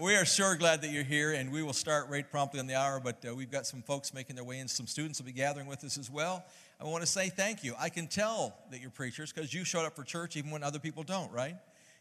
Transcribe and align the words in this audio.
We 0.00 0.16
are 0.16 0.24
sure 0.24 0.54
glad 0.54 0.80
that 0.80 0.92
you're 0.92 1.04
here, 1.04 1.32
and 1.32 1.52
we 1.52 1.62
will 1.62 1.74
start 1.74 2.08
right 2.08 2.28
promptly 2.28 2.58
on 2.58 2.66
the 2.66 2.74
hour. 2.74 3.00
But 3.00 3.22
uh, 3.22 3.34
we've 3.34 3.50
got 3.50 3.66
some 3.66 3.82
folks 3.82 4.14
making 4.14 4.34
their 4.34 4.44
way 4.46 4.58
in. 4.58 4.66
Some 4.66 4.86
students 4.86 5.18
will 5.20 5.26
be 5.26 5.32
gathering 5.32 5.66
with 5.66 5.84
us 5.84 5.98
as 5.98 6.10
well. 6.10 6.42
I 6.80 6.84
want 6.84 7.02
to 7.02 7.06
say 7.06 7.28
thank 7.28 7.62
you. 7.62 7.74
I 7.78 7.90
can 7.90 8.06
tell 8.06 8.56
that 8.70 8.80
you're 8.80 8.88
preachers 8.88 9.30
because 9.30 9.52
you 9.52 9.62
showed 9.62 9.84
up 9.84 9.94
for 9.94 10.02
church 10.02 10.38
even 10.38 10.52
when 10.52 10.62
other 10.62 10.78
people 10.78 11.02
don't, 11.02 11.30
right? 11.30 11.54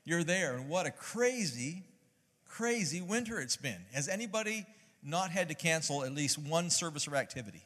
You're 0.06 0.24
there, 0.24 0.56
and 0.56 0.70
what 0.70 0.86
a 0.86 0.92
crazy, 0.92 1.84
crazy 2.48 3.02
winter 3.02 3.42
it's 3.42 3.58
been. 3.58 3.84
Has 3.92 4.08
anybody 4.08 4.66
not 5.04 5.30
had 5.32 5.50
to 5.50 5.54
cancel 5.54 6.06
at 6.06 6.14
least 6.14 6.38
one 6.38 6.70
service 6.70 7.06
or 7.06 7.18
activity? 7.18 7.66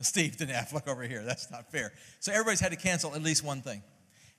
Steve 0.00 0.36
didn't 0.36 0.54
have 0.54 0.72
look 0.72 0.86
over 0.86 1.02
here. 1.02 1.24
That's 1.24 1.50
not 1.50 1.72
fair. 1.72 1.92
So 2.20 2.30
everybody's 2.30 2.60
had 2.60 2.70
to 2.70 2.78
cancel 2.78 3.16
at 3.16 3.22
least 3.22 3.42
one 3.42 3.62
thing. 3.62 3.82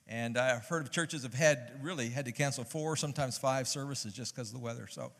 And 0.08 0.36
I've 0.36 0.66
heard 0.66 0.82
of 0.82 0.90
churches 0.90 1.22
have 1.22 1.34
had 1.34 1.72
really 1.80 2.10
had 2.10 2.26
to 2.26 2.32
cancel 2.32 2.64
four, 2.64 2.96
sometimes 2.96 3.38
five 3.38 3.66
services 3.66 4.12
just 4.12 4.34
because 4.34 4.48
of 4.48 4.54
the 4.54 4.64
weather. 4.64 4.86
So 4.90 5.12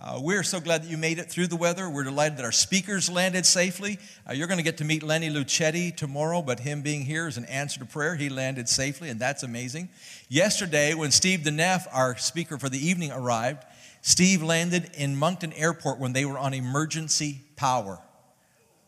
uh, 0.00 0.18
we're 0.20 0.42
so 0.42 0.60
glad 0.60 0.82
that 0.82 0.90
you 0.90 0.96
made 0.96 1.18
it 1.18 1.30
through 1.30 1.46
the 1.46 1.56
weather. 1.56 1.88
We're 1.88 2.04
delighted 2.04 2.38
that 2.38 2.44
our 2.44 2.52
speakers 2.52 3.08
landed 3.08 3.46
safely. 3.46 3.98
Uh, 4.28 4.32
you're 4.32 4.48
going 4.48 4.58
to 4.58 4.64
get 4.64 4.78
to 4.78 4.84
meet 4.84 5.04
Lenny 5.04 5.30
Luchetti 5.30 5.96
tomorrow, 5.96 6.42
but 6.42 6.60
him 6.60 6.82
being 6.82 7.02
here 7.02 7.28
is 7.28 7.36
an 7.36 7.44
answer 7.44 7.78
to 7.78 7.86
prayer. 7.86 8.16
He 8.16 8.28
landed 8.28 8.68
safely, 8.68 9.08
and 9.08 9.20
that's 9.20 9.44
amazing. 9.44 9.88
Yesterday, 10.28 10.94
when 10.94 11.12
Steve 11.12 11.40
DeNeff, 11.40 11.86
our 11.92 12.16
speaker 12.16 12.58
for 12.58 12.68
the 12.68 12.84
evening, 12.84 13.12
arrived, 13.12 13.64
Steve 14.02 14.42
landed 14.42 14.90
in 14.94 15.16
Moncton 15.16 15.52
Airport 15.52 16.00
when 16.00 16.12
they 16.12 16.24
were 16.24 16.38
on 16.38 16.52
emergency 16.54 17.42
power. 17.54 18.00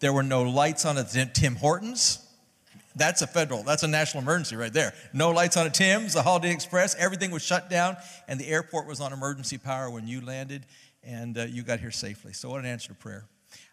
There 0.00 0.12
were 0.12 0.24
no 0.24 0.42
lights 0.42 0.84
on 0.84 0.98
at 0.98 1.34
Tim 1.34 1.54
Hortons. 1.54 2.25
That's 2.96 3.20
a 3.20 3.26
federal, 3.26 3.62
that's 3.62 3.82
a 3.82 3.88
national 3.88 4.22
emergency 4.22 4.56
right 4.56 4.72
there. 4.72 4.94
No 5.12 5.30
lights 5.30 5.56
on 5.56 5.66
at 5.66 5.74
Tim's, 5.74 6.14
the 6.14 6.22
Holiday 6.22 6.50
Express, 6.50 6.94
everything 6.96 7.30
was 7.30 7.42
shut 7.42 7.68
down, 7.68 7.96
and 8.26 8.40
the 8.40 8.48
airport 8.48 8.86
was 8.86 9.00
on 9.00 9.12
emergency 9.12 9.58
power 9.58 9.90
when 9.90 10.08
you 10.08 10.22
landed 10.22 10.66
and 11.04 11.38
uh, 11.38 11.42
you 11.42 11.62
got 11.62 11.78
here 11.78 11.90
safely. 11.90 12.32
So, 12.32 12.50
what 12.50 12.60
an 12.60 12.66
answer 12.66 12.88
to 12.88 12.94
prayer. 12.94 13.26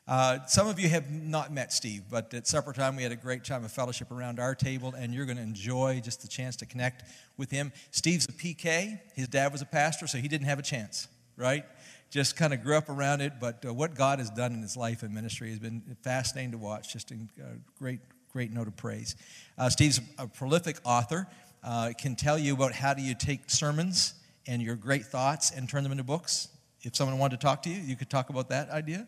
Uh, 0.06 0.40
some 0.48 0.68
of 0.68 0.80
you 0.80 0.90
have 0.90 1.10
not 1.10 1.54
met 1.54 1.72
Steve, 1.72 2.04
but 2.12 2.34
at 2.34 2.46
supper 2.46 2.74
time 2.74 2.98
we 2.98 3.04
had 3.04 3.14
a 3.14 3.18
great 3.18 3.46
time 3.46 3.64
of 3.64 3.72
fellowship 3.72 4.12
around 4.12 4.40
our 4.40 4.54
table, 4.54 4.94
and 4.98 5.14
you're 5.14 5.26
going 5.26 5.38
to 5.38 5.44
enjoy 5.44 6.02
just 6.04 6.22
the 6.22 6.28
chance 6.28 6.58
to 6.58 6.66
connect 6.66 7.04
with 7.38 7.50
him. 7.50 7.72
Steve's 7.92 8.26
a 8.26 8.34
PK. 8.34 9.00
His 9.16 9.30
dad 9.30 9.54
was 9.54 9.62
a 9.62 9.66
pastor, 9.66 10.06
so 10.08 10.18
he 10.18 10.28
didn't 10.28 10.48
have 10.48 10.60
a 10.60 10.64
chance, 10.64 11.08
right? 11.38 11.64
Just 12.10 12.36
kind 12.36 12.54
of 12.54 12.62
grew 12.62 12.76
up 12.76 12.90
around 12.90 13.22
it, 13.22 13.34
but 13.40 13.64
uh, 13.66 13.74
what 13.74 13.96
God 13.96 14.20
has 14.20 14.30
done 14.30 14.52
in 14.52 14.62
his 14.62 14.76
life 14.76 15.04
and 15.04 15.14
ministry 15.14 15.50
has 15.50 15.60
been 15.60 15.82
fascinating 16.02 16.52
to 16.52 16.58
watch. 16.58 16.92
Just 16.92 17.12
a 17.12 17.16
uh, 17.16 17.46
great, 17.80 18.02
great 18.34 18.52
note 18.52 18.68
of 18.68 18.76
praise. 18.76 19.16
Uh, 19.60 19.70
Steve's 19.70 20.02
a 20.18 20.28
prolific 20.28 20.78
author, 20.84 21.28
uh, 21.64 21.92
can 21.96 22.16
tell 22.16 22.38
you 22.38 22.56
about 22.56 22.74
how 22.74 22.96
do 22.96 23.04
you 23.04 23.14
take 23.14 23.48
sermons 23.48 24.16
and 24.48 24.60
your 24.60 24.76
great 24.76 25.06
thoughts 25.06 25.52
and 25.52 25.70
turn 25.70 25.84
them 25.84 25.92
into 25.92 26.04
books. 26.04 26.48
If 26.82 26.96
someone 26.96 27.20
wanted 27.20 27.40
to 27.40 27.46
talk 27.46 27.62
to 27.62 27.70
you, 27.70 27.80
you 27.80 27.96
could 27.96 28.10
talk 28.10 28.32
about 28.32 28.50
that 28.50 28.72
idea. 28.72 29.08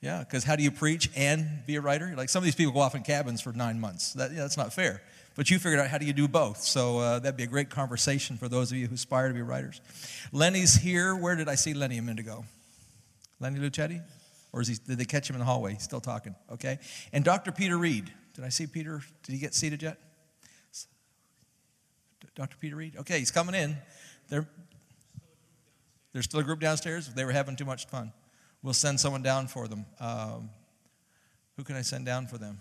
Yeah, 0.00 0.20
because 0.20 0.42
how 0.42 0.56
do 0.56 0.62
you 0.62 0.70
preach 0.70 1.10
and 1.14 1.46
be 1.66 1.76
a 1.76 1.82
writer? 1.82 2.14
Like 2.16 2.30
some 2.30 2.40
of 2.40 2.44
these 2.44 2.54
people 2.54 2.72
go 2.72 2.80
off 2.80 2.94
in 2.94 3.02
cabins 3.02 3.42
for 3.42 3.52
nine 3.52 3.78
months. 3.78 4.14
That, 4.14 4.32
yeah, 4.32 4.40
that's 4.40 4.56
not 4.56 4.72
fair. 4.72 5.02
But 5.36 5.50
you 5.50 5.58
figured 5.58 5.78
out 5.78 5.88
how 5.88 5.98
do 5.98 6.06
you 6.06 6.14
do 6.14 6.26
both. 6.26 6.62
So 6.62 6.98
uh, 6.98 7.18
that'd 7.18 7.36
be 7.36 7.44
a 7.44 7.46
great 7.46 7.68
conversation 7.68 8.38
for 8.38 8.48
those 8.48 8.72
of 8.72 8.78
you 8.78 8.88
who 8.88 8.94
aspire 8.94 9.28
to 9.28 9.34
be 9.34 9.42
writers. 9.42 9.82
Lenny's 10.32 10.74
here. 10.74 11.14
Where 11.14 11.36
did 11.36 11.48
I 11.48 11.54
see 11.56 11.74
Lenny 11.74 11.98
a 11.98 12.02
minute 12.02 12.20
ago? 12.20 12.46
Lenny 13.38 13.60
Luchetti? 13.60 14.02
Or 14.52 14.62
is 14.62 14.68
he, 14.68 14.76
did 14.86 14.98
they 14.98 15.04
catch 15.04 15.28
him 15.28 15.36
in 15.36 15.40
the 15.40 15.46
hallway? 15.46 15.74
He's 15.74 15.82
still 15.82 16.00
talking. 16.00 16.34
Okay. 16.50 16.78
And 17.12 17.22
Dr. 17.22 17.52
Peter 17.52 17.76
Reed. 17.78 18.10
Did 18.34 18.44
I 18.44 18.48
see 18.48 18.66
Peter? 18.66 19.02
Did 19.22 19.32
he 19.32 19.38
get 19.38 19.54
seated 19.54 19.82
yet? 19.82 19.98
Dr. 22.34 22.56
Peter 22.58 22.76
Reed? 22.76 22.96
Okay, 22.98 23.18
he's 23.18 23.30
coming 23.30 23.54
in. 23.54 23.76
There, 24.28 24.48
there's 26.12 26.24
still 26.24 26.40
a 26.40 26.44
group 26.44 26.60
downstairs. 26.60 27.08
They 27.08 27.24
were 27.24 27.32
having 27.32 27.56
too 27.56 27.66
much 27.66 27.86
fun. 27.88 28.12
We'll 28.62 28.72
send 28.72 29.00
someone 29.00 29.22
down 29.22 29.48
for 29.48 29.68
them. 29.68 29.84
Um, 30.00 30.50
who 31.56 31.64
can 31.64 31.76
I 31.76 31.82
send 31.82 32.06
down 32.06 32.26
for 32.26 32.38
them? 32.38 32.60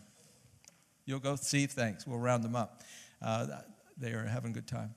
You'll 1.05 1.19
go, 1.19 1.35
Steve, 1.35 1.71
thanks. 1.71 2.05
We'll 2.05 2.19
round 2.19 2.43
them 2.43 2.55
up. 2.55 2.81
Uh, 3.21 3.47
they 3.97 4.11
are 4.11 4.25
having 4.25 4.51
a 4.51 4.53
good 4.53 4.67
time. 4.67 4.93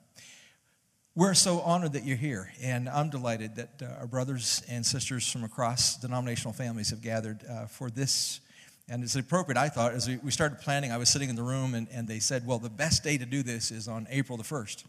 We're 1.14 1.34
so 1.34 1.60
honored 1.60 1.92
that 1.92 2.04
you're 2.04 2.16
here, 2.16 2.52
and 2.60 2.88
I'm 2.88 3.08
delighted 3.08 3.54
that 3.54 3.80
uh, 3.80 4.00
our 4.00 4.06
brothers 4.08 4.62
and 4.68 4.84
sisters 4.84 5.30
from 5.30 5.44
across 5.44 5.96
denominational 5.96 6.52
families 6.52 6.90
have 6.90 7.02
gathered 7.02 7.44
uh, 7.48 7.66
for 7.66 7.88
this 7.88 8.40
and 8.88 9.02
it's 9.02 9.16
appropriate, 9.16 9.56
I 9.56 9.68
thought, 9.68 9.92
as 9.94 10.08
we 10.08 10.30
started 10.30 10.60
planning, 10.60 10.92
I 10.92 10.98
was 10.98 11.08
sitting 11.08 11.30
in 11.30 11.36
the 11.36 11.42
room 11.42 11.74
and, 11.74 11.88
and 11.90 12.06
they 12.06 12.18
said, 12.18 12.46
well, 12.46 12.58
the 12.58 12.68
best 12.68 13.02
day 13.02 13.16
to 13.16 13.24
do 13.24 13.42
this 13.42 13.70
is 13.70 13.88
on 13.88 14.06
April 14.10 14.36
the 14.36 14.44
1st. 14.44 14.84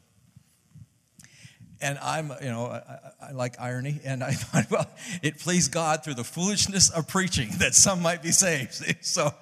And 1.82 1.98
I'm, 2.00 2.32
you 2.42 2.50
know, 2.50 2.68
I, 2.68 3.00
I, 3.22 3.32
like 3.32 3.60
irony, 3.60 4.00
and 4.06 4.24
I 4.24 4.32
thought, 4.34 4.72
well, 4.72 4.90
it 5.22 5.40
pleased 5.40 5.72
God 5.72 6.04
through 6.04 6.16
the 6.16 6.24
foolishness 6.24 6.90
of 6.90 7.08
preaching 7.08 7.50
that 7.60 7.76
some 7.76 8.02
might 8.02 8.22
be 8.22 8.32
saved. 8.32 8.84
So, 9.02 9.34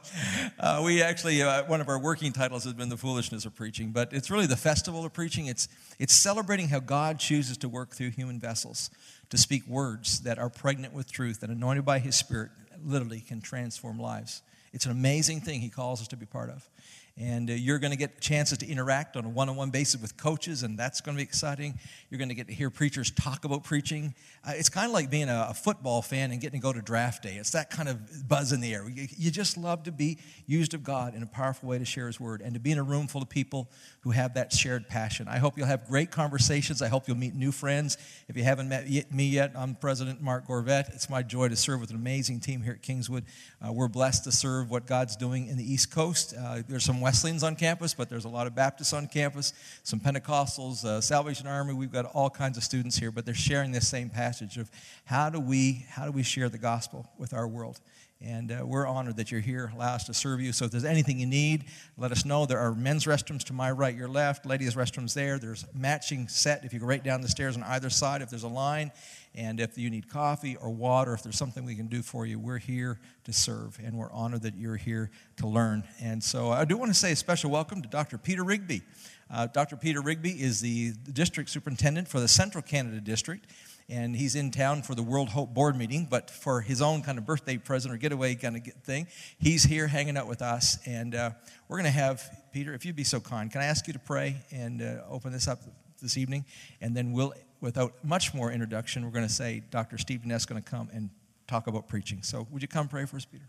uh, 0.60 0.82
we 0.84 1.02
actually, 1.02 1.42
uh, 1.42 1.64
one 1.66 1.80
of 1.80 1.88
our 1.88 1.98
working 1.98 2.32
titles 2.32 2.64
has 2.66 2.74
been 2.74 2.90
the 2.90 2.98
foolishness 2.98 3.46
of 3.46 3.56
preaching, 3.56 3.92
but 3.92 4.14
it's 4.14 4.30
really 4.30 4.46
the 4.46 4.58
festival 4.58 5.06
of 5.06 5.14
preaching. 5.14 5.48
It's, 5.48 5.68
it's 6.00 6.14
celebrating 6.14 6.68
how 6.68 6.80
God 6.80 7.18
chooses 7.18 7.58
to 7.60 7.70
work 7.70 7.92
through 7.92 8.12
human 8.12 8.40
vessels 8.40 8.90
to 9.34 9.38
speak 9.40 9.66
words 9.66 10.20
that 10.20 10.38
are 10.38 10.48
pregnant 10.48 10.94
with 10.94 11.12
truth 11.12 11.42
and 11.42 11.52
anointed 11.52 11.84
by 11.84 11.98
His 11.98 12.16
Spirit 12.16 12.52
literally 12.86 13.20
can 13.20 13.42
transform 13.42 13.98
lives. 13.98 14.44
It's 14.74 14.86
an 14.86 14.92
amazing 14.92 15.42
thing 15.42 15.60
He 15.60 15.70
calls 15.70 16.02
us 16.02 16.08
to 16.10 16.16
be 16.16 16.28
part 16.28 16.52
of. 16.52 16.70
And 17.16 17.48
uh, 17.48 17.54
you're 17.54 17.78
going 17.78 17.92
to 17.92 17.98
get 17.98 18.20
chances 18.22 18.58
to 18.60 18.68
interact 18.68 19.16
on 19.16 19.26
a 19.26 19.30
one 19.30 19.48
on 19.48 19.56
one 19.56 19.70
basis 19.70 20.02
with 20.02 20.18
coaches, 20.18 20.64
and 20.64 20.80
that's 20.80 21.00
going 21.00 21.16
to 21.16 21.20
be 21.20 21.24
exciting. 21.24 21.78
You're 22.10 22.18
going 22.18 22.30
to 22.30 22.36
get 22.36 22.48
to 22.48 22.54
hear 22.54 22.72
preachers 22.72 23.12
talk 23.12 23.46
about 23.46 23.64
preaching. 23.64 24.16
Uh, 24.44 24.54
it's 24.56 24.70
kind 24.70 24.88
of 24.88 24.94
like 24.94 25.12
being 25.12 25.30
a, 25.30 25.48
a, 25.52 25.54
football 25.54 26.02
fan 26.02 26.32
and 26.32 26.42
getting 26.42 26.60
to 26.60 26.64
go 26.64 26.74
to 26.74 26.82
draft 26.82 27.22
day. 27.22 27.36
It's 27.36 27.52
that 27.52 27.70
kind 27.70 27.88
of 27.88 28.28
buzz 28.28 28.52
in 28.52 28.62
the 28.62 28.74
air. 28.74 28.90
You, 28.90 29.08
you 29.16 29.30
just 29.30 29.58
love 29.58 29.84
to 29.84 29.92
be 29.92 30.18
used 30.48 30.74
of 30.74 30.84
God 30.84 31.14
in 31.14 31.22
a 31.22 31.28
powerful 31.28 31.70
way 31.70 31.78
to 31.78 31.86
share 31.86 32.08
His 32.08 32.20
word 32.20 32.42
and 32.42 32.56
to 32.56 32.60
be 32.60 32.72
in 32.72 32.80
a 32.80 32.84
room 32.84 33.06
full 33.06 33.22
of 33.22 33.30
people 33.30 33.70
who 34.02 34.10
have 34.10 34.34
that 34.34 34.52
shared 34.52 34.90
passion. 34.90 35.28
I 35.28 35.38
hope 35.38 35.56
you'll 35.56 35.68
have 35.68 35.88
great 35.88 36.10
conversations. 36.10 36.82
I 36.82 36.88
hope 36.88 37.08
you'll 37.08 37.18
meet 37.18 37.36
new 37.36 37.52
friends. 37.52 37.96
If 38.28 38.36
you 38.38 38.44
haven't 38.44 38.70
met 38.70 38.88
me 39.14 39.28
yet, 39.28 39.52
I'm 39.56 39.76
President 39.76 40.20
Mark 40.20 40.48
Gorveatte. 40.48 40.96
It's 40.96 41.12
my 41.12 41.22
joy 41.22 41.50
to 41.50 41.56
serve 41.56 41.80
with 41.80 41.92
an 41.92 41.96
amazing 41.96 42.40
team 42.40 42.64
here 42.64 42.74
at 42.74 42.82
Kingswood. 42.82 43.26
Uh, 43.64 43.72
we're 43.72 43.88
blessed 43.88 44.24
to 44.24 44.32
serve 44.32 44.72
what 44.72 44.88
God's 44.88 45.16
doing 45.16 45.46
in 45.46 45.58
the 45.58 45.72
East 45.72 45.92
Coast. 45.92 46.34
Uh, 46.38 46.64
there's 46.68 46.84
some 46.84 47.03
Wesleyans 47.04 47.44
on 47.44 47.56
campus, 47.56 47.94
but 47.94 48.10
there's 48.10 48.26
a 48.26 48.30
lot 48.30 48.48
of 48.48 48.56
Baptists 48.56 48.94
on 48.94 49.08
campus, 49.08 49.54
some 49.84 50.00
Pentecostals, 50.00 50.86
uh, 50.86 51.02
Salvation 51.02 51.48
Army. 51.48 51.74
We've 51.74 51.92
got 51.92 52.06
all 52.06 52.30
kinds 52.30 52.58
of 52.58 52.64
students 52.64 52.98
here, 52.98 53.12
but 53.12 53.26
they're 53.26 53.34
sharing 53.34 53.72
this 53.72 53.88
same 53.88 54.10
passage 54.10 54.58
of 54.58 54.72
how 55.06 55.30
do 55.30 55.40
we 55.40 55.86
how 55.90 56.06
do 56.06 56.12
we 56.12 56.24
share 56.24 56.50
the 56.50 56.58
gospel 56.58 57.06
with 57.18 57.34
our 57.34 57.48
world. 57.48 57.80
And 58.22 58.54
uh, 58.54 58.66
we're 58.66 58.88
honored 58.88 59.18
that 59.18 59.32
you're 59.32 59.42
here. 59.42 59.70
Allow 59.76 59.96
us 59.96 60.06
to 60.06 60.14
serve 60.14 60.40
you. 60.40 60.54
So 60.54 60.64
if 60.64 60.72
there's 60.72 60.86
anything 60.86 61.20
you 61.20 61.26
need, 61.26 61.66
let 61.98 62.14
us 62.14 62.24
know. 62.24 62.46
There 62.46 62.60
are 62.60 62.74
men's 62.74 63.04
restrooms 63.04 63.44
to 63.46 63.54
my 63.54 63.70
right, 63.70 63.94
your 63.94 64.08
left, 64.08 64.46
ladies' 64.46 64.76
restrooms 64.76 65.14
there. 65.14 65.38
There's 65.38 65.66
matching 65.74 66.30
set 66.30 66.64
if 66.64 66.74
you 66.74 66.80
go 66.80 66.86
right 66.86 67.04
down 67.04 67.20
the 67.20 67.28
stairs 67.28 67.58
on 67.58 67.64
either 67.64 67.90
side 67.90 68.22
if 68.22 68.30
there's 68.30 68.44
a 68.44 68.48
line. 68.48 68.92
And 69.36 69.60
if 69.60 69.78
you 69.78 69.90
need 69.90 70.10
coffee 70.10 70.56
or 70.56 70.70
water, 70.70 71.14
if 71.14 71.24
there's 71.24 71.38
something 71.38 71.66
we 71.66 71.76
can 71.76 71.88
do 71.88 72.02
for 72.02 72.26
you, 72.26 72.38
we're 72.38 72.60
here 72.60 73.00
to 73.24 73.34
serve. 73.34 73.80
And 73.84 73.98
we're 73.98 74.12
honored 74.12 74.44
that 74.44 74.56
you're 74.56 74.76
here 74.76 75.10
to 75.38 75.48
learn. 75.48 75.84
And 76.02 76.24
so 76.24 76.52
I 76.52 76.66
do 76.66 76.78
want 76.78 76.92
to 76.92 76.98
say 76.98 77.12
a 77.12 77.16
special 77.16 77.50
welcome 77.50 77.82
to 77.82 77.90
Dr. 77.90 78.18
Peter 78.18 78.44
Rigby. 78.44 78.84
Uh, 79.32 79.48
Dr. 79.48 79.76
Peter 79.76 80.02
Rigby 80.02 80.32
is 80.32 80.62
the 80.62 80.94
district 81.12 81.50
superintendent 81.50 82.08
for 82.08 82.20
the 82.20 82.28
Central 82.28 82.62
Canada 82.62 83.02
District 83.02 83.48
and 83.90 84.16
he's 84.16 84.36
in 84.36 84.52
town 84.52 84.82
for 84.82 84.96
the 84.96 85.04
World 85.04 85.30
Hope 85.30 85.54
Board 85.54 85.76
meeting, 85.76 86.08
but 86.10 86.30
for 86.30 86.62
his 86.62 86.82
own 86.82 87.02
kind 87.02 87.18
of 87.18 87.26
birthday 87.26 87.58
present 87.58 87.94
or 87.94 87.98
getaway 87.98 88.36
kind 88.36 88.56
of 88.56 88.64
thing, 88.84 89.08
he's 89.40 89.64
here 89.64 89.88
hanging 89.88 90.18
out 90.18 90.28
with 90.28 90.42
us. 90.42 90.78
And 90.86 91.16
uh, 91.16 91.32
we're 91.68 91.78
going 91.78 91.92
to 91.92 91.92
have, 91.92 92.24
Peter, 92.52 92.74
if 92.74 92.86
you'd 92.86 92.96
be 92.96 93.04
so 93.04 93.20
kind, 93.20 93.52
can 93.52 93.62
I 93.62 93.66
ask 93.66 93.88
you 93.88 93.94
to 93.94 94.00
pray 94.00 94.38
and 94.52 94.82
uh, 94.82 95.02
open 95.10 95.32
this 95.32 95.48
up 95.48 95.62
this 96.02 96.18
evening? 96.18 96.46
And 96.82 96.96
then 96.96 97.12
we'll, 97.12 97.34
without 97.64 97.94
much 98.04 98.34
more 98.34 98.52
introduction, 98.52 99.06
we're 99.06 99.12
going 99.12 99.26
to 99.26 99.34
say 99.34 99.64
Dr. 99.72 99.98
Steve 99.98 100.26
Ness 100.26 100.42
is 100.42 100.46
going 100.46 100.62
to 100.62 100.70
come 100.70 100.90
and 100.92 101.10
talk 101.48 101.68
about 101.68 101.88
preaching. 101.88 102.22
So 102.22 102.46
would 102.52 102.62
you 102.62 102.68
come 102.68 102.90
pray 102.90 103.06
for 103.06 103.16
us, 103.16 103.24
Peter? 103.24 103.46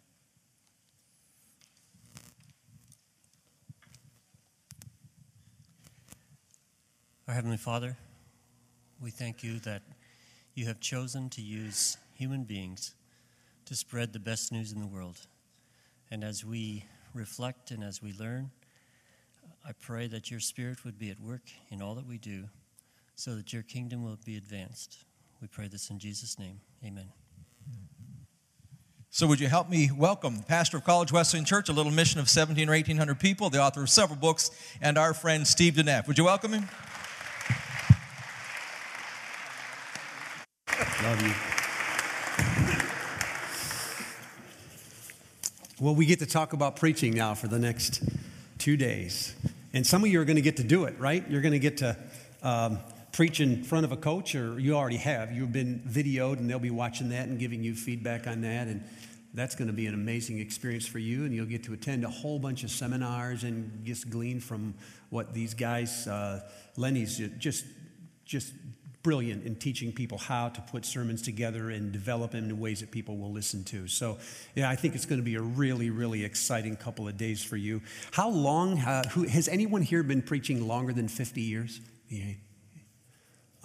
Our 7.27 7.35
Heavenly 7.35 7.57
Father, 7.57 7.97
we 9.01 9.11
thank 9.11 9.43
you 9.43 9.59
that 9.61 9.83
you 10.55 10.67
have 10.67 10.79
chosen 10.79 11.29
to 11.31 11.43
use 11.43 11.97
human 12.15 12.45
beings 12.45 12.95
to 13.65 13.75
spread 13.75 14.13
the 14.13 14.21
best 14.21 14.53
news 14.53 14.71
in 14.71 14.79
the 14.79 14.87
world. 14.87 15.27
And 16.13 16.23
as 16.23 16.45
we 16.45 16.85
reflect 17.15 17.73
and 17.73 17.83
as 17.83 18.01
we 18.01 18.13
learn, 18.13 18.53
I 19.67 19.73
pray 19.73 20.07
that 20.07 20.31
your 20.31 20.39
Spirit 20.39 20.85
would 20.85 21.01
be 21.01 21.11
at 21.11 21.19
work 21.19 21.51
in 21.71 21.83
all 21.83 21.97
that 21.97 22.07
we 22.07 22.19
do 22.19 22.45
so 23.15 23.35
that 23.37 23.53
your 23.53 23.63
kingdom 23.63 24.03
will 24.03 24.19
be 24.25 24.37
advanced. 24.37 25.05
We 25.41 25.49
pray 25.49 25.69
this 25.69 25.91
in 25.91 25.99
Jesus' 25.99 26.39
name. 26.39 26.61
Amen. 26.85 27.13
So, 29.11 29.29
would 29.29 29.39
you 29.39 29.47
help 29.47 29.69
me 29.69 29.91
welcome 29.97 30.39
the 30.39 30.43
pastor 30.43 30.79
of 30.79 30.85
College 30.85 31.13
Wesleyan 31.13 31.45
Church, 31.45 31.69
a 31.69 31.73
little 31.73 31.93
mission 31.93 32.19
of 32.19 32.29
17 32.29 32.69
or 32.69 32.73
1800 32.73 33.21
people, 33.21 33.49
the 33.49 33.63
author 33.63 33.83
of 33.83 33.89
several 33.89 34.19
books, 34.19 34.51
and 34.81 34.99
our 34.99 35.15
friend 35.15 35.47
Steve 35.47 35.75
DeNeff? 35.75 36.09
Would 36.09 36.19
you 36.19 36.25
welcome 36.25 36.53
him? 36.53 36.69
Love 41.05 41.23
you. 41.23 41.35
Well, 45.79 45.95
we 45.95 46.07
get 46.07 46.19
to 46.21 46.27
talk 46.27 46.53
about 46.53 46.75
preaching 46.77 47.15
now 47.15 47.35
for 47.35 47.47
the 47.47 47.59
next 47.59 48.03
two 48.59 48.77
days. 48.77 49.37
And 49.73 49.87
some 49.87 50.03
of 50.03 50.09
you 50.11 50.21
are 50.21 50.25
going 50.25 50.37
to 50.37 50.43
get 50.43 50.57
to 50.57 50.65
do 50.65 50.85
it, 50.87 50.99
right? 50.99 51.23
You're 51.29 51.43
going 51.43 51.53
to 51.53 51.59
get 51.59 51.77
to 51.79 51.97
um, 52.43 52.79
preach 53.15 53.39
in 53.39 53.63
front 53.63 53.85
of 53.85 53.93
a 53.93 53.97
coach, 53.97 54.35
or 54.35 54.59
you 54.59 54.75
already 54.75 54.97
have. 54.97 55.31
You've 55.31 55.53
been 55.53 55.81
videoed, 55.89 56.39
and 56.39 56.51
they'll 56.51 56.59
be 56.59 56.73
watching 56.73 57.11
that 57.11 57.29
and 57.29 57.39
giving 57.39 57.63
you 57.63 57.75
feedback 57.75 58.27
on 58.27 58.41
that. 58.41 58.67
And 58.67 58.83
that's 59.33 59.55
going 59.55 59.69
to 59.69 59.73
be 59.73 59.87
an 59.87 59.95
amazing 59.95 60.41
experience 60.41 60.87
for 60.87 60.99
you. 60.99 61.25
And 61.25 61.33
you'll 61.33 61.47
get 61.47 61.63
to 61.65 61.73
attend 61.73 62.05
a 62.05 62.11
whole 62.11 62.41
bunch 62.41 62.65
of 62.65 62.71
seminars 62.71 63.45
and 63.45 63.85
just 63.85 64.11
glean 64.11 64.41
from 64.41 64.75
what 65.11 65.33
these 65.33 65.55
guys, 65.55 66.09
uh, 66.09 66.41
Lenny's 66.77 67.23
just, 67.39 67.65
just 68.25 68.53
brilliant 69.05 69.47
in 69.47 69.55
teaching 69.55 69.93
people 69.93 70.19
how 70.19 70.49
to 70.49 70.61
put 70.63 70.85
sermons 70.85 71.23
together 71.23 71.71
and 71.71 71.93
develop 71.93 72.33
them 72.33 72.51
in 72.51 72.59
ways 72.59 72.81
that 72.81 72.91
people 72.91 73.17
will 73.17 73.31
listen 73.31 73.63
to. 73.63 73.87
So, 73.87 74.19
yeah, 74.57 74.69
I 74.69 74.75
think 74.75 74.97
it's 74.97 75.07
going 75.07 75.21
to 75.21 75.25
be 75.25 75.37
a 75.37 75.43
really, 75.43 75.91
really 75.91 76.25
exciting 76.25 76.75
couple 76.75 77.07
of 77.07 77.17
days 77.17 77.45
for 77.45 77.57
you. 77.57 77.81
How 78.11 78.29
long, 78.29 78.81
uh, 78.81 79.09
who, 79.11 79.23
has 79.23 79.47
anyone 79.47 79.83
here 79.83 80.03
been 80.03 80.23
preaching 80.23 80.67
longer 80.67 80.93
than 80.93 81.07
50 81.07 81.41
years? 81.41 81.81
Yeah. 82.09 82.33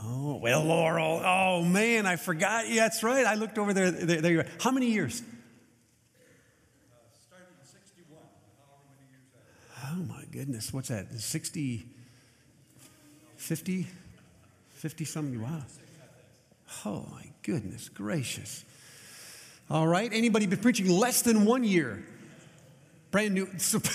Oh, 0.01 0.37
well, 0.37 0.63
Laurel, 0.63 1.21
oh 1.25 1.63
man, 1.63 2.05
I 2.05 2.15
forgot. 2.15 2.69
Yeah, 2.69 2.83
that's 2.83 3.03
right. 3.03 3.25
I 3.25 3.35
looked 3.35 3.57
over 3.57 3.73
there. 3.73 3.91
There, 3.91 4.21
there 4.21 4.31
you 4.31 4.39
are. 4.39 4.45
How 4.61 4.71
many 4.71 4.91
years? 4.91 5.21
Uh, 5.21 6.95
Starting 7.27 7.47
in 7.59 7.67
sixty-one. 7.67 8.23
How 9.81 9.95
many 9.97 10.05
years? 10.07 10.11
Oh 10.11 10.13
my 10.13 10.23
goodness, 10.31 10.71
what's 10.73 10.87
that? 10.87 11.11
60, 11.11 11.85
50? 13.35 13.87
50 14.75 15.05
something. 15.05 15.41
Wow. 15.41 15.63
Oh, 16.85 17.05
my 17.11 17.25
goodness 17.43 17.89
gracious. 17.89 18.63
All 19.69 19.85
right. 19.87 20.09
Anybody 20.13 20.45
been 20.45 20.59
preaching 20.59 20.87
less 20.87 21.21
than 21.23 21.43
one 21.45 21.63
year? 21.65 22.03
Brand 23.11 23.33
new. 23.33 23.47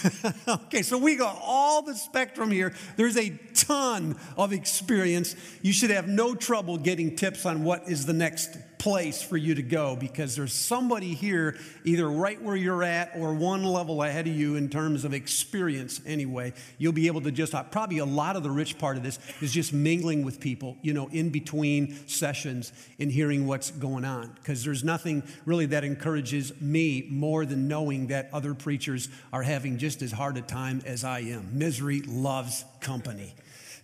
okay, 0.48 0.82
so 0.82 0.98
we 0.98 1.14
got 1.14 1.38
all 1.40 1.82
the 1.82 1.94
spectrum 1.94 2.50
here. 2.50 2.74
There's 2.96 3.16
a 3.16 3.30
ton 3.54 4.16
of 4.36 4.52
experience. 4.52 5.36
You 5.62 5.72
should 5.72 5.90
have 5.90 6.08
no 6.08 6.34
trouble 6.34 6.78
getting 6.78 7.14
tips 7.14 7.46
on 7.46 7.62
what 7.62 7.88
is 7.88 8.06
the 8.06 8.12
next 8.12 8.56
place 8.84 9.22
for 9.22 9.38
you 9.38 9.54
to 9.54 9.62
go 9.62 9.96
because 9.96 10.36
there's 10.36 10.52
somebody 10.52 11.14
here, 11.14 11.56
either 11.84 12.06
right 12.06 12.40
where 12.42 12.54
you're 12.54 12.82
at 12.82 13.12
or 13.16 13.32
one 13.32 13.64
level 13.64 14.02
ahead 14.02 14.26
of 14.26 14.34
you 14.34 14.56
in 14.56 14.68
terms 14.68 15.06
of 15.06 15.14
experience 15.14 16.02
anyway. 16.04 16.52
You'll 16.76 16.92
be 16.92 17.06
able 17.06 17.22
to 17.22 17.30
just, 17.30 17.54
uh, 17.54 17.62
probably 17.62 17.96
a 17.96 18.04
lot 18.04 18.36
of 18.36 18.42
the 18.42 18.50
rich 18.50 18.76
part 18.76 18.98
of 18.98 19.02
this 19.02 19.18
is 19.40 19.52
just 19.52 19.72
mingling 19.72 20.22
with 20.22 20.38
people, 20.38 20.76
you 20.82 20.92
know, 20.92 21.08
in 21.12 21.30
between 21.30 22.06
sessions 22.06 22.74
and 22.98 23.10
hearing 23.10 23.46
what's 23.46 23.70
going 23.70 24.04
on. 24.04 24.32
Because 24.34 24.62
there's 24.62 24.84
nothing 24.84 25.22
really 25.46 25.64
that 25.64 25.82
encourages 25.82 26.52
me 26.60 27.06
more 27.08 27.46
than 27.46 27.66
knowing 27.66 28.08
that 28.08 28.28
other 28.34 28.52
preachers 28.52 29.08
are 29.32 29.42
having 29.42 29.78
just 29.78 30.02
as 30.02 30.12
hard 30.12 30.36
a 30.36 30.42
time 30.42 30.82
as 30.84 31.04
I 31.04 31.20
am. 31.20 31.56
Misery 31.56 32.02
loves 32.02 32.66
company. 32.80 33.32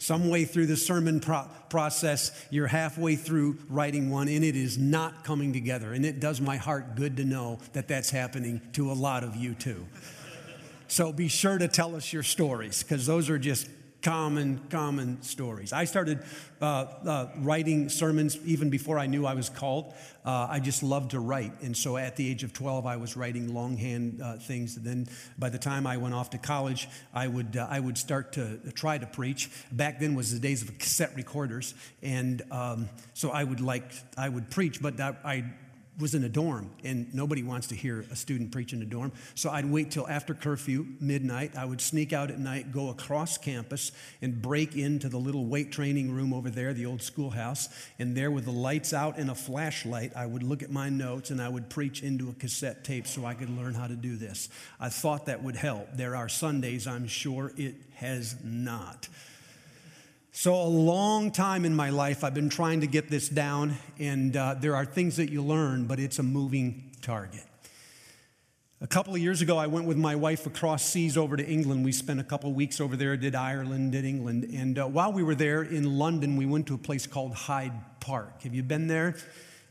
Some 0.01 0.31
way 0.31 0.47
through 0.47 0.65
the 0.65 0.79
sermon 0.79 1.21
pro- 1.21 1.47
process, 1.69 2.33
you're 2.49 2.67
halfway 2.67 3.17
through 3.17 3.59
writing 3.69 4.11
one, 4.11 4.29
and 4.29 4.43
it 4.43 4.57
is 4.57 4.79
not 4.79 5.25
coming 5.25 5.53
together. 5.53 5.93
And 5.93 6.07
it 6.07 6.21
does 6.21 6.41
my 6.41 6.57
heart 6.57 6.97
good 6.97 7.19
to 7.19 7.25
know 7.25 7.59
that 7.75 7.87
that's 7.87 8.09
happening 8.09 8.63
to 8.73 8.91
a 8.91 8.95
lot 8.95 9.25
of 9.25 9.37
you 9.37 9.53
too. 9.53 9.87
So 10.89 11.13
be 11.13 11.29
sure 11.29 11.59
to 11.59 11.69
tell 11.69 11.95
us 11.95 12.15
your 12.15 12.23
stories, 12.23 12.83
because 12.83 13.05
those 13.05 13.29
are 13.29 13.39
just 13.39 13.69
common, 14.03 14.61
common 14.71 15.21
stories. 15.23 15.73
I 15.73 15.85
started 15.85 16.23
uh, 16.61 16.65
uh, 16.65 17.27
writing 17.39 17.89
sermons 17.89 18.39
even 18.45 18.71
before 18.71 18.99
I 18.99 19.07
knew 19.07 19.27
I 19.27 19.35
was 19.35 19.49
called. 19.49 19.93
Uh, 20.25 20.49
I 20.51 20.61
just 20.61 20.83
loved 20.83 21.13
to 21.13 21.21
write. 21.21 21.53
And 21.63 21.77
so 21.77 21.97
at 21.97 22.17
the 22.17 22.29
age 22.29 22.43
of 22.43 22.53
12, 22.53 22.87
I 22.87 22.97
was 22.97 23.17
writing 23.17 23.55
longhand 23.55 24.21
uh, 24.23 24.37
things. 24.37 24.77
And 24.77 24.85
then 24.85 25.09
by 25.39 25.49
the 25.49 25.59
time 25.59 25.87
I 25.87 25.97
went 25.97 26.15
off 26.15 26.31
to 26.31 26.39
college, 26.39 26.89
I 27.15 27.29
would, 27.29 27.57
uh, 27.57 27.67
I 27.71 27.81
would 27.81 27.99
start 27.99 28.33
to 28.35 28.59
try 28.75 28.99
to 28.99 29.07
preach. 29.07 29.51
Back 29.73 30.01
then 30.01 30.15
was 30.15 30.33
the 30.33 30.41
days 30.41 30.63
of 30.63 30.79
cassette 30.79 31.13
recorders. 31.17 31.75
And 32.03 32.43
um, 32.51 32.89
so 33.15 33.31
I 33.31 33.45
would 33.45 33.61
like, 33.61 33.91
I 34.17 34.29
would 34.29 34.51
preach, 34.51 34.83
but 34.83 35.01
I 35.01 35.45
was 35.99 36.15
in 36.15 36.25
a 36.25 36.29
dorm, 36.29 36.71
and 36.85 37.13
nobody 37.15 37.43
wants 37.43 37.67
to 37.69 37.75
hear 37.75 38.07
a 38.11 38.17
student 38.17 38.53
preach 38.53 38.73
in 38.73 38.81
a 38.83 38.87
dorm. 38.87 39.13
So 39.35 39.51
I'd 39.51 39.67
wait 39.67 39.91
till 39.91 40.09
after 40.09 40.35
curfew, 40.35 40.87
midnight. 41.01 41.57
I 41.57 41.65
would 41.65 41.81
sneak 41.81 42.13
out 42.13 42.31
at 42.31 42.39
night, 42.39 42.73
go 42.73 42.89
across 42.89 43.37
campus, 43.37 43.93
and 44.23 44.41
break 44.41 44.77
into 44.77 45.09
the 45.09 45.19
little 45.19 45.47
weight 45.47 45.73
training 45.73 46.13
room 46.13 46.33
over 46.33 46.49
there, 46.49 46.73
the 46.73 46.87
old 46.87 47.03
schoolhouse. 47.03 47.69
And 47.99 48.17
there, 48.17 48.31
with 48.31 48.45
the 48.45 48.53
lights 48.53 48.93
out 48.93 49.19
and 49.19 49.31
a 49.31 49.35
flashlight, 49.35 50.13
I 50.17 50.27
would 50.27 50.43
look 50.43 50.63
at 50.63 50.71
my 50.71 50.89
notes 50.89 51.31
and 51.31 51.41
I 51.41 51.49
would 51.49 51.69
preach 51.69 52.03
into 52.03 52.31
a 52.31 52.35
cassette 52.35 52.85
tape 52.85 53.07
so 53.07 53.25
I 53.25 53.35
could 53.35 53.51
learn 53.51 53.75
how 53.75 53.87
to 53.87 53.97
do 53.97 54.17
this. 54.17 54.49
I 54.79 54.89
thought 54.89 55.27
that 55.27 55.43
would 55.43 55.57
help. 55.57 55.89
There 55.95 56.17
are 56.17 56.29
Sundays, 56.29 56.87
I'm 56.87 57.09
sure 57.09 57.53
it 57.57 57.75
has 57.95 58.37
not. 58.43 59.09
So, 60.33 60.55
a 60.55 60.63
long 60.63 61.33
time 61.33 61.65
in 61.65 61.75
my 61.75 61.91
life, 61.91 62.23
I've 62.23 62.35
been 62.35 62.51
trying 62.51 62.83
to 62.83 62.87
get 62.87 63.11
this 63.11 63.29
down, 63.29 63.77
and 63.99 64.37
uh, 64.37 64.55
there 64.55 64.77
are 64.77 64.85
things 64.85 65.17
that 65.17 65.29
you 65.29 65.43
learn, 65.43 65.87
but 65.87 65.99
it's 65.99 66.21
a 66.21 66.23
moving 66.23 66.93
target. 67.03 67.43
A 68.81 68.87
couple 68.87 69.13
of 69.13 69.21
years 69.21 69.43
ago, 69.43 69.59
I 69.59 69.67
went 69.67 69.87
with 69.87 69.97
my 69.97 70.15
wife 70.15 70.47
across 70.47 70.85
seas 70.85 71.19
over 71.19 71.37
to 71.37 71.45
England. 71.45 71.85
We 71.85 71.91
spent 71.91 72.21
a 72.21 72.25
couple 72.25 72.53
weeks 72.53 72.81
over 72.81 72.97
there, 72.97 73.17
did 73.17 73.35
Ireland, 73.35 73.91
did 73.91 74.05
England. 74.05 74.49
And 74.55 74.79
uh, 74.79 74.87
while 74.87 75.13
we 75.13 75.25
were 75.25 75.35
there 75.35 75.63
in 75.63 75.99
London, 75.99 76.37
we 76.37 76.47
went 76.47 76.69
to 76.69 76.75
a 76.75 76.79
place 76.79 77.09
called 77.09 77.35
Hyde 77.35 77.73
Park. 77.99 78.43
Have 78.43 78.55
you 78.55 78.63
been 78.63 78.87
there? 78.87 79.17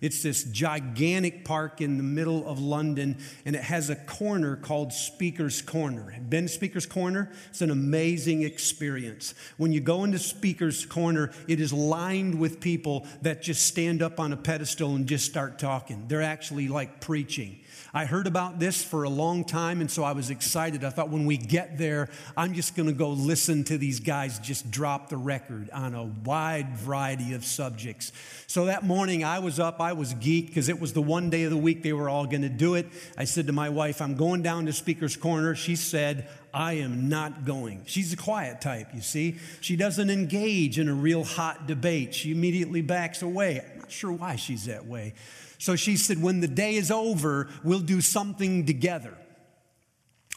It's 0.02 0.24
this 0.24 0.44
gigantic 0.46 1.44
park 1.44 1.82
in 1.82 1.98
the 1.98 2.04
middle 2.04 2.48
of 2.48 2.60
London, 2.60 3.18
and 3.46 3.56
it 3.56 3.64
has 3.64 3.90
a 3.90 3.96
corner 3.96 4.56
called 4.56 4.94
Speaker's 4.94 5.62
Corner. 5.62 6.16
Been 6.30 6.48
Speaker's 6.48 6.86
Corner? 6.86 7.32
It's 7.50 7.62
an 7.62 7.70
amazing 7.70 8.44
experience. 8.44 9.34
When 9.58 9.74
you 9.74 9.82
go 9.82 10.06
into 10.06 10.20
Speaker's 10.20 10.86
Corner, 10.86 11.32
it 11.48 11.60
is 11.60 11.74
lined 11.74 12.40
with 12.40 12.62
people 12.62 13.06
that 13.24 13.42
just 13.42 13.66
stand 13.66 14.02
up 14.02 14.20
on 14.20 14.32
a 14.32 14.38
pedestal 14.38 14.96
and 14.96 15.06
just 15.06 15.26
start 15.26 15.60
talking. 15.60 16.06
They're 16.08 16.22
actually 16.22 16.70
like 16.70 17.02
preaching. 17.02 17.60
I 17.94 18.06
heard 18.06 18.28
about 18.28 18.60
this 18.60 18.84
for 18.84 19.04
a 19.04 19.10
long 19.10 19.44
time, 19.44 19.82
and 19.82 19.90
so 19.90 20.04
I 20.04 20.12
was 20.12 20.30
excited. 20.30 20.84
I 20.84 20.92
thought 20.92 21.10
when 21.10 21.26
we 21.26 21.38
get 21.38 21.78
there, 21.78 22.10
I'm 22.38 22.54
just 22.54 22.76
going 22.76 22.88
to 22.88 22.94
go 22.94 23.10
listen 23.10 23.64
to 23.66 23.78
these 23.78 24.00
guys 24.00 24.38
just 24.40 24.70
drop 24.70 25.10
the 25.10 25.18
record 25.18 25.70
on 25.72 25.96
a 25.96 26.04
wide 26.04 26.78
variety 26.78 27.34
of 27.34 27.44
subjects. 27.44 28.12
So 28.48 28.66
that 28.66 28.84
morning, 28.84 29.24
I 29.24 29.40
was 29.40 29.60
up, 29.60 29.82
I 29.82 29.89
was 29.94 30.14
geeked 30.14 30.48
because 30.48 30.70
it 30.70 30.80
was 30.80 30.94
the 30.94 31.02
one 31.02 31.30
day 31.30 31.44
of 31.44 31.52
the 31.52 31.58
week 31.58 31.84
they 31.84 31.94
were 31.94 32.10
all 32.10 32.26
going 32.26 32.42
to 32.42 32.50
do 32.50 32.76
it. 32.76 32.88
I 33.18 33.24
said 33.26 33.48
to 33.48 33.54
my 33.54 33.70
wife, 33.70 34.02
I'm 34.02 34.16
going 34.16 34.42
down 34.42 34.66
to 34.66 34.74
Speaker's 34.74 35.16
Corner. 35.16 35.56
She 35.56 35.76
said, 35.76 36.28
I 36.54 36.74
am 36.74 37.10
not 37.10 37.46
going. 37.46 37.84
She's 37.86 38.12
a 38.14 38.18
quiet 38.18 38.62
type, 38.62 38.88
you 38.94 39.02
see. 39.02 39.38
She 39.62 39.76
doesn't 39.76 40.10
engage 40.10 40.80
in 40.80 40.90
a 40.90 40.94
real 40.94 41.24
hot 41.24 41.68
debate. 41.68 42.14
She 42.14 42.32
immediately 42.32 42.82
backs 42.82 43.22
away. 43.22 43.62
I'm 43.62 43.80
not 43.80 43.92
sure 43.92 44.12
why 44.12 44.36
she's 44.36 44.66
that 44.66 44.86
way. 44.86 45.14
So 45.58 45.76
she 45.76 45.98
said, 45.98 46.22
When 46.22 46.40
the 46.40 46.48
day 46.48 46.76
is 46.76 46.90
over, 46.90 47.50
we'll 47.64 47.80
do 47.80 48.02
something 48.02 48.66
together. 48.66 49.16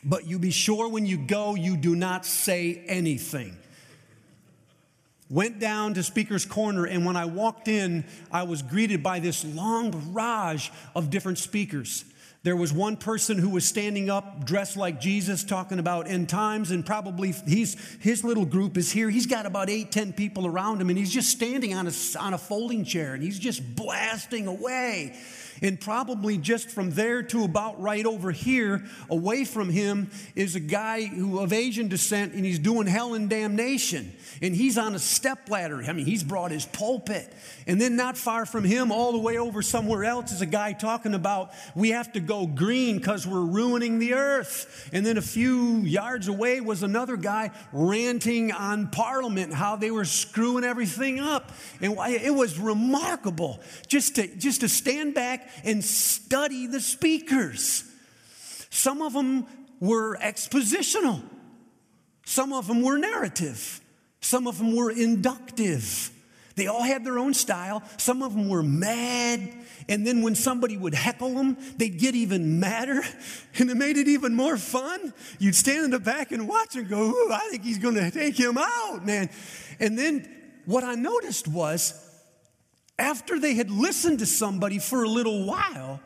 But 0.05 0.27
you 0.27 0.39
be 0.39 0.51
sure 0.51 0.89
when 0.89 1.07
you 1.07 1.17
go, 1.17 1.55
you 1.55 1.77
do 1.77 1.95
not 1.95 2.27
say 2.27 2.83
anything. 2.87 3.57
Went 5.33 5.59
down 5.59 5.95
to 5.95 6.03
Speaker's 6.03 6.45
Corner, 6.45 6.85
and 6.85 7.07
when 7.07 7.17
I 7.17 7.25
walked 7.25 7.67
in, 7.67 8.05
I 8.31 8.43
was 8.43 8.61
greeted 8.61 9.03
by 9.03 9.19
this 9.19 9.47
long 9.47 9.91
barrage 9.91 10.69
of 10.95 11.09
different 11.09 11.39
speakers. 11.39 12.05
There 12.43 12.55
was 12.55 12.71
one 12.71 12.99
person 12.99 13.39
who 13.39 13.49
was 13.49 13.65
standing 13.65 14.11
up 14.11 14.45
dressed 14.45 14.77
like 14.77 15.01
Jesus 15.01 15.43
talking 15.43 15.79
about 15.79 16.07
end 16.07 16.29
times, 16.29 16.71
and 16.71 16.85
probably 16.85 17.33
he's, 17.47 17.79
his 18.01 18.25
little 18.25 18.45
group 18.45 18.77
is 18.77 18.93
here. 18.93 19.09
He's 19.09 19.25
got 19.25 19.47
about 19.47 19.71
eight, 19.71 19.91
ten 19.91 20.13
people 20.13 20.47
around 20.47 20.83
him, 20.83 20.91
and 20.91 20.99
he's 20.99 21.11
just 21.11 21.31
standing 21.31 21.73
on 21.73 21.87
a, 21.87 21.93
on 22.21 22.35
a 22.35 22.39
folding 22.39 22.85
chair 22.85 23.15
and 23.15 23.23
he's 23.23 23.39
just 23.39 23.75
blasting 23.75 24.47
away. 24.47 25.17
And 25.63 25.81
probably 25.81 26.37
just 26.37 26.71
from 26.71 26.91
there 26.91 27.23
to 27.23 27.45
about 27.45 27.81
right 27.81 28.05
over 28.05 28.33
here, 28.33 28.85
away 29.09 29.45
from 29.45 29.71
him, 29.71 30.11
is 30.35 30.57
a 30.57 30.61
guy 30.61 31.05
who 31.05 31.39
of 31.39 31.53
Asian 31.53 31.89
descent, 31.89 32.35
and 32.35 32.45
he's 32.45 32.59
doing 32.59 32.89
hell 32.89 33.15
and 33.15 33.31
damnation. 33.31 34.13
And 34.43 34.55
he's 34.55 34.77
on 34.77 34.95
a 34.95 34.99
step 34.99 35.49
ladder. 35.49 35.83
I 35.87 35.93
mean, 35.93 36.05
he's 36.05 36.25
brought 36.25 36.51
his 36.51 36.67
pulpit. 36.67 37.33
And 37.67 37.81
then 37.81 37.95
not 37.95 38.17
far 38.17 38.45
from 38.45 38.65
him, 38.65 38.91
all 38.91 39.13
the 39.13 39.19
way 39.19 39.39
over 39.39 39.63
somewhere 39.63 40.05
else, 40.05 40.33
is 40.33 40.41
a 40.41 40.47
guy 40.47 40.73
talking 40.73 41.15
about 41.15 41.53
we 41.77 41.91
have 41.91 42.13
to 42.15 42.21
go 42.21 42.47
green 42.47 42.99
because 42.99 43.27
we're 43.27 43.41
ruining 43.41 44.01
the 44.01 44.15
earth. 44.15 44.91
And 44.93 45.07
then 45.07 45.17
a 45.17 45.23
few 45.23 45.79
yards 45.79 46.27
away 46.27 46.61
was 46.61 46.83
another 46.83 47.17
guy 47.17 47.53
ranting 47.73 48.51
on 48.51 48.89
Parliament, 48.89 49.55
how 49.55 49.77
they 49.77 49.93
were 49.93 50.05
screwing 50.05 50.65
everything 50.65 51.21
up. 51.21 51.53
And 51.81 51.97
it 51.99 52.35
was 52.35 52.59
remarkable 52.59 53.61
just 53.87 54.17
to, 54.17 54.27
just 54.27 54.63
to 54.63 54.69
stand 54.69 55.15
back 55.15 55.49
and 55.65 55.85
study 55.85 56.67
the 56.67 56.81
speakers. 56.81 57.85
Some 58.71 59.03
of 59.03 59.13
them 59.13 59.47
were 59.81 60.17
expositional, 60.17 61.23
some 62.25 62.53
of 62.53 62.67
them 62.67 62.83
were 62.83 62.99
narrative, 62.99 63.81
some 64.21 64.47
of 64.47 64.59
them 64.59 64.75
were 64.77 64.91
inductive. 64.91 66.11
They 66.55 66.67
all 66.67 66.83
had 66.83 67.05
their 67.05 67.19
own 67.19 67.35
style. 67.35 67.83
Some 67.97 68.23
of 68.23 68.35
them 68.35 68.49
were 68.49 68.63
mad. 68.63 69.53
And 69.89 70.07
then 70.07 70.23
when 70.23 70.35
somebody 70.35 70.77
would 70.77 70.95
heckle 70.95 71.31
them, 71.35 71.57
they'd 71.77 71.99
get 71.99 72.15
even 72.15 72.61
madder. 72.61 73.03
And 73.59 73.71
it 73.71 73.77
made 73.77 73.99
it 73.99 74.09
even 74.09 74.35
more 74.35 74.57
fun. 74.57 75.13
You'd 75.39 75.55
stand 75.55 75.85
in 75.85 75.91
the 75.91 76.01
back 76.01 76.33
and 76.33 76.49
watch 76.49 76.75
and 76.75 76.89
go, 76.89 77.11
Ooh, 77.11 77.33
I 77.33 77.49
think 77.51 77.63
he's 77.63 77.79
going 77.79 77.95
to 77.95 78.11
take 78.11 78.39
him 78.39 78.57
out, 78.59 79.05
man. 79.05 79.29
And 79.79 79.99
then 79.99 80.29
what 80.65 80.83
I 80.83 80.95
noticed 80.95 81.47
was 81.47 81.93
after 82.99 83.39
they 83.39 83.55
had 83.55 83.71
listened 83.71 84.21
to 84.21 84.27
somebody 84.27 84.79
for 84.79 85.03
a 85.03 85.09
little 85.09 85.45
while, 85.45 86.01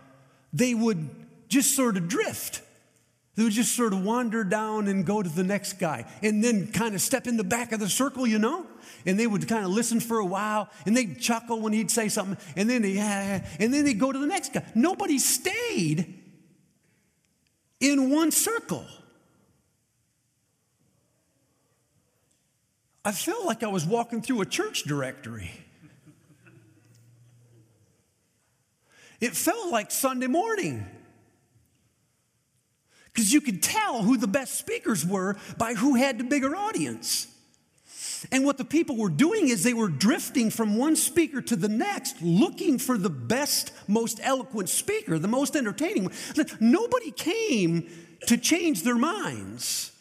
they 0.53 0.75
would 0.75 1.09
just 1.49 1.75
sort 1.75 1.97
of 1.97 2.09
drift. 2.09 2.63
They 3.35 3.43
would 3.43 3.53
just 3.53 3.77
sort 3.77 3.93
of 3.93 4.03
wander 4.03 4.45
down 4.45 4.89
and 4.89 5.05
go 5.05 5.23
to 5.23 5.29
the 5.29 5.45
next 5.45 5.75
guy 5.75 6.07
and 6.23 6.43
then 6.43 6.73
kind 6.73 6.95
of 6.95 7.03
step 7.03 7.27
in 7.27 7.37
the 7.37 7.45
back 7.45 7.73
of 7.73 7.81
the 7.81 7.89
circle, 7.89 8.27
you 8.27 8.39
know? 8.39 8.67
And 9.05 9.21
they 9.21 9.27
would 9.27 9.47
kind 9.47 9.65
of 9.65 9.71
listen 9.71 10.01
for 10.01 10.19
a 10.19 10.25
while 10.25 10.71
and 10.87 10.97
they'd 10.97 11.21
chuckle 11.21 11.61
when 11.61 11.75
he'd 11.75 11.91
say 11.91 12.09
something 12.09 12.39
and 12.57 12.71
then, 12.71 12.83
yeah, 12.83 13.47
and 13.61 13.75
then 13.75 13.85
they'd 13.85 14.01
go 14.01 14.11
to 14.11 14.19
the 14.19 14.27
next 14.27 14.55
guy. 14.55 14.65
Nobody 14.75 15.19
stayed 15.19 16.15
in 17.79 18.11
one 18.11 18.31
circle. 18.31 18.87
I 23.05 23.13
felt 23.13 23.45
like 23.45 23.63
I 23.63 23.69
was 23.69 23.85
walking 23.85 24.23
through 24.23 24.41
a 24.41 24.47
church 24.47 24.85
directory. 24.85 25.51
It 29.21 29.37
felt 29.37 29.71
like 29.71 29.91
Sunday 29.91 30.27
morning. 30.27 30.87
Because 33.13 33.33
you 33.33 33.41
could 33.41 33.63
tell 33.63 34.03
who 34.03 34.17
the 34.19 34.27
best 34.27 34.57
speakers 34.57 35.05
were 35.05 35.37
by 35.57 35.75
who 35.75 35.95
had 35.95 36.19
the 36.19 36.25
bigger 36.25 36.55
audience. 36.55 37.29
And 38.31 38.45
what 38.45 38.59
the 38.59 38.65
people 38.65 38.97
were 38.97 39.09
doing 39.09 39.49
is 39.49 39.63
they 39.63 39.75
were 39.75 39.89
drifting 39.89 40.51
from 40.51 40.77
one 40.77 40.97
speaker 40.97 41.41
to 41.43 41.57
the 41.57 41.69
next, 41.69 42.21
looking 42.23 42.79
for 42.79 42.99
the 42.99 43.11
best, 43.11 43.73
most 43.89 44.21
eloquent 44.23 44.69
speaker, 44.69 45.19
the 45.19 45.29
most 45.29 45.57
entertaining. 45.57 46.05
one. 46.05 46.15
Nobody 46.61 47.11
came 47.11 47.89
to 48.27 48.37
change 48.37 48.83
their 48.83 48.97
minds. 48.97 49.93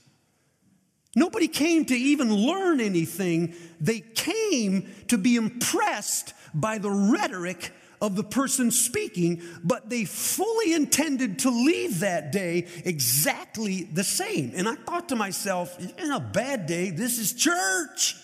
Nobody 1.16 1.48
came 1.48 1.86
to 1.86 1.96
even 1.96 2.34
learn 2.34 2.82
anything. 2.82 3.54
They 3.80 4.02
came 4.02 4.94
to 5.08 5.18
be 5.18 5.38
impressed 5.38 6.34
by 6.54 6.78
the 6.78 6.92
rhetoric 6.92 7.72
of 8.06 8.16
the 8.16 8.24
person 8.24 8.70
speaking, 8.70 9.42
but 9.64 9.90
they 9.90 10.06
fully 10.06 10.74
intended 10.74 11.40
to 11.40 11.50
leave 11.50 12.02
that 12.02 12.32
day 12.32 12.68
exactly 12.86 13.84
the 13.84 14.04
same. 14.04 14.52
And 14.56 14.70
I 14.70 14.76
thought 14.76 15.10
to 15.10 15.16
myself, 15.16 15.76
in 15.80 16.12
a 16.12 16.20
bad 16.20 16.68
day, 16.68 16.92
this 16.92 17.18
is 17.18 17.34
church. 17.34 18.16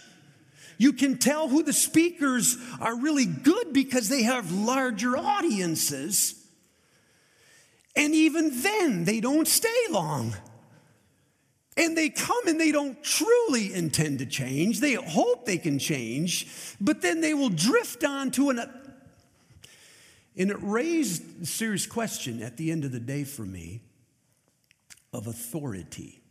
You 0.77 0.93
can 0.93 1.17
tell 1.17 1.47
who 1.47 1.63
the 1.63 1.73
speakers 1.73 2.57
are 2.79 2.95
really 2.95 3.25
good 3.25 3.73
because 3.73 4.07
they 4.07 4.21
have 4.21 4.51
larger 4.51 5.17
audiences. 5.17 6.35
And 7.95 8.13
even 8.13 8.61
then, 8.61 9.05
they 9.05 9.19
don't 9.19 9.47
stay 9.47 9.69
long. 9.89 10.35
And 11.75 11.97
they 11.97 12.09
come 12.09 12.47
and 12.47 12.59
they 12.59 12.71
don't 12.71 13.01
truly 13.03 13.73
intend 13.73 14.19
to 14.19 14.25
change. 14.25 14.79
They 14.79 14.93
hope 14.93 15.45
they 15.45 15.57
can 15.57 15.79
change, 15.79 16.47
but 16.79 17.01
then 17.01 17.21
they 17.21 17.33
will 17.33 17.49
drift 17.49 18.03
on 18.03 18.29
to 18.31 18.49
an, 18.51 18.59
and 20.37 20.49
it 20.49 20.57
raised 20.61 21.41
a 21.41 21.45
serious 21.45 21.85
question 21.85 22.41
at 22.41 22.57
the 22.57 22.71
end 22.71 22.85
of 22.85 22.91
the 22.91 22.99
day 22.99 23.23
for 23.23 23.43
me 23.43 23.81
of 25.13 25.27
authority. 25.27 26.21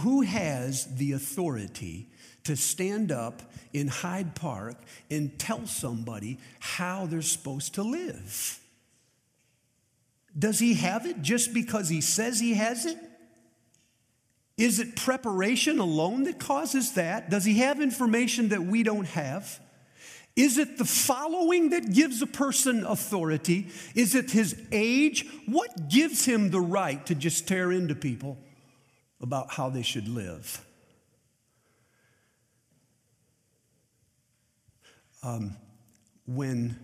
Who 0.00 0.22
has 0.22 0.96
the 0.96 1.12
authority 1.12 2.08
to 2.44 2.56
stand 2.56 3.12
up 3.12 3.42
in 3.72 3.88
Hyde 3.88 4.34
Park 4.34 4.76
and 5.10 5.38
tell 5.38 5.66
somebody 5.66 6.38
how 6.60 7.06
they're 7.06 7.22
supposed 7.22 7.74
to 7.74 7.82
live? 7.82 8.58
Does 10.38 10.58
he 10.58 10.74
have 10.74 11.06
it 11.06 11.20
just 11.22 11.52
because 11.52 11.88
he 11.88 12.00
says 12.00 12.40
he 12.40 12.54
has 12.54 12.86
it? 12.86 12.98
Is 14.56 14.80
it 14.80 14.96
preparation 14.96 15.78
alone 15.78 16.24
that 16.24 16.38
causes 16.38 16.92
that? 16.92 17.30
Does 17.30 17.44
he 17.44 17.58
have 17.58 17.80
information 17.80 18.48
that 18.50 18.62
we 18.62 18.82
don't 18.82 19.06
have? 19.08 19.60
Is 20.34 20.56
it 20.56 20.78
the 20.78 20.84
following 20.84 21.70
that 21.70 21.92
gives 21.92 22.22
a 22.22 22.26
person 22.26 22.86
authority? 22.86 23.68
Is 23.94 24.14
it 24.14 24.30
his 24.30 24.60
age? 24.72 25.26
What 25.46 25.88
gives 25.88 26.24
him 26.24 26.50
the 26.50 26.60
right 26.60 27.04
to 27.06 27.14
just 27.14 27.46
tear 27.46 27.70
into 27.70 27.94
people 27.94 28.38
about 29.20 29.52
how 29.52 29.68
they 29.68 29.82
should 29.82 30.08
live? 30.08 30.64
Um, 35.22 35.56
when 36.26 36.78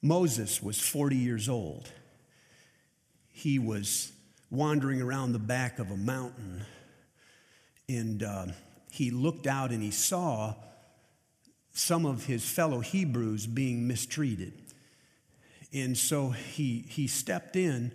Moses 0.00 0.62
was 0.62 0.80
40 0.80 1.16
years 1.16 1.48
old, 1.48 1.90
he 3.32 3.58
was 3.58 4.12
wandering 4.50 5.02
around 5.02 5.32
the 5.32 5.38
back 5.38 5.78
of 5.78 5.90
a 5.90 5.96
mountain 5.96 6.64
and 7.88 8.22
uh, 8.22 8.46
he 8.90 9.10
looked 9.10 9.46
out 9.46 9.70
and 9.70 9.82
he 9.82 9.90
saw 9.90 10.54
some 11.78 12.04
of 12.04 12.26
his 12.26 12.44
fellow 12.44 12.80
Hebrews 12.80 13.46
being 13.46 13.86
mistreated. 13.86 14.52
And 15.72 15.96
so 15.96 16.30
he, 16.30 16.84
he 16.88 17.06
stepped 17.06 17.54
in 17.54 17.92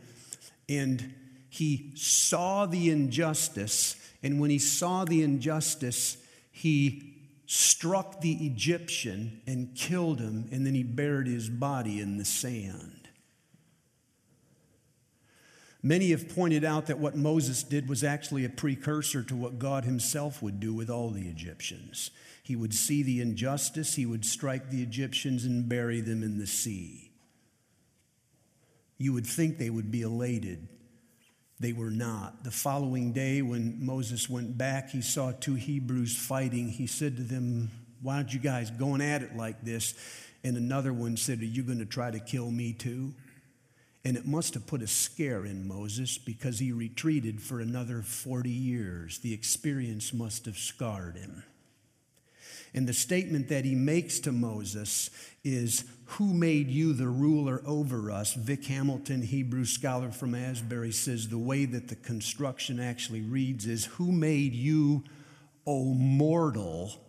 and 0.69 1.13
he 1.49 1.91
saw 1.95 2.65
the 2.65 2.89
injustice. 2.89 3.95
And 4.23 4.39
when 4.39 4.49
he 4.49 4.59
saw 4.59 5.03
the 5.03 5.21
injustice, 5.21 6.17
he 6.51 7.13
struck 7.45 8.21
the 8.21 8.45
Egyptian 8.45 9.41
and 9.45 9.75
killed 9.75 10.19
him, 10.19 10.47
and 10.51 10.65
then 10.65 10.73
he 10.73 10.83
buried 10.83 11.27
his 11.27 11.49
body 11.49 11.99
in 11.99 12.17
the 12.17 12.25
sand. 12.25 13.09
Many 15.83 16.11
have 16.11 16.33
pointed 16.33 16.63
out 16.63 16.87
that 16.87 16.99
what 16.99 17.17
Moses 17.17 17.61
did 17.61 17.89
was 17.89 18.03
actually 18.03 18.45
a 18.45 18.49
precursor 18.49 19.21
to 19.23 19.35
what 19.35 19.59
God 19.59 19.83
himself 19.83 20.41
would 20.41 20.61
do 20.61 20.73
with 20.73 20.89
all 20.89 21.09
the 21.09 21.27
Egyptians. 21.27 22.09
He 22.43 22.57
would 22.57 22.73
see 22.73 23.03
the 23.03 23.21
injustice, 23.21 23.95
he 23.95 24.05
would 24.05 24.25
strike 24.25 24.69
the 24.69 24.83
Egyptians 24.83 25.45
and 25.45 25.67
bury 25.67 26.01
them 26.01 26.21
in 26.21 26.37
the 26.37 26.45
sea. 26.45 27.11
You 28.97 29.13
would 29.13 29.25
think 29.25 29.57
they 29.57 29.69
would 29.69 29.91
be 29.91 30.01
elated. 30.01 30.67
They 31.59 31.71
were 31.71 31.89
not. 31.89 32.43
The 32.43 32.51
following 32.51 33.13
day, 33.13 33.41
when 33.41 33.85
Moses 33.85 34.29
went 34.29 34.57
back, 34.57 34.89
he 34.89 35.01
saw 35.01 35.31
two 35.31 35.55
Hebrews 35.55 36.17
fighting. 36.17 36.67
He 36.67 36.87
said 36.87 37.15
to 37.15 37.23
them, 37.23 37.71
Why 38.01 38.17
aren't 38.17 38.33
you 38.33 38.39
guys 38.39 38.69
going 38.69 38.99
at 38.99 39.21
it 39.21 39.37
like 39.37 39.63
this? 39.63 39.93
And 40.43 40.57
another 40.57 40.91
one 40.91 41.15
said, 41.15 41.39
Are 41.39 41.45
you 41.45 41.63
going 41.63 41.79
to 41.79 41.85
try 41.85 42.11
to 42.11 42.19
kill 42.19 42.51
me 42.51 42.73
too? 42.73 43.13
And 44.03 44.17
it 44.17 44.27
must 44.27 44.53
have 44.55 44.67
put 44.67 44.81
a 44.81 44.87
scare 44.87 45.45
in 45.45 45.65
Moses 45.65 46.17
because 46.17 46.59
he 46.59 46.73
retreated 46.73 47.41
for 47.41 47.61
another 47.61 48.01
40 48.01 48.49
years. 48.49 49.19
The 49.19 49.33
experience 49.33 50.13
must 50.13 50.45
have 50.45 50.57
scarred 50.57 51.15
him. 51.15 51.43
And 52.73 52.87
the 52.87 52.93
statement 52.93 53.49
that 53.49 53.65
he 53.65 53.75
makes 53.75 54.19
to 54.21 54.31
Moses 54.31 55.09
is, 55.43 55.85
Who 56.05 56.33
made 56.33 56.69
you 56.69 56.93
the 56.93 57.07
ruler 57.07 57.61
over 57.65 58.09
us? 58.09 58.33
Vic 58.33 58.65
Hamilton, 58.65 59.21
Hebrew 59.21 59.65
scholar 59.65 60.11
from 60.11 60.33
Asbury, 60.33 60.91
says 60.91 61.27
the 61.27 61.37
way 61.37 61.65
that 61.65 61.87
the 61.87 61.95
construction 61.95 62.79
actually 62.79 63.21
reads 63.21 63.67
is, 63.67 63.85
Who 63.85 64.11
made 64.11 64.53
you, 64.53 65.03
O 65.67 65.93
mortal, 65.93 66.99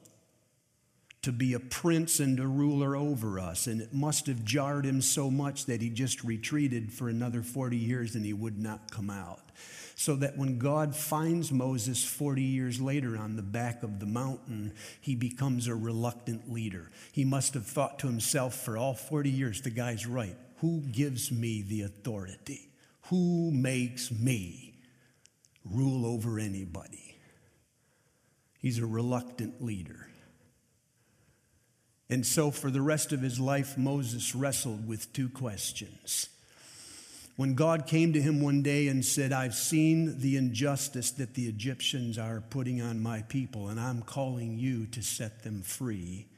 to 1.24 1.32
be 1.32 1.54
a 1.54 1.60
prince 1.60 2.20
and 2.20 2.38
a 2.38 2.46
ruler 2.46 2.94
over 2.94 3.40
us. 3.40 3.66
And 3.66 3.80
it 3.80 3.94
must 3.94 4.26
have 4.26 4.44
jarred 4.44 4.84
him 4.84 5.00
so 5.00 5.30
much 5.30 5.64
that 5.64 5.80
he 5.80 5.88
just 5.88 6.22
retreated 6.22 6.92
for 6.92 7.08
another 7.08 7.40
40 7.42 7.78
years 7.78 8.14
and 8.14 8.26
he 8.26 8.34
would 8.34 8.58
not 8.58 8.90
come 8.90 9.08
out. 9.08 9.40
So 9.96 10.16
that 10.16 10.36
when 10.36 10.58
God 10.58 10.96
finds 10.96 11.52
Moses 11.52 12.04
40 12.04 12.42
years 12.42 12.80
later 12.80 13.16
on 13.16 13.36
the 13.36 13.42
back 13.42 13.82
of 13.82 14.00
the 14.00 14.06
mountain, 14.06 14.72
he 15.00 15.14
becomes 15.14 15.68
a 15.68 15.74
reluctant 15.74 16.52
leader. 16.52 16.90
He 17.12 17.24
must 17.24 17.54
have 17.54 17.66
thought 17.66 18.00
to 18.00 18.08
himself 18.08 18.54
for 18.54 18.76
all 18.76 18.94
40 18.94 19.30
years, 19.30 19.62
the 19.62 19.70
guy's 19.70 20.06
right. 20.06 20.36
Who 20.58 20.80
gives 20.80 21.30
me 21.30 21.62
the 21.62 21.82
authority? 21.82 22.70
Who 23.08 23.50
makes 23.52 24.10
me 24.10 24.74
rule 25.64 26.06
over 26.06 26.38
anybody? 26.38 27.16
He's 28.60 28.78
a 28.78 28.86
reluctant 28.86 29.62
leader. 29.62 30.08
And 32.08 32.24
so, 32.24 32.50
for 32.50 32.70
the 32.70 32.80
rest 32.80 33.12
of 33.12 33.20
his 33.20 33.40
life, 33.40 33.76
Moses 33.76 34.34
wrestled 34.34 34.86
with 34.86 35.12
two 35.12 35.28
questions. 35.28 36.28
When 37.36 37.54
God 37.54 37.86
came 37.86 38.12
to 38.12 38.22
him 38.22 38.40
one 38.40 38.62
day 38.62 38.86
and 38.86 39.04
said, 39.04 39.32
I've 39.32 39.54
seen 39.56 40.20
the 40.20 40.36
injustice 40.36 41.10
that 41.12 41.34
the 41.34 41.46
Egyptians 41.46 42.16
are 42.16 42.40
putting 42.40 42.80
on 42.80 43.02
my 43.02 43.22
people, 43.22 43.68
and 43.68 43.80
I'm 43.80 44.02
calling 44.02 44.58
you 44.58 44.86
to 44.88 45.02
set 45.02 45.42
them 45.42 45.62
free. 45.62 46.28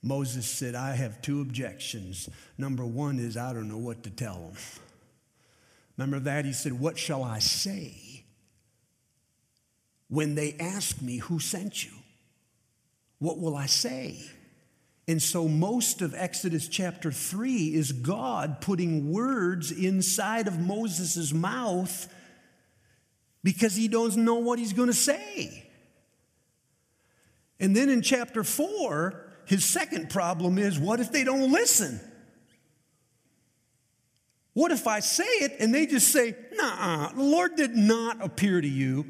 Moses 0.00 0.46
said, 0.46 0.76
I 0.76 0.94
have 0.94 1.20
two 1.20 1.40
objections. 1.40 2.28
Number 2.56 2.84
one 2.84 3.18
is, 3.18 3.36
I 3.36 3.52
don't 3.52 3.68
know 3.68 3.78
what 3.78 4.04
to 4.04 4.10
tell 4.10 4.34
them. 4.34 4.56
Remember 5.96 6.20
that? 6.20 6.44
He 6.44 6.52
said, 6.52 6.72
What 6.72 6.98
shall 6.98 7.22
I 7.22 7.38
say 7.40 8.24
when 10.08 10.34
they 10.34 10.56
ask 10.58 11.00
me 11.00 11.18
who 11.18 11.38
sent 11.38 11.84
you? 11.84 11.92
What 13.18 13.38
will 13.38 13.56
I 13.56 13.66
say? 13.66 14.18
And 15.08 15.20
so, 15.20 15.48
most 15.48 16.00
of 16.00 16.14
Exodus 16.14 16.68
chapter 16.68 17.10
3 17.10 17.74
is 17.74 17.90
God 17.90 18.60
putting 18.60 19.10
words 19.10 19.72
inside 19.72 20.46
of 20.46 20.60
Moses' 20.60 21.32
mouth 21.32 22.12
because 23.42 23.74
he 23.74 23.88
doesn't 23.88 24.24
know 24.24 24.36
what 24.36 24.60
he's 24.60 24.72
going 24.72 24.88
to 24.88 24.94
say. 24.94 25.68
And 27.58 27.76
then 27.76 27.88
in 27.88 28.02
chapter 28.02 28.44
4, 28.44 29.32
his 29.46 29.64
second 29.64 30.10
problem 30.10 30.58
is 30.58 30.78
what 30.78 31.00
if 31.00 31.10
they 31.10 31.24
don't 31.24 31.50
listen? 31.50 32.00
What 34.54 34.70
if 34.70 34.86
I 34.86 35.00
say 35.00 35.24
it 35.24 35.56
and 35.60 35.74
they 35.74 35.86
just 35.86 36.08
say, 36.08 36.36
nah, 36.52 37.08
the 37.08 37.22
Lord 37.22 37.56
did 37.56 37.74
not 37.74 38.22
appear 38.22 38.60
to 38.60 38.68
you? 38.68 39.06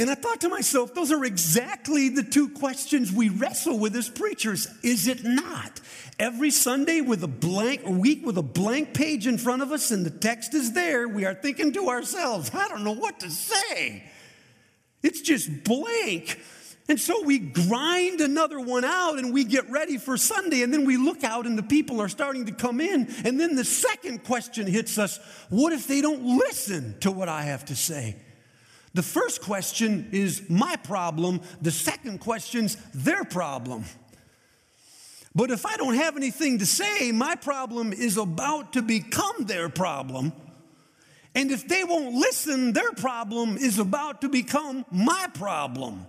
And 0.00 0.08
I 0.08 0.14
thought 0.14 0.40
to 0.42 0.48
myself, 0.48 0.94
those 0.94 1.10
are 1.10 1.24
exactly 1.24 2.08
the 2.08 2.22
two 2.22 2.50
questions 2.50 3.12
we 3.12 3.30
wrestle 3.30 3.80
with 3.80 3.96
as 3.96 4.08
preachers, 4.08 4.68
is 4.84 5.08
it 5.08 5.24
not? 5.24 5.80
Every 6.20 6.50
Sunday 6.50 7.00
with 7.00 7.24
a 7.24 7.28
blank 7.28 7.82
week 7.84 8.24
with 8.24 8.38
a 8.38 8.42
blank 8.42 8.94
page 8.94 9.26
in 9.26 9.38
front 9.38 9.60
of 9.60 9.72
us 9.72 9.90
and 9.90 10.06
the 10.06 10.10
text 10.10 10.54
is 10.54 10.72
there, 10.72 11.08
we 11.08 11.24
are 11.24 11.34
thinking 11.34 11.72
to 11.72 11.88
ourselves, 11.88 12.52
I 12.54 12.68
don't 12.68 12.84
know 12.84 12.94
what 12.94 13.18
to 13.20 13.30
say. 13.30 14.04
It's 15.02 15.20
just 15.20 15.64
blank. 15.64 16.40
And 16.88 17.00
so 17.00 17.24
we 17.24 17.40
grind 17.40 18.20
another 18.20 18.60
one 18.60 18.84
out 18.84 19.18
and 19.18 19.34
we 19.34 19.44
get 19.44 19.68
ready 19.68 19.98
for 19.98 20.16
Sunday, 20.16 20.62
and 20.62 20.72
then 20.72 20.84
we 20.86 20.96
look 20.96 21.22
out 21.22 21.44
and 21.44 21.58
the 21.58 21.62
people 21.62 22.00
are 22.00 22.08
starting 22.08 22.46
to 22.46 22.52
come 22.52 22.80
in. 22.80 23.12
And 23.24 23.38
then 23.38 23.56
the 23.56 23.64
second 23.64 24.24
question 24.24 24.66
hits 24.66 24.96
us 24.96 25.18
what 25.50 25.72
if 25.72 25.88
they 25.88 26.00
don't 26.00 26.38
listen 26.38 26.98
to 27.00 27.10
what 27.10 27.28
I 27.28 27.42
have 27.42 27.64
to 27.66 27.76
say? 27.76 28.16
The 28.94 29.02
first 29.02 29.42
question 29.42 30.08
is 30.12 30.48
my 30.48 30.76
problem, 30.76 31.40
the 31.60 31.70
second 31.70 32.20
question's 32.20 32.76
their 32.94 33.24
problem. 33.24 33.84
But 35.34 35.50
if 35.50 35.66
I 35.66 35.76
don't 35.76 35.94
have 35.94 36.16
anything 36.16 36.58
to 36.58 36.66
say, 36.66 37.12
my 37.12 37.36
problem 37.36 37.92
is 37.92 38.16
about 38.16 38.72
to 38.72 38.82
become 38.82 39.44
their 39.44 39.68
problem. 39.68 40.32
And 41.34 41.52
if 41.52 41.68
they 41.68 41.84
won't 41.84 42.14
listen, 42.14 42.72
their 42.72 42.92
problem 42.92 43.56
is 43.56 43.78
about 43.78 44.22
to 44.22 44.28
become 44.28 44.84
my 44.90 45.28
problem. 45.34 46.06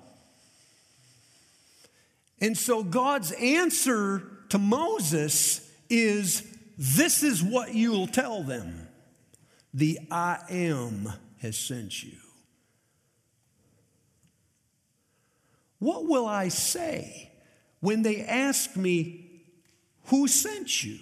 And 2.41 2.57
so 2.57 2.83
God's 2.83 3.31
answer 3.33 4.23
to 4.49 4.57
Moses 4.57 5.69
is 5.89 6.43
this 6.77 7.23
is 7.23 7.43
what 7.43 7.75
you'll 7.75 8.07
tell 8.07 8.41
them 8.43 8.87
the 9.73 9.99
I 10.09 10.39
am 10.49 11.11
has 11.41 11.57
sent 11.57 12.03
you. 12.03 12.17
What 15.79 16.05
will 16.05 16.27
I 16.27 16.49
say 16.49 17.31
when 17.79 18.01
they 18.03 18.21
ask 18.21 18.75
me, 18.75 19.43
Who 20.05 20.27
sent 20.27 20.83
you? 20.83 20.99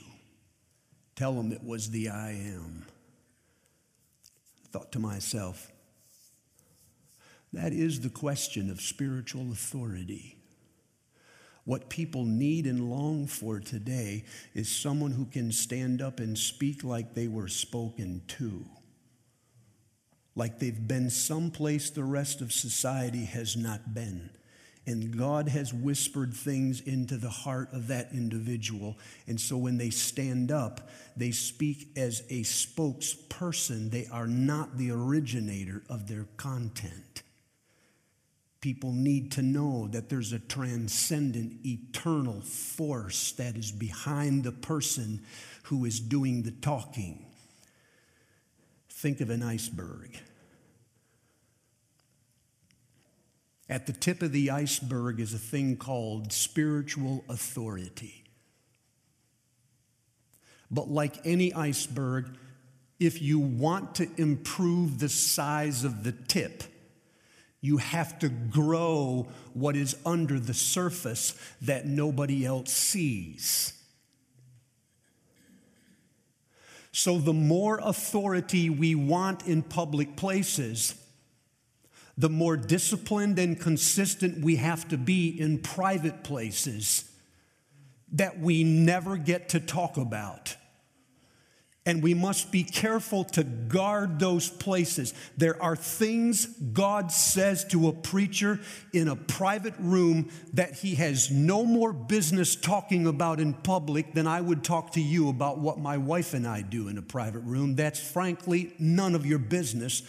Tell 1.16 1.34
them 1.34 1.52
it 1.52 1.64
was 1.64 1.90
the 1.90 2.10
I 2.10 2.30
am. 2.30 2.86
I 4.64 4.68
thought 4.70 4.92
to 4.92 5.00
myself, 5.00 5.72
that 7.54 7.74
is 7.74 8.02
the 8.02 8.10
question 8.10 8.70
of 8.70 8.82
spiritual 8.82 9.52
authority. 9.52 10.38
What 11.64 11.90
people 11.90 12.24
need 12.24 12.68
and 12.68 12.90
long 12.90 13.26
for 13.26 13.60
today 13.60 14.26
is 14.54 14.70
someone 14.70 15.12
who 15.12 15.26
can 15.26 15.52
stand 15.52 16.02
up 16.02 16.20
and 16.20 16.38
speak 16.38 16.84
like 16.84 17.14
they 17.14 17.28
were 17.28 17.48
spoken 17.48 18.22
to, 18.28 18.64
like 20.36 20.60
they've 20.60 20.88
been 20.88 21.10
someplace 21.10 21.90
the 21.90 22.04
rest 22.04 22.42
of 22.42 22.54
society 22.54 23.26
has 23.26 23.58
not 23.58 23.94
been 23.94 24.30
and 24.88 25.18
God 25.18 25.50
has 25.50 25.74
whispered 25.74 26.34
things 26.34 26.80
into 26.80 27.18
the 27.18 27.30
heart 27.30 27.74
of 27.74 27.88
that 27.88 28.14
individual. 28.14 28.98
And 29.28 29.40
so 29.40 29.58
when 29.58 29.78
they 29.78 29.90
stand 29.90 30.50
up, 30.50 30.90
they 31.18 31.32
speak 31.32 31.90
as 31.98 32.22
a 32.30 32.44
spokesperson. 32.44 33.92
They 33.92 34.08
are 34.12 34.28
not 34.28 34.78
the 34.78 34.92
originator 34.92 35.84
of 35.90 36.08
their 36.08 36.26
content. 36.38 37.24
People 38.62 38.94
need 38.94 39.34
to 39.34 39.42
know 39.42 39.88
that 39.92 40.10
there's 40.10 40.32
a 40.32 40.40
transcendent, 40.40 41.66
eternal 41.66 42.42
force 42.42 43.34
that 43.34 43.58
is 43.58 43.72
behind 43.72 44.46
the 44.46 44.52
person 44.54 45.22
who 45.64 45.86
is 45.86 46.00
doing 46.00 46.44
the 46.44 46.52
talking. 46.52 47.26
Think 48.90 49.22
of 49.22 49.30
an 49.30 49.44
iceberg. 49.44 50.18
At 53.70 53.86
the 53.86 53.94
tip 53.94 54.22
of 54.22 54.32
the 54.32 54.50
iceberg 54.50 55.20
is 55.20 55.34
a 55.34 55.40
thing 55.40 55.76
called 55.76 56.32
spiritual 56.32 57.26
authority. 57.28 58.24
But 60.72 60.90
like 60.90 61.26
any 61.26 61.54
iceberg, 61.54 62.38
if 63.00 63.22
you 63.22 63.40
want 63.40 63.96
to 63.96 64.10
improve 64.18 65.00
the 65.00 65.10
size 65.10 65.84
of 65.84 66.04
the 66.04 66.12
tip, 66.12 66.64
you 67.62 67.78
have 67.78 68.20
to 68.20 68.30
grow 68.30 69.28
what 69.54 69.76
is 69.76 69.96
under 70.06 70.40
the 70.40 70.54
surface 70.54 71.36
that 71.62 71.86
nobody 71.86 72.46
else 72.46 72.72
sees. 72.72 73.74
So, 76.92 77.18
the 77.20 77.34
more 77.34 77.80
authority 77.84 78.70
we 78.70 78.96
want 78.96 79.46
in 79.46 79.62
public 79.62 80.16
places, 80.16 80.96
the 82.18 82.30
more 82.30 82.58
disciplined 82.58 83.38
and 83.38 83.60
consistent 83.60 84.44
we 84.44 84.56
have 84.56 84.88
to 84.88 84.98
be 84.98 85.30
in 85.30 85.60
private 85.60 86.24
places 86.24 87.10
that 88.14 88.40
we 88.40 88.64
never 88.64 89.18
get 89.18 89.50
to 89.50 89.60
talk 89.60 89.98
about. 89.98 90.56
And 91.86 92.04
we 92.04 92.14
must 92.14 92.52
be 92.52 92.66
careful 92.66 93.24
to 93.24 93.46
guard 93.46 94.20
those 94.20 94.50
places. 94.50 95.14
There 95.38 95.62
are 95.64 95.78
things 95.78 96.46
God 96.46 97.14
says 97.14 97.64
to 97.66 97.88
a 97.88 97.94
preacher 97.94 98.60
in 98.92 99.08
a 99.08 99.16
private 99.16 99.76
room 99.80 100.30
that 100.54 100.74
he 100.74 100.96
has 100.96 101.32
no 101.32 101.64
more 101.64 101.94
business 101.94 102.58
talking 102.58 103.08
about 103.08 103.40
in 103.40 103.54
public 103.54 104.14
than 104.14 104.28
I 104.28 104.42
would 104.42 104.66
talk 104.66 104.92
to 104.94 105.02
you 105.02 105.30
about 105.30 105.60
what 105.60 105.80
my 105.80 105.98
wife 105.98 106.34
and 106.34 106.46
I 106.46 106.62
do 106.62 106.90
in 106.90 106.98
a 106.98 107.02
private 107.02 107.40
room. 107.42 107.76
That's 107.76 108.00
frankly 108.02 108.74
none 108.78 109.16
of 109.16 109.26
your 109.26 109.40
business. 109.40 110.04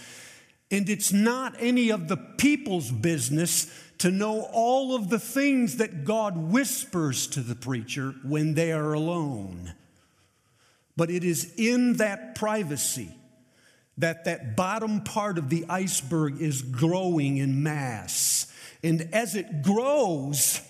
And 0.71 0.89
it's 0.89 1.13
not 1.13 1.55
any 1.59 1.91
of 1.91 2.09
the 2.09 2.17
people's 2.17 2.91
business 2.91 3.73
to 3.99 4.11
know 4.11 4.49
all 4.53 4.95
of 4.95 5.09
the 5.09 5.19
things 5.19 5.79
that 5.79 6.05
God 6.05 6.37
whispers 6.37 7.27
to 7.29 7.41
the 7.41 7.55
preacher 7.55 8.15
when 8.23 8.55
they 8.55 8.73
are 8.73 8.93
alone. 8.93 9.75
But 10.97 11.11
it 11.11 11.25
is 11.25 11.55
in 11.57 11.95
that 11.95 12.35
privacy 12.35 13.15
that 13.97 14.25
that 14.25 14.57
bottom 14.57 15.03
part 15.03 15.39
of 15.39 15.49
the 15.49 15.65
iceberg 15.69 16.41
is 16.41 16.63
growing 16.63 17.39
in 17.39 17.63
mass. 17.63 18.47
And 18.83 19.09
as 19.13 19.35
it 19.35 19.63
grows, 19.63 20.61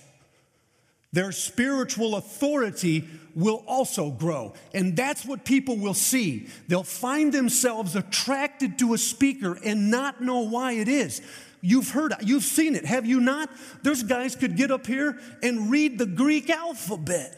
their 1.11 1.31
spiritual 1.31 2.15
authority 2.15 3.07
will 3.35 3.63
also 3.67 4.11
grow. 4.11 4.53
And 4.73 4.95
that's 4.95 5.25
what 5.25 5.45
people 5.45 5.77
will 5.77 5.93
see. 5.93 6.47
They'll 6.67 6.83
find 6.83 7.33
themselves 7.33 7.95
attracted 7.95 8.79
to 8.79 8.93
a 8.93 8.97
speaker 8.97 9.57
and 9.63 9.89
not 9.89 10.21
know 10.21 10.41
why 10.41 10.73
it 10.73 10.87
is. 10.87 11.21
You've 11.61 11.89
heard, 11.89 12.13
you've 12.21 12.43
seen 12.43 12.75
it, 12.75 12.85
have 12.85 13.05
you 13.05 13.19
not? 13.19 13.49
There's 13.81 14.03
guys 14.03 14.35
could 14.35 14.55
get 14.55 14.71
up 14.71 14.87
here 14.87 15.19
and 15.43 15.69
read 15.71 15.97
the 15.97 16.05
Greek 16.05 16.49
alphabet. 16.49 17.35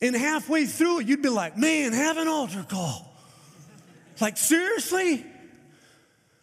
And 0.00 0.14
halfway 0.14 0.66
through 0.66 1.00
it, 1.00 1.06
you'd 1.08 1.22
be 1.22 1.30
like, 1.30 1.56
man, 1.56 1.92
have 1.92 2.18
an 2.18 2.28
altar 2.28 2.64
call. 2.68 3.12
Like, 4.20 4.36
seriously? 4.36 5.24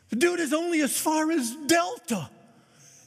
The 0.09 0.15
dude 0.15 0.39
is 0.39 0.53
only 0.53 0.81
as 0.81 0.97
far 0.97 1.31
as 1.31 1.55
Delta. 1.67 2.29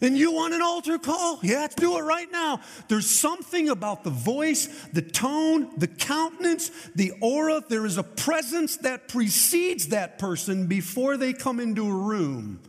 And 0.00 0.16
you 0.16 0.32
want 0.32 0.52
an 0.52 0.60
altar 0.60 0.98
call? 0.98 1.38
Yeah, 1.42 1.60
let's 1.60 1.74
do 1.74 1.96
it 1.96 2.02
right 2.02 2.30
now. 2.30 2.60
There's 2.88 3.08
something 3.08 3.70
about 3.70 4.04
the 4.04 4.10
voice, 4.10 4.66
the 4.92 5.00
tone, 5.00 5.70
the 5.78 5.86
countenance, 5.86 6.70
the 6.94 7.12
aura. 7.22 7.62
There 7.66 7.86
is 7.86 7.96
a 7.96 8.02
presence 8.02 8.76
that 8.78 9.08
precedes 9.08 9.88
that 9.88 10.18
person 10.18 10.66
before 10.66 11.16
they 11.16 11.32
come 11.32 11.60
into 11.60 11.88
a 11.88 11.94
room. 11.94 12.60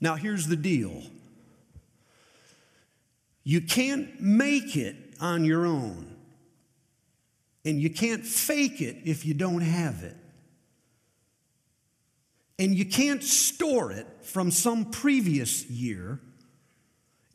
Now, 0.00 0.16
here's 0.16 0.48
the 0.48 0.56
deal 0.56 1.02
you 3.44 3.60
can't 3.60 4.20
make 4.20 4.76
it 4.76 4.96
on 5.20 5.44
your 5.44 5.64
own, 5.64 6.16
and 7.64 7.80
you 7.80 7.90
can't 7.90 8.26
fake 8.26 8.80
it 8.80 8.96
if 9.04 9.24
you 9.24 9.34
don't 9.34 9.60
have 9.60 10.02
it 10.02 10.16
and 12.58 12.74
you 12.74 12.84
can't 12.84 13.22
store 13.22 13.90
it 13.92 14.06
from 14.22 14.50
some 14.50 14.86
previous 14.86 15.68
year, 15.68 16.20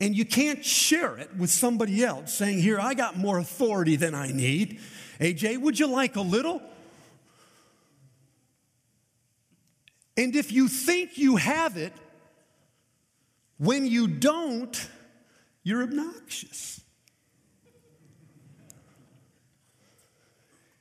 and 0.00 0.16
you 0.16 0.24
can't 0.24 0.64
share 0.64 1.16
it 1.18 1.36
with 1.36 1.50
somebody 1.50 2.02
else 2.02 2.34
saying, 2.34 2.60
Here, 2.60 2.80
I 2.80 2.94
got 2.94 3.16
more 3.16 3.38
authority 3.38 3.96
than 3.96 4.14
I 4.14 4.32
need. 4.32 4.80
AJ, 5.20 5.60
would 5.60 5.78
you 5.78 5.86
like 5.86 6.16
a 6.16 6.22
little? 6.22 6.62
And 10.16 10.34
if 10.34 10.52
you 10.52 10.68
think 10.68 11.18
you 11.18 11.36
have 11.36 11.76
it, 11.76 11.92
When 13.58 13.86
you 13.86 14.08
don't, 14.08 14.88
you're 15.62 15.82
obnoxious. 15.82 16.80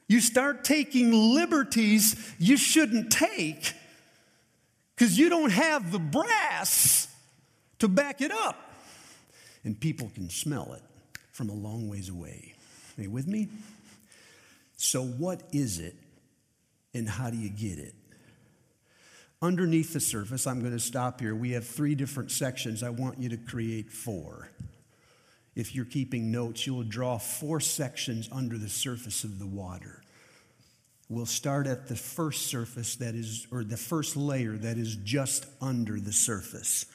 You 0.07 0.21
start 0.21 0.63
taking 0.63 1.11
liberties 1.11 2.33
you 2.39 2.55
shouldn't 2.55 3.11
take 3.11 3.73
because 4.99 5.17
you 5.17 5.29
don't 5.29 5.51
have 5.51 5.93
the 5.93 5.99
brass 5.99 7.07
to 7.79 7.87
back 7.87 8.19
it 8.19 8.31
up. 8.31 8.57
And 9.63 9.79
people 9.79 10.11
can 10.13 10.29
smell 10.29 10.73
it 10.73 10.81
from 11.31 11.49
a 11.49 11.53
long 11.53 11.87
ways 11.87 12.09
away. 12.09 12.53
Are 12.97 13.03
you 13.03 13.09
with 13.09 13.25
me? 13.25 13.47
So, 14.75 15.03
what 15.03 15.41
is 15.53 15.79
it 15.79 15.95
and 16.93 17.07
how 17.07 17.29
do 17.29 17.37
you 17.37 17.49
get 17.49 17.79
it? 17.79 17.93
Underneath 19.41 19.93
the 19.93 20.01
surface, 20.01 20.45
I'm 20.45 20.59
going 20.59 20.73
to 20.73 20.79
stop 20.79 21.21
here. 21.21 21.33
We 21.33 21.51
have 21.51 21.65
three 21.65 21.95
different 21.95 22.29
sections. 22.29 22.83
I 22.83 22.89
want 22.89 23.19
you 23.19 23.29
to 23.29 23.37
create 23.37 23.89
four. 23.89 24.49
If 25.55 25.75
you're 25.75 25.85
keeping 25.85 26.29
notes, 26.29 26.67
you'll 26.67 26.83
draw 26.83 27.17
four 27.17 27.61
sections 27.61 28.27
under 28.33 28.57
the 28.57 28.69
surface 28.69 29.23
of 29.23 29.39
the 29.39 29.47
water. 29.47 29.98
We'll 31.09 31.25
start 31.25 31.65
at 31.65 31.87
the 31.87 31.95
first 31.95 32.47
surface 32.47 32.95
that 32.97 33.15
is, 33.15 33.47
or 33.51 33.63
the 33.63 33.77
first 33.77 34.15
layer 34.15 34.55
that 34.57 34.77
is 34.77 34.95
just 34.95 35.47
under 35.59 35.99
the 35.99 36.13
surface. 36.13 36.85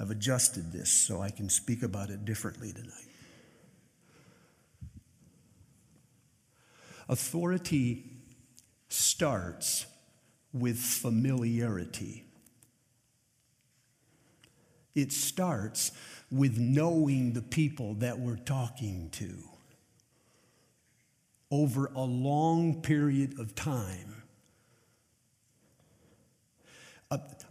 I've 0.00 0.10
adjusted 0.10 0.72
this 0.72 0.90
so 0.90 1.22
I 1.22 1.30
can 1.30 1.48
speak 1.48 1.84
about 1.84 2.10
it 2.10 2.24
differently 2.24 2.72
tonight. 2.72 3.08
Authority 7.08 8.04
starts 8.88 9.86
with 10.52 10.78
familiarity. 10.78 12.24
It 14.96 15.12
starts 15.12 15.92
with 16.30 16.58
knowing 16.58 17.34
the 17.34 17.42
people 17.42 17.94
that 17.94 18.18
we're 18.18 18.36
talking 18.36 19.10
to 19.12 19.51
over 21.52 21.92
a 21.94 22.02
long 22.02 22.82
period 22.82 23.38
of 23.38 23.54
time. 23.54 24.12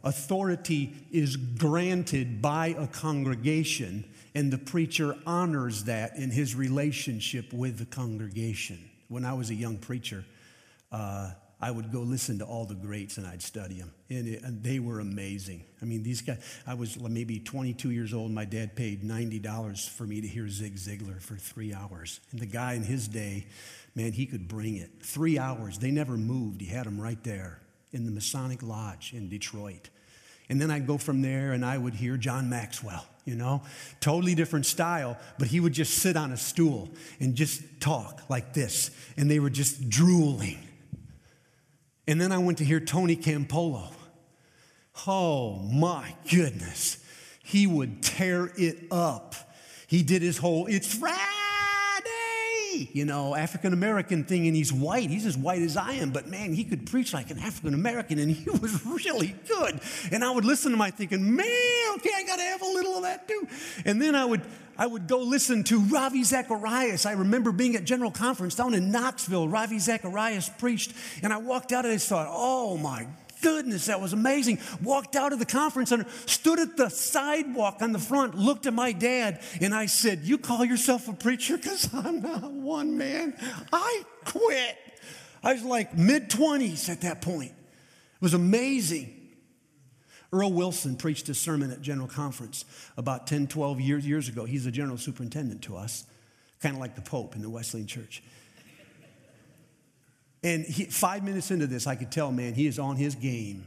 Authority 0.04 0.96
is 1.12 1.36
granted 1.36 2.42
by 2.42 2.76
a 2.78 2.88
congregation, 2.88 4.04
and 4.34 4.52
the 4.52 4.58
preacher 4.58 5.16
honors 5.28 5.84
that 5.84 6.16
in 6.16 6.32
his 6.32 6.56
relationship 6.56 7.54
with 7.54 7.78
the 7.78 7.86
congregation. 7.86 8.80
When 9.10 9.26
I 9.26 9.34
was 9.34 9.52
a 9.52 9.54
young 9.54 9.78
preacher, 9.78 10.26
uh, 10.92 11.32
I 11.62 11.70
would 11.70 11.92
go 11.92 12.00
listen 12.00 12.40
to 12.40 12.46
all 12.46 12.66
the 12.66 12.74
greats 12.74 13.18
and 13.18 13.28
I'd 13.28 13.44
study 13.44 13.76
them. 13.76 13.94
And, 14.10 14.28
it, 14.28 14.42
and, 14.42 14.64
they 14.64 14.80
were 14.80 15.00
amazing. 15.00 15.64
I 15.80 15.86
mean, 15.86 16.02
these 16.02 16.22
guys, 16.22 16.40
I 16.66 16.74
was 16.74 17.00
maybe 17.00 17.40
22 17.40 17.92
years 17.92 18.16
old. 18.16 18.32
My 18.32 18.46
dad 18.46 18.76
paid 18.76 19.04
$90 19.04 19.90
for 19.90 20.06
me 20.06 20.22
to 20.22 20.28
hear 20.28 20.50
Zig 20.50 20.76
Ziglar 20.76 21.22
for 21.22 21.36
three 21.36 21.72
hours. 21.72 22.20
And 22.32 22.40
the 22.40 22.48
guy 22.48 22.74
in 22.74 22.82
his 22.82 23.08
day, 23.08 23.46
man, 23.95 24.13
he 24.13 24.25
could 24.25 24.47
bring 24.47 24.75
it. 24.75 24.89
Three 25.01 25.38
hours. 25.38 25.77
They 25.77 25.91
never 25.91 26.17
moved. 26.17 26.62
He 26.62 26.67
had 26.67 26.86
them 26.86 26.99
right 26.99 27.21
there 27.23 27.60
in 27.91 28.06
the 28.06 28.12
Masonic 28.12 28.63
Lodge 28.63 29.13
in 29.13 29.30
Detroit. 29.30 29.89
And 30.49 30.60
then 30.60 30.69
I'd 30.71 30.88
go 30.88 30.97
from 30.97 31.21
there 31.21 31.54
and 31.54 31.65
I 31.65 31.77
would 31.77 31.93
hear 31.93 32.17
John 32.17 32.49
Maxwell, 32.49 33.06
you 33.25 33.36
know, 33.36 33.63
totally 34.01 34.36
different 34.36 34.65
style, 34.65 35.17
but 35.39 35.47
he 35.47 35.60
would 35.60 35.73
just 35.73 35.95
sit 35.95 36.17
on 36.17 36.32
a 36.32 36.38
stool 36.38 36.89
and 37.19 37.36
just 37.36 37.62
talk 37.80 38.23
like 38.30 38.54
this. 38.54 38.91
And 39.15 39.32
they 39.32 39.39
were 39.39 39.49
just 39.49 39.89
drooling 39.89 40.58
and 42.08 42.19
then 42.19 42.32
I 42.32 42.39
went 42.39 42.58
to 42.58 42.65
hear 42.65 42.80
Tony 42.80 43.15
Campolo. 43.15 43.89
Oh 45.08 45.60
my 45.60 46.15
goodness. 46.30 46.97
He 47.43 47.67
would 47.67 48.04
tear 48.04 48.51
it 48.58 48.84
up. 48.91 49.36
He 49.88 50.04
did 50.04 50.21
his 50.21 50.38
whole, 50.38 50.67
it's 50.67 50.99
You 52.94 53.06
know, 53.06 53.36
African 53.36 53.74
American 53.74 54.24
thing, 54.24 54.48
and 54.48 54.56
he's 54.56 54.72
white. 54.72 55.10
He's 55.10 55.26
as 55.26 55.38
white 55.38 55.62
as 55.62 55.78
I 55.78 55.94
am, 55.94 56.12
but 56.12 56.28
man, 56.28 56.54
he 56.54 56.64
could 56.64 56.86
preach 56.86 57.14
like 57.14 57.32
an 57.32 57.40
African 57.40 57.74
American, 57.74 58.20
and 58.20 58.32
he 58.32 58.50
was 58.62 58.86
really 58.86 59.36
good. 59.48 59.80
And 60.12 60.24
I 60.24 60.32
would 60.32 60.46
listen 60.46 60.72
to 60.72 60.84
him, 60.84 60.92
thinking, 60.92 61.36
man, 61.36 61.96
okay, 61.96 62.12
I 62.16 62.24
got 62.26 62.38
to 62.38 62.44
have 62.44 62.62
a 62.62 62.66
little 62.66 62.98
of 62.98 63.04
that 63.04 63.28
too. 63.28 63.48
And 63.86 64.02
then 64.02 64.16
I 64.16 64.26
would 64.26 64.42
I 64.78 64.88
would 64.88 65.08
go 65.08 65.20
listen 65.20 65.64
to 65.66 65.80
Ravi 65.80 66.24
Zacharias. 66.24 67.06
I 67.06 67.12
remember 67.12 67.52
being 67.52 67.76
at 67.76 67.84
General 67.84 68.10
Conference 68.10 68.56
down 68.56 68.74
in 68.74 68.92
Knoxville. 68.92 69.48
Ravi 69.48 69.78
Zacharias 69.78 70.50
preached, 70.58 70.94
and 71.22 71.32
I 71.32 71.38
walked 71.38 71.72
out 71.72 71.86
and 71.86 71.94
I 71.94 71.98
thought, 71.98 72.28
oh 72.30 72.78
my 72.78 73.06
goodness, 73.41 73.88
that 73.88 73.99
was 73.99 74.13
amazing. 74.13 74.60
Walked 74.82 75.15
out 75.15 75.34
of 75.34 75.39
the 75.39 75.45
conference 75.45 75.89
center, 75.89 76.06
stood 76.25 76.60
at 76.60 76.77
the 76.77 76.89
sidewalk 76.89 77.77
on 77.82 77.91
the 77.91 77.99
front, 77.99 78.36
looked 78.36 78.65
at 78.65 78.73
my 78.73 78.91
dad, 78.91 79.41
and 79.60 79.73
I 79.73 79.88
said, 79.88 80.19
You 80.19 80.38
call 80.38 80.63
yourself 80.65 81.08
a 81.08 81.13
preacher? 81.13 81.58
Because 81.58 81.93
I'm 81.93 82.21
not 82.21 82.51
one, 82.51 82.97
man. 82.97 83.36
I 83.71 84.04
quit. 84.25 84.77
I 85.43 85.54
was 85.54 85.63
like 85.63 85.97
mid 85.97 86.30
20s 86.30 86.89
at 86.89 87.01
that 87.01 87.21
point. 87.21 87.51
It 87.51 88.21
was 88.21 88.34
amazing. 88.34 89.17
Earl 90.34 90.54
Wilson 90.54 90.95
preached 90.95 91.27
a 91.30 91.34
sermon 91.34 91.71
at 91.71 91.82
General 91.82 92.08
Conference 92.08 92.63
about 92.95 93.27
10, 93.27 93.47
12 93.47 93.82
years, 93.82 94.08
years 94.08 94.30
ago. 94.30 94.45
He's 94.45 94.65
a 94.65 94.71
general 94.71 94.97
superintendent 94.97 95.63
to 95.63 95.75
us, 95.75 96.06
kind 96.62 96.75
of 96.75 96.80
like 96.80 96.95
the 96.95 97.01
Pope 97.01 97.36
in 97.36 97.41
the 97.41 97.49
Wesleyan 97.49 97.88
Church. 97.88 98.23
And 100.43 100.65
he, 100.65 100.86
five 100.86 101.23
minutes 101.23 101.51
into 101.51 101.67
this, 101.67 101.86
I 101.86 101.95
could 101.95 102.12
tell, 102.12 102.32
man, 102.32 102.54
he 102.54 102.65
is 102.65 102.80
on 102.80 102.95
his 102.95 103.15
game. 103.15 103.65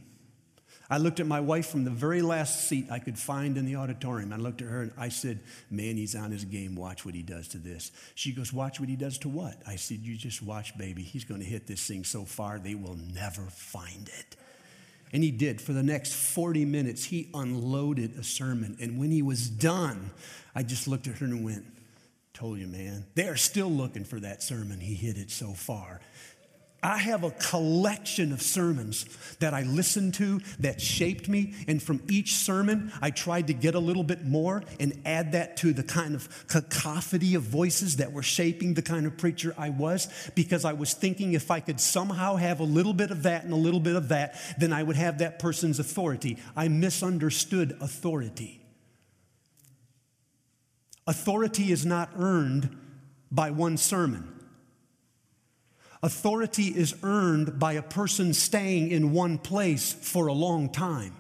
I 0.91 0.99
looked 0.99 1.19
at 1.19 1.27
my 1.27 1.41
wife 1.41 1.69
from 1.69 1.85
the 1.85 1.91
very 1.91 2.21
last 2.21 2.69
seat 2.69 2.87
I 2.91 2.99
could 2.99 3.19
find 3.19 3.57
in 3.57 3.65
the 3.65 3.77
auditorium. 3.77 4.33
I 4.33 4.37
looked 4.37 4.61
at 4.61 4.69
her 4.69 4.83
and 4.83 4.93
I 4.99 5.09
said, 5.09 5.41
Man, 5.71 5.97
he's 5.97 6.15
on 6.15 6.31
his 6.31 6.45
game. 6.45 6.77
Watch 6.77 7.07
what 7.07 7.15
he 7.15 7.23
does 7.23 7.49
to 7.49 7.59
this. 7.59 7.91
She 8.15 8.33
goes, 8.33 8.53
Watch 8.53 8.81
what 8.81 8.89
he 8.89 8.97
does 8.97 9.17
to 9.19 9.29
what? 9.29 9.57
I 9.67 9.77
said, 9.77 10.01
You 10.01 10.17
just 10.17 10.43
watch, 10.43 10.77
baby. 10.77 11.03
He's 11.03 11.25
going 11.25 11.41
to 11.41 11.47
hit 11.47 11.67
this 11.67 11.87
thing 11.87 12.05
so 12.05 12.25
far 12.25 12.59
they 12.59 12.75
will 12.75 12.99
never 13.15 13.43
find 13.43 14.09
it. 14.09 14.37
And 15.13 15.23
he 15.23 15.31
did. 15.31 15.61
For 15.61 15.73
the 15.73 15.83
next 15.83 16.13
40 16.13 16.65
minutes, 16.65 17.05
he 17.05 17.31
unloaded 17.33 18.19
a 18.19 18.25
sermon. 18.25 18.77
And 18.81 18.99
when 18.99 19.11
he 19.11 19.23
was 19.23 19.49
done, 19.49 20.11
I 20.55 20.65
just 20.65 20.87
looked 20.87 21.07
at 21.07 21.17
her 21.19 21.27
and 21.27 21.45
went, 21.45 21.65
Told 22.35 22.59
you, 22.59 22.67
man. 22.67 23.07
They 23.15 23.29
are 23.29 23.37
still 23.37 23.71
looking 23.71 24.05
for 24.05 24.21
that 24.21 24.43
sermon. 24.43 24.81
He 24.81 24.95
hit 24.95 25.17
it 25.17 25.31
so 25.31 25.53
far. 25.53 26.01
I 26.85 26.99
have 26.99 27.25
a 27.25 27.31
collection 27.31 28.31
of 28.31 28.43
sermons 28.43 29.07
that 29.41 29.55
I 29.55 29.63
listened 29.63 30.13
to 30.15 30.41
that 30.59 30.83
shaped 30.83 31.31
me. 31.31 31.55
And 31.67 31.83
from 31.83 32.03
each 32.11 32.35
sermon, 32.35 32.93
I 33.01 33.11
tried 33.11 33.47
to 33.47 33.55
get 33.55 33.75
a 33.75 33.79
little 33.79 34.05
bit 34.05 34.27
more 34.27 34.63
and 34.79 35.01
add 35.07 35.33
that 35.33 35.57
to 35.59 35.73
the 35.73 35.83
kind 35.83 36.15
of 36.15 36.47
cacophony 36.47 37.35
of 37.37 37.43
voices 37.43 37.97
that 37.97 38.13
were 38.13 38.23
shaping 38.23 38.75
the 38.75 38.83
kind 38.83 39.07
of 39.07 39.17
preacher 39.17 39.55
I 39.57 39.71
was 39.71 40.09
because 40.35 40.67
I 40.67 40.75
was 40.75 40.93
thinking 40.93 41.33
if 41.33 41.51
I 41.51 41.61
could 41.61 41.81
somehow 41.81 42.37
have 42.37 42.61
a 42.61 42.65
little 42.65 42.93
bit 42.93 43.11
of 43.11 43.23
that 43.23 43.45
and 43.45 43.55
a 43.55 43.57
little 43.57 43.81
bit 43.81 43.97
of 43.97 44.09
that, 44.09 44.39
then 44.59 44.71
I 44.71 44.83
would 44.83 44.97
have 44.97 45.19
that 45.19 45.39
person's 45.39 45.79
authority. 45.79 46.37
I 46.55 46.69
misunderstood 46.69 47.79
authority. 47.81 48.61
Authority 51.07 51.73
is 51.73 51.87
not 51.87 52.11
earned 52.19 52.77
by 53.31 53.51
one 53.51 53.79
sermon. 53.79 54.34
Authority 56.05 56.65
is 56.65 56.95
earned 57.03 57.59
by 57.59 57.73
a 57.73 57.83
person 57.83 58.35
staying 58.35 58.91
in 58.91 59.13
one 59.15 59.39
place 59.39 59.95
for 59.95 60.27
a 60.27 60.35
long 60.35 60.69
time. 60.69 61.15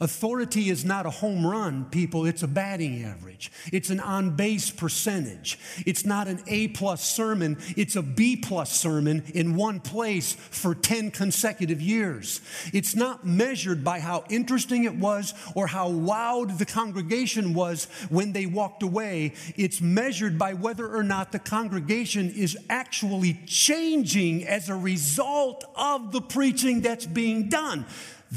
Authority 0.00 0.70
is 0.70 0.84
not 0.84 1.06
a 1.06 1.10
home 1.10 1.46
run, 1.46 1.86
people, 1.86 2.26
it's 2.26 2.42
a 2.42 2.48
batting 2.48 3.04
average. 3.04 3.50
It's 3.72 3.90
an 3.90 4.00
on 4.00 4.36
base 4.36 4.70
percentage. 4.70 5.58
It's 5.86 6.04
not 6.04 6.28
an 6.28 6.40
A 6.46 6.68
plus 6.68 7.04
sermon, 7.04 7.58
it's 7.76 7.96
a 7.96 8.02
B 8.02 8.36
plus 8.36 8.72
sermon 8.72 9.24
in 9.34 9.56
one 9.56 9.80
place 9.80 10.32
for 10.32 10.74
10 10.74 11.10
consecutive 11.10 11.80
years. 11.80 12.40
It's 12.72 12.94
not 12.94 13.26
measured 13.26 13.84
by 13.84 14.00
how 14.00 14.24
interesting 14.28 14.84
it 14.84 14.94
was 14.94 15.34
or 15.54 15.66
how 15.66 15.90
wowed 15.90 16.58
the 16.58 16.66
congregation 16.66 17.54
was 17.54 17.86
when 18.08 18.32
they 18.32 18.46
walked 18.46 18.82
away. 18.82 19.34
It's 19.56 19.80
measured 19.80 20.38
by 20.38 20.54
whether 20.54 20.88
or 20.88 21.02
not 21.02 21.32
the 21.32 21.38
congregation 21.38 22.30
is 22.30 22.56
actually 22.68 23.40
changing 23.46 24.46
as 24.46 24.68
a 24.68 24.76
result 24.76 25.64
of 25.76 26.12
the 26.12 26.20
preaching 26.20 26.80
that's 26.80 27.06
being 27.06 27.48
done. 27.48 27.86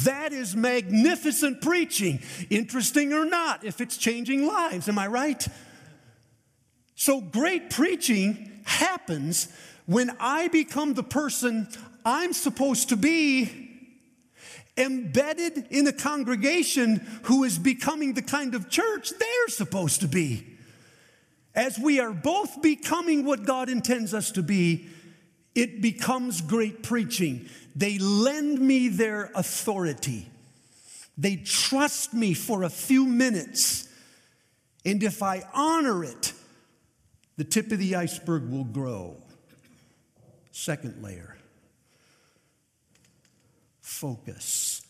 That 0.04 0.34
is 0.34 0.56
magnificent 0.56 1.62
preaching, 1.62 2.20
interesting 2.50 3.14
or 3.14 3.26
not, 3.26 3.64
if 3.64 3.82
it's 3.82 3.98
changing 3.98 4.46
lives. 4.46 4.88
Am 4.88 5.00
I 5.00 5.08
right? 5.08 5.48
So, 6.96 7.22
great 7.22 7.70
preaching 7.70 8.62
happens 8.66 9.48
when 9.86 10.12
I 10.20 10.50
become 10.50 10.94
the 10.94 11.04
person 11.04 11.68
I'm 12.06 12.34
supposed 12.34 12.90
to 12.90 12.96
be 12.96 13.68
embedded 14.78 15.68
in 15.72 15.88
a 15.88 15.94
congregation 15.94 16.98
who 17.24 17.44
is 17.44 17.58
becoming 17.58 18.14
the 18.14 18.22
kind 18.22 18.54
of 18.54 18.70
church 18.70 19.12
they're 19.18 19.48
supposed 19.48 20.02
to 20.02 20.08
be. 20.08 20.46
As 21.56 21.80
we 21.80 22.00
are 22.00 22.14
both 22.14 22.62
becoming 22.62 23.26
what 23.26 23.46
God 23.46 23.68
intends 23.70 24.14
us 24.14 24.32
to 24.32 24.44
be, 24.44 24.88
it 25.56 25.82
becomes 25.82 26.42
great 26.42 26.84
preaching. 26.84 27.50
They 27.78 28.00
lend 28.00 28.60
me 28.60 28.88
their 28.88 29.30
authority. 29.36 30.28
They 31.16 31.36
trust 31.36 32.12
me 32.12 32.34
for 32.34 32.64
a 32.64 32.72
few 32.72 33.06
minutes. 33.06 33.88
And 34.84 35.04
if 35.04 35.22
I 35.22 35.44
honor 35.54 36.04
it, 36.04 36.34
the 37.36 37.44
tip 37.44 37.72
of 37.72 37.78
the 37.78 37.96
iceberg 37.96 38.50
will 38.50 38.64
grow. 38.64 39.18
Second 40.52 41.04
layer 41.04 41.38
focus. 43.80 44.82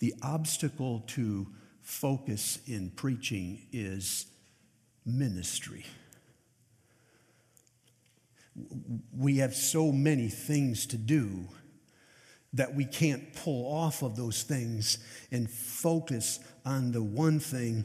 The 0.00 0.14
obstacle 0.20 1.02
to 1.08 1.46
focus 1.80 2.58
in 2.66 2.90
preaching 2.90 3.68
is 3.72 4.26
ministry. 5.06 5.86
We 9.12 9.38
have 9.38 9.54
so 9.54 9.92
many 9.92 10.28
things 10.28 10.86
to 10.86 10.96
do 10.96 11.48
that 12.52 12.74
we 12.74 12.84
can't 12.84 13.34
pull 13.34 13.70
off 13.70 14.02
of 14.02 14.16
those 14.16 14.42
things 14.42 14.98
and 15.30 15.50
focus 15.50 16.40
on 16.64 16.92
the 16.92 17.02
one 17.02 17.38
thing 17.38 17.84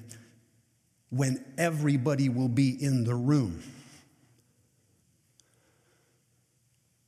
when 1.09 1.43
everybody 1.57 2.29
will 2.29 2.47
be 2.47 2.81
in 2.81 3.03
the 3.03 3.15
room. 3.15 3.61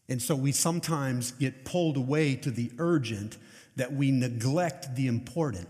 And 0.09 0.21
so 0.21 0.35
we 0.35 0.51
sometimes 0.51 1.31
get 1.31 1.63
pulled 1.63 1.95
away 1.95 2.35
to 2.35 2.51
the 2.51 2.71
urgent 2.77 3.37
that 3.77 3.93
we 3.93 4.11
neglect 4.11 4.95
the 4.95 5.07
important. 5.07 5.69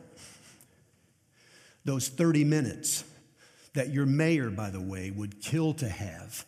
Those 1.86 2.10
30 2.10 2.44
minutes 2.44 3.04
that 3.74 3.94
your 3.94 4.06
mayor, 4.06 4.50
by 4.50 4.70
the 4.72 4.82
way, 4.82 5.12
would 5.12 5.42
kill 5.42 5.74
to 5.76 5.88
have 5.88 6.46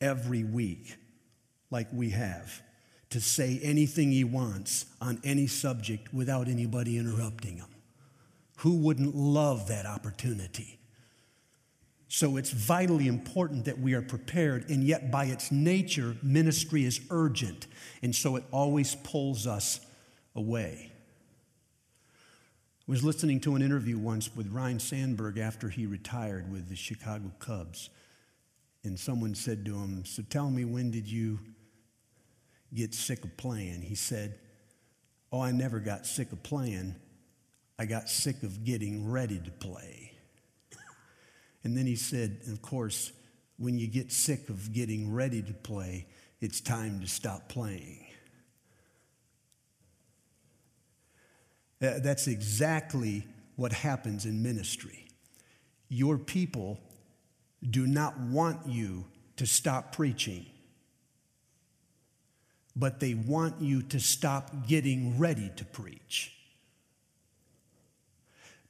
every 0.00 0.44
week, 0.44 0.96
like 1.70 1.88
we 1.92 2.10
have, 2.10 2.62
to 3.10 3.20
say 3.20 3.60
anything 3.62 4.10
he 4.10 4.24
wants 4.24 4.86
on 5.00 5.20
any 5.24 5.46
subject 5.46 6.12
without 6.12 6.48
anybody 6.48 6.98
interrupting 6.98 7.56
him. 7.56 7.68
Who 8.58 8.76
wouldn't 8.76 9.14
love 9.14 9.68
that 9.68 9.86
opportunity? 9.86 10.78
So 12.08 12.36
it's 12.36 12.50
vitally 12.50 13.08
important 13.08 13.64
that 13.64 13.78
we 13.80 13.94
are 13.94 14.02
prepared, 14.02 14.70
and 14.70 14.84
yet 14.84 15.10
by 15.10 15.26
its 15.26 15.50
nature, 15.50 16.16
ministry 16.22 16.84
is 16.84 17.00
urgent, 17.10 17.66
and 18.02 18.14
so 18.14 18.36
it 18.36 18.44
always 18.52 18.94
pulls 18.94 19.46
us 19.46 19.80
away. 20.34 20.92
I 22.88 22.92
was 22.92 23.02
listening 23.02 23.40
to 23.40 23.56
an 23.56 23.62
interview 23.62 23.98
once 23.98 24.34
with 24.36 24.52
Ryne 24.52 24.78
Sandberg 24.78 25.38
after 25.38 25.68
he 25.68 25.86
retired 25.86 26.52
with 26.52 26.68
the 26.68 26.76
Chicago 26.76 27.32
Cubs, 27.40 27.90
and 28.86 28.98
someone 28.98 29.34
said 29.34 29.64
to 29.66 29.74
him, 29.74 30.04
So 30.04 30.22
tell 30.22 30.50
me, 30.50 30.64
when 30.64 30.90
did 30.90 31.06
you 31.06 31.38
get 32.72 32.94
sick 32.94 33.24
of 33.24 33.36
playing? 33.36 33.82
He 33.82 33.94
said, 33.94 34.38
Oh, 35.32 35.40
I 35.40 35.50
never 35.50 35.80
got 35.80 36.06
sick 36.06 36.32
of 36.32 36.42
playing. 36.42 36.94
I 37.78 37.84
got 37.84 38.08
sick 38.08 38.42
of 38.42 38.64
getting 38.64 39.10
ready 39.10 39.38
to 39.38 39.50
play. 39.50 40.12
And 41.64 41.76
then 41.76 41.84
he 41.84 41.96
said, 41.96 42.42
Of 42.50 42.62
course, 42.62 43.12
when 43.58 43.76
you 43.78 43.88
get 43.88 44.12
sick 44.12 44.48
of 44.48 44.72
getting 44.72 45.12
ready 45.12 45.42
to 45.42 45.52
play, 45.52 46.06
it's 46.40 46.60
time 46.60 47.00
to 47.00 47.08
stop 47.08 47.48
playing. 47.48 48.06
That's 51.80 52.26
exactly 52.26 53.26
what 53.56 53.72
happens 53.72 54.26
in 54.26 54.42
ministry. 54.42 55.08
Your 55.88 56.18
people 56.18 56.80
do 57.68 57.86
not 57.86 58.18
want 58.18 58.66
you 58.66 59.04
to 59.36 59.46
stop 59.46 59.92
preaching, 59.92 60.46
but 62.74 63.00
they 63.00 63.14
want 63.14 63.60
you 63.60 63.82
to 63.82 64.00
stop 64.00 64.66
getting 64.66 65.18
ready 65.18 65.50
to 65.56 65.64
preach. 65.64 66.32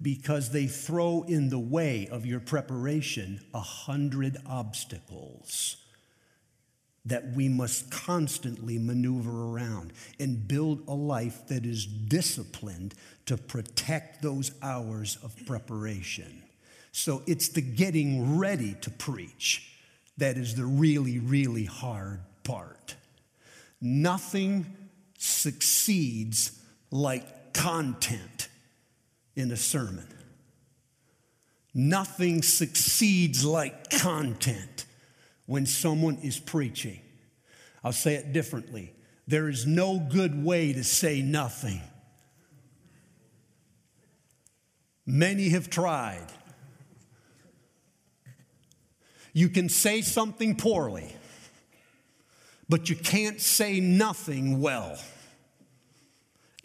Because 0.01 0.51
they 0.51 0.67
throw 0.67 1.23
in 1.23 1.49
the 1.49 1.59
way 1.59 2.07
of 2.11 2.27
your 2.27 2.41
preparation 2.41 3.41
a 3.55 3.61
hundred 3.61 4.37
obstacles 4.47 5.79
that 7.07 7.33
we 7.33 7.49
must 7.49 7.91
constantly 7.91 8.79
maneuver 8.79 9.51
around 9.53 9.93
and 10.19 10.47
build 10.47 10.83
a 10.89 10.93
life 10.93 11.47
that 11.47 11.65
is 11.65 11.87
disciplined 11.87 12.95
to 13.25 13.37
protect 13.37 14.23
those 14.23 14.51
hours 14.61 15.17
of 15.23 15.35
preparation. 15.47 16.43
So 16.97 17.23
it's 17.27 17.49
the 17.49 17.61
getting 17.61 18.39
ready 18.39 18.75
to 18.81 18.91
preach 18.91 19.71
that 20.17 20.39
is 20.39 20.55
the 20.55 20.65
really, 20.65 21.19
really 21.19 21.67
hard 21.67 22.21
part. 22.43 22.95
Nothing 23.83 24.65
succeeds 25.19 26.59
like 26.91 27.53
content 27.53 28.49
in 29.35 29.53
a 29.53 29.59
sermon. 29.59 30.09
Nothing 31.75 32.41
succeeds 32.41 33.45
like 33.45 33.91
content 33.91 34.87
when 35.45 35.67
someone 35.67 36.17
is 36.23 36.39
preaching. 36.39 37.01
I'll 37.85 37.93
say 37.93 38.15
it 38.15 38.33
differently 38.33 38.95
there 39.27 39.51
is 39.51 39.67
no 39.67 39.99
good 39.99 40.43
way 40.43 40.73
to 40.73 40.83
say 40.83 41.21
nothing. 41.21 41.83
Many 45.05 45.51
have 45.51 45.69
tried. 45.69 46.29
You 49.37 49.51
can 49.51 49.69
say 49.69 50.01
something 50.01 50.57
poorly, 50.57 51.15
but 52.71 52.89
you 52.89 52.97
can't 52.97 53.39
say 53.39 53.81
nothing 53.81 54.63
well. 54.63 54.99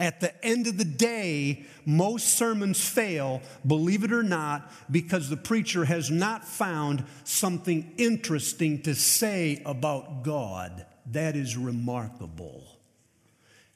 At 0.00 0.20
the 0.20 0.42
end 0.42 0.66
of 0.66 0.78
the 0.78 0.86
day, 0.86 1.66
most 1.84 2.28
sermons 2.28 2.82
fail, 2.82 3.42
believe 3.66 4.04
it 4.04 4.12
or 4.12 4.22
not, 4.22 4.72
because 4.90 5.28
the 5.28 5.36
preacher 5.36 5.84
has 5.84 6.10
not 6.10 6.48
found 6.48 7.04
something 7.24 7.92
interesting 7.98 8.80
to 8.84 8.94
say 8.94 9.60
about 9.66 10.22
God. 10.22 10.86
That 11.04 11.36
is 11.36 11.58
remarkable. 11.58 12.64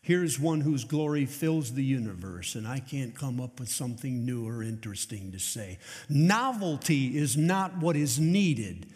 Here's 0.07 0.39
one 0.39 0.61
whose 0.61 0.85
glory 0.85 1.27
fills 1.27 1.73
the 1.73 1.83
universe, 1.83 2.55
and 2.55 2.65
I 2.65 2.79
can't 2.79 3.13
come 3.13 3.41
up 3.41 3.59
with 3.59 3.69
something 3.69 4.25
new 4.25 4.47
or 4.47 4.63
interesting 4.63 5.33
to 5.33 5.41
say. 5.41 5.81
Novelty 6.09 7.19
is 7.19 7.37
not 7.37 7.79
what 7.79 7.97
is 7.97 8.17
needed, 8.17 8.87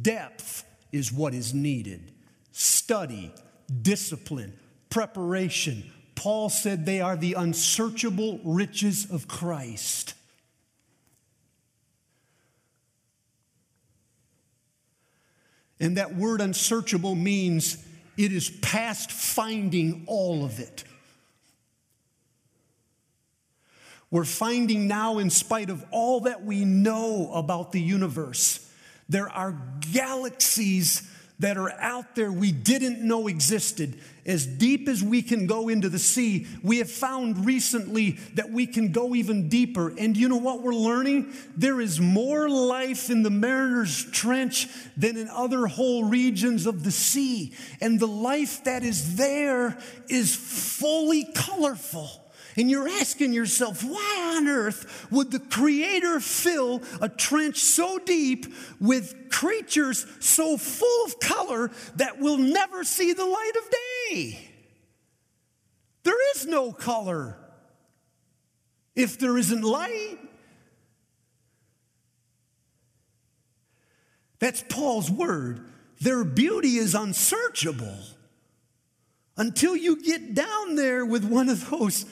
depth 0.00 0.64
is 0.90 1.12
what 1.12 1.34
is 1.34 1.52
needed. 1.52 2.12
Study, 2.52 3.30
discipline, 3.82 4.58
preparation, 4.88 5.92
Paul 6.14 6.48
said 6.48 6.86
they 6.86 7.02
are 7.02 7.16
the 7.16 7.34
unsearchable 7.34 8.40
riches 8.42 9.10
of 9.10 9.28
Christ. 9.28 10.14
And 15.78 15.98
that 15.98 16.14
word 16.14 16.40
unsearchable 16.40 17.14
means 17.14 17.84
it 18.16 18.32
is 18.32 18.50
past 18.50 19.10
finding 19.10 20.04
all 20.06 20.44
of 20.44 20.60
it. 20.60 20.84
We're 24.10 24.24
finding 24.24 24.86
now, 24.86 25.18
in 25.18 25.28
spite 25.30 25.70
of 25.70 25.84
all 25.90 26.20
that 26.20 26.44
we 26.44 26.64
know 26.64 27.32
about 27.32 27.72
the 27.72 27.80
universe, 27.80 28.70
there 29.08 29.28
are 29.28 29.60
galaxies 29.92 31.10
that 31.44 31.58
are 31.58 31.72
out 31.72 32.14
there 32.14 32.32
we 32.32 32.50
didn't 32.50 33.02
know 33.02 33.28
existed. 33.28 34.00
As 34.24 34.46
deep 34.46 34.88
as 34.88 35.02
we 35.02 35.20
can 35.20 35.46
go 35.46 35.68
into 35.68 35.90
the 35.90 35.98
sea, 35.98 36.46
we 36.62 36.78
have 36.78 36.90
found 36.90 37.44
recently 37.44 38.12
that 38.32 38.50
we 38.50 38.66
can 38.66 38.92
go 38.92 39.14
even 39.14 39.50
deeper. 39.50 39.92
And 39.98 40.16
you 40.16 40.30
know 40.30 40.38
what 40.38 40.62
we're 40.62 40.72
learning? 40.72 41.34
There 41.54 41.82
is 41.82 42.00
more 42.00 42.48
life 42.48 43.10
in 43.10 43.22
the 43.22 43.28
Marianas 43.28 44.10
Trench 44.10 44.68
than 44.96 45.18
in 45.18 45.28
other 45.28 45.66
whole 45.66 46.04
regions 46.04 46.64
of 46.64 46.82
the 46.82 46.90
sea. 46.90 47.52
And 47.78 48.00
the 48.00 48.08
life 48.08 48.64
that 48.64 48.82
is 48.82 49.16
there 49.16 49.76
is 50.08 50.34
fully 50.34 51.28
colorful. 51.34 52.23
And 52.56 52.70
you're 52.70 52.88
asking 52.88 53.32
yourself, 53.32 53.82
why 53.82 54.36
on 54.36 54.46
earth 54.46 55.08
would 55.10 55.32
the 55.32 55.40
Creator 55.40 56.20
fill 56.20 56.82
a 57.00 57.08
trench 57.08 57.58
so 57.58 57.98
deep 57.98 58.46
with 58.80 59.28
creatures 59.30 60.06
so 60.20 60.56
full 60.56 61.06
of 61.06 61.18
color 61.18 61.72
that 61.96 62.20
we'll 62.20 62.38
never 62.38 62.84
see 62.84 63.12
the 63.12 63.24
light 63.24 63.52
of 63.56 63.70
day? 63.70 64.50
There 66.04 66.36
is 66.36 66.46
no 66.46 66.72
color 66.72 67.38
if 68.94 69.18
there 69.18 69.36
isn't 69.36 69.62
light. 69.62 70.18
That's 74.38 74.62
Paul's 74.68 75.10
word. 75.10 75.66
Their 76.00 76.22
beauty 76.22 76.76
is 76.76 76.94
unsearchable 76.94 77.98
until 79.36 79.74
you 79.74 80.00
get 80.02 80.34
down 80.34 80.76
there 80.76 81.04
with 81.04 81.24
one 81.24 81.48
of 81.48 81.70
those 81.70 82.04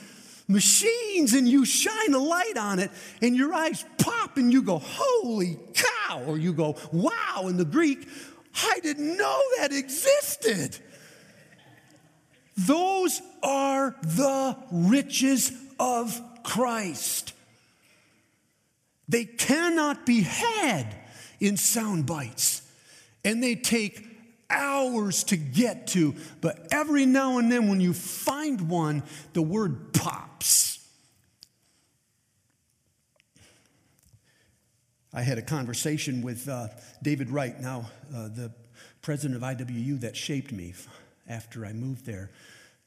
machines 0.48 1.32
and 1.34 1.48
you 1.48 1.64
shine 1.64 2.14
a 2.14 2.18
light 2.18 2.56
on 2.56 2.78
it 2.78 2.90
and 3.20 3.36
your 3.36 3.52
eyes 3.54 3.84
pop 3.98 4.36
and 4.36 4.52
you 4.52 4.62
go, 4.62 4.78
Holy 4.78 5.58
cow! 5.74 6.24
Or 6.26 6.38
you 6.38 6.52
go, 6.52 6.76
Wow! 6.92 7.46
In 7.48 7.56
the 7.56 7.64
Greek, 7.64 8.06
I 8.54 8.80
didn't 8.80 9.16
know 9.16 9.42
that 9.58 9.72
existed. 9.72 10.78
Those 12.56 13.22
are 13.42 13.96
the 14.02 14.56
riches 14.70 15.52
of 15.80 16.20
Christ. 16.42 17.32
They 19.08 19.24
cannot 19.24 20.06
be 20.06 20.22
had 20.22 20.94
in 21.40 21.56
sound 21.56 22.06
bites, 22.06 22.62
and 23.24 23.42
they 23.42 23.54
take 23.54 24.11
hours 24.52 25.24
to 25.24 25.36
get 25.36 25.88
to, 25.88 26.14
but 26.40 26.68
every 26.70 27.06
now 27.06 27.38
and 27.38 27.50
then 27.50 27.68
when 27.68 27.80
you 27.80 27.92
find 27.92 28.68
one, 28.68 29.02
the 29.32 29.42
word 29.42 29.92
pops. 29.92 30.78
I 35.14 35.22
had 35.22 35.36
a 35.36 35.42
conversation 35.42 36.22
with 36.22 36.48
uh, 36.48 36.68
David 37.02 37.30
Wright, 37.30 37.60
now 37.60 37.90
uh, 38.14 38.28
the 38.28 38.52
president 39.02 39.42
of 39.42 39.42
IWU 39.42 40.00
that 40.00 40.16
shaped 40.16 40.52
me 40.52 40.72
after 41.28 41.66
I 41.66 41.72
moved 41.72 42.06
there. 42.06 42.30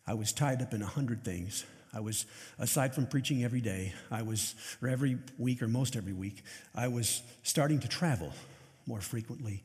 I 0.07 0.13
was 0.15 0.31
tied 0.31 0.61
up 0.61 0.73
in 0.73 0.81
a 0.81 0.87
hundred 0.87 1.23
things. 1.23 1.65
I 1.93 1.99
was, 1.99 2.25
aside 2.59 2.93
from 2.93 3.07
preaching 3.07 3.43
every 3.43 3.61
day, 3.61 3.93
I 4.11 4.23
was, 4.23 4.55
or 4.81 4.89
every 4.89 5.17
week 5.37 5.61
or 5.61 5.67
most 5.67 5.95
every 5.95 6.13
week, 6.13 6.43
I 6.73 6.87
was 6.87 7.21
starting 7.43 7.79
to 7.79 7.87
travel 7.87 8.33
more 8.85 9.01
frequently. 9.01 9.63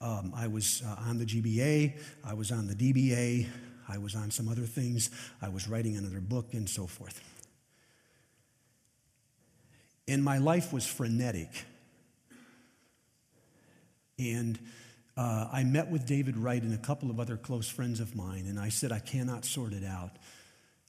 Um, 0.00 0.32
I 0.34 0.46
was 0.46 0.82
uh, 0.86 0.96
on 1.08 1.18
the 1.18 1.26
GBA, 1.26 1.98
I 2.24 2.32
was 2.32 2.50
on 2.50 2.66
the 2.66 2.74
DBA, 2.74 3.46
I 3.86 3.98
was 3.98 4.14
on 4.14 4.30
some 4.30 4.48
other 4.48 4.64
things, 4.64 5.10
I 5.42 5.50
was 5.50 5.68
writing 5.68 5.96
another 5.96 6.20
book, 6.20 6.54
and 6.54 6.68
so 6.68 6.86
forth. 6.86 7.20
And 10.08 10.24
my 10.24 10.38
life 10.38 10.72
was 10.72 10.86
frenetic. 10.86 11.50
And 14.18 14.58
uh, 15.16 15.48
I 15.52 15.64
met 15.64 15.90
with 15.90 16.06
David 16.06 16.36
Wright 16.36 16.62
and 16.62 16.72
a 16.72 16.78
couple 16.78 17.10
of 17.10 17.20
other 17.20 17.36
close 17.36 17.68
friends 17.68 18.00
of 18.00 18.16
mine, 18.16 18.46
and 18.46 18.58
I 18.58 18.70
said, 18.70 18.92
I 18.92 19.00
cannot 19.00 19.44
sort 19.44 19.74
it 19.74 19.84
out. 19.84 20.12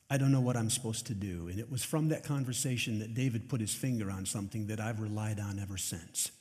I 0.09 0.17
don't 0.17 0.31
know 0.31 0.41
what 0.41 0.55
I'm 0.55 0.69
supposed 0.69 1.07
to 1.07 1.13
do. 1.13 1.49
And 1.49 1.59
it 1.59 1.69
was 1.69 1.83
from 1.83 2.09
that 2.09 2.23
conversation 2.23 2.99
that 2.99 3.13
David 3.13 3.49
put 3.49 3.59
his 3.61 3.73
finger 3.73 4.09
on 4.09 4.25
something 4.25 4.67
that 4.67 4.79
I've 4.79 4.99
relied 4.99 5.39
on 5.39 5.59
ever 5.59 5.77
since. 5.77 6.31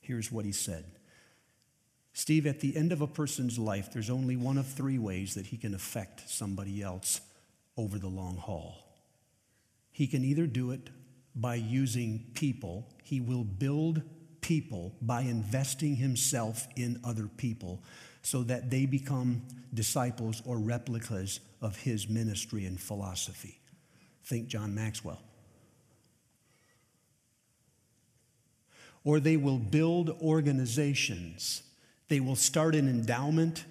Here's 0.00 0.32
what 0.32 0.44
he 0.44 0.52
said 0.52 0.84
Steve, 2.20 2.46
at 2.46 2.60
the 2.60 2.76
end 2.76 2.92
of 2.92 3.00
a 3.00 3.06
person's 3.06 3.58
life, 3.58 3.90
there's 3.94 4.10
only 4.10 4.36
one 4.36 4.58
of 4.58 4.66
three 4.66 4.98
ways 4.98 5.32
that 5.36 5.46
he 5.46 5.56
can 5.56 5.72
affect 5.74 6.28
somebody 6.28 6.82
else 6.82 7.22
over 7.78 7.98
the 7.98 8.10
long 8.10 8.36
haul. 8.36 8.74
He 9.90 10.06
can 10.06 10.22
either 10.22 10.46
do 10.46 10.70
it 10.70 10.90
by 11.34 11.54
using 11.54 12.26
people, 12.34 12.86
he 13.04 13.22
will 13.22 13.42
build 13.42 14.02
people 14.42 14.94
by 15.00 15.22
investing 15.22 15.96
himself 15.96 16.68
in 16.76 17.00
other 17.04 17.26
people 17.38 17.82
so 18.20 18.42
that 18.42 18.68
they 18.68 18.84
become 18.84 19.40
disciples 19.72 20.42
or 20.44 20.58
replicas 20.58 21.40
of 21.62 21.74
his 21.74 22.06
ministry 22.06 22.66
and 22.66 22.78
philosophy. 22.78 23.58
Think 24.26 24.46
John 24.46 24.74
Maxwell. 24.74 25.22
Or 29.04 29.20
they 29.20 29.38
will 29.38 29.58
build 29.58 30.10
organizations 30.20 31.62
they 32.10 32.18
will 32.18 32.36
start 32.36 32.74
an 32.74 32.88
endowment. 32.88 33.64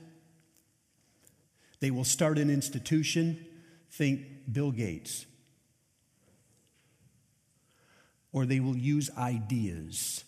They 1.81 1.91
will 1.91 2.05
start 2.05 2.37
an 2.39 2.49
institution. 2.49 3.45
Think 3.91 4.21
Bill 4.51 4.71
Gates. 4.71 5.25
Or 8.31 8.45
they 8.45 8.61
will 8.61 8.77
use 8.77 9.09
ideas, 9.17 10.23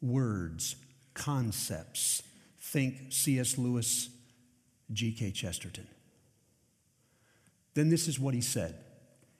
words, 0.00 0.76
concepts. 1.12 2.22
Think 2.58 3.12
C.S. 3.12 3.58
Lewis, 3.58 4.08
G.K. 4.92 5.32
Chesterton. 5.32 5.88
Then 7.74 7.90
this 7.90 8.08
is 8.08 8.18
what 8.18 8.32
he 8.32 8.40
said 8.40 8.76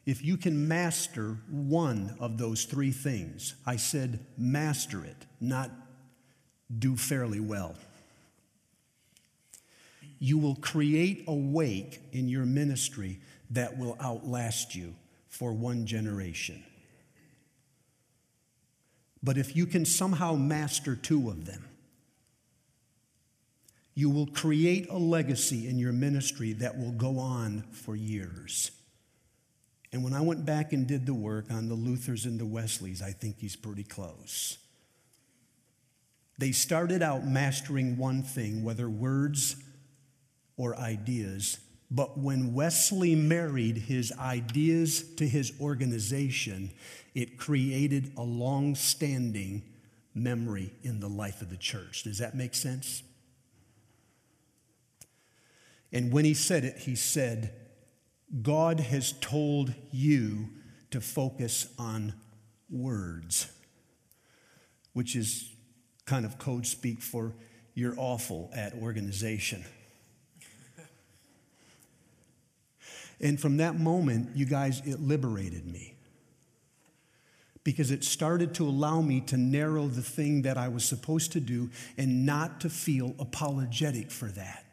if 0.09 0.25
you 0.25 0.39
can 0.39 0.67
master 0.67 1.37
one 1.51 2.17
of 2.19 2.39
those 2.39 2.65
three 2.65 2.93
things, 2.93 3.57
I 3.67 3.77
said 3.77 4.25
master 4.39 5.05
it, 5.05 5.27
not 5.39 5.71
do 6.79 6.97
fairly 6.97 7.41
well. 7.41 7.75
You 10.19 10.39
will 10.39 10.55
create 10.55 11.25
a 11.29 11.35
wake 11.35 12.01
in 12.13 12.27
your 12.27 12.47
ministry 12.47 13.21
that 13.51 13.77
will 13.77 13.99
outlast 14.01 14.75
you 14.75 14.95
for 15.29 15.53
one 15.53 15.85
generation. 15.85 16.65
But 19.23 19.37
if 19.37 19.55
you 19.55 19.67
can 19.67 19.85
somehow 19.85 20.37
master 20.37 20.97
two 20.97 21.29
of 21.29 21.45
them, 21.45 21.69
you 23.95 24.09
will 24.09 24.29
create 24.29 24.89
a 24.89 24.97
legacy 24.97 25.69
in 25.69 25.79
your 25.79 25.93
ministry 25.93 26.55
that 26.55 26.79
will 26.79 26.93
go 26.93 27.19
on 27.19 27.65
for 27.73 27.95
years. 27.95 28.71
And 29.93 30.05
when 30.05 30.13
I 30.13 30.21
went 30.21 30.45
back 30.45 30.73
and 30.73 30.87
did 30.87 31.07
the 31.07 31.15
work 31.15 31.51
on 31.51 31.69
the 31.69 31.75
Luthers 31.75 32.27
and 32.27 32.39
the 32.39 32.47
Wesleys, 32.47 33.01
I 33.01 33.13
think 33.13 33.39
he's 33.39 33.57
pretty 33.57 33.85
close. 33.85 34.59
They 36.39 36.53
started 36.53 37.03
out 37.03 37.27
mastering 37.27 37.97
one 37.97 38.23
thing, 38.23 38.63
whether 38.63 38.89
words 38.89 39.57
or 40.57 40.77
ideas. 40.77 41.59
But 41.91 42.19
when 42.19 42.53
Wesley 42.53 43.15
married 43.15 43.79
his 43.79 44.13
ideas 44.19 45.03
to 45.17 45.27
his 45.27 45.53
organization, 45.61 46.71
it 47.15 47.39
created 47.39 48.13
a 48.17 48.23
long 48.23 48.75
standing 48.75 49.63
memory 50.15 50.73
in 50.83 51.01
the 51.01 51.09
life 51.09 51.41
of 51.41 51.49
the 51.49 51.57
church. 51.57 52.03
Does 52.03 52.19
that 52.19 52.35
make 52.37 52.55
sense? 52.55 53.03
And 55.93 56.13
when 56.13 56.27
he 56.27 56.35
said 56.35 56.65
it, 56.65 56.79
he 56.79 56.95
said, 56.95 57.55
God 58.43 58.81
has 58.81 59.13
told 59.13 59.73
you 59.91 60.51
to 60.91 61.01
focus 61.01 61.73
on 61.79 62.15
words, 62.71 63.51
which 64.93 65.17
is 65.17 65.51
kind 66.05 66.25
of 66.25 66.39
code 66.39 66.67
speak 66.67 67.01
for 67.01 67.35
you're 67.75 67.95
awful 67.97 68.51
at 68.53 68.75
organization. 68.75 69.65
and 73.21 73.39
from 73.39 73.59
that 73.59 73.79
moment, 73.79 74.31
you 74.35 74.45
guys, 74.45 74.83
it 74.85 75.01
liberated 75.01 75.65
me 75.65 75.95
because 77.63 77.91
it 77.91 78.03
started 78.03 78.55
to 78.55 78.67
allow 78.67 79.01
me 79.01 79.21
to 79.21 79.37
narrow 79.37 79.87
the 79.87 80.03
thing 80.03 80.43
that 80.43 80.59
I 80.59 80.69
was 80.69 80.85
supposed 80.85 81.33
to 81.33 81.41
do 81.41 81.71
and 81.97 82.27
not 82.27 82.63
to 82.63 82.71
feel 82.71 83.15
apologetic 83.19 84.11
for 84.11 84.27
that. 84.31 84.65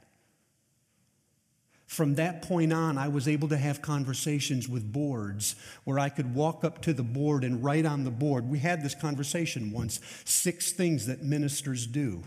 From 1.88 2.16
that 2.16 2.42
point 2.42 2.74
on, 2.74 2.98
I 2.98 3.08
was 3.08 3.28
able 3.28 3.48
to 3.50 3.58
have 3.58 3.82
conversations 3.82 4.68
with 4.68 4.92
boards 4.92 5.56
where 5.84 6.00
I 6.00 6.10
could 6.10 6.34
walk 6.34 6.64
up 6.64 6.82
to 6.84 6.94
the 6.94 7.04
board 7.04 7.44
and 7.44 7.64
write 7.64 7.86
on 7.86 8.04
the 8.04 8.12
board. 8.12 8.50
We 8.50 8.60
had 8.60 8.84
this 8.84 8.96
conversation 8.96 9.72
once 9.72 10.00
six 10.26 10.72
things 10.72 11.06
that 11.06 11.22
ministers 11.22 11.86
do. 11.86 12.24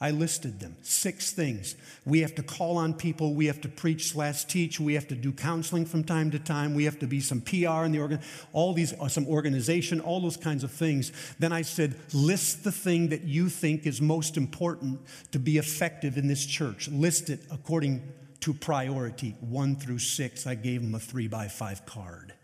I 0.00 0.10
listed 0.10 0.58
them 0.60 0.76
six 0.82 1.32
things. 1.32 1.76
We 2.04 2.20
have 2.20 2.34
to 2.34 2.42
call 2.42 2.76
on 2.78 2.94
people, 2.94 3.34
we 3.34 3.46
have 3.46 3.60
to 3.60 3.68
preach 3.68 4.10
slash 4.10 4.44
teach, 4.44 4.80
we 4.80 4.94
have 4.94 5.06
to 5.08 5.14
do 5.14 5.32
counseling 5.32 5.86
from 5.86 6.02
time 6.02 6.30
to 6.32 6.38
time, 6.38 6.74
we 6.74 6.84
have 6.84 6.98
to 6.98 7.06
be 7.06 7.20
some 7.20 7.40
PR 7.40 7.84
in 7.84 7.92
the 7.92 8.00
organ, 8.00 8.20
all 8.52 8.74
these, 8.74 8.92
uh, 8.94 9.08
some 9.08 9.26
organization, 9.26 10.00
all 10.00 10.20
those 10.20 10.36
kinds 10.36 10.64
of 10.64 10.72
things. 10.72 11.12
Then 11.38 11.52
I 11.52 11.62
said, 11.62 11.94
list 12.12 12.64
the 12.64 12.72
thing 12.72 13.10
that 13.10 13.22
you 13.22 13.48
think 13.48 13.86
is 13.86 14.00
most 14.00 14.36
important 14.36 15.00
to 15.32 15.38
be 15.38 15.58
effective 15.58 16.18
in 16.18 16.26
this 16.26 16.44
church. 16.44 16.88
List 16.88 17.30
it 17.30 17.40
according 17.50 18.02
to 18.44 18.52
priority, 18.52 19.34
one 19.40 19.74
through 19.74 19.98
six. 19.98 20.46
I 20.46 20.54
gave 20.54 20.82
them 20.82 20.94
a 20.94 20.98
three 20.98 21.28
by 21.28 21.48
five 21.48 21.86
card. 21.86 22.34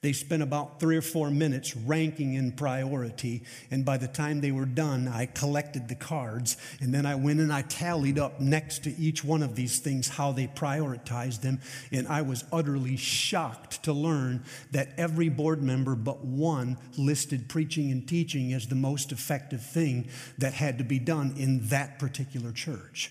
They 0.00 0.12
spent 0.12 0.44
about 0.44 0.78
three 0.78 0.96
or 0.96 1.02
four 1.02 1.28
minutes 1.28 1.76
ranking 1.76 2.34
in 2.34 2.52
priority, 2.52 3.42
and 3.68 3.84
by 3.84 3.96
the 3.96 4.06
time 4.06 4.40
they 4.40 4.52
were 4.52 4.64
done, 4.64 5.08
I 5.08 5.26
collected 5.26 5.88
the 5.88 5.96
cards, 5.96 6.56
and 6.80 6.94
then 6.94 7.04
I 7.04 7.16
went 7.16 7.40
and 7.40 7.52
I 7.52 7.62
tallied 7.62 8.16
up 8.16 8.38
next 8.38 8.84
to 8.84 8.96
each 8.96 9.24
one 9.24 9.42
of 9.42 9.56
these 9.56 9.80
things 9.80 10.08
how 10.08 10.30
they 10.30 10.46
prioritized 10.46 11.40
them, 11.40 11.60
and 11.90 12.06
I 12.06 12.22
was 12.22 12.44
utterly 12.52 12.96
shocked 12.96 13.82
to 13.82 13.92
learn 13.92 14.44
that 14.70 14.90
every 14.96 15.30
board 15.30 15.64
member 15.64 15.96
but 15.96 16.24
one 16.24 16.78
listed 16.96 17.48
preaching 17.48 17.90
and 17.90 18.06
teaching 18.06 18.52
as 18.52 18.68
the 18.68 18.76
most 18.76 19.10
effective 19.10 19.66
thing 19.66 20.10
that 20.38 20.52
had 20.52 20.78
to 20.78 20.84
be 20.84 21.00
done 21.00 21.34
in 21.36 21.66
that 21.70 21.98
particular 21.98 22.52
church. 22.52 23.10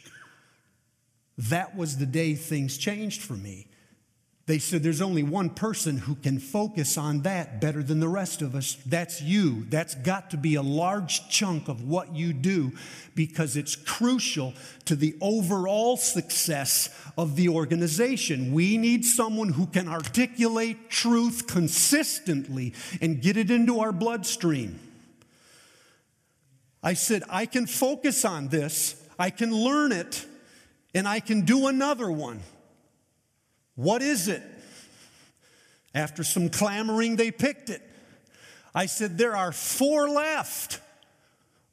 That 1.37 1.75
was 1.75 1.97
the 1.97 2.05
day 2.05 2.35
things 2.35 2.77
changed 2.77 3.21
for 3.21 3.33
me. 3.33 3.67
They 4.45 4.59
said 4.59 4.83
there's 4.83 5.01
only 5.01 5.23
one 5.23 5.51
person 5.51 5.97
who 5.97 6.15
can 6.15 6.37
focus 6.37 6.97
on 6.97 7.21
that 7.21 7.61
better 7.61 7.81
than 7.81 8.01
the 8.01 8.09
rest 8.09 8.41
of 8.41 8.55
us. 8.55 8.75
That's 8.85 9.21
you. 9.21 9.65
That's 9.69 9.95
got 9.95 10.31
to 10.31 10.37
be 10.37 10.55
a 10.55 10.61
large 10.61 11.29
chunk 11.29 11.69
of 11.69 11.87
what 11.87 12.13
you 12.13 12.33
do 12.33 12.73
because 13.15 13.55
it's 13.55 13.77
crucial 13.77 14.53
to 14.83 14.97
the 14.97 15.15
overall 15.21 15.95
success 15.95 16.89
of 17.17 17.37
the 17.37 17.47
organization. 17.47 18.51
We 18.51 18.77
need 18.77 19.05
someone 19.05 19.47
who 19.47 19.65
can 19.65 19.87
articulate 19.87 20.89
truth 20.89 21.47
consistently 21.47 22.73
and 22.99 23.21
get 23.21 23.37
it 23.37 23.49
into 23.49 23.79
our 23.79 23.93
bloodstream. 23.93 24.77
I 26.83 26.95
said, 26.95 27.23
I 27.29 27.45
can 27.45 27.65
focus 27.65 28.25
on 28.25 28.49
this, 28.49 29.01
I 29.17 29.29
can 29.29 29.55
learn 29.55 29.93
it 29.93 30.25
and 30.93 31.07
I 31.07 31.19
can 31.19 31.41
do 31.41 31.67
another 31.67 32.11
one. 32.11 32.41
What 33.75 34.01
is 34.01 34.27
it? 34.27 34.43
After 35.95 36.23
some 36.23 36.49
clamoring, 36.49 37.15
they 37.15 37.31
picked 37.31 37.69
it. 37.69 37.81
I 38.73 38.87
said, 38.87 39.17
There 39.17 39.35
are 39.35 39.51
four 39.51 40.09
left. 40.09 40.79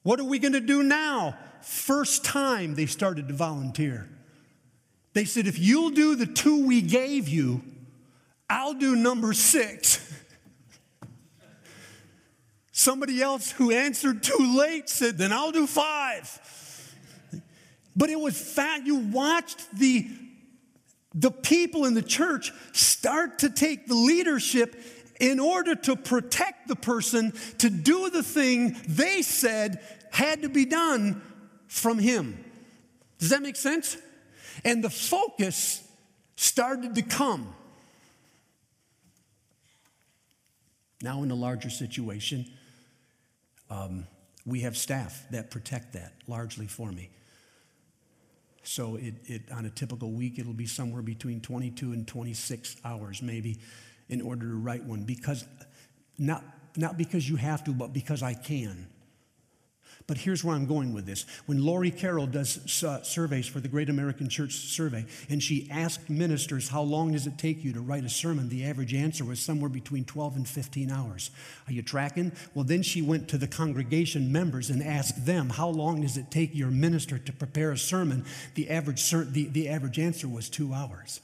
What 0.03 0.19
are 0.21 0.25
we 0.25 0.39
going 0.39 0.55
to 0.55 0.61
do 0.61 0.83
now? 0.83 1.37
First 1.63 2.25
time 2.25 2.75
they 2.75 2.87
started 2.87 3.29
to 3.29 3.35
volunteer. 3.35 4.09
They 5.13 5.25
said, 5.25 5.47
If 5.47 5.59
you'll 5.59 5.91
do 5.91 6.17
the 6.17 6.27
two 6.27 6.67
we 6.67 6.83
gave 6.83 7.29
you, 7.29 7.63
I'll 8.49 8.75
do 8.75 8.97
number 8.97 9.33
six. 9.33 10.07
Somebody 12.73 13.21
else 13.23 13.53
who 13.53 13.71
answered 13.71 14.23
too 14.23 14.57
late 14.57 14.89
said, 14.89 15.19
Then 15.19 15.33
I'll 15.33 15.53
do 15.53 15.67
five. 15.67 16.41
But 18.01 18.09
it 18.09 18.19
was 18.19 18.41
fat. 18.41 18.87
You 18.87 18.97
watched 18.97 19.77
the, 19.79 20.09
the 21.15 21.31
people 21.31 21.85
in 21.85 21.93
the 21.93 22.01
church 22.01 22.51
start 22.73 23.41
to 23.41 23.51
take 23.51 23.89
the 23.89 23.95
leadership 23.95 24.75
in 25.21 25.39
order 25.39 25.75
to 25.75 25.97
protect 25.97 26.67
the 26.67 26.77
person 26.77 27.35
to 27.59 27.69
do 27.69 28.09
the 28.09 28.23
thing 28.23 28.75
they 28.89 29.21
said 29.21 29.83
had 30.11 30.41
to 30.41 30.49
be 30.49 30.65
done 30.65 31.21
from 31.69 31.99
him. 31.99 32.43
Does 33.19 33.29
that 33.29 33.43
make 33.43 33.57
sense? 33.57 33.99
And 34.65 34.83
the 34.83 34.89
focus 34.89 35.87
started 36.37 36.95
to 36.95 37.03
come. 37.03 37.53
Now, 41.03 41.23
in 41.23 41.31
a 41.31 41.35
larger 41.35 41.69
situation, 41.69 42.47
um, 43.69 44.07
we 44.47 44.61
have 44.61 44.75
staff 44.75 45.23
that 45.33 45.51
protect 45.51 45.93
that 45.93 46.15
largely 46.27 46.67
for 46.67 46.91
me. 46.91 47.11
So 48.71 48.95
it, 48.95 49.15
it, 49.25 49.43
on 49.51 49.67
a 49.67 49.71
typical 49.71 50.13
week, 50.13 50.39
it'll 50.39 50.53
be 50.53 50.67
somewhere 50.67 51.03
between 51.03 51.41
22 51.41 51.91
and 51.91 52.07
26 52.07 52.77
hours, 52.85 53.21
maybe, 53.21 53.59
in 54.09 54.23
order 54.23 54.47
to 54.47 54.55
write 54.55 54.85
one. 54.85 55.03
Because 55.03 55.45
not, 56.19 56.45
not 56.77 56.97
because 56.97 57.29
you 57.29 57.35
have 57.35 57.65
to, 57.65 57.73
but 57.73 57.93
because 57.93 58.23
I 58.23 58.35
can. 58.35 58.87
But 60.07 60.19
here's 60.19 60.43
where 60.43 60.57
I'm 60.57 60.67
going 60.67 60.93
with 60.93 61.07
this. 61.07 61.25
When 61.47 61.65
Lori 61.65 61.91
Carroll 61.91 62.27
does 62.27 62.61
surveys 62.67 63.47
for 63.47 63.61
the 63.61 63.69
Great 63.69 63.89
American 63.89 64.29
Church 64.29 64.55
Survey, 64.55 65.07
and 65.29 65.43
she 65.43 65.69
asked 65.71 66.11
ministers, 66.11 66.69
How 66.69 66.83
long 66.83 67.13
does 67.13 67.27
it 67.27 67.39
take 67.39 67.63
you 67.63 67.73
to 67.75 67.81
write 67.81 68.05
a 68.05 68.09
sermon? 68.09 68.49
The 68.49 68.65
average 68.65 68.95
answer 68.95 69.25
was 69.25 69.41
somewhere 69.41 69.71
between 69.71 70.05
12 70.05 70.37
and 70.37 70.49
15 70.49 70.91
hours. 70.91 71.31
Are 71.67 71.73
you 71.73 71.83
tracking? 71.83 72.33
Well, 72.55 72.65
then 72.65 72.83
she 72.83 73.03
went 73.03 73.29
to 73.29 73.39
the 73.39 73.47
congregation 73.47 74.33
members 74.33 74.71
and 74.71 74.83
asked 74.83 75.27
them, 75.27 75.51
How 75.51 75.69
long 75.69 76.01
does 76.01 76.17
it 76.17 76.31
take 76.31 76.55
your 76.55 76.71
minister 76.71 77.19
to 77.19 77.33
prepare 77.33 77.73
a 77.73 77.79
sermon? 77.79 78.25
The 78.55 78.71
average, 78.71 79.09
the, 79.11 79.49
the 79.51 79.69
average 79.69 79.99
answer 79.99 80.29
was 80.29 80.49
two 80.49 80.73
hours. 80.75 81.21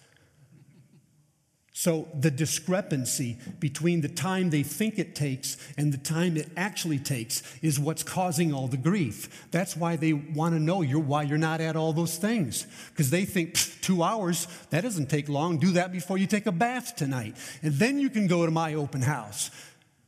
So, 1.78 2.08
the 2.18 2.30
discrepancy 2.30 3.36
between 3.60 4.00
the 4.00 4.08
time 4.08 4.48
they 4.48 4.62
think 4.62 4.98
it 4.98 5.14
takes 5.14 5.58
and 5.76 5.92
the 5.92 5.98
time 5.98 6.38
it 6.38 6.48
actually 6.56 6.98
takes 6.98 7.42
is 7.60 7.78
what's 7.78 8.02
causing 8.02 8.54
all 8.54 8.66
the 8.66 8.78
grief. 8.78 9.46
That's 9.50 9.76
why 9.76 9.96
they 9.96 10.14
want 10.14 10.54
to 10.54 10.58
know 10.58 10.80
you're, 10.80 10.98
why 10.98 11.24
you're 11.24 11.36
not 11.36 11.60
at 11.60 11.76
all 11.76 11.92
those 11.92 12.16
things. 12.16 12.66
Because 12.92 13.10
they 13.10 13.26
think 13.26 13.58
two 13.82 14.02
hours, 14.02 14.48
that 14.70 14.84
doesn't 14.84 15.10
take 15.10 15.28
long. 15.28 15.58
Do 15.58 15.72
that 15.72 15.92
before 15.92 16.16
you 16.16 16.26
take 16.26 16.46
a 16.46 16.50
bath 16.50 16.96
tonight. 16.96 17.36
And 17.60 17.74
then 17.74 17.98
you 17.98 18.08
can 18.08 18.26
go 18.26 18.46
to 18.46 18.50
my 18.50 18.72
open 18.72 19.02
house. 19.02 19.50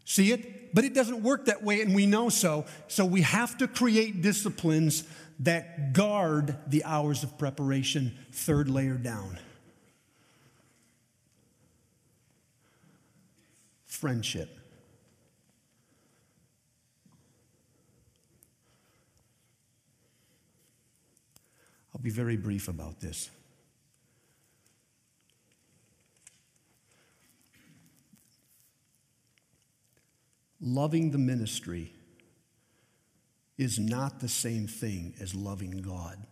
See 0.07 0.33
it? 0.33 0.75
But 0.75 0.85
it 0.85 0.95
doesn't 0.95 1.23
work 1.23 1.45
that 1.45 1.62
way, 1.62 1.83
and 1.83 1.95
we 1.95 2.07
know 2.07 2.31
so. 2.31 2.64
So, 2.87 3.05
we 3.05 3.21
have 3.21 3.59
to 3.59 3.69
create 3.69 4.23
disciplines 4.23 5.05
that 5.41 5.93
guard 5.93 6.57
the 6.66 6.85
hours 6.85 7.23
of 7.23 7.37
preparation, 7.37 8.16
third 8.33 8.71
layer 8.71 8.97
down. 8.97 9.39
Friendship. 13.99 14.49
I'll 21.92 22.01
be 22.01 22.11
very 22.11 22.36
brief 22.36 22.68
about 22.68 23.01
this. 23.01 23.28
Loving 30.61 31.11
the 31.11 31.18
ministry 31.18 31.92
is 33.57 33.80
not 33.80 34.20
the 34.20 34.28
same 34.28 34.68
thing 34.68 35.14
as 35.20 35.34
loving 35.34 35.72
God. 35.78 36.24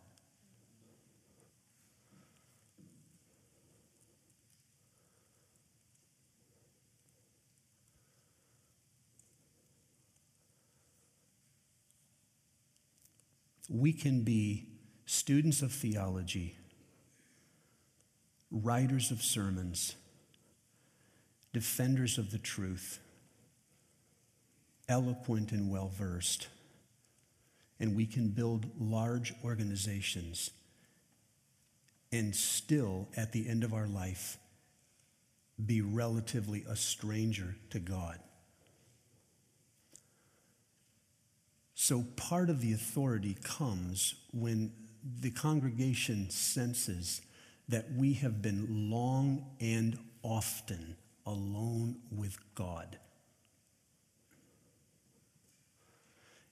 We 13.68 13.92
can 13.92 14.22
be 14.22 14.66
students 15.06 15.62
of 15.62 15.72
theology, 15.72 16.56
writers 18.50 19.10
of 19.10 19.22
sermons, 19.22 19.96
defenders 21.52 22.18
of 22.18 22.30
the 22.30 22.38
truth, 22.38 23.00
eloquent 24.88 25.52
and 25.52 25.70
well 25.70 25.88
versed, 25.88 26.48
and 27.80 27.96
we 27.96 28.06
can 28.06 28.28
build 28.28 28.66
large 28.78 29.34
organizations 29.44 30.50
and 32.12 32.34
still, 32.34 33.08
at 33.16 33.32
the 33.32 33.48
end 33.48 33.64
of 33.64 33.74
our 33.74 33.86
life, 33.86 34.38
be 35.64 35.80
relatively 35.80 36.64
a 36.68 36.76
stranger 36.76 37.56
to 37.70 37.78
God. 37.78 38.18
So 41.78 42.04
part 42.16 42.48
of 42.48 42.62
the 42.62 42.72
authority 42.72 43.36
comes 43.44 44.14
when 44.32 44.72
the 45.20 45.30
congregation 45.30 46.30
senses 46.30 47.20
that 47.68 47.92
we 47.94 48.14
have 48.14 48.40
been 48.40 48.90
long 48.90 49.44
and 49.60 49.98
often 50.22 50.96
alone 51.26 51.96
with 52.10 52.38
God. 52.54 52.98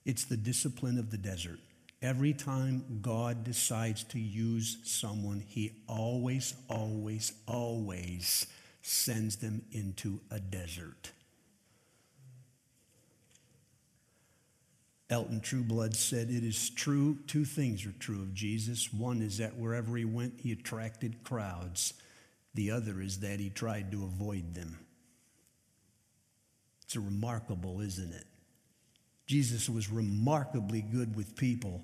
It's 0.05 0.25
the 0.25 0.37
discipline 0.37 0.99
of 0.99 1.09
the 1.09 1.17
desert. 1.17 1.59
Every 2.03 2.33
time 2.33 2.99
God 3.01 3.43
decides 3.43 4.03
to 4.03 4.19
use 4.19 4.77
someone, 4.83 5.39
he 5.39 5.71
always, 5.87 6.53
always, 6.69 7.33
always 7.47 8.45
sends 8.83 9.37
them 9.37 9.63
into 9.71 10.21
a 10.29 10.39
desert. 10.39 11.11
Elton 15.09 15.39
Trueblood 15.39 15.95
said, 15.95 16.29
It 16.29 16.43
is 16.43 16.69
true, 16.71 17.19
two 17.27 17.45
things 17.45 17.85
are 17.85 17.93
true 17.99 18.21
of 18.21 18.33
Jesus. 18.33 18.91
One 18.91 19.21
is 19.21 19.37
that 19.37 19.55
wherever 19.55 19.95
he 19.95 20.05
went, 20.05 20.39
he 20.39 20.51
attracted 20.51 21.23
crowds, 21.23 21.93
the 22.55 22.71
other 22.71 23.01
is 23.01 23.19
that 23.19 23.39
he 23.39 23.49
tried 23.49 23.91
to 23.91 24.03
avoid 24.03 24.55
them. 24.55 24.79
It's 26.83 26.95
remarkable, 26.95 27.81
isn't 27.81 28.13
it? 28.13 28.25
Jesus 29.27 29.69
was 29.69 29.89
remarkably 29.89 30.81
good 30.81 31.15
with 31.15 31.35
people, 31.35 31.83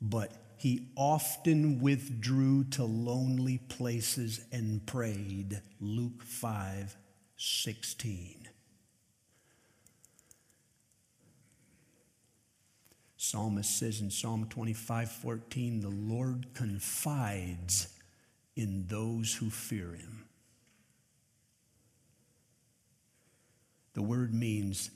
but 0.00 0.32
he 0.56 0.88
often 0.96 1.80
withdrew 1.80 2.64
to 2.64 2.84
lonely 2.84 3.58
places 3.68 4.40
and 4.52 4.84
prayed. 4.86 5.60
Luke 5.80 6.22
5 6.22 6.96
16. 7.36 8.48
Psalmist 13.18 13.76
says 13.78 14.00
in 14.00 14.10
Psalm 14.10 14.46
25 14.48 15.10
14, 15.10 15.80
the 15.80 15.88
Lord 15.88 16.54
confides 16.54 17.88
in 18.54 18.86
those 18.86 19.34
who 19.34 19.50
fear 19.50 19.92
him. 19.92 20.24
The 23.94 24.02
word 24.02 24.32
means 24.32 24.92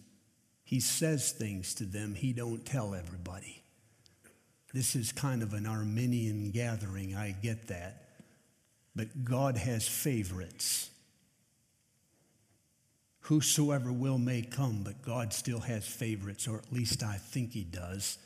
he 0.62 0.78
says 0.78 1.32
things 1.32 1.74
to 1.74 1.84
them 1.84 2.14
he 2.14 2.32
don't 2.32 2.64
tell 2.64 2.94
everybody. 2.94 3.64
This 4.72 4.94
is 4.94 5.10
kind 5.10 5.42
of 5.42 5.52
an 5.52 5.66
Arminian 5.66 6.52
gathering, 6.52 7.16
I 7.16 7.32
get 7.32 7.66
that. 7.68 8.04
But 8.94 9.24
God 9.24 9.56
has 9.56 9.88
favorites. 9.88 10.91
Whosoever 13.22 13.92
will 13.92 14.18
may 14.18 14.42
come, 14.42 14.82
but 14.82 15.02
God 15.02 15.32
still 15.32 15.60
has 15.60 15.86
favorites, 15.86 16.48
or 16.48 16.58
at 16.58 16.72
least 16.72 17.02
I 17.02 17.16
think 17.16 17.52
He 17.52 17.64
does. 17.64 18.18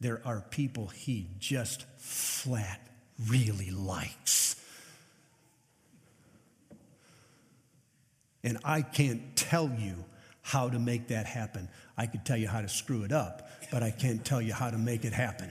There 0.00 0.20
are 0.24 0.44
people 0.50 0.88
He 0.88 1.28
just 1.38 1.84
flat 1.98 2.80
really 3.28 3.70
likes. 3.70 4.56
And 8.42 8.58
I 8.64 8.82
can't 8.82 9.36
tell 9.36 9.68
you 9.68 10.04
how 10.42 10.68
to 10.68 10.78
make 10.78 11.08
that 11.08 11.26
happen. 11.26 11.68
I 11.96 12.06
could 12.06 12.24
tell 12.24 12.36
you 12.36 12.48
how 12.48 12.62
to 12.62 12.68
screw 12.68 13.02
it 13.04 13.12
up, 13.12 13.48
but 13.70 13.82
I 13.82 13.90
can't 13.90 14.24
tell 14.24 14.40
you 14.40 14.54
how 14.54 14.70
to 14.70 14.78
make 14.78 15.04
it 15.04 15.12
happen. 15.12 15.50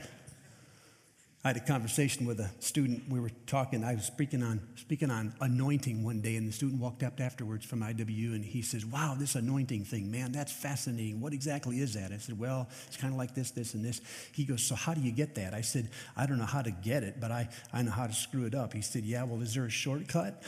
I 1.42 1.48
had 1.48 1.56
a 1.56 1.60
conversation 1.60 2.26
with 2.26 2.38
a 2.38 2.50
student. 2.58 3.08
We 3.08 3.18
were 3.18 3.30
talking. 3.46 3.82
I 3.82 3.94
was 3.94 4.04
speaking 4.04 4.42
on 4.42 4.60
speaking 4.76 5.10
on 5.10 5.32
anointing 5.40 6.04
one 6.04 6.20
day, 6.20 6.36
and 6.36 6.46
the 6.46 6.52
student 6.52 6.82
walked 6.82 7.02
up 7.02 7.18
afterwards 7.18 7.64
from 7.64 7.80
IWU, 7.80 8.34
and 8.34 8.44
he 8.44 8.60
says, 8.60 8.84
"Wow, 8.84 9.16
this 9.18 9.36
anointing 9.36 9.84
thing, 9.86 10.10
man, 10.10 10.32
that's 10.32 10.52
fascinating. 10.52 11.18
What 11.22 11.32
exactly 11.32 11.80
is 11.80 11.94
that?" 11.94 12.12
I 12.12 12.18
said, 12.18 12.38
"Well, 12.38 12.68
it's 12.86 12.98
kind 12.98 13.10
of 13.10 13.16
like 13.16 13.34
this, 13.34 13.52
this, 13.52 13.72
and 13.72 13.82
this." 13.82 14.02
He 14.32 14.44
goes, 14.44 14.62
"So 14.62 14.74
how 14.74 14.92
do 14.92 15.00
you 15.00 15.12
get 15.12 15.34
that?" 15.36 15.54
I 15.54 15.62
said, 15.62 15.88
"I 16.14 16.26
don't 16.26 16.36
know 16.36 16.44
how 16.44 16.60
to 16.60 16.70
get 16.70 17.04
it, 17.04 17.18
but 17.18 17.32
I 17.32 17.48
I 17.72 17.80
know 17.80 17.92
how 17.92 18.06
to 18.06 18.12
screw 18.12 18.44
it 18.44 18.54
up." 18.54 18.74
He 18.74 18.82
said, 18.82 19.06
"Yeah, 19.06 19.22
well, 19.22 19.40
is 19.40 19.54
there 19.54 19.64
a 19.64 19.70
shortcut?" 19.70 20.42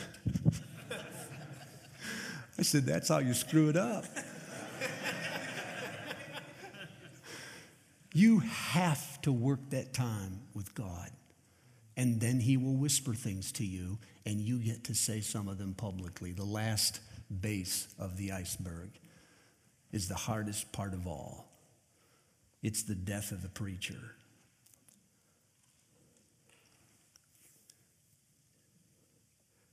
I 2.59 2.61
said, 2.61 2.85
"That's 2.85 3.07
how 3.07 3.17
you 3.17 3.33
screw 3.33 3.69
it 3.69 3.77
up." 3.77 4.05
You 8.13 8.39
have 8.39 9.21
to 9.23 9.31
work 9.31 9.71
that 9.71 9.93
time 9.93 10.41
with 10.53 10.73
God. 10.75 11.09
And 11.97 12.19
then 12.19 12.39
He 12.39 12.57
will 12.57 12.75
whisper 12.75 13.13
things 13.13 13.51
to 13.53 13.65
you, 13.65 13.97
and 14.25 14.39
you 14.39 14.59
get 14.59 14.85
to 14.85 14.95
say 14.95 15.19
some 15.19 15.47
of 15.47 15.57
them 15.57 15.73
publicly. 15.73 16.31
The 16.31 16.43
last 16.43 16.99
base 17.41 17.87
of 17.99 18.17
the 18.17 18.31
iceberg 18.31 18.91
is 19.91 20.07
the 20.07 20.15
hardest 20.15 20.71
part 20.71 20.93
of 20.93 21.07
all 21.07 21.47
it's 22.63 22.83
the 22.83 22.95
death 22.95 23.33
of 23.33 23.41
the 23.41 23.49
preacher. 23.49 24.15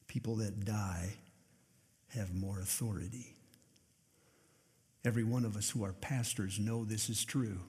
People 0.09 0.34
that 0.36 0.64
die 0.64 1.14
have 2.09 2.34
more 2.34 2.59
authority. 2.59 3.36
Every 5.05 5.22
one 5.22 5.45
of 5.45 5.57
us 5.57 5.70
who 5.70 5.84
are 5.84 5.93
pastors 5.93 6.59
know 6.59 6.84
this 6.84 7.09
is 7.09 7.24
true. 7.24 7.61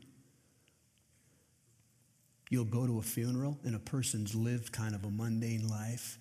You'll 2.52 2.66
go 2.66 2.86
to 2.86 3.00
a 3.00 3.02
funeral 3.02 3.58
and 3.64 3.76
a 3.76 3.80
person's 3.80 4.36
lived 4.36 4.74
kind 4.74 4.94
of 4.94 5.06
a 5.06 5.10
mundane 5.10 5.70
life. 5.70 6.20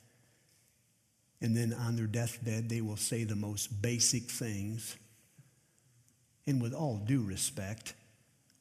And 1.40 1.56
then 1.56 1.74
on 1.74 1.96
their 1.96 2.06
deathbed, 2.06 2.68
they 2.68 2.80
will 2.80 2.96
say 2.96 3.24
the 3.24 3.34
most 3.34 3.82
basic 3.82 4.30
things. 4.30 4.96
And 6.46 6.62
with 6.62 6.72
all 6.72 6.98
due 6.98 7.24
respect, 7.24 7.94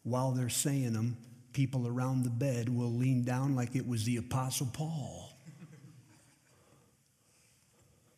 while 0.02 0.32
they're 0.32 0.50
saying 0.50 0.94
them, 0.94 1.16
people 1.54 1.88
around 1.88 2.24
the 2.24 2.32
bed 2.32 2.70
will 2.70 2.92
lean 2.92 3.24
down 3.24 3.56
like 3.56 3.76
it 3.76 3.88
was 3.88 4.04
the 4.04 4.18
Apostle 4.18 4.70
Paul. 4.74 5.30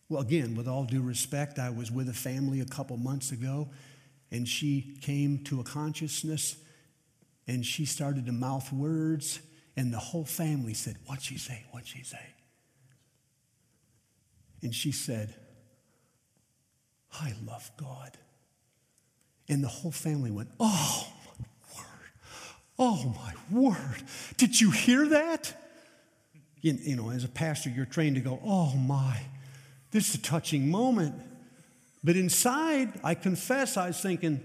Well, 0.08 0.22
again, 0.22 0.56
with 0.56 0.70
all 0.70 0.86
due 0.86 1.02
respect, 1.02 1.60
I 1.60 1.72
was 1.72 1.92
with 1.92 2.08
a 2.08 2.14
family 2.14 2.62
a 2.62 2.66
couple 2.66 2.96
months 2.96 3.34
ago, 3.34 3.68
and 4.32 4.48
she 4.48 4.96
came 5.02 5.44
to 5.46 5.60
a 5.60 5.64
consciousness 5.66 6.56
and 7.52 7.66
she 7.66 7.84
started 7.84 8.28
to 8.28 8.32
mouth 8.32 8.72
words, 8.72 9.42
and 9.76 9.94
the 9.94 10.00
whole 10.00 10.24
family 10.24 10.74
said, 10.74 10.96
What'd 11.06 11.22
she 11.22 11.38
say? 11.38 11.66
What'd 11.72 11.86
she 11.86 12.02
say? 12.02 12.26
And 14.64 14.74
she 14.74 14.94
said, 14.94 15.36
I 17.12 17.34
love 17.46 17.70
God. 17.76 18.18
And 19.50 19.62
the 19.62 19.68
whole 19.68 19.92
family 19.92 20.32
went, 20.32 20.48
Oh, 20.62 21.08
my 21.38 21.46
word. 21.76 22.12
Oh, 22.80 23.16
my 23.20 23.34
word. 23.60 24.02
Did 24.38 24.62
you 24.62 24.72
hear 24.72 25.10
that? 25.10 25.54
You, 26.62 26.78
you 26.82 26.96
know, 26.96 27.10
as 27.10 27.26
a 27.26 27.30
pastor, 27.30 27.70
you're 27.70 27.86
trained 27.86 28.16
to 28.16 28.22
go, 28.22 28.40
Oh, 28.46 28.74
my. 28.78 29.24
This 29.92 30.08
is 30.08 30.16
a 30.16 30.22
touching 30.22 30.72
moment. 30.72 31.16
But 32.02 32.16
inside, 32.16 32.98
I 33.04 33.14
confess, 33.14 33.76
I 33.76 33.88
was 33.88 34.00
thinking, 34.00 34.40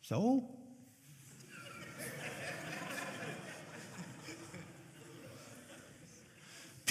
So? 0.00 0.56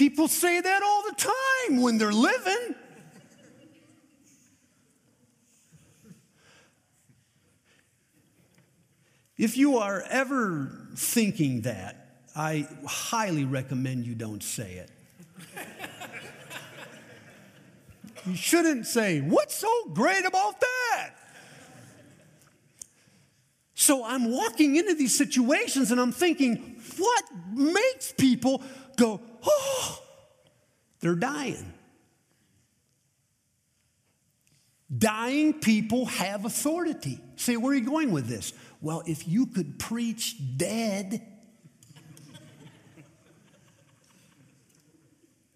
People 0.00 0.28
say 0.28 0.62
that 0.62 0.82
all 0.82 1.02
the 1.02 1.14
time 1.14 1.82
when 1.82 1.98
they're 1.98 2.10
living. 2.10 2.74
If 9.36 9.58
you 9.58 9.76
are 9.76 10.02
ever 10.08 10.72
thinking 10.96 11.60
that, 11.62 12.22
I 12.34 12.66
highly 12.86 13.44
recommend 13.44 14.06
you 14.06 14.14
don't 14.14 14.42
say 14.42 14.86
it. 14.86 14.90
you 18.24 18.36
shouldn't 18.36 18.86
say, 18.86 19.20
What's 19.20 19.54
so 19.54 19.84
great 19.92 20.24
about 20.24 20.62
that? 20.62 21.10
So 23.74 24.02
I'm 24.02 24.30
walking 24.30 24.76
into 24.76 24.94
these 24.94 25.14
situations 25.14 25.90
and 25.90 26.00
I'm 26.00 26.12
thinking, 26.12 26.80
What 26.96 27.24
makes 27.52 28.12
people 28.12 28.62
go, 28.96 29.20
Oh, 29.44 30.02
they're 31.00 31.14
dying? 31.14 31.72
Dying 34.96 35.60
people 35.60 36.06
have 36.06 36.44
authority. 36.44 37.20
Say, 37.36 37.56
where 37.56 37.72
are 37.72 37.76
you 37.76 37.86
going 37.86 38.10
with 38.10 38.26
this? 38.26 38.52
Well, 38.80 39.02
if 39.06 39.28
you 39.28 39.46
could 39.46 39.78
preach 39.78 40.36
dead, 40.56 41.24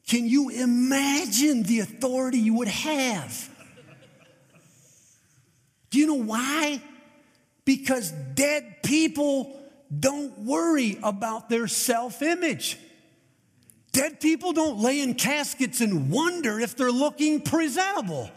can 0.07 0.27
you 0.27 0.51
imagine 0.51 1.65
the 1.65 1.81
authority 1.81 2.39
you 2.39 2.55
would 2.55 2.69
have? 2.69 3.51
Do 5.91 5.99
you 5.99 6.07
know 6.07 6.15
why? 6.15 6.83
Because 7.65 8.13
dead 8.35 8.83
people 8.83 9.61
don't 9.97 10.39
worry 10.41 10.99
about 11.03 11.49
their 11.49 11.67
self 11.67 12.23
image. 12.23 12.79
Dead 13.95 14.21
people 14.21 14.53
don't 14.53 14.81
lay 14.81 15.01
in 15.01 15.15
caskets 15.15 15.81
and 15.81 16.11
wonder 16.11 16.59
if 16.59 16.77
they're 16.77 16.91
looking 16.91 17.41
presentable. 17.41 18.29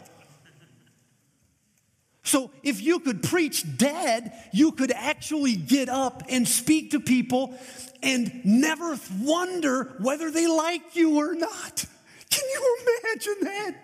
So, 2.22 2.52
if 2.62 2.80
you 2.80 3.00
could 3.00 3.24
preach 3.24 3.64
dead, 3.76 4.32
you 4.52 4.70
could 4.70 4.92
actually 4.92 5.56
get 5.56 5.88
up 5.88 6.22
and 6.28 6.46
speak 6.46 6.92
to 6.92 7.00
people 7.00 7.58
and 8.00 8.40
never 8.44 8.96
wonder 9.20 9.96
whether 9.98 10.30
they 10.30 10.46
like 10.46 10.94
you 10.94 11.18
or 11.18 11.34
not. 11.34 11.84
Can 12.30 12.44
you 12.52 12.78
imagine 12.86 13.36
that? 13.40 13.76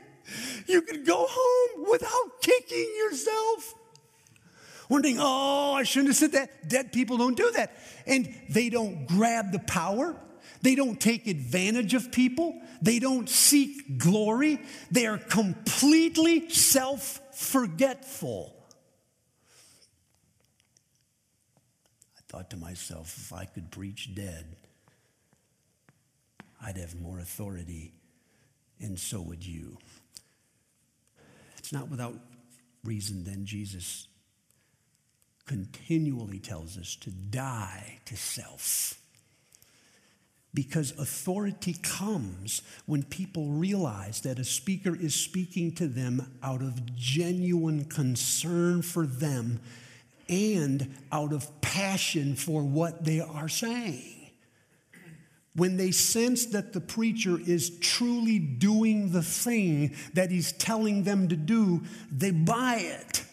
You 0.69 0.83
could 0.83 1.05
go 1.05 1.27
home 1.29 1.87
without 1.91 2.41
kicking 2.41 2.89
yourself. 2.99 3.75
Wondering, 4.89 5.17
oh, 5.19 5.73
I 5.73 5.83
shouldn't 5.83 6.11
have 6.11 6.17
said 6.17 6.33
that. 6.33 6.69
Dead 6.69 6.93
people 6.93 7.17
don't 7.17 7.37
do 7.37 7.51
that. 7.53 7.77
And 8.07 8.33
they 8.49 8.69
don't 8.69 9.07
grab 9.07 9.51
the 9.51 9.59
power, 9.59 10.15
they 10.65 10.75
don't 10.75 10.99
take 10.99 11.27
advantage 11.27 11.93
of 11.93 12.11
people, 12.11 12.59
they 12.81 12.99
don't 12.99 13.29
seek 13.29 13.99
glory. 13.99 14.59
They 14.91 15.07
are 15.07 15.19
completely 15.19 16.49
self 16.49 17.21
forgetful. 17.35 18.57
I 22.17 22.21
thought 22.29 22.49
to 22.49 22.57
myself, 22.57 23.15
if 23.19 23.33
I 23.35 23.45
could 23.45 23.71
preach 23.71 24.15
dead, 24.15 24.57
I'd 26.63 26.79
have 26.79 26.99
more 26.99 27.19
authority, 27.19 27.93
and 28.81 28.99
so 28.99 29.21
would 29.21 29.45
you. 29.45 29.77
It's 31.59 31.75
not 31.75 31.91
without 31.91 32.15
reason, 32.85 33.25
then, 33.25 33.45
Jesus 33.45 34.09
continually 35.45 36.39
tells 36.39 36.79
us 36.79 36.97
to 37.03 37.11
die 37.11 37.99
to 38.07 38.17
self. 38.17 38.99
Because 40.55 40.93
authority 40.93 41.77
comes 41.83 42.63
when 42.87 43.03
people 43.03 43.49
realize 43.49 44.21
that 44.21 44.39
a 44.39 44.45
speaker 44.45 44.95
is 44.95 45.13
speaking 45.13 45.75
to 45.75 45.89
them 45.89 46.39
out 46.45 46.63
of 46.63 46.95
genuine 46.95 47.85
concern 47.87 48.81
for 48.81 49.05
them 49.05 49.61
and 50.29 50.95
out 51.11 51.33
of 51.33 51.61
passion 51.61 52.37
for 52.37 52.63
what 52.63 53.05
they 53.05 53.21
are 53.21 53.49
saying. 53.49 54.31
When 55.57 55.77
they 55.77 55.91
sense 55.91 56.47
that 56.47 56.73
the 56.73 56.81
preacher 56.81 57.39
is 57.39 57.79
truly 57.79 58.39
doing 58.39 59.13
the 59.13 59.23
thing 59.23 59.95
that 60.15 60.31
he's 60.31 60.53
telling 60.53 61.05
them 61.05 61.29
to 61.29 61.37
do, 61.37 61.83
they 62.11 62.31
buy 62.31 62.77
it. 62.77 63.25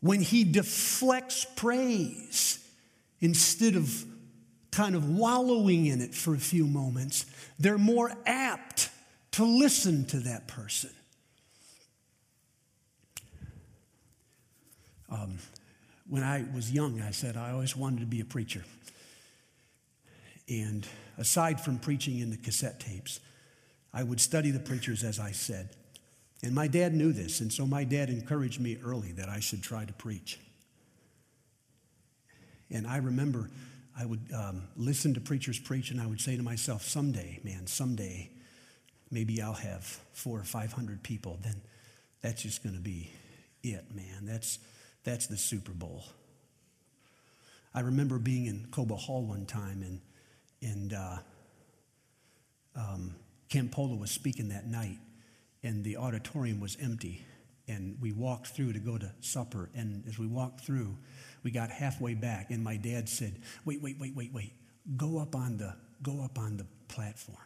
When 0.00 0.20
he 0.20 0.44
deflects 0.44 1.46
praise 1.56 2.64
instead 3.20 3.74
of 3.74 4.04
kind 4.70 4.94
of 4.94 5.08
wallowing 5.08 5.86
in 5.86 6.00
it 6.00 6.14
for 6.14 6.34
a 6.34 6.38
few 6.38 6.66
moments, 6.66 7.26
they're 7.58 7.78
more 7.78 8.12
apt 8.26 8.90
to 9.32 9.44
listen 9.44 10.04
to 10.06 10.20
that 10.20 10.48
person. 10.48 10.90
Um, 15.10 15.38
when 16.08 16.22
I 16.22 16.44
was 16.54 16.70
young, 16.70 17.00
I 17.00 17.10
said 17.10 17.36
I 17.36 17.52
always 17.52 17.76
wanted 17.76 18.00
to 18.00 18.06
be 18.06 18.20
a 18.20 18.24
preacher. 18.24 18.64
And 20.48 20.86
aside 21.18 21.60
from 21.60 21.78
preaching 21.78 22.18
in 22.18 22.30
the 22.30 22.36
cassette 22.36 22.80
tapes, 22.80 23.20
I 23.92 24.02
would 24.02 24.20
study 24.20 24.50
the 24.50 24.60
preachers 24.60 25.04
as 25.04 25.18
I 25.18 25.32
said. 25.32 25.70
And 26.42 26.54
my 26.54 26.68
dad 26.68 26.94
knew 26.94 27.12
this, 27.12 27.40
and 27.40 27.52
so 27.52 27.66
my 27.66 27.84
dad 27.84 28.10
encouraged 28.10 28.60
me 28.60 28.78
early 28.84 29.12
that 29.12 29.28
I 29.28 29.40
should 29.40 29.62
try 29.62 29.84
to 29.84 29.92
preach. 29.92 30.38
And 32.70 32.86
I 32.86 32.98
remember 32.98 33.50
I 33.98 34.06
would 34.06 34.30
um, 34.32 34.68
listen 34.76 35.14
to 35.14 35.20
preachers 35.20 35.58
preach, 35.58 35.90
and 35.90 36.00
I 36.00 36.06
would 36.06 36.20
say 36.20 36.36
to 36.36 36.42
myself, 36.42 36.82
someday, 36.82 37.40
man, 37.42 37.66
someday, 37.66 38.30
maybe 39.10 39.42
I'll 39.42 39.52
have 39.54 39.82
four 40.12 40.38
or 40.38 40.44
500 40.44 41.02
people. 41.02 41.38
Then 41.42 41.60
that's 42.22 42.42
just 42.42 42.62
going 42.62 42.76
to 42.76 42.80
be 42.80 43.10
it, 43.64 43.86
man. 43.92 44.24
That's, 44.24 44.60
that's 45.02 45.26
the 45.26 45.36
Super 45.36 45.72
Bowl. 45.72 46.04
I 47.74 47.80
remember 47.80 48.18
being 48.18 48.46
in 48.46 48.68
Cobo 48.70 48.94
Hall 48.94 49.24
one 49.24 49.46
time, 49.46 49.82
and, 49.82 50.00
and 50.62 50.92
uh, 50.92 51.16
um, 52.76 53.16
Polo 53.72 53.96
was 53.96 54.12
speaking 54.12 54.50
that 54.50 54.68
night, 54.68 54.98
and 55.64 55.82
the 55.82 55.96
auditorium 55.96 56.60
was 56.60 56.76
empty. 56.80 57.26
And 57.66 57.98
we 58.00 58.12
walked 58.12 58.46
through 58.46 58.74
to 58.74 58.78
go 58.78 58.96
to 58.96 59.12
supper. 59.20 59.70
And 59.74 60.04
as 60.06 60.18
we 60.18 60.26
walked 60.26 60.60
through, 60.60 60.96
we 61.42 61.50
got 61.50 61.70
halfway 61.70 62.14
back, 62.14 62.50
and 62.50 62.62
my 62.62 62.76
dad 62.76 63.08
said, 63.08 63.40
Wait, 63.64 63.82
wait, 63.82 63.98
wait, 63.98 64.14
wait, 64.14 64.32
wait. 64.32 64.52
Go 64.96 65.18
up 65.18 65.34
on 65.34 65.58
the, 65.58 65.74
go 66.02 66.22
up 66.22 66.38
on 66.38 66.56
the 66.56 66.66
platform. 66.88 67.36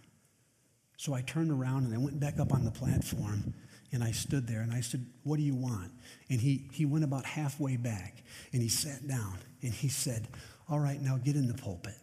So 0.96 1.14
I 1.14 1.22
turned 1.22 1.50
around 1.50 1.84
and 1.84 1.94
I 1.94 1.98
went 1.98 2.20
back 2.20 2.38
up 2.38 2.52
on 2.52 2.64
the 2.64 2.70
platform 2.70 3.54
and 3.90 4.04
I 4.04 4.12
stood 4.12 4.46
there 4.46 4.60
and 4.60 4.72
I 4.72 4.80
said, 4.80 5.04
What 5.24 5.36
do 5.36 5.42
you 5.42 5.54
want? 5.54 5.90
And 6.30 6.40
he, 6.40 6.68
he 6.72 6.86
went 6.86 7.04
about 7.04 7.26
halfway 7.26 7.76
back 7.76 8.22
and 8.52 8.62
he 8.62 8.68
sat 8.68 9.06
down 9.08 9.38
and 9.62 9.72
he 9.72 9.88
said, 9.88 10.28
All 10.68 10.78
right, 10.78 11.00
now 11.00 11.18
get 11.18 11.34
in 11.34 11.48
the 11.48 11.54
pulpit. 11.54 11.94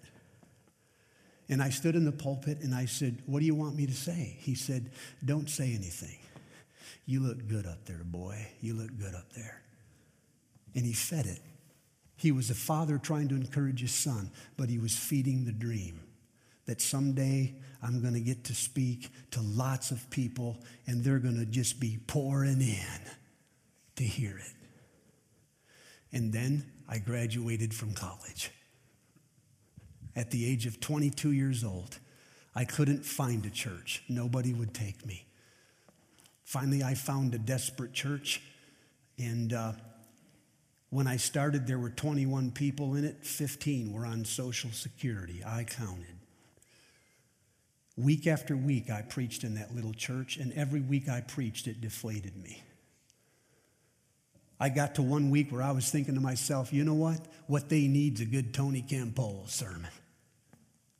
And 1.48 1.64
I 1.64 1.70
stood 1.70 1.96
in 1.96 2.06
the 2.06 2.12
pulpit 2.12 2.60
and 2.60 2.76
I 2.76 2.86
said, 2.86 3.24
What 3.26 3.40
do 3.40 3.46
you 3.46 3.56
want 3.56 3.76
me 3.76 3.88
to 3.88 3.94
say? 3.94 4.38
He 4.40 4.54
said, 4.54 4.92
Don't 5.24 5.50
say 5.50 5.74
anything. 5.74 6.20
You 7.06 7.22
look 7.22 7.48
good 7.48 7.66
up 7.66 7.86
there, 7.86 8.04
boy. 8.04 8.48
You 8.62 8.76
look 8.76 8.96
good 9.00 9.16
up 9.16 9.34
there. 9.34 9.62
And 10.76 10.86
he 10.86 10.94
fed 10.94 11.26
it. 11.26 11.40
He 12.20 12.34
was 12.34 12.50
a 12.50 12.56
father 12.56 12.98
trying 12.98 13.30
to 13.30 13.36
encourage 13.36 13.80
his 13.80 13.96
son, 13.96 14.30
but 14.58 14.68
he 14.68 14.78
was 14.78 14.94
feeding 14.94 15.46
the 15.46 15.54
dream 15.54 16.02
that 16.66 16.82
someday 16.82 17.56
I'm 17.82 18.02
going 18.02 18.14
to 18.14 18.20
get 18.20 18.44
to 18.44 18.54
speak 18.54 19.10
to 19.32 19.42
lots 19.42 19.90
of 19.90 20.10
people 20.10 20.58
and 20.86 21.02
they're 21.02 21.20
going 21.20 21.40
to 21.40 21.46
just 21.46 21.80
be 21.80 21.98
pouring 22.08 22.60
in 22.60 23.02
to 23.96 24.04
hear 24.04 24.38
it. 24.38 24.54
And 26.12 26.34
then 26.34 26.70
I 26.90 26.98
graduated 26.98 27.74
from 27.74 27.94
college. 27.94 28.52
At 30.14 30.30
the 30.30 30.46
age 30.46 30.66
of 30.66 30.82
22 30.82 31.32
years 31.32 31.64
old, 31.64 32.00
I 32.54 32.66
couldn't 32.66 33.06
find 33.06 33.46
a 33.46 33.50
church. 33.50 34.04
Nobody 34.10 34.54
would 34.54 34.74
take 34.74 35.06
me. 35.06 35.26
Finally, 36.44 36.84
I 36.84 36.96
found 36.96 37.34
a 37.34 37.40
desperate 37.40 37.94
church, 37.94 38.42
and 39.18 39.54
uh, 39.54 39.72
when 40.90 41.08
I 41.08 41.18
started, 41.18 41.68
there 41.68 41.80
were 41.80 41.92
21 41.92 42.52
people 42.52 42.96
in 42.96 43.06
it, 43.06 43.26
15 43.26 43.94
were 43.94 44.06
on 44.06 44.26
Social 44.26 44.72
Security. 44.72 45.44
I 45.46 45.64
counted. 45.64 46.18
Week 47.96 48.28
after 48.28 48.56
week, 48.56 48.90
I 48.90 49.02
preached 49.02 49.44
in 49.44 49.56
that 49.56 49.76
little 49.76 49.94
church, 49.94 50.38
and 50.38 50.54
every 50.54 50.82
week 50.82 51.10
I 51.10 51.22
preached, 51.22 51.68
it 51.68 51.82
deflated 51.82 52.36
me. 52.42 52.64
I 54.60 54.70
got 54.70 54.96
to 54.96 55.02
one 55.02 55.30
week 55.30 55.52
where 55.52 55.62
I 55.62 55.72
was 55.72 55.90
thinking 55.90 56.16
to 56.16 56.22
myself, 56.22 56.74
you 56.74 56.84
know 56.84 56.96
what? 56.96 57.20
What 57.48 57.70
they 57.70 57.88
need 57.88 58.16
is 58.16 58.22
a 58.22 58.26
good 58.26 58.54
Tony 58.54 58.82
Campolo 58.82 59.48
sermon. 59.50 59.92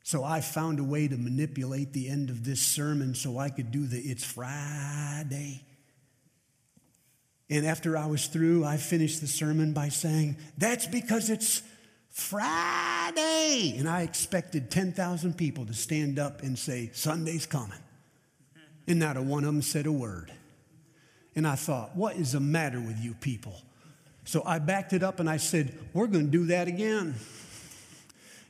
So 0.04 0.24
I 0.24 0.42
found 0.42 0.80
a 0.80 0.84
way 0.84 1.08
to 1.08 1.18
manipulate 1.18 1.94
the 1.94 2.10
end 2.10 2.30
of 2.30 2.44
this 2.44 2.62
sermon 2.62 3.16
so 3.16 3.38
I 3.38 3.50
could 3.50 3.72
do 3.72 3.86
the 3.86 4.00
It's 4.00 4.24
Friday. 4.24 5.66
And 7.50 7.66
after 7.66 7.98
I 7.98 8.06
was 8.06 8.28
through, 8.28 8.64
I 8.64 8.78
finished 8.78 9.22
the 9.22 9.28
sermon 9.28 9.74
by 9.74 9.90
saying, 9.90 10.38
That's 10.58 10.86
because 10.86 11.30
it's 11.30 11.64
Friday. 12.10 13.76
And 13.78 13.90
I 13.90 14.04
expected 14.04 14.70
10,000 14.70 15.36
people 15.36 15.66
to 15.66 15.74
stand 15.74 16.20
up 16.20 16.44
and 16.44 16.58
say, 16.58 16.92
Sunday's 16.94 17.46
coming. 17.46 17.80
And 18.88 19.00
not 19.00 19.18
a 19.18 19.22
one 19.22 19.44
of 19.44 19.54
them 19.54 19.62
said 19.62 19.86
a 19.86 19.92
word. 19.92 20.32
And 21.36 21.48
I 21.48 21.56
thought, 21.56 21.96
What 21.96 22.16
is 22.18 22.34
the 22.34 22.40
matter 22.40 22.80
with 22.80 23.00
you 23.00 23.16
people? 23.16 23.62
So 24.26 24.44
I 24.46 24.60
backed 24.60 24.94
it 24.94 25.02
up 25.02 25.20
and 25.20 25.28
I 25.28 25.38
said, 25.38 25.78
We're 25.94 26.08
going 26.08 26.26
to 26.26 26.32
do 26.32 26.46
that 26.48 26.68
again. 26.68 27.16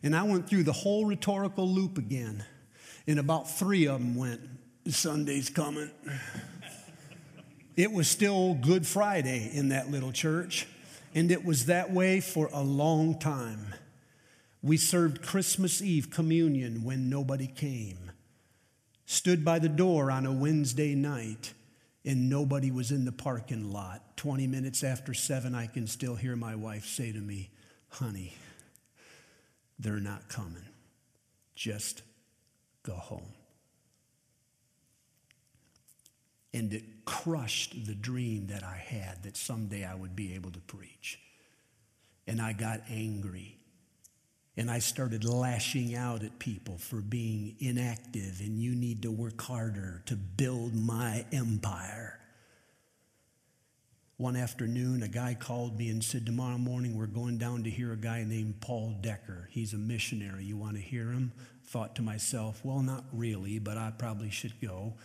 And 0.04 0.16
I 0.16 0.24
went 0.24 0.50
through 0.50 0.64
the 0.64 0.74
whole 0.74 1.06
rhetorical 1.06 1.68
loop 1.68 1.98
again. 1.98 2.44
And 3.08 3.20
about 3.20 3.50
three 3.50 3.88
of 3.88 4.00
them 4.00 4.16
went, 4.16 4.42
Sunday's 4.88 5.50
coming. 5.50 5.90
It 7.80 7.94
was 7.94 8.10
still 8.10 8.56
Good 8.56 8.86
Friday 8.86 9.50
in 9.54 9.70
that 9.70 9.90
little 9.90 10.12
church, 10.12 10.68
and 11.16 11.32
it 11.32 11.46
was 11.46 11.68
that 11.68 11.94
way 11.94 12.20
for 12.20 12.50
a 12.52 12.62
long 12.62 13.18
time. 13.18 13.74
We 14.62 14.76
served 14.76 15.22
Christmas 15.22 15.82
Eve 15.82 16.10
communion 16.10 16.84
when 16.84 17.10
nobody 17.10 17.48
came, 17.48 18.12
stood 19.06 19.46
by 19.46 19.60
the 19.60 19.70
door 19.70 20.12
on 20.12 20.26
a 20.26 20.32
Wednesday 20.34 20.94
night, 20.94 21.54
and 22.04 22.30
nobody 22.30 22.70
was 22.70 22.92
in 22.92 23.06
the 23.06 23.14
parking 23.14 23.72
lot. 23.72 24.18
20 24.18 24.46
minutes 24.46 24.84
after 24.84 25.14
seven, 25.14 25.56
I 25.56 25.68
can 25.68 25.88
still 25.88 26.16
hear 26.16 26.36
my 26.36 26.56
wife 26.56 26.86
say 26.86 27.14
to 27.14 27.20
me, 27.20 27.50
Honey, 27.88 28.34
they're 29.80 30.02
not 30.02 30.28
coming. 30.28 30.68
Just 31.56 32.02
go 32.84 32.96
home. 32.96 33.39
And 36.54 36.74
it 36.74 37.06
crushed 37.06 37.86
the 37.86 37.94
dream 37.94 38.48
that 38.48 38.64
I 38.64 38.78
had 38.78 39.24
that 39.24 39.38
someday 39.38 39.86
I 39.86 39.94
would 39.96 40.16
be 40.16 40.34
able 40.36 40.52
to 40.52 40.60
preach. 40.60 41.20
And 42.28 42.42
I 42.42 42.54
got 42.54 42.82
angry. 42.90 43.58
And 44.58 44.70
I 44.70 44.80
started 44.80 45.24
lashing 45.24 45.96
out 45.96 46.24
at 46.24 46.38
people 46.40 46.78
for 46.78 46.98
being 46.98 47.56
inactive, 47.60 48.42
and 48.42 48.60
you 48.60 48.76
need 48.76 49.04
to 49.04 49.12
work 49.12 49.42
harder 49.42 50.04
to 50.08 50.16
build 50.16 50.76
my 50.76 51.26
empire. 51.32 52.20
One 54.20 54.36
afternoon, 54.36 55.02
a 55.02 55.08
guy 55.08 55.34
called 55.40 55.78
me 55.78 55.88
and 55.88 56.04
said, 56.04 56.26
Tomorrow 56.26 56.58
morning, 56.58 56.98
we're 56.98 57.08
going 57.08 57.38
down 57.38 57.64
to 57.64 57.70
hear 57.70 57.94
a 57.94 57.96
guy 57.96 58.26
named 58.28 58.60
Paul 58.60 58.98
Decker. 59.00 59.48
He's 59.50 59.74
a 59.74 59.78
missionary. 59.78 60.44
You 60.44 60.58
want 60.58 60.76
to 60.76 60.82
hear 60.82 61.06
him? 61.06 61.32
Thought 61.68 61.96
to 61.96 62.02
myself, 62.02 62.60
Well, 62.66 62.82
not 62.82 63.06
really, 63.14 63.60
but 63.60 63.78
I 63.78 63.94
probably 63.98 64.30
should 64.30 64.60
go. 64.60 64.96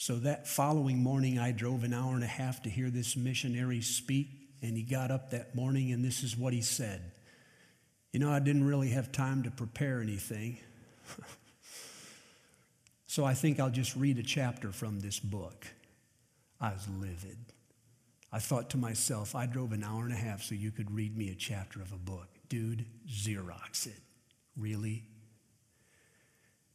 So 0.00 0.14
that 0.20 0.46
following 0.46 1.02
morning, 1.02 1.40
I 1.40 1.50
drove 1.50 1.82
an 1.82 1.92
hour 1.92 2.14
and 2.14 2.22
a 2.22 2.28
half 2.28 2.62
to 2.62 2.70
hear 2.70 2.88
this 2.88 3.16
missionary 3.16 3.80
speak. 3.80 4.28
And 4.62 4.76
he 4.76 4.84
got 4.84 5.10
up 5.10 5.32
that 5.32 5.56
morning, 5.56 5.92
and 5.92 6.04
this 6.04 6.22
is 6.22 6.36
what 6.36 6.52
he 6.52 6.62
said 6.62 7.02
You 8.12 8.20
know, 8.20 8.30
I 8.30 8.38
didn't 8.38 8.64
really 8.64 8.90
have 8.90 9.10
time 9.10 9.42
to 9.42 9.50
prepare 9.50 10.00
anything. 10.00 10.58
so 13.08 13.24
I 13.24 13.34
think 13.34 13.58
I'll 13.58 13.70
just 13.70 13.96
read 13.96 14.18
a 14.18 14.22
chapter 14.22 14.70
from 14.70 15.00
this 15.00 15.18
book. 15.18 15.66
I 16.60 16.72
was 16.72 16.88
livid. 17.00 17.38
I 18.32 18.38
thought 18.38 18.70
to 18.70 18.76
myself, 18.76 19.34
I 19.34 19.46
drove 19.46 19.72
an 19.72 19.82
hour 19.82 20.04
and 20.04 20.12
a 20.12 20.16
half 20.16 20.42
so 20.42 20.54
you 20.54 20.70
could 20.70 20.92
read 20.92 21.16
me 21.16 21.30
a 21.30 21.34
chapter 21.34 21.82
of 21.82 21.92
a 21.92 21.98
book. 21.98 22.28
Dude, 22.48 22.84
Xerox 23.08 23.86
it. 23.88 24.00
Really? 24.56 25.02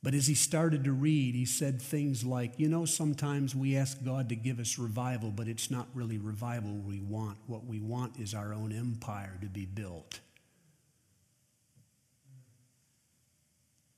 But 0.03 0.13
as 0.13 0.27
he 0.27 0.35
started 0.35 0.83
to 0.83 0.91
read, 0.91 1.33
he 1.33 1.45
said 1.45 1.81
things 1.81 2.25
like, 2.25 2.59
You 2.59 2.67
know, 2.67 2.83
sometimes 2.83 3.55
we 3.55 3.77
ask 3.77 4.03
God 4.03 4.27
to 4.29 4.35
give 4.35 4.59
us 4.59 4.77
revival, 4.77 5.31
but 5.31 5.47
it's 5.47 5.71
not 5.71 5.87
really 5.93 6.17
revival 6.17 6.73
we 6.73 6.99
want. 6.99 7.37
What 7.47 7.65
we 7.65 7.79
want 7.79 8.19
is 8.19 8.33
our 8.33 8.53
own 8.53 8.73
empire 8.73 9.37
to 9.41 9.47
be 9.47 9.65
built. 9.65 10.19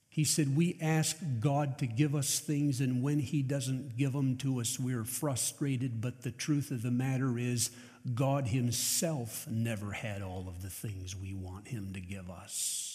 He 0.07 0.23
said, 0.23 0.55
We 0.55 0.77
ask 0.79 1.17
God 1.39 1.79
to 1.79 1.87
give 1.87 2.13
us 2.13 2.39
things, 2.39 2.79
and 2.79 3.01
when 3.01 3.19
He 3.19 3.41
doesn't 3.41 3.97
give 3.97 4.13
them 4.13 4.37
to 4.37 4.61
us, 4.61 4.79
we're 4.79 5.03
frustrated. 5.03 6.01
But 6.01 6.21
the 6.21 6.31
truth 6.31 6.69
of 6.69 6.83
the 6.83 6.91
matter 6.91 7.37
is, 7.39 7.71
God 8.13 8.47
Himself 8.47 9.47
never 9.49 9.91
had 9.91 10.21
all 10.21 10.45
of 10.47 10.61
the 10.61 10.69
things 10.69 11.15
we 11.15 11.33
want 11.33 11.67
Him 11.69 11.93
to 11.93 11.99
give 11.99 12.29
us. 12.29 12.94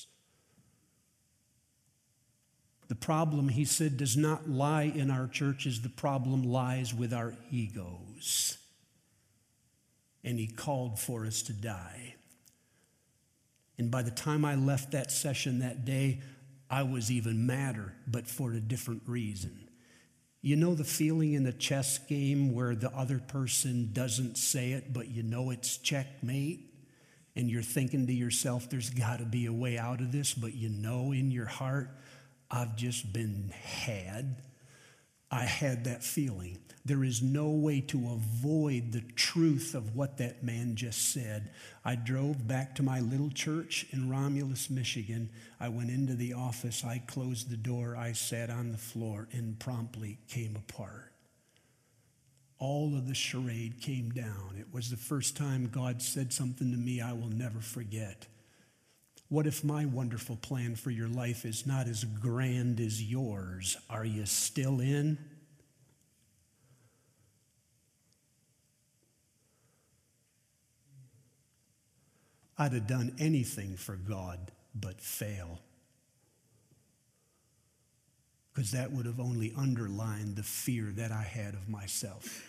The 2.91 2.97
problem, 2.97 3.51
he 3.51 3.64
said, 3.64 3.97
does 3.97 4.16
not 4.16 4.51
lie 4.51 4.82
in 4.82 5.12
our 5.12 5.28
churches. 5.28 5.80
The 5.80 5.88
problem 5.88 6.43
lies 6.43 6.93
with 6.93 7.14
our 7.14 7.36
egos. 7.53 8.59
And 10.24 10.41
he 10.41 10.49
called 10.49 10.99
for 10.99 11.24
us 11.24 11.41
to 11.43 11.53
die. 11.53 12.16
And 13.78 13.93
by 13.93 14.03
the 14.03 14.11
time 14.11 14.45
I 14.45 14.57
left 14.57 14.91
that 14.91 15.12
session 15.12 15.61
that 15.61 15.84
day, 15.84 16.20
I 16.68 16.82
was 16.82 17.12
even 17.12 17.47
madder, 17.47 17.95
but 18.09 18.26
for 18.26 18.53
a 18.55 18.61
different 18.61 19.03
reason. 19.07 19.68
You 20.43 20.57
know 20.57 20.74
the 20.74 20.82
feeling 20.82 21.34
in 21.34 21.47
a 21.47 21.53
chess 21.53 21.97
game 21.97 22.53
where 22.53 22.74
the 22.74 22.91
other 22.91 23.20
person 23.20 23.91
doesn't 23.93 24.36
say 24.36 24.72
it, 24.72 24.93
but 24.93 25.07
you 25.07 25.22
know 25.22 25.51
it's 25.51 25.76
checkmate? 25.76 26.74
And 27.36 27.49
you're 27.49 27.62
thinking 27.62 28.09
to 28.09 28.12
yourself, 28.12 28.68
there's 28.68 28.91
got 28.91 29.20
to 29.20 29.24
be 29.26 29.47
a 29.47 29.53
way 29.53 29.78
out 29.78 30.01
of 30.01 30.11
this, 30.11 30.34
but 30.34 30.55
you 30.55 30.70
know 30.70 31.12
in 31.12 31.30
your 31.30 31.47
heart, 31.47 31.88
I've 32.51 32.76
just 32.76 33.12
been 33.12 33.53
had. 33.62 34.36
I 35.30 35.44
had 35.44 35.84
that 35.84 36.03
feeling. 36.03 36.59
There 36.84 37.05
is 37.05 37.22
no 37.22 37.51
way 37.51 37.80
to 37.82 38.11
avoid 38.11 38.90
the 38.90 39.03
truth 39.14 39.74
of 39.74 39.94
what 39.94 40.16
that 40.18 40.42
man 40.42 40.74
just 40.74 41.12
said. 41.12 41.51
I 41.84 41.94
drove 41.94 42.48
back 42.48 42.74
to 42.76 42.82
my 42.82 42.98
little 43.01 43.30
church 43.30 43.86
in 43.92 44.11
Romulus, 44.11 44.68
Michigan. 44.70 45.30
I 45.61 45.68
went 45.68 45.90
into 45.90 46.14
the 46.14 46.32
office, 46.32 46.84
I 46.84 47.03
closed 47.07 47.51
the 47.51 47.57
door, 47.57 47.96
I 47.96 48.12
sat 48.12 48.51
on 48.51 48.72
the 48.72 48.78
floor, 48.78 49.28
and 49.30 49.59
promptly 49.59 50.18
came 50.26 50.57
apart. 50.57 51.12
All 52.59 52.96
of 52.96 53.07
the 53.07 53.14
charade 53.14 53.80
came 53.80 54.11
down. 54.11 54.57
It 54.59 54.72
was 54.72 54.90
the 54.90 54.96
first 54.96 55.36
time 55.36 55.70
God 55.72 56.03
said 56.03 56.32
something 56.32 56.72
to 56.72 56.76
me 56.76 57.01
I 57.01 57.12
will 57.12 57.28
never 57.28 57.61
forget. 57.61 58.26
What 59.31 59.47
if 59.47 59.62
my 59.62 59.87
wonderful 59.87 60.35
plan 60.35 60.74
for 60.74 60.91
your 60.91 61.07
life 61.07 61.45
is 61.45 61.64
not 61.64 61.87
as 61.87 62.03
grand 62.03 62.81
as 62.81 63.01
yours? 63.01 63.76
Are 63.89 64.05
you 64.05 64.26
still 64.26 64.81
in? 64.81 65.18
I'd 72.59 72.72
have 72.72 72.89
done 72.89 73.14
anything 73.20 73.76
for 73.76 73.95
God 73.95 74.51
but 74.74 75.01
fail. 75.01 75.61
Because 78.53 78.72
that 78.72 78.91
would 78.91 79.07
have 79.07 79.20
only 79.20 79.55
underlined 79.57 80.35
the 80.35 80.43
fear 80.43 80.93
that 80.97 81.12
I 81.12 81.22
had 81.22 81.55
of 81.55 81.68
myself. 81.68 82.45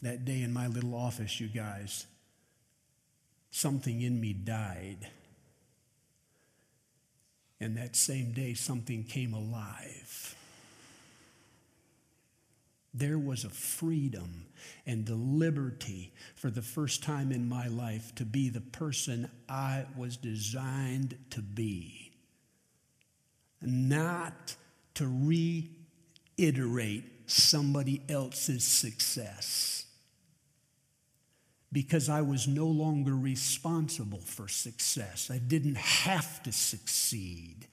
That 0.00 0.24
day 0.24 0.40
in 0.40 0.50
my 0.50 0.66
little 0.66 0.94
office, 0.94 1.38
you 1.38 1.48
guys, 1.48 2.06
something 3.52 4.02
in 4.02 4.20
me 4.20 4.32
died. 4.32 5.06
And 7.60 7.76
that 7.76 7.94
same 7.94 8.32
day, 8.32 8.54
something 8.54 9.04
came 9.04 9.34
alive. 9.34 10.34
There 12.92 13.18
was 13.18 13.44
a 13.44 13.50
freedom 13.50 14.46
and 14.84 15.06
the 15.06 15.14
liberty 15.14 16.12
for 16.34 16.50
the 16.50 16.60
first 16.60 17.04
time 17.04 17.30
in 17.30 17.48
my 17.48 17.68
life 17.68 18.12
to 18.16 18.24
be 18.24 18.48
the 18.48 18.60
person 18.60 19.30
I 19.48 19.86
was 19.96 20.16
designed 20.16 21.16
to 21.30 21.40
be. 21.40 22.10
Not 23.60 24.56
to 24.94 25.06
reiterate 26.36 27.04
somebody 27.26 28.02
else's 28.08 28.64
success. 28.64 29.81
Because 31.72 32.08
I 32.08 32.20
was 32.20 32.46
no 32.46 32.66
longer 32.66 33.14
responsible 33.14 34.20
for 34.20 34.46
success. 34.46 35.30
I 35.32 35.38
didn't 35.38 35.78
have 35.78 36.42
to 36.42 36.52
succeed. 36.52 37.66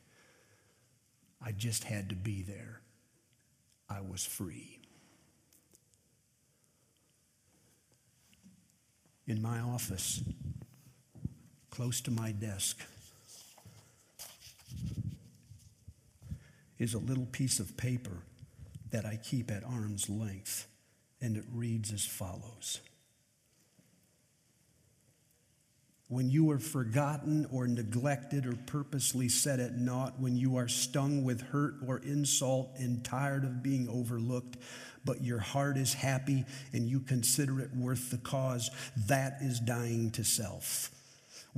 I 1.42 1.52
just 1.52 1.84
had 1.84 2.10
to 2.10 2.16
be 2.16 2.42
there. 2.42 2.82
I 3.90 4.00
was 4.02 4.26
free. 4.26 4.80
in 9.30 9.42
my 9.44 9.60
office, 9.60 10.24
close 11.70 12.02
to 12.02 12.10
my 12.10 12.32
desk, 12.32 12.80
is 16.80 16.96
a 16.96 16.98
little 16.98 17.28
piece 17.28 17.60
of 17.60 17.78
paper 17.78 18.24
that 18.90 19.06
I 19.06 19.18
keep 19.18 19.52
at 19.52 19.64
arm's 19.64 20.10
length, 20.10 20.66
and 21.22 21.38
it 21.38 21.44
reads 21.54 21.94
as 21.94 22.06
follows 22.06 22.82
when 26.10 26.30
you 26.32 26.50
are 26.50 26.60
forgotten 26.60 27.48
or 27.52 27.68
neglected 27.68 28.48
or 28.48 28.56
purposely 28.66 29.30
set 29.30 29.60
at 29.60 29.76
naught, 29.76 30.20
when 30.20 30.36
you 30.36 30.58
are 30.58 30.68
stung 30.68 31.24
with 31.24 31.40
hurt 31.40 31.76
or 31.88 32.00
insult 32.00 32.72
and 32.78 33.06
tired 33.06 33.44
of 33.44 33.62
being 33.62 33.88
overlooked, 33.88 34.58
but 35.06 35.24
your 35.24 35.38
heart 35.38 35.78
is 35.78 35.94
happy 35.94 36.46
and 36.74 36.90
you 36.90 37.00
consider 37.00 37.60
it 37.60 37.76
worth 37.76 38.10
the 38.10 38.18
cause, 38.18 38.72
that 39.08 39.38
is 39.42 39.60
dying 39.60 40.10
to 40.10 40.24
self 40.24 40.92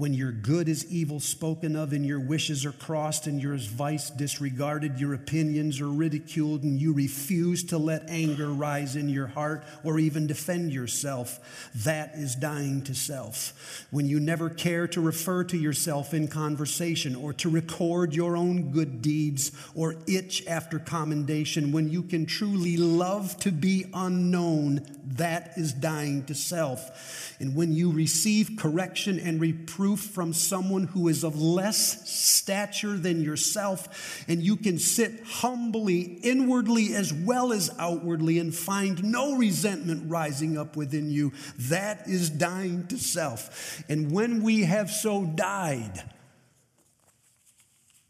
when 0.02 0.16
your 0.16 0.32
good 0.32 0.68
is 0.68 0.92
evil 0.92 1.20
spoken 1.20 1.76
of 1.76 1.94
and 1.94 2.04
your 2.04 2.20
wishes 2.20 2.66
are 2.66 2.72
crossed 2.72 3.28
and 3.28 3.40
your 3.40 3.54
advice 3.54 4.10
disregarded, 4.10 5.00
your 5.00 5.14
opinions 5.14 5.80
are 5.80 5.92
ridiculed, 5.92 6.64
and 6.64 6.82
you 6.82 6.92
refuse 6.92 7.64
to 7.64 7.78
let 7.78 8.10
anger 8.10 8.50
rise 8.50 8.96
in 8.96 9.08
your 9.08 9.28
heart 9.28 9.64
or 9.84 10.00
even 10.00 10.26
defend 10.26 10.74
yourself, 10.74 11.70
that 11.76 12.16
is 12.16 12.34
dying 12.34 12.82
to 12.82 12.96
self. 12.96 13.86
When 13.92 14.08
you 14.08 14.20
never 14.20 14.50
care 14.50 14.88
to 14.88 15.00
refer 15.00 15.44
to 15.44 15.56
yourself 15.56 16.16
in 16.16 16.28
conversation 16.28 17.16
or 17.16 17.32
to 17.34 17.48
record 17.52 18.16
your 18.16 18.36
own 18.36 18.72
good 18.72 19.04
deeds 19.04 19.52
or 19.76 19.98
itch 20.08 20.44
after 20.48 20.80
commendation, 20.80 21.72
when 21.72 21.92
you 21.92 22.02
can 22.02 22.26
truly 22.26 22.76
love 22.76 23.38
to 23.42 23.52
be 23.52 23.86
unknown, 23.94 24.84
that 25.18 25.52
is 25.58 25.74
dying 25.74 26.26
to 26.26 26.34
self. 26.34 27.36
And 27.40 27.56
when 27.56 27.72
you 27.74 27.92
receive 27.92 28.58
correction 28.58 29.20
and 29.20 29.40
reproof 29.40 29.91
from 29.96 30.34
someone 30.34 30.84
who 30.84 31.08
is 31.08 31.24
of 31.24 31.40
less 31.42 32.10
stature 32.10 32.98
than 32.98 33.22
yourself, 33.22 34.24
and 34.28 34.42
you 34.42 34.56
can 34.56 34.80
sit 34.80 35.24
humbly, 35.24 36.02
inwardly 36.24 36.94
as 36.96 37.14
well 37.14 37.52
as 37.52 37.70
outwardly, 37.80 38.40
and 38.40 38.54
find 38.54 39.04
no 39.04 39.36
resentment 39.36 40.10
rising 40.10 40.58
up 40.58 40.76
within 40.76 41.10
you, 41.10 41.32
that 41.58 42.08
is 42.08 42.30
dying 42.30 42.88
to 42.88 42.98
self. 42.98 43.84
And 43.90 44.12
when 44.12 44.44
we 44.44 44.64
have 44.64 44.90
so 44.90 45.26
died, 45.26 46.04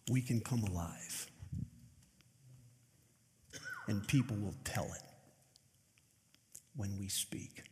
we 0.09 0.21
can 0.21 0.41
come 0.41 0.63
alive. 0.63 1.27
And 3.87 4.07
people 4.07 4.37
will 4.37 4.55
tell 4.63 4.85
it 4.85 5.03
when 6.75 6.97
we 6.97 7.07
speak. 7.07 7.63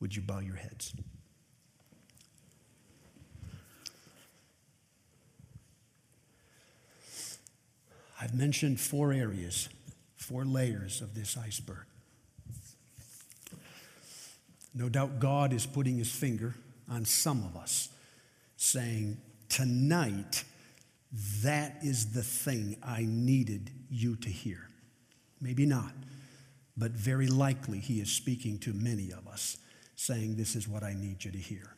Would 0.00 0.16
you 0.16 0.22
bow 0.22 0.40
your 0.40 0.56
heads? 0.56 0.94
I've 8.22 8.34
mentioned 8.34 8.78
four 8.78 9.12
areas, 9.12 9.68
four 10.14 10.44
layers 10.44 11.00
of 11.00 11.12
this 11.12 11.36
iceberg. 11.36 11.84
No 14.72 14.88
doubt 14.88 15.18
God 15.18 15.52
is 15.52 15.66
putting 15.66 15.98
his 15.98 16.12
finger 16.12 16.54
on 16.88 17.04
some 17.04 17.42
of 17.42 17.56
us, 17.56 17.88
saying, 18.56 19.20
Tonight, 19.48 20.44
that 21.42 21.78
is 21.82 22.12
the 22.12 22.22
thing 22.22 22.76
I 22.80 23.04
needed 23.08 23.70
you 23.90 24.14
to 24.14 24.28
hear. 24.28 24.68
Maybe 25.40 25.66
not, 25.66 25.92
but 26.76 26.92
very 26.92 27.26
likely 27.26 27.80
he 27.80 28.00
is 28.00 28.12
speaking 28.12 28.58
to 28.60 28.72
many 28.72 29.10
of 29.10 29.26
us, 29.26 29.56
saying, 29.96 30.36
This 30.36 30.54
is 30.54 30.68
what 30.68 30.84
I 30.84 30.94
need 30.94 31.24
you 31.24 31.32
to 31.32 31.38
hear. 31.38 31.74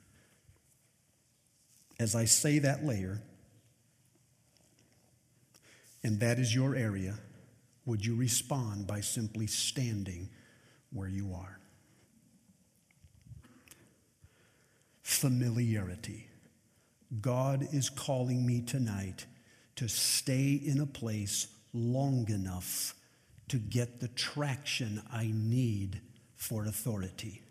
As 1.99 2.15
I 2.15 2.27
say 2.27 2.59
that 2.59 2.85
layer, 2.85 3.23
and 6.05 6.21
that 6.21 6.39
is 6.39 6.55
your 6.55 6.77
area, 6.77 7.15
would 7.87 8.05
you 8.05 8.15
respond 8.15 8.87
by 8.87 9.01
simply 9.01 9.47
standing 9.47 10.29
where 10.93 11.09
you 11.09 11.35
are? 11.35 11.59
Familiarity. 15.03 16.29
God 17.21 17.67
is 17.73 17.89
calling 17.89 18.47
me 18.47 18.61
tonight 18.61 19.27
to 19.77 19.89
stay 19.89 20.53
in 20.53 20.81
a 20.81 20.87
place 20.87 21.49
long 21.73 22.29
enough 22.31 22.95
to 23.49 23.57
get 23.59 24.01
the 24.01 24.09
traction 24.09 25.03
I 25.13 25.31
need 25.35 26.01
for 26.37 26.65
authority. 26.65 27.43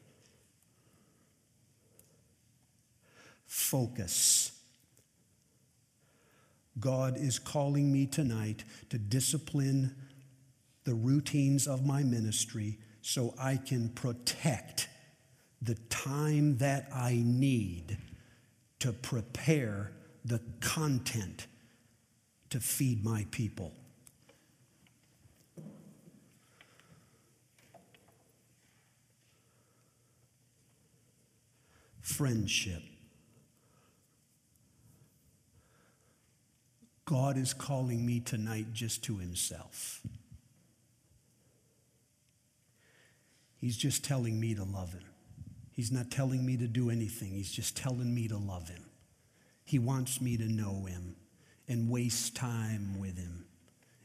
Focus. 3.46 4.53
God 6.80 7.18
is 7.18 7.40
calling 7.40 7.92
me 7.92 8.06
tonight 8.08 8.64
to 8.90 8.98
discipline 8.98 9.96
the 10.84 10.94
routines 10.94 11.68
of 11.68 11.86
my 11.86 12.04
ministry 12.04 12.78
so 13.02 13.34
I 13.40 13.58
can 13.58 13.90
protect 13.90 14.90
the 15.62 15.76
time 15.90 16.58
that 16.58 16.88
I 16.94 17.22
need 17.24 17.98
to 18.80 18.92
prepare 18.92 19.92
the 20.26 20.42
content 20.60 21.48
to 22.50 22.60
feed 22.60 23.04
my 23.04 23.26
people. 23.32 23.74
Friendship. 32.02 32.93
God 37.06 37.38
is 37.38 37.54
calling 37.54 38.06
me 38.06 38.20
tonight 38.20 38.68
just 38.74 39.04
to 39.06 39.18
Himself. 39.18 40.02
He's 43.58 43.78
just 43.78 44.04
telling 44.04 44.40
me 44.40 44.56
to 44.56 44.64
love 44.64 44.94
Him. 44.94 45.06
He's 45.72 45.92
not 45.92 46.12
telling 46.12 46.46
me 46.46 46.58
to 46.58 46.68
do 46.68 46.90
anything, 46.90 47.34
He's 47.34 47.52
just 47.52 47.76
telling 47.76 48.14
me 48.14 48.28
to 48.28 48.38
love 48.38 48.70
Him. 48.70 48.84
He 49.66 49.80
wants 49.80 50.22
me 50.22 50.38
to 50.38 50.48
know 50.48 50.86
Him 50.86 51.16
and 51.68 51.90
waste 51.90 52.36
time 52.36 53.00
with 53.00 53.18
Him 53.18 53.46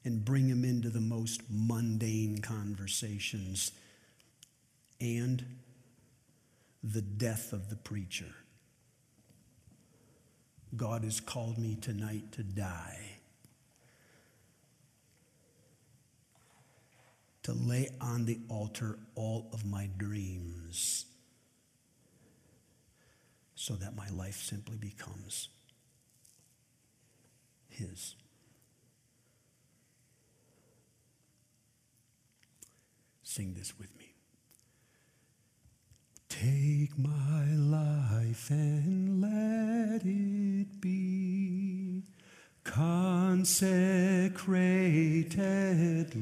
and 0.08 0.24
bring 0.24 0.48
him 0.48 0.64
into 0.64 0.88
the 0.88 1.02
most 1.02 1.42
mundane 1.50 2.38
conversations 2.40 3.72
and 5.00 5.44
the 6.82 7.02
death 7.02 7.52
of 7.52 7.68
the 7.68 7.76
preacher. 7.76 8.34
God 10.76 11.04
has 11.04 11.20
called 11.20 11.58
me 11.58 11.76
tonight 11.80 12.32
to 12.32 12.42
die. 12.42 12.98
To 17.44 17.52
lay 17.52 17.88
on 18.00 18.26
the 18.26 18.38
altar 18.48 18.98
all 19.14 19.48
of 19.52 19.64
my 19.64 19.88
dreams 19.96 21.06
so 23.54 23.74
that 23.74 23.96
my 23.96 24.08
life 24.10 24.36
simply 24.36 24.76
becomes 24.76 25.48
His. 27.68 28.14
Sing 33.22 33.54
this 33.54 33.78
with 33.78 33.96
me. 33.98 34.07
Take 36.28 36.98
my 36.98 37.44
life 37.54 38.50
and 38.50 39.20
let 39.22 40.02
it 40.04 40.80
be 40.80 42.02
consecrated, 42.64 43.66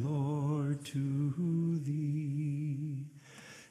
Lord, 0.05 0.85
to 0.87 1.81
thee. 1.85 3.07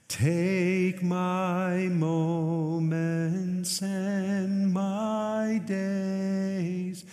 Take 0.08 1.02
my 1.02 1.88
moments 1.90 3.82
and 3.82 4.74
my 4.74 5.62
days, 5.66 7.06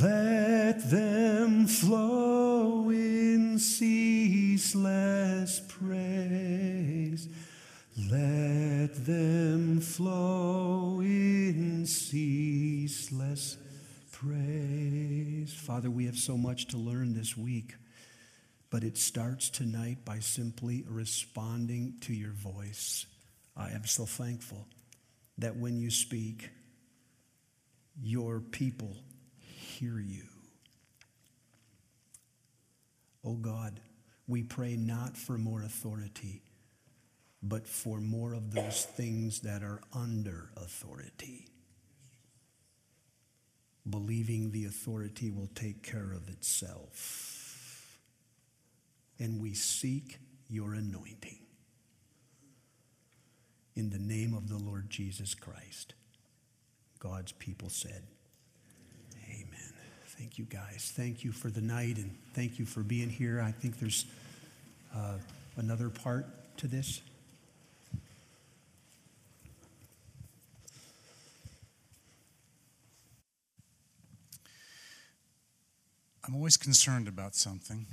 let 0.00 0.90
them 0.90 1.66
flow 1.66 2.90
in 2.90 3.58
ceaseless 3.58 5.19
them 9.10 9.80
flow 9.80 11.00
in 11.00 11.84
ceaseless 11.84 13.56
praise. 14.12 15.52
Father, 15.52 15.90
we 15.90 16.06
have 16.06 16.16
so 16.16 16.36
much 16.36 16.68
to 16.68 16.76
learn 16.76 17.14
this 17.14 17.36
week, 17.36 17.74
but 18.70 18.84
it 18.84 18.96
starts 18.96 19.50
tonight 19.50 20.04
by 20.04 20.20
simply 20.20 20.84
responding 20.88 21.94
to 22.02 22.14
your 22.14 22.32
voice. 22.32 23.06
I 23.56 23.70
am 23.70 23.84
so 23.84 24.04
thankful 24.06 24.68
that 25.38 25.56
when 25.56 25.80
you 25.80 25.90
speak, 25.90 26.50
your 28.00 28.40
people 28.40 28.96
hear 29.38 29.98
you. 29.98 30.24
Oh 33.24 33.34
God, 33.34 33.80
we 34.28 34.44
pray 34.44 34.76
not 34.76 35.16
for 35.16 35.36
more 35.36 35.62
authority 35.62 36.42
but 37.42 37.66
for 37.66 38.00
more 38.00 38.34
of 38.34 38.52
those 38.52 38.84
things 38.84 39.40
that 39.40 39.62
are 39.62 39.80
under 39.94 40.50
authority. 40.56 41.46
Believing 43.88 44.50
the 44.50 44.66
authority 44.66 45.30
will 45.30 45.48
take 45.54 45.82
care 45.82 46.12
of 46.12 46.28
itself. 46.28 47.98
And 49.18 49.40
we 49.40 49.54
seek 49.54 50.18
your 50.48 50.74
anointing. 50.74 51.38
In 53.74 53.90
the 53.90 53.98
name 53.98 54.34
of 54.34 54.48
the 54.48 54.58
Lord 54.58 54.90
Jesus 54.90 55.34
Christ, 55.34 55.94
God's 56.98 57.32
people 57.32 57.70
said, 57.70 58.02
Amen. 59.30 59.72
Thank 60.06 60.38
you, 60.38 60.44
guys. 60.44 60.92
Thank 60.94 61.24
you 61.24 61.32
for 61.32 61.48
the 61.48 61.62
night 61.62 61.96
and 61.96 62.14
thank 62.34 62.58
you 62.58 62.66
for 62.66 62.82
being 62.82 63.08
here. 63.08 63.40
I 63.40 63.52
think 63.52 63.78
there's 63.78 64.04
uh, 64.94 65.14
another 65.56 65.88
part 65.88 66.26
to 66.58 66.68
this. 66.68 67.00
I'm 76.30 76.36
always 76.36 76.56
concerned 76.56 77.08
about 77.08 77.34
something. 77.34 77.88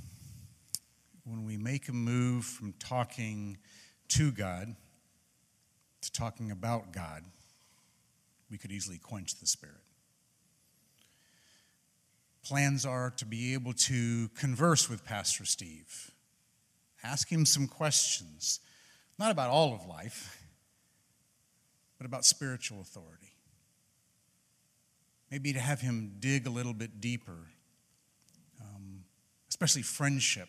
When 1.24 1.44
we 1.44 1.56
make 1.56 1.88
a 1.88 1.92
move 1.92 2.44
from 2.44 2.72
talking 2.78 3.58
to 4.10 4.30
God 4.30 4.76
to 6.02 6.12
talking 6.12 6.52
about 6.52 6.92
God, 6.92 7.24
we 8.48 8.56
could 8.56 8.70
easily 8.70 8.96
quench 8.96 9.40
the 9.40 9.46
Spirit. 9.48 9.82
Plans 12.44 12.86
are 12.86 13.10
to 13.16 13.24
be 13.26 13.54
able 13.54 13.72
to 13.72 14.28
converse 14.36 14.88
with 14.88 15.04
Pastor 15.04 15.44
Steve, 15.44 16.12
ask 17.02 17.32
him 17.32 17.44
some 17.44 17.66
questions, 17.66 18.60
not 19.18 19.32
about 19.32 19.50
all 19.50 19.74
of 19.74 19.84
life, 19.84 20.40
but 21.98 22.06
about 22.06 22.24
spiritual 22.24 22.80
authority. 22.80 23.32
Maybe 25.28 25.52
to 25.52 25.58
have 25.58 25.80
him 25.80 26.12
dig 26.20 26.46
a 26.46 26.50
little 26.50 26.72
bit 26.72 27.00
deeper 27.00 27.48
especially 29.48 29.82
friendship. 29.82 30.48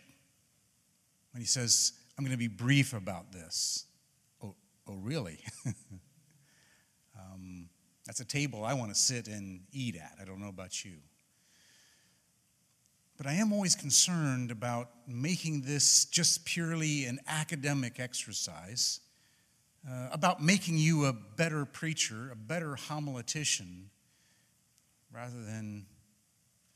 When 1.32 1.42
he 1.42 1.48
says, 1.48 1.94
I'm 2.18 2.24
going 2.24 2.36
to 2.36 2.38
be 2.38 2.48
brief 2.48 2.94
about 2.94 3.32
this. 3.32 3.86
Oh, 4.44 4.56
oh 4.88 4.96
really? 4.96 5.40
um, 7.18 7.70
that's 8.06 8.20
a 8.20 8.26
table 8.26 8.66
I 8.66 8.74
want 8.74 8.94
to 8.94 9.00
sit 9.00 9.28
and 9.28 9.62
eat 9.72 9.96
at. 9.96 10.18
I 10.22 10.26
don't 10.26 10.42
know 10.42 10.50
about 10.50 10.84
you. 10.84 10.98
But 13.20 13.28
I 13.28 13.34
am 13.34 13.52
always 13.52 13.76
concerned 13.76 14.50
about 14.50 14.90
making 15.06 15.62
this 15.62 16.06
just 16.06 16.46
purely 16.46 17.04
an 17.04 17.20
academic 17.28 18.00
exercise, 18.00 19.02
uh, 19.86 20.08
about 20.12 20.42
making 20.42 20.78
you 20.78 21.06
a 21.06 21.12
better 21.12 21.66
preacher, 21.66 22.30
a 22.32 22.36
better 22.38 22.78
homiletician, 22.88 23.88
rather 25.14 25.44
than 25.44 25.86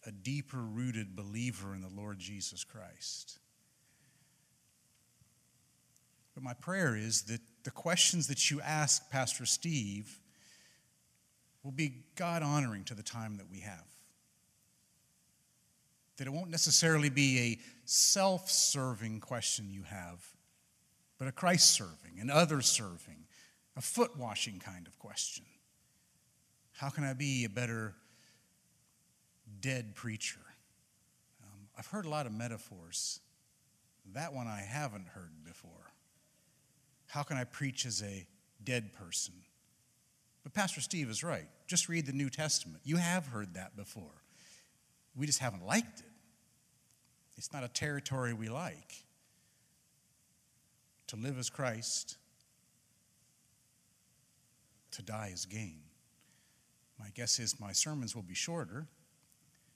a 0.06 0.12
deeper 0.12 0.58
rooted 0.58 1.16
believer 1.16 1.74
in 1.74 1.82
the 1.82 1.90
Lord 1.90 2.20
Jesus 2.20 2.64
Christ. 2.64 3.40
But 6.34 6.44
my 6.44 6.54
prayer 6.54 6.96
is 6.96 7.24
that 7.24 7.42
the 7.64 7.72
questions 7.72 8.28
that 8.28 8.50
you 8.50 8.60
ask 8.62 9.10
Pastor 9.12 9.46
Steve 9.46 10.20
will 11.64 11.72
be 11.72 12.04
God 12.16 12.44
honoring 12.44 12.84
to 12.86 12.96
the 12.96 13.04
time 13.04 13.38
that 13.38 13.50
we 13.50 13.60
have. 13.60 13.86
That 16.18 16.28
it 16.28 16.34
won't 16.34 16.50
necessarily 16.50 17.10
be 17.10 17.40
a 17.40 17.60
self 17.86 18.50
serving 18.50 19.20
question 19.20 19.72
you 19.72 19.84
have, 19.84 20.26
but 21.18 21.28
a 21.28 21.32
Christ 21.32 21.72
serving, 21.72 22.20
an 22.20 22.30
other 22.30 22.62
serving, 22.62 23.26
a 23.76 23.82
foot 23.82 24.18
washing 24.18 24.60
kind 24.60 24.88
of 24.88 25.00
question. 25.00 25.46
How 26.74 26.90
can 26.90 27.04
I 27.04 27.14
be 27.14 27.46
a 27.46 27.50
better 27.50 27.94
dead 29.62 29.96
preacher. 29.96 30.40
Um, 31.44 31.68
I've 31.78 31.88
heard 31.88 32.06
a 32.06 32.10
lot 32.10 32.26
of 32.26 32.32
metaphors. 32.32 33.20
That 34.14 34.34
one 34.34 34.48
I 34.48 34.62
haven't 34.62 35.08
heard 35.08 35.32
before. 35.46 35.72
How 37.08 37.24
can 37.24 37.38
I 37.38 37.44
preach 37.44 37.86
as 37.86 38.02
a 38.02 38.26
dead 38.64 38.94
person? 38.94 39.34
But 40.44 40.54
Pastor 40.54 40.82
Steve 40.82 41.10
is 41.10 41.24
right. 41.24 41.48
Just 41.68 41.88
read 41.88 42.06
the 42.06 42.14
New 42.14 42.30
Testament. 42.30 42.82
You 42.84 42.98
have 42.98 43.28
heard 43.28 43.54
that 43.54 43.76
before. 43.76 44.24
We 45.16 45.26
just 45.26 45.40
haven't 45.40 45.66
liked 45.66 46.00
it. 46.00 46.06
It's 47.38 47.54
not 47.54 47.64
a 47.64 47.68
territory 47.68 48.34
we 48.34 48.50
like. 48.50 48.94
To 51.08 51.16
live 51.16 51.38
as 51.38 51.50
Christ, 51.50 52.18
to 54.92 55.02
die 55.02 55.30
as 55.34 55.46
gain. 55.46 55.82
My 57.00 57.08
guess 57.14 57.40
is 57.40 57.60
my 57.60 57.72
sermons 57.72 58.16
will 58.16 58.24
be 58.24 58.34
shorter 58.34 58.88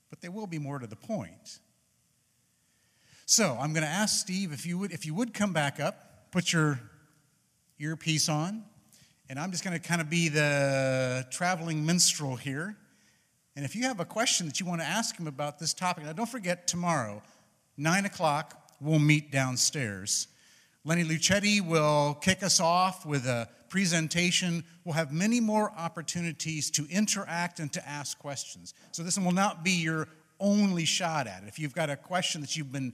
but 0.10 0.22
they 0.22 0.30
will 0.30 0.48
be 0.48 0.60
more 0.60 0.80
to 0.80 0.88
the 0.88 0.96
point. 0.96 1.60
So 3.26 3.58
I'm 3.60 3.74
going 3.74 3.84
to 3.84 3.90
ask 3.90 4.20
Steve 4.22 4.54
if 4.54 4.66
you 4.66 4.78
would, 4.78 4.92
if 4.92 5.06
you 5.06 5.14
would 5.14 5.34
come 5.34 5.52
back 5.52 5.80
up, 5.80 6.32
put 6.32 6.54
your 6.54 6.80
earpiece 7.80 8.30
on, 8.30 8.64
and 9.30 9.38
I'm 9.38 9.52
just 9.52 9.64
going 9.64 9.78
to 9.78 9.86
kind 9.86 10.00
of 10.00 10.10
be 10.10 10.30
the 10.30 11.28
traveling 11.30 11.86
minstrel 11.86 12.36
here. 12.36 12.78
And 13.56 13.66
if 13.66 13.76
you 13.76 13.84
have 13.84 14.00
a 14.00 14.06
question 14.06 14.46
that 14.46 14.60
you 14.60 14.66
want 14.66 14.82
to 14.82 14.88
ask 14.88 15.18
him 15.18 15.28
about 15.28 15.60
this 15.60 15.74
topic, 15.74 16.06
now 16.06 16.14
don't 16.14 16.30
forget 16.30 16.68
tomorrow, 16.68 17.22
9 17.76 18.06
o'clock, 18.06 18.72
we'll 18.80 19.00
meet 19.00 19.32
downstairs. 19.32 20.28
Lenny 20.88 21.04
Luchetti 21.04 21.60
will 21.60 22.14
kick 22.14 22.42
us 22.42 22.62
off 22.62 23.06
with 23.06 23.26
a 23.26 23.50
presentation. 23.68 24.64
We'll 24.86 24.94
have 24.94 25.12
many 25.12 25.42
more 25.42 25.70
opportunities 25.78 26.72
to 26.72 26.88
interact 26.90 27.60
and 27.60 27.70
to 27.74 27.86
ask 27.86 28.18
questions. 28.18 28.74
So, 28.94 29.04
this 29.04 29.18
one 29.18 29.26
will 29.26 29.34
not 29.34 29.66
be 29.66 29.72
your 29.72 30.08
only 30.40 30.86
shot 30.86 31.28
at 31.28 31.44
it. 31.44 31.50
If 31.50 31.60
you've 31.60 31.76
got 31.76 31.90
a 31.90 31.98
question 31.98 32.40
that 32.40 32.56
you've 32.56 32.72
been 32.72 32.94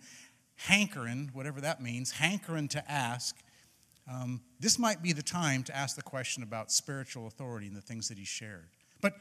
hankering, 0.55 1.29
whatever 1.33 1.61
that 1.61 1.83
means, 1.83 2.09
hankering 2.09 2.67
to 2.69 2.91
ask, 2.91 3.35
um, 4.11 4.41
this 4.59 4.79
might 4.79 5.03
be 5.03 5.13
the 5.13 5.21
time 5.21 5.61
to 5.65 5.77
ask 5.77 5.95
the 5.95 6.01
question 6.01 6.41
about 6.41 6.71
spiritual 6.71 7.27
authority 7.27 7.67
and 7.67 7.77
the 7.77 7.81
things 7.81 8.09
that 8.09 8.17
he 8.17 8.25
shared. 8.25 8.69
But 9.01 9.13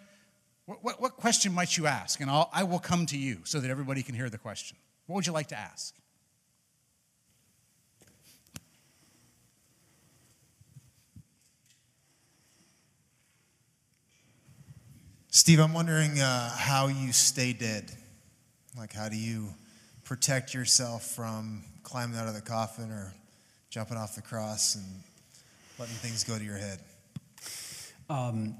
what, 0.64 0.82
what, 0.82 0.98
what 0.98 1.16
question 1.16 1.52
might 1.52 1.76
you 1.76 1.86
ask? 1.86 2.22
And 2.22 2.30
I'll, 2.30 2.48
I 2.54 2.62
will 2.62 2.78
come 2.78 3.04
to 3.04 3.18
you 3.18 3.40
so 3.44 3.60
that 3.60 3.70
everybody 3.70 4.02
can 4.02 4.14
hear 4.14 4.30
the 4.30 4.38
question. 4.38 4.78
What 5.04 5.16
would 5.16 5.26
you 5.26 5.34
like 5.34 5.48
to 5.48 5.58
ask? 5.58 5.94
Steve, 15.34 15.60
I'm 15.60 15.72
wondering 15.72 16.20
uh, 16.20 16.50
how 16.50 16.88
you 16.88 17.10
stay 17.10 17.54
dead. 17.54 17.90
Like, 18.76 18.92
how 18.92 19.08
do 19.08 19.16
you 19.16 19.48
protect 20.04 20.52
yourself 20.52 21.06
from 21.06 21.64
climbing 21.82 22.18
out 22.18 22.28
of 22.28 22.34
the 22.34 22.42
coffin 22.42 22.90
or 22.90 23.14
jumping 23.70 23.96
off 23.96 24.14
the 24.14 24.20
cross 24.20 24.74
and 24.74 24.84
letting 25.78 25.94
things 25.94 26.22
go 26.22 26.36
to 26.36 26.44
your 26.44 26.58
head? 26.58 26.80
Um, 28.10 28.56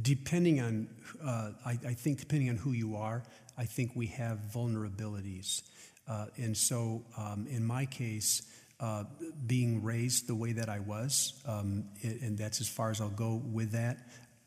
depending 0.00 0.62
on, 0.62 0.88
uh, 1.22 1.50
I, 1.66 1.72
I, 1.72 1.92
think 1.92 2.20
depending 2.20 2.48
on 2.48 2.56
who 2.56 2.72
you 2.72 2.96
are, 2.96 3.22
I 3.58 3.66
think 3.66 3.90
we 3.94 4.06
have 4.06 4.38
vulnerabilities. 4.50 5.60
Uh, 6.08 6.28
and 6.38 6.56
so, 6.56 7.04
um, 7.18 7.46
in 7.50 7.62
my 7.62 7.84
case, 7.84 8.50
uh, 8.80 9.04
being 9.46 9.82
raised 9.82 10.26
the 10.26 10.34
way 10.34 10.52
that 10.52 10.70
I 10.70 10.78
was, 10.78 11.34
um, 11.46 11.84
and 12.02 12.38
that's 12.38 12.62
as 12.62 12.68
far 12.68 12.90
as 12.90 13.02
I'll 13.02 13.10
go 13.10 13.42
with 13.44 13.72
that, 13.72 13.98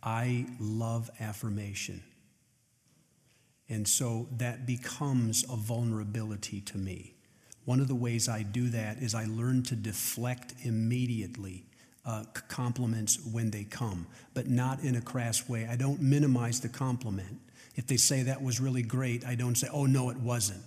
I 0.03 0.45
love 0.59 1.09
affirmation. 1.19 2.03
And 3.69 3.87
so 3.87 4.27
that 4.37 4.65
becomes 4.65 5.43
a 5.51 5.55
vulnerability 5.55 6.61
to 6.61 6.77
me. 6.77 7.15
One 7.65 7.81
of 7.81 7.89
the 7.89 7.95
ways 7.95 8.29
I 8.29 8.43
do 8.43 8.69
that 8.69 8.99
is 8.99 9.13
I 9.13 9.25
learn 9.25 9.63
to 9.63 9.75
deflect 9.75 10.53
immediately 10.63 11.65
uh, 12.05 12.23
compliments 12.47 13.19
when 13.29 13.51
they 13.51 13.65
come, 13.65 14.07
but 14.33 14.47
not 14.47 14.81
in 14.83 14.95
a 14.95 15.01
crass 15.01 15.49
way. 15.49 15.67
I 15.69 15.75
don't 15.75 16.01
minimize 16.01 16.61
the 16.61 16.69
compliment. 16.69 17.41
If 17.75 17.85
they 17.85 17.97
say 17.97 18.23
that 18.23 18.41
was 18.41 18.61
really 18.61 18.83
great, 18.83 19.25
I 19.25 19.35
don't 19.35 19.55
say, 19.55 19.67
oh, 19.71 19.85
no, 19.85 20.09
it 20.09 20.17
wasn't, 20.17 20.63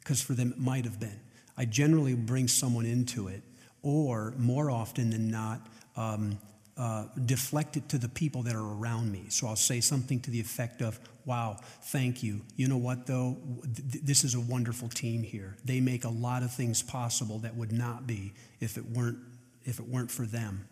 because 0.00 0.20
for 0.20 0.32
them 0.32 0.50
it 0.50 0.58
might 0.58 0.84
have 0.84 0.98
been. 0.98 1.20
I 1.56 1.64
generally 1.66 2.14
bring 2.14 2.48
someone 2.48 2.86
into 2.86 3.28
it, 3.28 3.42
or 3.82 4.34
more 4.36 4.70
often 4.70 5.10
than 5.10 5.30
not, 5.30 5.68
um, 5.96 6.38
uh, 6.76 7.04
deflect 7.26 7.76
it 7.76 7.88
to 7.90 7.98
the 7.98 8.08
people 8.08 8.42
that 8.42 8.54
are 8.54 8.74
around 8.74 9.12
me. 9.12 9.26
So 9.28 9.46
I'll 9.46 9.56
say 9.56 9.80
something 9.80 10.20
to 10.20 10.30
the 10.30 10.40
effect 10.40 10.80
of, 10.80 10.98
Wow, 11.24 11.58
thank 11.82 12.22
you. 12.22 12.40
You 12.56 12.66
know 12.66 12.78
what, 12.78 13.06
though? 13.06 13.36
Th- 13.62 14.02
this 14.02 14.24
is 14.24 14.34
a 14.34 14.40
wonderful 14.40 14.88
team 14.88 15.22
here. 15.22 15.56
They 15.64 15.80
make 15.80 16.04
a 16.04 16.08
lot 16.08 16.42
of 16.42 16.52
things 16.52 16.82
possible 16.82 17.38
that 17.40 17.54
would 17.54 17.72
not 17.72 18.06
be 18.06 18.32
if 18.60 18.76
it 18.76 18.84
weren't, 18.84 19.18
if 19.64 19.78
it 19.78 19.86
weren't 19.86 20.10
for 20.10 20.26
them. 20.26 20.66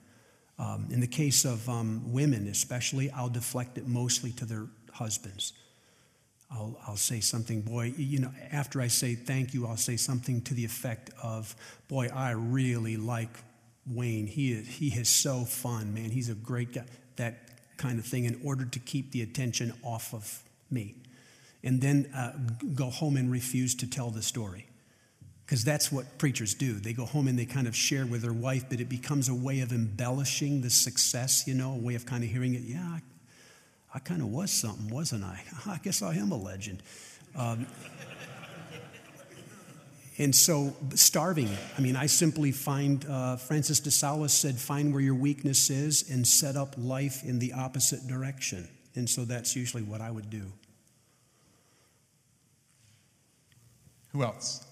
Um, 0.58 0.88
in 0.90 1.00
the 1.00 1.06
case 1.06 1.44
of 1.44 1.68
um, 1.68 2.12
women, 2.12 2.48
especially, 2.48 3.10
I'll 3.10 3.28
deflect 3.28 3.78
it 3.78 3.86
mostly 3.86 4.32
to 4.32 4.44
their 4.44 4.66
husbands. 4.92 5.52
I'll, 6.50 6.76
I'll 6.86 6.96
say 6.96 7.20
something, 7.20 7.60
boy, 7.60 7.94
you 7.96 8.18
know, 8.18 8.32
after 8.50 8.80
I 8.80 8.88
say 8.88 9.14
thank 9.14 9.54
you, 9.54 9.66
I'll 9.66 9.76
say 9.76 9.96
something 9.96 10.42
to 10.42 10.54
the 10.54 10.64
effect 10.64 11.10
of, 11.22 11.54
boy, 11.88 12.08
I 12.08 12.32
really 12.32 12.96
like 12.96 13.30
Wayne. 13.90 14.26
He 14.26 14.52
is, 14.52 14.66
he 14.68 14.88
is 14.88 15.08
so 15.08 15.44
fun, 15.44 15.94
man. 15.94 16.10
He's 16.10 16.28
a 16.28 16.34
great 16.34 16.72
guy. 16.72 16.84
That 17.16 17.38
kind 17.76 17.98
of 17.98 18.04
thing 18.04 18.24
in 18.24 18.40
order 18.44 18.64
to 18.64 18.78
keep 18.78 19.12
the 19.12 19.22
attention 19.22 19.72
off 19.82 20.14
of 20.14 20.42
me. 20.70 20.94
And 21.62 21.80
then 21.80 22.10
uh, 22.14 22.32
go 22.74 22.90
home 22.90 23.16
and 23.16 23.30
refuse 23.30 23.74
to 23.76 23.88
tell 23.88 24.10
the 24.10 24.22
story. 24.22 24.66
Because 25.44 25.64
that's 25.64 25.90
what 25.90 26.18
preachers 26.18 26.54
do. 26.54 26.74
They 26.74 26.92
go 26.92 27.04
home 27.04 27.26
and 27.26 27.38
they 27.38 27.44
kind 27.44 27.66
of 27.66 27.74
share 27.74 28.06
with 28.06 28.22
their 28.22 28.32
wife, 28.32 28.66
but 28.70 28.80
it 28.80 28.88
becomes 28.88 29.28
a 29.28 29.34
way 29.34 29.60
of 29.60 29.72
embellishing 29.72 30.60
the 30.60 30.70
success, 30.70 31.44
you 31.46 31.54
know, 31.54 31.72
a 31.72 31.76
way 31.76 31.96
of 31.96 32.06
kind 32.06 32.22
of 32.22 32.30
hearing 32.30 32.54
it. 32.54 32.62
Yeah, 32.62 32.86
I, 32.86 33.00
I 33.92 33.98
kind 33.98 34.22
of 34.22 34.28
was 34.28 34.52
something, 34.52 34.88
wasn't 34.88 35.24
I? 35.24 35.42
I 35.66 35.78
guess 35.82 36.02
I 36.02 36.14
am 36.14 36.30
a 36.30 36.36
legend. 36.36 36.82
Um, 37.34 37.66
and 40.20 40.36
so, 40.36 40.76
starving. 40.96 41.48
I 41.78 41.80
mean, 41.80 41.96
I 41.96 42.04
simply 42.04 42.52
find, 42.52 43.06
uh, 43.08 43.36
Francis 43.36 43.80
de 43.80 43.90
Sales 43.90 44.34
said, 44.34 44.58
find 44.58 44.92
where 44.92 45.00
your 45.00 45.14
weakness 45.14 45.70
is 45.70 46.10
and 46.10 46.28
set 46.28 46.56
up 46.56 46.74
life 46.76 47.24
in 47.24 47.38
the 47.38 47.54
opposite 47.54 48.06
direction. 48.06 48.68
And 48.94 49.08
so 49.08 49.24
that's 49.24 49.56
usually 49.56 49.82
what 49.82 50.02
I 50.02 50.10
would 50.10 50.28
do. 50.28 50.52
Who 54.12 54.22
else? 54.22 54.62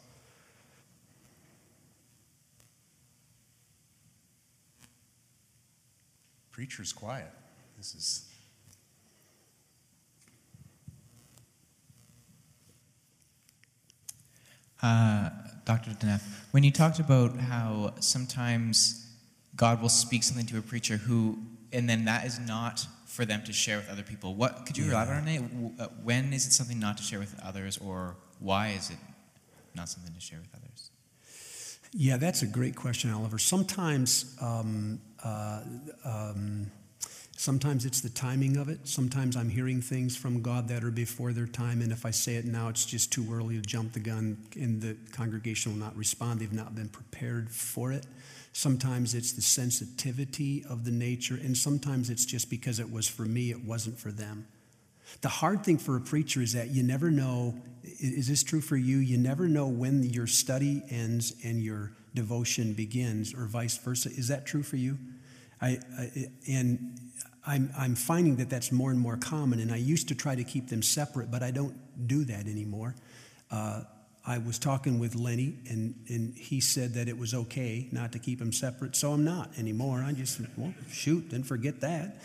Preacher's 6.51 6.93
quiet. 6.93 7.33
This 7.79 7.95
is 7.95 8.28
Uh, 14.83 15.31
Dr. 15.65 15.91
DeNeff, 15.91 16.23
when 16.53 16.63
you 16.63 16.71
talked 16.71 16.99
about 16.99 17.37
how 17.37 17.95
sometimes 18.01 19.07
God 19.57 19.83
will 19.83 19.89
speak 19.89 20.23
something 20.23 20.47
to 20.47 20.59
a 20.59 20.63
preacher 20.63 20.97
who, 20.97 21.39
and 21.73 21.89
then 21.89 22.05
that 22.05 22.25
is 22.25 22.39
not 22.39 22.87
for 23.07 23.25
them 23.25 23.43
to 23.45 23.53
share 23.53 23.79
with 23.79 23.91
other 23.91 24.05
people. 24.05 24.35
What 24.35 24.65
could 24.65 24.79
you 24.79 24.85
yeah. 24.85 24.93
elaborate 24.93 25.19
on 25.19 25.29
it? 25.29 25.81
Uh, 25.81 25.89
when 26.03 26.33
is 26.33 26.47
it 26.47 26.53
something 26.53 26.79
not 26.79 26.97
to 26.99 27.03
share 27.03 27.19
with 27.19 27.35
others, 27.43 27.77
or 27.79 28.17
why 28.39 28.69
is 28.69 28.91
it 28.91 28.99
not 29.75 29.89
something 29.89 30.15
to 30.15 30.21
share 30.21 30.39
with 30.39 30.55
others? 30.55 30.91
Yeah, 31.93 32.17
that's 32.17 32.43
a 32.43 32.47
great 32.47 32.77
question, 32.77 33.11
Oliver. 33.11 33.39
Sometimes 33.39 34.37
um, 34.41 35.01
uh, 35.25 35.63
um, 36.05 36.71
Sometimes 37.39 37.87
it's 37.87 38.01
the 38.01 38.09
timing 38.09 38.57
of 38.57 38.69
it. 38.69 38.81
Sometimes 38.83 39.37
I'm 39.37 39.49
hearing 39.49 39.81
things 39.81 40.17
from 40.17 40.43
God 40.43 40.67
that 40.69 40.83
are 40.83 40.91
before 40.91 41.33
their 41.33 41.47
time, 41.47 41.83
and 41.83 41.93
if 41.93 42.05
I 42.05 42.11
say 42.11 42.35
it 42.35 42.45
now, 42.45 42.69
it's 42.69 42.85
just 42.85 43.13
too 43.13 43.25
early 43.33 43.55
to 43.55 43.63
jump 43.63 43.93
the 43.93 44.01
gun, 44.01 44.39
and 44.57 44.83
the 44.83 44.97
congregation 45.13 45.71
will 45.71 45.79
not 45.79 45.97
respond. 45.97 46.41
They've 46.41 46.53
not 46.53 46.75
been 46.75 46.89
prepared 46.89 47.49
for 47.49 47.93
it. 47.93 48.07
Sometimes 48.53 49.15
it's 49.15 49.31
the 49.31 49.41
sensitivity 49.41 50.65
of 50.69 50.85
the 50.85 50.91
nature, 50.91 51.37
and 51.37 51.57
sometimes 51.57 52.11
it's 52.11 52.25
just 52.25 52.51
because 52.51 52.81
it 52.81 52.91
was 52.91 53.07
for 53.07 53.23
me, 53.23 53.53
it 53.53 53.65
wasn't 53.65 54.01
for 54.01 54.11
them. 54.11 54.49
The 55.21 55.29
hard 55.29 55.63
thing 55.63 55.79
for 55.79 55.97
a 55.97 56.01
preacher 56.01 56.43
is 56.43 56.55
that 56.55 56.71
you 56.71 56.83
never 56.83 57.09
know 57.09 57.55
is 57.85 58.27
this 58.27 58.43
true 58.43 58.61
for 58.61 58.77
you? 58.77 58.99
You 58.99 59.17
never 59.17 59.47
know 59.47 59.69
when 59.69 60.03
your 60.03 60.27
study 60.27 60.83
ends 60.91 61.35
and 61.45 61.63
your 61.63 61.93
devotion 62.15 62.73
begins, 62.73 63.33
or 63.33 63.47
vice 63.47 63.79
versa. 63.79 64.09
Is 64.09 64.27
that 64.27 64.45
true 64.45 64.65
for 64.65 64.77
you? 64.77 64.99
I, 65.61 65.79
I 65.99 66.27
and 66.49 67.01
I'm, 67.49 67.73
I'm 67.79 67.95
finding 67.95 68.37
that 68.37 68.51
that's 68.51 68.71
more 68.71 68.91
and 68.91 69.01
more 69.01 69.17
common, 69.17 69.59
and 69.59 69.73
I 69.73 69.77
used 69.77 70.09
to 70.09 70.15
try 70.15 70.35
to 70.35 70.45
keep 70.45 70.69
them 70.69 70.83
separate, 70.83 71.31
but 71.31 71.43
I 71.43 71.51
don't 71.51 71.75
do 72.07 72.25
that 72.25 72.47
anymore. 72.47 72.95
Uh, 73.51 73.85
I 74.27 74.37
was 74.37 74.59
talking 74.59 74.99
with 74.99 75.15
Lenny, 75.15 75.57
and, 75.71 75.95
and 76.09 76.37
he 76.37 76.61
said 76.61 76.93
that 76.95 77.09
it 77.09 77.17
was 77.17 77.33
okay 77.33 77.89
not 77.91 78.13
to 78.13 78.19
keep 78.19 78.39
them 78.39 78.53
separate, 78.53 78.95
so 78.97 79.13
I'm 79.13 79.25
not 79.25 79.59
anymore. 79.59 80.05
I 80.07 80.13
just, 80.13 80.39
well, 80.59 80.75
shoot, 80.91 81.31
then 81.31 81.43
forget 81.43 81.81
that. 81.81 82.23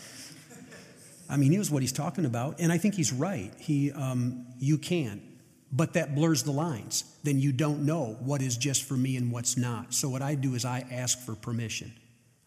I 1.30 1.38
mean, 1.38 1.52
he 1.52 1.56
knows 1.56 1.70
what 1.70 1.80
he's 1.80 1.92
talking 1.92 2.26
about, 2.26 2.60
and 2.60 2.70
I 2.70 2.76
think 2.76 2.94
he's 2.94 3.10
right. 3.10 3.50
He, 3.58 3.92
um, 3.92 4.44
you 4.58 4.76
can, 4.76 5.22
but 5.72 5.94
that 5.94 6.14
blurs 6.14 6.42
the 6.42 6.52
lines. 6.52 7.04
Then 7.22 7.40
you 7.40 7.52
don't 7.52 7.86
know 7.86 8.18
what 8.20 8.42
is 8.42 8.58
just 8.58 8.82
for 8.84 8.94
me 8.94 9.16
and 9.16 9.32
what's 9.32 9.56
not. 9.56 9.94
So 9.94 10.10
what 10.10 10.20
I 10.20 10.34
do 10.34 10.54
is 10.54 10.66
I 10.66 10.84
ask 10.90 11.18
for 11.18 11.34
permission. 11.34 11.94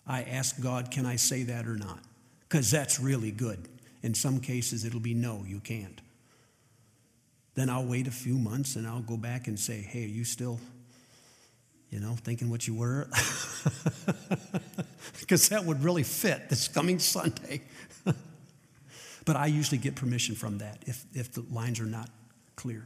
I 0.06 0.22
ask 0.22 0.62
God, 0.62 0.92
can 0.92 1.08
I 1.08 1.16
say 1.16 1.42
that 1.44 1.66
or 1.66 1.76
not? 1.76 2.00
Because 2.48 2.72
that's 2.72 3.00
really 3.00 3.32
good. 3.32 3.68
In 4.04 4.14
some 4.14 4.40
cases, 4.40 4.86
it'll 4.86 5.00
be 5.00 5.14
no, 5.14 5.44
you 5.46 5.60
can't. 5.60 6.00
Then 7.56 7.70
I'll 7.70 7.86
wait 7.86 8.08
a 8.08 8.12
few 8.12 8.38
months 8.38 8.76
and 8.76 8.88
I'll 8.88 9.02
go 9.02 9.18
back 9.18 9.48
and 9.48 9.60
say, 9.60 9.82
hey, 9.82 10.04
are 10.04 10.08
you 10.08 10.24
still, 10.24 10.60
you 11.90 12.00
know, 12.00 12.16
thinking 12.24 12.50
what 12.50 12.68
you 12.68 12.76
were? 12.76 13.10
because 15.20 15.50
that 15.50 15.66
would 15.66 15.84
really 15.84 16.04
fit 16.04 16.50
this 16.50 16.68
coming 16.68 17.00
Sunday. 17.00 17.62
but 19.26 19.36
I 19.36 19.48
usually 19.48 19.80
get 19.80 19.96
permission 19.96 20.36
from 20.36 20.60
that 20.60 20.84
if, 20.86 21.04
if 21.14 21.34
the 21.34 21.44
lines 21.52 21.80
are 21.80 21.86
not 21.86 22.10
clear. 22.56 22.86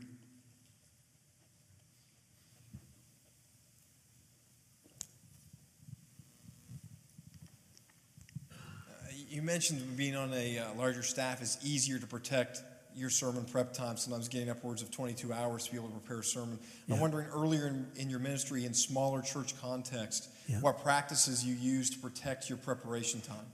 You 9.32 9.42
mentioned 9.42 9.96
being 9.96 10.16
on 10.16 10.34
a 10.34 10.60
uh, 10.60 10.74
larger 10.78 11.04
staff 11.04 11.42
is 11.42 11.58
easier 11.64 11.98
to 11.98 12.06
protect 12.06 12.62
your 12.94 13.10
sermon 13.10 13.46
prep 13.46 13.74
time, 13.74 13.96
sometimes 13.96 14.28
getting 14.28 14.50
upwards 14.50 14.82
of 14.82 14.92
22 14.92 15.32
hours 15.32 15.66
to 15.66 15.72
be 15.72 15.78
able 15.78 15.88
to 15.88 15.94
prepare 15.94 16.20
a 16.20 16.24
sermon. 16.24 16.60
Yeah. 16.86 16.96
I'm 16.96 17.02
wondering 17.02 17.28
earlier 17.28 17.68
in, 17.68 17.88
in, 17.96 18.10
your 18.10 18.20
ministry, 18.20 18.66
in 18.66 18.74
smaller 18.74 19.22
church 19.22 19.60
context, 19.62 20.30
yeah. 20.48 20.60
what 20.60 20.84
practices 20.84 21.46
you 21.46 21.56
use 21.56 21.90
to 21.92 22.00
protect 22.00 22.50
your 22.50 22.58
preparation 22.58 23.22
time? 23.22 23.46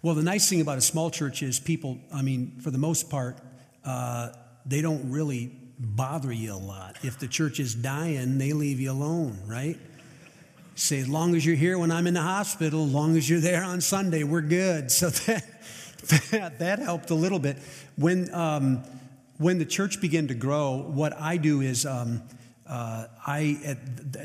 Well, 0.00 0.14
the 0.14 0.22
nice 0.22 0.48
thing 0.48 0.60
about 0.60 0.78
a 0.78 0.82
small 0.82 1.10
church 1.10 1.42
is 1.42 1.58
people, 1.58 1.98
I 2.14 2.22
mean, 2.22 2.60
for 2.60 2.70
the 2.70 2.78
most 2.78 3.10
part, 3.10 3.38
uh, 3.84 4.30
they 4.64 4.80
don't 4.80 5.10
really 5.10 5.50
bother 5.80 6.32
you 6.32 6.54
a 6.54 6.56
lot. 6.56 6.98
If 7.02 7.18
the 7.18 7.26
church 7.26 7.58
is 7.58 7.74
dying, 7.74 8.38
they 8.38 8.52
leave 8.52 8.78
you 8.78 8.92
alone, 8.92 9.42
right? 9.46 9.76
Say, 10.76 10.98
as 10.98 11.08
long 11.08 11.36
as 11.36 11.46
you're 11.46 11.56
here 11.56 11.78
when 11.78 11.90
I'm 11.90 12.06
in 12.06 12.14
the 12.14 12.22
hospital, 12.22 12.86
as 12.86 12.92
long 12.92 13.16
as 13.16 13.30
you're 13.30 13.40
there 13.40 13.62
on 13.62 13.80
Sunday, 13.80 14.24
we're 14.24 14.40
good. 14.40 14.90
So 14.90 15.08
that, 15.26 15.44
that, 16.30 16.58
that 16.58 16.78
helped 16.80 17.10
a 17.10 17.14
little 17.14 17.38
bit. 17.38 17.58
When, 17.96 18.32
um, 18.34 18.82
when 19.38 19.58
the 19.58 19.64
church 19.64 20.00
began 20.00 20.28
to 20.28 20.34
grow, 20.34 20.76
what 20.76 21.12
I 21.20 21.36
do 21.36 21.60
is 21.60 21.86
um, 21.86 22.22
Uh, 22.66 23.06
I 23.26 23.58
at, 23.64 23.76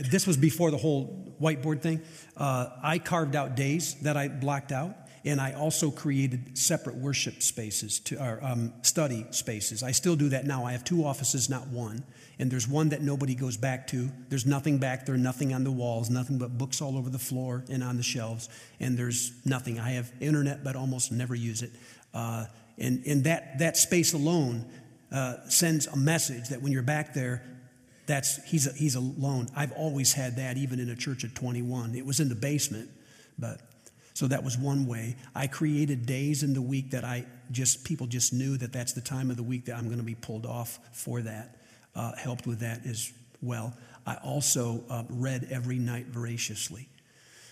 this 0.10 0.26
was 0.26 0.38
before 0.38 0.72
the 0.72 0.78
whole 0.78 1.36
whiteboard 1.41 1.82
thing. 1.82 2.00
Uh, 2.38 2.70
I 2.82 2.97
carved 3.00 3.36
out 3.36 3.56
days 3.56 3.95
that 4.02 4.16
I 4.16 4.30
blocked 4.30 4.72
out, 4.72 4.95
and 5.26 5.39
I 5.41 5.53
also 5.53 5.91
created 5.91 6.57
separate 6.57 6.95
worship 6.95 7.41
spaces 7.41 7.99
to 8.01 8.24
or 8.24 8.39
um, 8.41 8.74
study 8.82 9.26
spaces. 9.32 9.84
I 9.84 9.91
still 9.91 10.15
do 10.15 10.30
that 10.30 10.45
now. 10.45 10.65
I 10.65 10.72
have 10.72 10.84
two 10.84 11.03
offices, 11.03 11.49
not 11.49 11.67
one, 11.67 12.03
and 12.38 12.49
there's 12.49 12.67
one 12.67 12.89
that 12.89 13.01
nobody 13.01 13.36
goes 13.36 13.57
back 13.57 13.88
to. 13.88 14.09
There's 14.30 14.45
nothing 14.45 14.78
back 14.78 15.05
there, 15.05 15.17
nothing 15.17 15.53
on 15.53 15.63
the 15.63 15.72
walls, 15.72 16.09
nothing 16.09 16.38
but 16.38 16.57
books 16.57 16.82
all 16.82 16.97
over 16.97 17.09
the 17.09 17.20
floor 17.20 17.63
and 17.70 17.84
on 17.84 17.97
the 17.97 18.03
shelves, 18.03 18.49
and 18.80 18.97
there's 18.97 19.32
nothing. 19.45 19.80
I 19.80 19.91
have 19.91 20.11
internet, 20.20 20.63
but 20.63 20.76
almost 20.76 21.11
never 21.11 21.36
use 21.36 21.61
it. 21.61 21.72
Uh, 22.13 22.45
and 22.78 23.05
and 23.05 23.24
that 23.26 23.59
that 23.59 23.78
space 23.78 24.13
alone 24.13 24.65
uh, 25.11 25.36
sends 25.47 25.88
a 25.88 25.97
message 25.97 26.49
that 26.49 26.61
when 26.61 26.72
you're 26.72 26.82
back 26.82 27.13
there, 27.13 27.43
that's 28.05 28.43
he's 28.49 28.67
a, 28.67 28.74
he's 28.74 28.95
alone. 28.95 29.49
I've 29.55 29.72
always 29.74 30.13
had 30.13 30.38
that, 30.38 30.57
even 30.57 30.80
in 30.80 30.89
a 30.89 30.95
church 30.95 31.24
at 31.24 31.36
21. 31.36 31.95
It 31.95 32.05
was 32.05 32.20
in 32.20 32.30
the 32.30 32.36
basement, 32.36 32.89
but 33.38 33.61
so 34.20 34.28
that 34.28 34.43
was 34.43 34.57
one 34.57 34.86
way. 34.86 35.15
I 35.34 35.47
created 35.47 36.05
days 36.05 36.43
in 36.43 36.53
the 36.53 36.61
week 36.61 36.91
that 36.91 37.05
I 37.05 37.26
just 37.51 37.86
people 37.86 38.05
just 38.05 38.34
knew 38.34 38.57
that 38.57 38.74
that's 38.74 38.91
the 38.91 38.99
time 38.99 39.32
of 39.32 39.38
the 39.38 39.43
week 39.43 39.63
that 39.67 39.78
I'm 39.78 39.86
going 39.86 39.99
to 39.99 40.03
be 40.03 40.15
pulled 40.15 40.45
off 40.45 40.78
for 40.91 41.22
that. 41.22 41.55
Uh, 41.95 42.11
helped 42.17 42.45
with 42.45 42.59
that 42.59 42.86
as 42.86 43.13
well. 43.41 43.74
I 44.05 44.15
also 44.15 44.84
uh, 44.89 45.03
read 45.07 45.47
every 45.49 45.80
night 45.80 46.07
voraciously. 46.07 46.89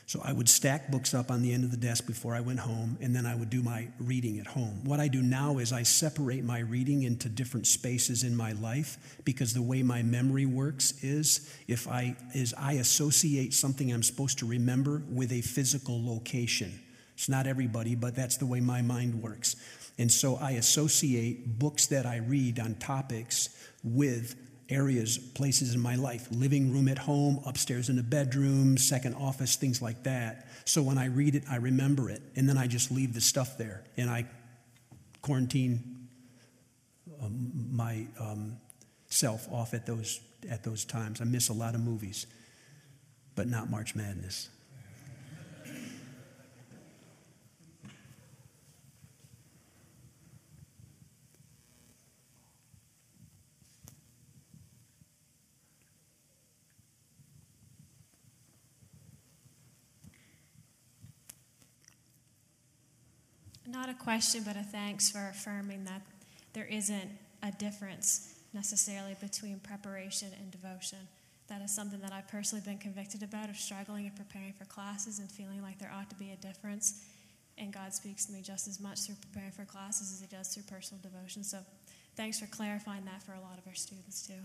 So 0.08 0.22
I 0.24 0.32
would 0.32 0.48
stack 0.48 0.90
books 0.90 1.14
up 1.14 1.30
on 1.30 1.42
the 1.42 1.52
end 1.52 1.66
of 1.66 1.72
the 1.72 1.76
desk 1.76 2.08
before 2.08 2.34
I 2.34 2.40
went 2.40 2.60
home, 2.60 2.98
and 3.02 3.14
then 3.14 3.26
I 3.26 3.36
would 3.36 3.50
do 3.50 3.62
my 3.62 3.90
reading 4.00 4.40
at 4.40 4.48
home. 4.48 4.86
What 4.86 5.02
I 5.02 5.10
do 5.10 5.22
now 5.22 5.58
is 5.58 5.74
I 5.74 5.84
separate 5.84 6.46
my 6.46 6.60
reading 6.60 7.04
into 7.04 7.28
different 7.28 7.68
spaces 7.68 8.24
in 8.24 8.34
my 8.34 8.54
life 8.54 8.98
because 9.26 9.54
the 9.54 9.62
way 9.62 9.84
my 9.84 10.04
memory 10.04 10.46
works 10.46 11.04
is 11.04 11.54
if 11.68 11.90
I 11.90 12.16
is 12.34 12.54
I 12.58 12.74
associate 12.74 13.54
something 13.54 13.92
I'm 13.92 14.02
supposed 14.02 14.40
to 14.40 14.46
remember 14.46 15.04
with 15.12 15.34
a 15.34 15.42
physical 15.42 16.02
location. 16.02 16.80
It's 17.16 17.28
not 17.28 17.46
everybody, 17.46 17.94
but 17.96 18.16
that's 18.16 18.38
the 18.38 18.46
way 18.46 18.62
my 18.62 18.82
mind 18.82 19.22
works. 19.22 19.58
And 19.98 20.10
so 20.10 20.38
I 20.38 20.52
associate 20.52 21.60
books 21.60 21.88
that 21.88 22.06
I 22.06 22.18
read 22.18 22.60
on 22.62 22.76
topics 22.76 23.50
with 23.84 24.36
areas, 24.70 25.18
places 25.18 25.74
in 25.74 25.80
my 25.80 25.96
life 25.96 26.28
living 26.32 26.72
room 26.72 26.88
at 26.88 26.98
home, 26.98 27.42
upstairs 27.46 27.90
in 27.90 27.96
the 27.96 28.04
bedroom, 28.04 28.78
second 28.78 29.16
office, 29.16 29.56
things 29.56 29.82
like 29.82 30.04
that. 30.04 30.48
So 30.66 30.82
when 30.82 30.98
I 30.98 31.06
read 31.06 31.36
it, 31.36 31.44
I 31.50 31.56
remember 31.58 32.10
it, 32.10 32.22
and 32.36 32.48
then 32.48 32.58
I 32.58 32.68
just 32.68 32.92
leave 32.92 33.14
the 33.14 33.22
stuff 33.22 33.58
there 33.58 33.84
and 33.96 34.10
I 34.10 34.26
quarantine 35.22 36.08
um, 37.22 37.52
my 37.72 38.08
um, 38.20 38.58
self 39.08 39.52
off 39.52 39.74
at 39.74 39.86
those, 39.86 40.22
at 40.50 40.64
those 40.64 40.86
times. 40.86 41.22
I 41.22 41.24
miss 41.24 41.50
a 41.50 41.54
lot 41.54 41.76
of 41.76 41.82
movies, 41.82 42.28
but 43.36 43.48
not 43.48 43.70
March 43.70 43.96
Madness. 43.96 44.50
Not 63.68 63.90
a 63.90 63.94
question, 63.94 64.44
but 64.46 64.56
a 64.56 64.64
thanks 64.64 65.10
for 65.10 65.28
affirming 65.30 65.84
that 65.86 66.02
there 66.54 66.66
isn't 66.66 67.12
a 67.44 67.52
difference 67.52 68.34
necessarily 68.54 69.16
between 69.20 69.60
preparation 69.60 70.30
and 70.40 70.50
devotion. 70.50 71.00
That 71.50 71.62
is 71.62 71.76
something 71.76 72.00
that 72.00 72.14
I've 72.14 72.28
personally 72.30 72.64
been 72.66 72.78
convicted 72.78 73.24
about 73.24 73.50
of 73.50 73.58
struggling 73.58 74.06
and 74.06 74.16
preparing 74.16 74.54
for 74.54 74.66
classes 74.66 75.20
and 75.20 75.30
feeling 75.30 75.62
like 75.62 75.80
there 75.80 75.92
ought 75.94 76.10
to 76.10 76.16
be 76.16 76.32
a 76.32 76.36
difference. 76.38 77.04
And 77.58 77.74
God 77.74 77.94
speaks 77.94 78.26
to 78.26 78.32
me 78.32 78.42
just 78.42 78.68
as 78.68 78.80
much 78.80 79.02
through 79.02 79.16
preparing 79.22 79.52
for 79.52 79.66
classes 79.66 80.14
as 80.14 80.22
He 80.22 80.34
does 80.34 80.48
through 80.48 80.64
personal 80.64 81.02
devotion. 81.02 81.44
So 81.44 81.60
thanks 82.16 82.40
for 82.40 82.48
clarifying 82.48 83.04
that 83.06 83.22
for 83.22 83.34
a 83.34 83.42
lot 83.42 83.58
of 83.58 83.68
our 83.68 83.76
students 83.76 84.26
too. 84.26 84.42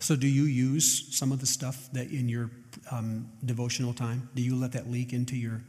So, 0.00 0.16
do 0.16 0.26
you 0.26 0.42
use 0.42 1.16
some 1.16 1.30
of 1.30 1.40
the 1.40 1.46
stuff 1.46 1.88
that 1.92 2.10
in 2.10 2.28
your 2.28 2.50
um, 2.90 3.30
devotional 3.44 3.94
time? 3.94 4.28
Do 4.34 4.42
you 4.42 4.56
let 4.56 4.72
that 4.72 4.90
leak 4.90 5.12
into 5.12 5.36
your 5.36 5.62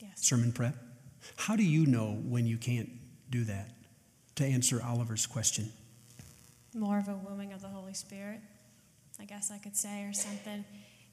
yes. 0.00 0.12
sermon 0.16 0.52
prep? 0.52 0.76
How 1.36 1.56
do 1.56 1.64
you 1.64 1.86
know 1.86 2.12
when 2.28 2.46
you 2.46 2.56
can't 2.56 2.90
do 3.30 3.44
that? 3.44 3.70
To 4.36 4.44
answer 4.44 4.82
Oliver's 4.82 5.26
question. 5.26 5.72
More 6.74 6.98
of 6.98 7.08
a 7.08 7.14
wooing 7.14 7.52
of 7.52 7.62
the 7.62 7.68
Holy 7.68 7.94
Spirit, 7.94 8.40
I 9.20 9.24
guess 9.24 9.52
I 9.52 9.58
could 9.58 9.76
say, 9.76 10.04
or 10.04 10.12
something. 10.12 10.64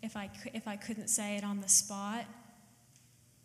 If 0.02 0.18
I, 0.18 0.30
if 0.54 0.68
I 0.68 0.76
couldn't 0.76 1.10
say 1.10 1.38
it 1.38 1.44
on 1.44 1.62
the 1.62 1.70
spot, 1.70 2.26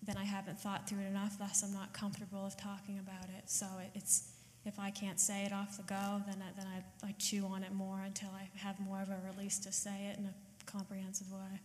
then 0.02 0.16
I 0.16 0.24
haven't 0.24 0.58
thought 0.58 0.88
through 0.88 1.00
it 1.00 1.08
enough, 1.08 1.38
thus 1.38 1.62
I'm 1.62 1.74
not 1.74 1.92
comfortable 1.92 2.46
of 2.46 2.56
talking 2.56 2.98
about 2.98 3.28
it. 3.36 3.50
So 3.50 3.66
it, 3.80 3.90
it's, 3.94 4.30
if 4.64 4.78
I 4.78 4.90
can't 4.90 5.20
say 5.20 5.44
it 5.44 5.52
off 5.52 5.76
the 5.76 5.82
go, 5.82 6.22
then 6.26 6.42
I, 6.42 6.58
then 6.58 6.66
I, 6.66 7.08
I 7.08 7.14
chew 7.18 7.44
on 7.46 7.62
it 7.62 7.72
more 7.72 8.00
until 8.00 8.30
I 8.30 8.48
have 8.58 8.80
more 8.80 9.02
of 9.02 9.10
a 9.10 9.18
release 9.32 9.58
to 9.60 9.72
say 9.72 10.10
it 10.10 10.18
in 10.18 10.26
a 10.26 10.34
comprehensive 10.64 11.30
way. 11.30 11.60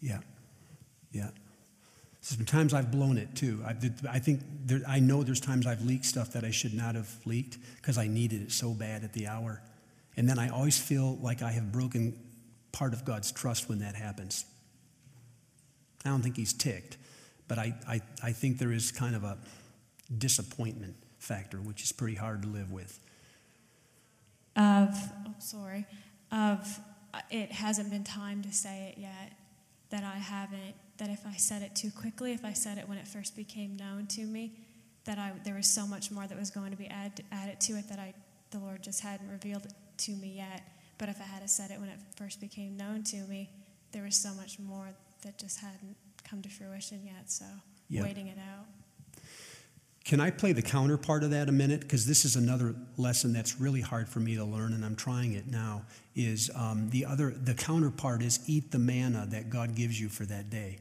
Yeah, 0.00 0.20
yeah. 1.12 1.30
Sometimes 2.22 2.74
I've 2.74 2.90
blown 2.90 3.16
it 3.16 3.34
too. 3.34 3.62
I, 3.66 3.74
I 4.08 4.18
think 4.18 4.42
there, 4.66 4.80
I 4.86 5.00
know 5.00 5.22
there's 5.22 5.40
times 5.40 5.66
I've 5.66 5.82
leaked 5.82 6.04
stuff 6.04 6.32
that 6.32 6.44
I 6.44 6.50
should 6.50 6.74
not 6.74 6.94
have 6.94 7.08
leaked 7.24 7.58
because 7.76 7.96
I 7.96 8.08
needed 8.08 8.42
it 8.42 8.52
so 8.52 8.74
bad 8.74 9.04
at 9.04 9.12
the 9.14 9.26
hour. 9.26 9.62
And 10.16 10.28
then 10.28 10.38
I 10.38 10.50
always 10.50 10.78
feel 10.78 11.16
like 11.22 11.40
I 11.40 11.50
have 11.52 11.72
broken 11.72 12.18
part 12.72 12.92
of 12.92 13.04
God's 13.04 13.32
trust 13.32 13.68
when 13.68 13.78
that 13.78 13.94
happens. 13.94 14.44
I 16.04 16.10
don't 16.10 16.22
think 16.22 16.36
he's 16.36 16.52
ticked, 16.52 16.98
but 17.48 17.58
I, 17.58 17.74
I, 17.88 18.00
I 18.22 18.32
think 18.32 18.58
there 18.58 18.72
is 18.72 18.90
kind 18.90 19.14
of 19.14 19.24
a 19.24 19.38
disappointment 20.16 20.96
factor, 21.18 21.58
which 21.58 21.82
is 21.82 21.92
pretty 21.92 22.16
hard 22.16 22.42
to 22.42 22.48
live 22.48 22.70
with. 22.72 22.98
Of, 24.56 24.90
oh, 25.26 25.34
sorry, 25.38 25.86
of 26.32 26.80
uh, 27.14 27.20
it 27.30 27.52
hasn't 27.52 27.90
been 27.90 28.04
time 28.04 28.42
to 28.42 28.52
say 28.52 28.92
it 28.92 29.00
yet, 29.00 29.32
that 29.90 30.04
I 30.04 30.18
haven't 30.18 30.74
that 30.98 31.08
if 31.08 31.26
I 31.26 31.34
said 31.34 31.62
it 31.62 31.74
too 31.74 31.90
quickly, 31.90 32.32
if 32.32 32.44
I 32.44 32.52
said 32.52 32.76
it 32.76 32.86
when 32.86 32.98
it 32.98 33.08
first 33.08 33.34
became 33.34 33.74
known 33.76 34.06
to 34.08 34.26
me, 34.26 34.52
that 35.04 35.18
I, 35.18 35.32
there 35.44 35.54
was 35.54 35.66
so 35.66 35.86
much 35.86 36.10
more 36.10 36.26
that 36.26 36.38
was 36.38 36.50
going 36.50 36.70
to 36.72 36.76
be 36.76 36.88
add, 36.88 37.24
added 37.32 37.58
to 37.62 37.72
it 37.72 37.88
that 37.88 37.98
I, 37.98 38.12
the 38.50 38.58
Lord 38.58 38.82
just 38.82 39.00
hadn't 39.00 39.28
revealed 39.30 39.64
it 39.64 39.72
to 39.98 40.12
me 40.12 40.34
yet. 40.36 40.62
But 40.98 41.08
if 41.08 41.18
I 41.18 41.24
had 41.24 41.48
said 41.48 41.70
it 41.70 41.80
when 41.80 41.88
it 41.88 41.98
first 42.16 42.38
became 42.38 42.76
known 42.76 43.02
to 43.04 43.16
me, 43.16 43.48
there 43.92 44.02
was 44.02 44.14
so 44.14 44.34
much 44.34 44.58
more 44.58 44.88
that 45.22 45.38
just 45.38 45.58
hadn't 45.58 45.96
come 46.28 46.42
to 46.42 46.50
fruition 46.50 47.00
yet. 47.04 47.30
So 47.30 47.46
yep. 47.88 48.04
waiting 48.04 48.26
it 48.26 48.38
out. 48.38 48.66
Can 50.10 50.18
I 50.18 50.32
play 50.32 50.50
the 50.50 50.60
counterpart 50.60 51.22
of 51.22 51.30
that 51.30 51.48
a 51.48 51.52
minute? 51.52 51.82
Because 51.82 52.04
this 52.04 52.24
is 52.24 52.34
another 52.34 52.74
lesson 52.96 53.32
that's 53.32 53.60
really 53.60 53.80
hard 53.80 54.08
for 54.08 54.18
me 54.18 54.34
to 54.34 54.44
learn, 54.44 54.72
and 54.72 54.84
I'm 54.84 54.96
trying 54.96 55.34
it 55.34 55.46
now. 55.46 55.82
Is 56.16 56.50
um, 56.56 56.90
the 56.90 57.06
other 57.06 57.30
the 57.30 57.54
counterpart 57.54 58.20
is 58.20 58.40
eat 58.48 58.72
the 58.72 58.80
manna 58.80 59.24
that 59.30 59.50
God 59.50 59.76
gives 59.76 60.00
you 60.00 60.08
for 60.08 60.24
that 60.24 60.50
day. 60.50 60.78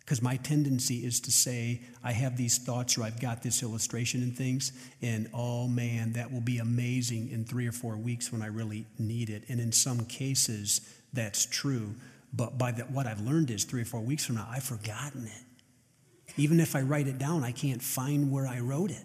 Because 0.00 0.20
my 0.20 0.36
tendency 0.36 0.96
is 0.96 1.18
to 1.20 1.32
say, 1.32 1.80
I 2.04 2.12
have 2.12 2.36
these 2.36 2.58
thoughts 2.58 2.98
or 2.98 3.04
I've 3.04 3.18
got 3.18 3.42
this 3.42 3.62
illustration 3.62 4.22
and 4.22 4.36
things, 4.36 4.72
and 5.00 5.30
oh 5.32 5.68
man, 5.68 6.12
that 6.12 6.30
will 6.30 6.42
be 6.42 6.58
amazing 6.58 7.30
in 7.30 7.46
three 7.46 7.66
or 7.66 7.72
four 7.72 7.96
weeks 7.96 8.30
when 8.30 8.42
I 8.42 8.48
really 8.48 8.84
need 8.98 9.30
it. 9.30 9.44
And 9.48 9.60
in 9.60 9.72
some 9.72 10.04
cases, 10.04 10.82
that's 11.14 11.46
true. 11.46 11.94
But 12.34 12.58
by 12.58 12.72
the, 12.72 12.82
what 12.82 13.06
I've 13.06 13.22
learned 13.22 13.50
is 13.50 13.64
three 13.64 13.80
or 13.80 13.86
four 13.86 14.02
weeks 14.02 14.26
from 14.26 14.34
now, 14.34 14.46
I've 14.50 14.64
forgotten 14.64 15.24
it. 15.24 15.51
Even 16.36 16.60
if 16.60 16.74
I 16.74 16.80
write 16.80 17.08
it 17.08 17.18
down, 17.18 17.44
I 17.44 17.52
can't 17.52 17.82
find 17.82 18.30
where 18.30 18.46
I 18.46 18.60
wrote 18.60 18.90
it. 18.90 19.04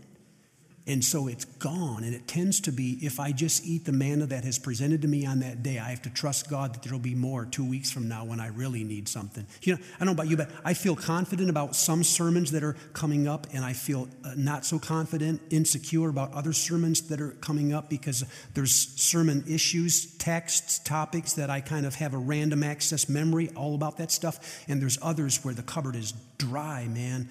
And 0.87 1.03
so 1.03 1.27
it's 1.27 1.43
gone. 1.43 2.05
And 2.05 2.15
it 2.15 2.27
tends 2.29 2.61
to 2.61 2.71
be 2.71 2.97
if 3.01 3.19
I 3.19 3.33
just 3.33 3.65
eat 3.65 3.83
the 3.83 3.91
manna 3.91 4.25
that 4.27 4.45
has 4.45 4.57
presented 4.57 5.01
to 5.01 5.07
me 5.09 5.25
on 5.25 5.39
that 5.39 5.61
day, 5.61 5.79
I 5.79 5.89
have 5.89 6.01
to 6.03 6.09
trust 6.09 6.49
God 6.49 6.73
that 6.73 6.81
there'll 6.81 6.97
be 6.97 7.13
more 7.13 7.45
two 7.45 7.67
weeks 7.67 7.91
from 7.91 8.07
now 8.07 8.23
when 8.23 8.39
I 8.39 8.47
really 8.47 8.85
need 8.85 9.09
something. 9.09 9.45
You 9.61 9.75
know, 9.75 9.81
I 9.95 9.99
don't 9.99 10.07
know 10.07 10.11
about 10.13 10.29
you, 10.29 10.37
but 10.37 10.49
I 10.63 10.73
feel 10.73 10.95
confident 10.95 11.49
about 11.49 11.75
some 11.75 12.05
sermons 12.05 12.51
that 12.51 12.63
are 12.63 12.77
coming 12.93 13.27
up, 13.27 13.47
and 13.51 13.65
I 13.65 13.73
feel 13.73 14.07
uh, 14.23 14.33
not 14.37 14.65
so 14.65 14.79
confident, 14.79 15.41
insecure 15.49 16.07
about 16.07 16.33
other 16.33 16.53
sermons 16.53 17.01
that 17.09 17.19
are 17.19 17.31
coming 17.31 17.73
up 17.73 17.89
because 17.89 18.23
there's 18.53 18.73
sermon 18.73 19.43
issues, 19.45 20.17
texts, 20.17 20.79
topics 20.79 21.33
that 21.33 21.49
I 21.49 21.59
kind 21.59 21.85
of 21.85 21.95
have 21.95 22.13
a 22.13 22.17
random 22.17 22.63
access 22.63 23.09
memory 23.09 23.49
all 23.57 23.75
about 23.75 23.97
that 23.97 24.09
stuff. 24.09 24.63
And 24.69 24.81
there's 24.81 24.97
others 25.01 25.43
where 25.43 25.53
the 25.53 25.63
cupboard 25.63 25.97
is 25.97 26.13
dry, 26.37 26.87
man. 26.87 27.27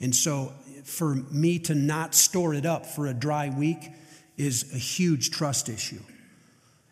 And 0.00 0.14
so 0.14 0.52
for 0.84 1.14
me 1.14 1.58
to 1.60 1.74
not 1.74 2.14
store 2.14 2.54
it 2.54 2.66
up 2.66 2.86
for 2.86 3.06
a 3.06 3.14
dry 3.14 3.48
week 3.48 3.90
is 4.36 4.72
a 4.74 4.78
huge 4.78 5.30
trust 5.30 5.68
issue, 5.68 6.00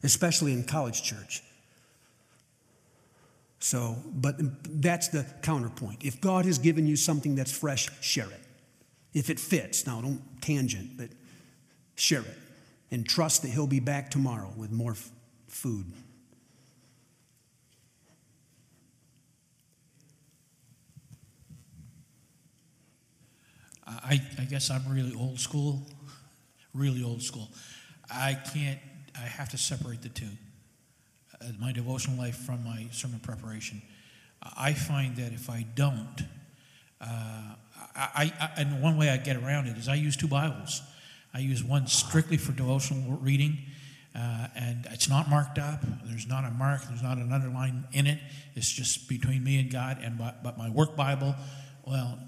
especially 0.03 0.53
in 0.53 0.65
college 0.65 1.03
church. 1.03 1.43
So, 3.61 3.97
but 4.07 4.37
that's 4.83 5.09
the 5.09 5.27
counterpoint. 5.43 6.05
If 6.05 6.21
God 6.21 6.45
has 6.45 6.59
given 6.59 6.87
you 6.87 6.97
something 6.97 7.35
that's 7.35 7.57
fresh, 7.57 7.89
share 8.01 8.31
it. 8.31 8.41
If 9.15 9.31
it 9.31 9.41
fits, 9.41 9.87
now 9.87 10.01
don't 10.01 10.23
tangent, 10.41 10.97
but 10.97 11.09
share 11.97 12.21
it. 12.21 12.39
And 12.91 13.07
trust 13.07 13.43
that 13.43 13.49
He'll 13.49 13.67
be 13.67 13.81
back 13.81 14.11
tomorrow 14.11 14.53
with 14.57 14.71
more 14.71 14.95
food. 15.49 15.87
I, 23.89 24.21
I 24.39 24.45
guess 24.45 24.71
I'm 24.71 24.83
really 24.89 25.15
old 25.15 25.41
school, 25.41 25.87
really 26.75 27.03
old 27.03 27.23
school. 27.23 27.49
I 28.11 28.35
can't, 28.53 28.79
I 29.17 29.23
have 29.27 29.49
to 29.51 29.59
separate 29.59 30.03
the 30.03 30.09
two 30.11 30.29
uh, 31.41 31.47
my 31.61 31.73
devotional 31.73 32.19
life 32.19 32.37
from 32.37 32.65
my 32.65 32.87
sermon 32.91 33.21
preparation. 33.21 33.81
I 34.43 34.73
find 34.73 35.17
that 35.17 35.33
if 35.33 35.51
I 35.51 35.67
don't, 35.75 36.25
uh, 37.01 37.55
I, 37.95 38.33
I, 38.41 38.51
and 38.57 38.83
one 38.83 38.97
way 38.97 39.11
I 39.11 39.17
get 39.17 39.37
around 39.37 39.67
it 39.67 39.77
is 39.77 39.89
I 39.89 39.95
use 39.95 40.17
two 40.17 40.29
Bibles. 40.29 40.83
I 41.35 41.39
use 41.41 41.63
one 41.63 41.87
strictly 41.87 42.37
for 42.37 42.53
devotional 42.53 43.19
reading, 43.19 43.59
uh, 44.15 44.49
and 44.57 44.87
it's 44.91 45.09
not 45.09 45.29
marked 45.29 45.59
up. 45.59 45.85
There's 46.05 46.27
not 46.27 46.45
a 46.45 46.51
mark. 46.51 46.83
There's 46.89 47.03
not 47.03 47.19
an 47.19 47.33
underline 47.33 47.85
in 47.93 48.07
it. 48.07 48.19
It's 48.55 48.71
just 48.71 49.09
between 49.09 49.45
me 49.45 49.61
and 49.61 49.71
God. 49.71 49.99
And 50.03 50.19
but, 50.19 50.43
but 50.43 50.57
my 50.59 50.71
work 50.71 50.97
Bible, 50.97 51.35
well, 51.87 52.19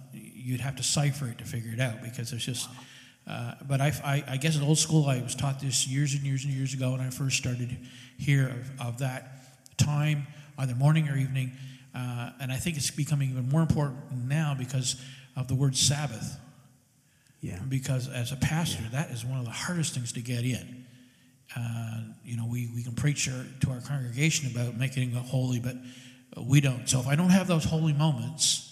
you'd 0.40 0.60
have 0.60 0.76
to 0.76 0.82
cipher 0.82 1.26
it 1.26 1.38
to 1.38 1.44
figure 1.44 1.72
it 1.72 1.80
out 1.80 2.02
because 2.02 2.32
it's 2.32 2.44
just. 2.44 2.68
Uh, 3.28 3.54
but 3.68 3.80
I, 3.80 3.92
I, 4.02 4.24
I, 4.32 4.36
guess 4.38 4.56
at 4.56 4.62
old 4.62 4.78
school, 4.78 5.06
I 5.06 5.20
was 5.20 5.34
taught 5.34 5.60
this 5.60 5.86
years 5.86 6.14
and 6.14 6.22
years 6.22 6.44
and 6.44 6.52
years 6.52 6.74
ago 6.74 6.92
when 6.92 7.00
I 7.00 7.10
first 7.10 7.36
started 7.36 7.76
here 8.18 8.48
of, 8.48 8.88
of 8.88 8.98
that 9.00 9.76
time, 9.76 10.26
either 10.58 10.74
morning 10.74 11.08
or 11.08 11.16
evening. 11.16 11.52
Uh, 11.94 12.30
and 12.40 12.50
I 12.50 12.56
think 12.56 12.76
it's 12.76 12.90
becoming 12.90 13.30
even 13.30 13.48
more 13.48 13.60
important 13.60 13.98
now 14.26 14.56
because 14.58 15.00
of 15.36 15.48
the 15.48 15.54
word 15.54 15.76
Sabbath. 15.76 16.38
Yeah. 17.40 17.58
Because 17.68 18.08
as 18.08 18.32
a 18.32 18.36
pastor, 18.36 18.82
yeah. 18.84 19.00
that 19.00 19.10
is 19.10 19.24
one 19.24 19.38
of 19.38 19.44
the 19.44 19.50
hardest 19.50 19.94
things 19.94 20.12
to 20.12 20.20
get 20.20 20.44
in. 20.44 20.86
Uh, 21.56 22.00
you 22.24 22.36
know, 22.36 22.46
we, 22.46 22.68
we 22.74 22.82
can 22.82 22.94
preach 22.94 23.28
our, 23.28 23.44
to 23.60 23.70
our 23.70 23.80
congregation 23.80 24.50
about 24.50 24.76
making 24.76 25.10
it 25.10 25.16
holy, 25.16 25.60
but 25.60 25.76
we 26.36 26.60
don't. 26.60 26.88
So 26.88 27.00
if 27.00 27.08
I 27.08 27.16
don't 27.16 27.30
have 27.30 27.48
those 27.48 27.64
holy 27.64 27.92
moments, 27.92 28.69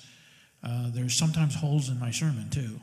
uh, 0.62 0.90
there's 0.90 1.14
sometimes 1.14 1.54
holes 1.54 1.88
in 1.88 1.98
my 1.98 2.10
sermon 2.10 2.48
too. 2.50 2.80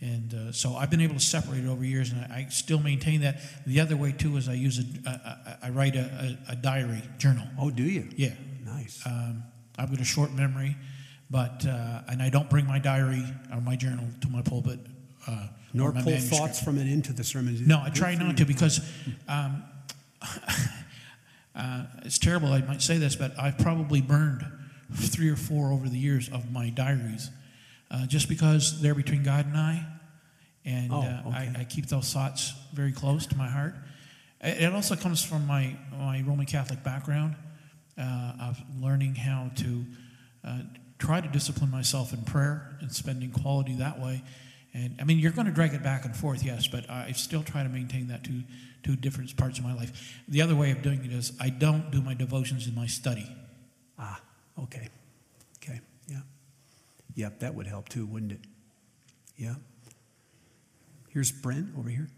And 0.00 0.32
uh, 0.32 0.52
so 0.52 0.76
I've 0.76 0.90
been 0.90 1.02
able 1.02 1.14
to 1.14 1.20
separate 1.20 1.64
it 1.64 1.68
over 1.68 1.84
years, 1.84 2.10
and 2.10 2.20
I, 2.32 2.38
I, 2.38 2.46
still 2.48 2.78
maintain 2.78 3.20
that. 3.20 3.40
The 3.66 3.80
other 3.80 3.98
way 3.98 4.12
too 4.12 4.38
is 4.38 4.48
I 4.48 4.54
use 4.54 4.78
a, 4.78 5.08
a, 5.08 5.10
a 5.10 5.58
I 5.64 5.70
write 5.70 5.94
a, 5.94 6.38
a, 6.48 6.56
diary 6.56 7.02
journal. 7.18 7.46
Oh, 7.58 7.70
do 7.70 7.82
you? 7.82 8.08
Yeah. 8.16 8.32
Nice. 8.64 9.02
Um, 9.04 9.42
I've 9.76 9.90
got 9.90 10.00
a 10.00 10.04
short 10.04 10.32
memory, 10.32 10.74
but 11.30 11.66
uh, 11.66 12.02
and 12.08 12.22
I 12.22 12.30
don't 12.30 12.48
bring 12.48 12.66
my 12.66 12.78
diary 12.78 13.24
or 13.52 13.60
my 13.60 13.76
journal 13.76 14.06
to 14.22 14.28
my 14.28 14.40
pulpit. 14.40 14.80
Uh, 15.26 15.48
Nor 15.74 15.92
pull 15.92 16.04
manuscript. 16.04 16.34
thoughts 16.34 16.62
from 16.62 16.78
it 16.78 16.86
into 16.86 17.12
the 17.12 17.22
sermon. 17.22 17.62
No, 17.66 17.82
I 17.82 17.90
try 17.90 18.14
not 18.14 18.38
to 18.38 18.46
because 18.46 18.80
um, 19.28 19.62
uh, 21.54 21.84
it's 22.04 22.18
terrible. 22.18 22.48
I 22.48 22.62
might 22.62 22.80
say 22.80 22.96
this, 22.96 23.16
but 23.16 23.38
I've 23.38 23.58
probably 23.58 24.00
burned 24.00 24.46
three 24.94 25.28
or 25.28 25.36
four 25.36 25.72
over 25.72 25.88
the 25.88 25.98
years 25.98 26.28
of 26.28 26.50
my 26.52 26.70
diaries, 26.70 27.30
uh, 27.90 28.06
just 28.06 28.28
because 28.28 28.80
they're 28.80 28.94
between 28.94 29.22
God 29.22 29.46
and 29.46 29.56
I, 29.56 29.86
and 30.64 30.92
oh, 30.92 31.00
uh. 31.00 31.30
I, 31.30 31.52
I, 31.58 31.64
keep 31.64 31.86
those 31.86 32.12
thoughts 32.12 32.52
very 32.72 32.92
close 32.92 33.26
to 33.26 33.36
my 33.36 33.48
heart. 33.48 33.74
It 34.42 34.72
also 34.72 34.96
comes 34.96 35.24
from 35.24 35.46
my 35.46 35.76
my 35.98 36.22
Roman 36.26 36.46
Catholic 36.46 36.82
background 36.82 37.36
uh, 37.98 38.32
of 38.40 38.60
learning 38.80 39.14
how 39.14 39.50
to 39.56 39.84
uh, 40.44 40.58
try 40.98 41.20
to 41.20 41.28
discipline 41.28 41.70
myself 41.70 42.12
in 42.12 42.22
prayer 42.22 42.76
and 42.80 42.92
spending 42.92 43.30
quality 43.30 43.76
that 43.76 44.00
way. 44.00 44.22
And 44.72 44.96
I 45.00 45.04
mean, 45.04 45.18
you're 45.18 45.32
going 45.32 45.46
to 45.46 45.52
drag 45.52 45.74
it 45.74 45.82
back 45.82 46.04
and 46.04 46.14
forth, 46.14 46.44
yes, 46.44 46.68
but 46.68 46.88
I 46.88 47.12
still 47.12 47.42
try 47.42 47.62
to 47.62 47.68
maintain 47.68 48.08
that 48.08 48.22
two, 48.22 48.42
two 48.84 48.94
different 48.94 49.36
parts 49.36 49.58
of 49.58 49.64
my 49.64 49.74
life. 49.74 50.22
The 50.28 50.42
other 50.42 50.54
way 50.54 50.70
of 50.70 50.82
doing 50.82 51.04
it 51.04 51.12
is 51.12 51.32
I 51.40 51.50
don't 51.50 51.90
do 51.90 52.00
my 52.00 52.14
devotions 52.14 52.68
in 52.68 52.74
my 52.74 52.86
study. 52.86 53.26
Ah, 53.98 54.20
okay. 54.58 54.88
Okay, 55.62 55.80
yeah. 56.08 56.20
Yep, 57.14 57.40
that 57.40 57.54
would 57.54 57.66
help 57.66 57.88
too, 57.88 58.06
wouldn't 58.06 58.32
it? 58.32 58.40
Yeah. 59.36 59.54
Here's 61.08 61.32
Brent 61.32 61.68
over 61.78 61.88
here. 61.88 62.08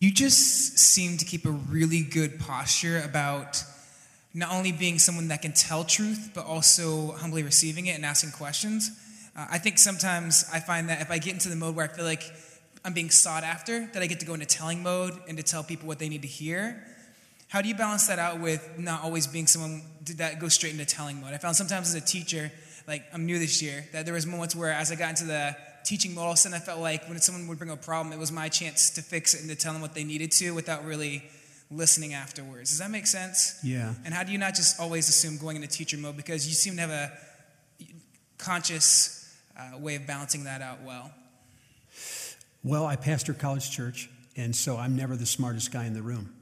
You 0.00 0.10
just 0.10 0.78
seem 0.78 1.16
to 1.16 1.24
keep 1.24 1.46
a 1.46 1.50
really 1.50 2.02
good 2.02 2.38
posture 2.38 3.02
about 3.02 3.62
not 4.34 4.52
only 4.52 4.72
being 4.72 4.98
someone 4.98 5.28
that 5.28 5.42
can 5.42 5.52
tell 5.52 5.84
truth, 5.84 6.32
but 6.34 6.44
also 6.44 7.12
humbly 7.12 7.42
receiving 7.42 7.86
it 7.86 7.92
and 7.92 8.04
asking 8.04 8.32
questions. 8.32 8.90
Uh, 9.36 9.46
I 9.50 9.58
think 9.58 9.78
sometimes 9.78 10.44
I 10.52 10.60
find 10.60 10.88
that 10.88 11.00
if 11.00 11.10
I 11.10 11.18
get 11.18 11.32
into 11.32 11.48
the 11.48 11.56
mode 11.56 11.74
where 11.74 11.84
I 11.84 11.88
feel 11.88 12.04
like 12.04 12.22
I'm 12.84 12.92
being 12.92 13.10
sought 13.10 13.44
after, 13.44 13.86
that 13.86 14.02
I 14.02 14.06
get 14.06 14.20
to 14.20 14.26
go 14.26 14.34
into 14.34 14.46
telling 14.46 14.82
mode 14.82 15.14
and 15.26 15.38
to 15.38 15.42
tell 15.42 15.64
people 15.64 15.88
what 15.88 15.98
they 15.98 16.08
need 16.08 16.22
to 16.22 16.28
hear. 16.28 16.84
How 17.48 17.62
do 17.62 17.68
you 17.68 17.74
balance 17.74 18.06
that 18.08 18.18
out 18.18 18.40
with 18.40 18.78
not 18.78 19.02
always 19.04 19.26
being 19.26 19.46
someone 19.46 19.82
that 20.16 20.40
goes 20.40 20.54
straight 20.54 20.72
into 20.72 20.84
telling 20.84 21.20
mode? 21.20 21.34
I 21.34 21.38
found 21.38 21.56
sometimes 21.56 21.94
as 21.94 22.02
a 22.02 22.04
teacher, 22.04 22.50
like 22.88 23.04
I'm 23.12 23.26
new 23.26 23.38
this 23.38 23.62
year, 23.62 23.84
that 23.92 24.04
there 24.04 24.14
was 24.14 24.26
moments 24.26 24.56
where 24.56 24.72
as 24.72 24.90
I 24.90 24.96
got 24.96 25.10
into 25.10 25.24
the 25.24 25.56
teaching 25.84 26.14
model, 26.14 26.34
and 26.44 26.54
I 26.54 26.58
felt 26.58 26.80
like 26.80 27.08
when 27.08 27.18
someone 27.20 27.46
would 27.46 27.58
bring 27.58 27.70
a 27.70 27.76
problem, 27.76 28.12
it 28.12 28.18
was 28.18 28.32
my 28.32 28.48
chance 28.48 28.90
to 28.90 29.02
fix 29.02 29.34
it 29.34 29.42
and 29.42 29.50
to 29.50 29.56
tell 29.56 29.72
them 29.72 29.82
what 29.82 29.94
they 29.94 30.04
needed 30.04 30.32
to 30.32 30.50
without 30.52 30.84
really 30.84 31.22
listening 31.70 32.14
afterwards. 32.14 32.70
Does 32.70 32.78
that 32.78 32.90
make 32.90 33.06
sense? 33.06 33.58
Yeah. 33.62 33.94
And 34.04 34.12
how 34.12 34.22
do 34.22 34.32
you 34.32 34.38
not 34.38 34.54
just 34.54 34.80
always 34.80 35.08
assume 35.08 35.38
going 35.38 35.56
into 35.56 35.68
teacher 35.68 35.96
mode 35.96 36.16
because 36.16 36.46
you 36.46 36.54
seem 36.54 36.74
to 36.76 36.80
have 36.80 36.90
a 36.90 37.12
conscious 38.38 39.36
uh, 39.58 39.78
way 39.78 39.94
of 39.94 40.06
balancing 40.06 40.44
that 40.44 40.62
out 40.62 40.82
well? 40.82 41.10
Well, 42.62 42.86
I 42.86 42.96
pastor 42.96 43.34
college 43.34 43.70
church, 43.70 44.08
and 44.36 44.56
so 44.56 44.76
I'm 44.76 44.96
never 44.96 45.16
the 45.16 45.26
smartest 45.26 45.70
guy 45.70 45.84
in 45.84 45.92
the 45.94 46.02
room. 46.02 46.33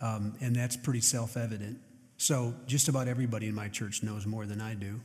Um, 0.00 0.34
and 0.40 0.54
that's 0.54 0.76
pretty 0.76 1.00
self 1.00 1.36
evident. 1.36 1.78
So 2.16 2.54
just 2.66 2.88
about 2.88 3.08
everybody 3.08 3.46
in 3.46 3.54
my 3.54 3.68
church 3.68 4.02
knows 4.02 4.26
more 4.26 4.46
than 4.46 4.60
I 4.60 4.74
do. 4.74 5.00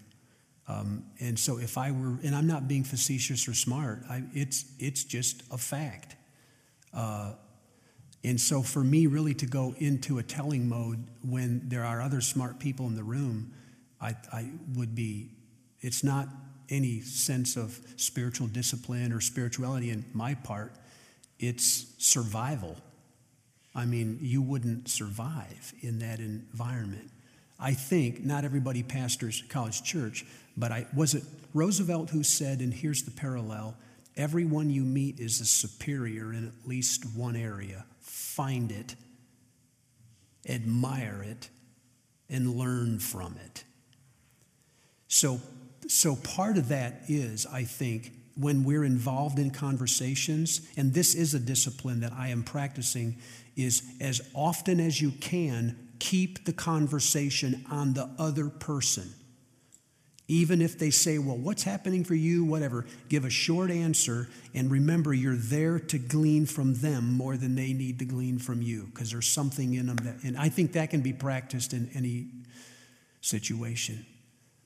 Um, 0.67 1.05
and 1.19 1.37
so 1.37 1.57
if 1.57 1.77
I 1.77 1.91
were, 1.91 2.17
and 2.23 2.35
I'm 2.35 2.47
not 2.47 2.67
being 2.67 2.83
facetious 2.83 3.47
or 3.47 3.53
smart, 3.53 4.03
I, 4.09 4.23
it's, 4.33 4.65
it's 4.79 5.03
just 5.03 5.43
a 5.51 5.57
fact. 5.57 6.15
Uh, 6.93 7.33
and 8.23 8.39
so 8.39 8.61
for 8.61 8.83
me, 8.83 9.07
really 9.07 9.33
to 9.35 9.45
go 9.45 9.75
into 9.77 10.19
a 10.19 10.23
telling 10.23 10.69
mode 10.69 11.05
when 11.21 11.67
there 11.67 11.83
are 11.83 12.01
other 12.01 12.21
smart 12.21 12.59
people 12.59 12.87
in 12.87 12.95
the 12.95 13.03
room, 13.03 13.53
I, 13.99 14.15
I 14.31 14.49
would 14.75 14.95
be, 14.95 15.31
it's 15.81 16.03
not 16.03 16.29
any 16.69 17.01
sense 17.01 17.57
of 17.57 17.77
spiritual 17.97 18.47
discipline 18.47 19.11
or 19.11 19.19
spirituality 19.19 19.89
in 19.89 20.05
my 20.13 20.35
part, 20.35 20.73
it's 21.39 21.87
survival. 21.97 22.77
I 23.75 23.85
mean, 23.85 24.19
you 24.21 24.41
wouldn't 24.41 24.87
survive 24.87 25.73
in 25.81 25.99
that 25.99 26.19
environment. 26.19 27.09
I 27.59 27.73
think 27.73 28.23
not 28.23 28.45
everybody 28.45 28.83
pastors 28.83 29.43
college 29.49 29.83
church, 29.83 30.25
but 30.55 30.71
I, 30.71 30.85
was 30.95 31.15
it 31.15 31.23
Roosevelt 31.53 32.09
who 32.09 32.23
said, 32.23 32.59
and 32.59 32.73
here's 32.73 33.03
the 33.03 33.11
parallel 33.11 33.75
everyone 34.15 34.69
you 34.69 34.83
meet 34.83 35.19
is 35.19 35.41
a 35.41 35.45
superior 35.45 36.31
in 36.33 36.47
at 36.47 36.67
least 36.67 37.03
one 37.15 37.35
area. 37.35 37.85
Find 37.99 38.71
it, 38.71 38.95
admire 40.47 41.23
it, 41.23 41.49
and 42.29 42.55
learn 42.55 42.99
from 42.99 43.37
it. 43.43 43.63
So, 45.07 45.39
so 45.87 46.15
part 46.15 46.57
of 46.57 46.69
that 46.69 47.03
is, 47.07 47.45
I 47.45 47.63
think, 47.63 48.11
when 48.35 48.63
we're 48.63 48.83
involved 48.83 49.37
in 49.37 49.51
conversations, 49.51 50.67
and 50.75 50.93
this 50.93 51.13
is 51.13 51.33
a 51.33 51.39
discipline 51.39 51.99
that 51.99 52.13
I 52.13 52.29
am 52.29 52.43
practicing, 52.43 53.17
is 53.55 53.83
as 53.99 54.21
often 54.33 54.79
as 54.79 55.01
you 55.01 55.11
can, 55.11 55.89
keep 55.99 56.45
the 56.45 56.53
conversation 56.53 57.65
on 57.69 57.93
the 57.93 58.09
other 58.19 58.49
person. 58.49 59.13
Even 60.27 60.61
if 60.61 60.79
they 60.79 60.89
say, 60.89 61.17
Well, 61.17 61.37
what's 61.37 61.63
happening 61.63 62.03
for 62.03 62.15
you? 62.15 62.45
Whatever, 62.45 62.85
give 63.09 63.25
a 63.25 63.29
short 63.29 63.69
answer 63.69 64.29
and 64.53 64.71
remember 64.71 65.13
you're 65.13 65.35
there 65.35 65.79
to 65.79 65.97
glean 65.97 66.45
from 66.45 66.75
them 66.75 67.13
more 67.13 67.37
than 67.37 67.55
they 67.55 67.73
need 67.73 67.99
to 67.99 68.05
glean 68.05 68.39
from 68.39 68.61
you 68.61 68.89
because 68.93 69.11
there's 69.11 69.27
something 69.27 69.73
in 69.73 69.87
them 69.87 69.97
that, 69.97 70.23
and 70.23 70.37
I 70.37 70.49
think 70.49 70.73
that 70.73 70.89
can 70.89 71.01
be 71.01 71.13
practiced 71.13 71.73
in 71.73 71.89
any 71.93 72.27
situation. 73.21 74.05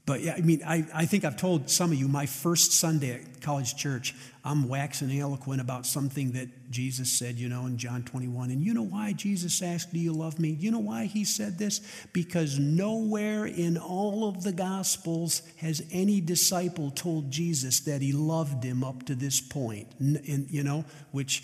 But 0.08 0.22
yeah, 0.22 0.36
I 0.38 0.40
mean, 0.40 0.64
I, 0.66 0.88
I 0.94 1.06
think 1.06 1.26
I've 1.26 1.36
told 1.36 1.70
some 1.70 1.92
of 1.92 1.98
you 1.98 2.08
my 2.08 2.28
first 2.28 2.72
Sunday 2.72 3.12
at 3.12 3.42
college 3.42 3.76
church, 3.76 4.16
I'm 4.46 4.70
waxing 4.70 5.12
eloquent 5.20 5.60
about 5.60 5.86
something 5.86 6.32
that 6.32 6.72
Jesus 6.72 7.12
said, 7.12 7.36
you 7.36 7.50
know, 7.50 7.66
in 7.66 7.78
John 7.78 8.04
21. 8.04 8.50
And 8.50 8.64
you 8.64 8.74
know 8.74 8.86
why 8.86 9.12
Jesus 9.12 9.62
asked, 9.62 9.92
Do 9.92 10.00
you 10.00 10.14
love 10.14 10.40
me? 10.40 10.52
You 10.52 10.72
know 10.72 10.80
why 10.80 11.06
he 11.08 11.26
said 11.26 11.60
this? 11.60 11.82
Because 12.14 12.58
nowhere 12.58 13.46
in 13.46 13.78
all 13.78 14.30
of 14.30 14.44
the 14.44 14.54
Gospels 14.54 15.42
has 15.58 15.84
any 15.92 16.22
disciple 16.22 16.90
told 16.90 17.30
Jesus 17.30 17.82
that 17.82 18.02
he 18.02 18.14
loved 18.14 18.64
him 18.64 18.86
up 18.86 19.04
to 19.08 19.16
this 19.16 19.42
point, 19.42 19.90
and, 20.00 20.50
you 20.50 20.64
know, 20.64 20.86
which, 21.12 21.44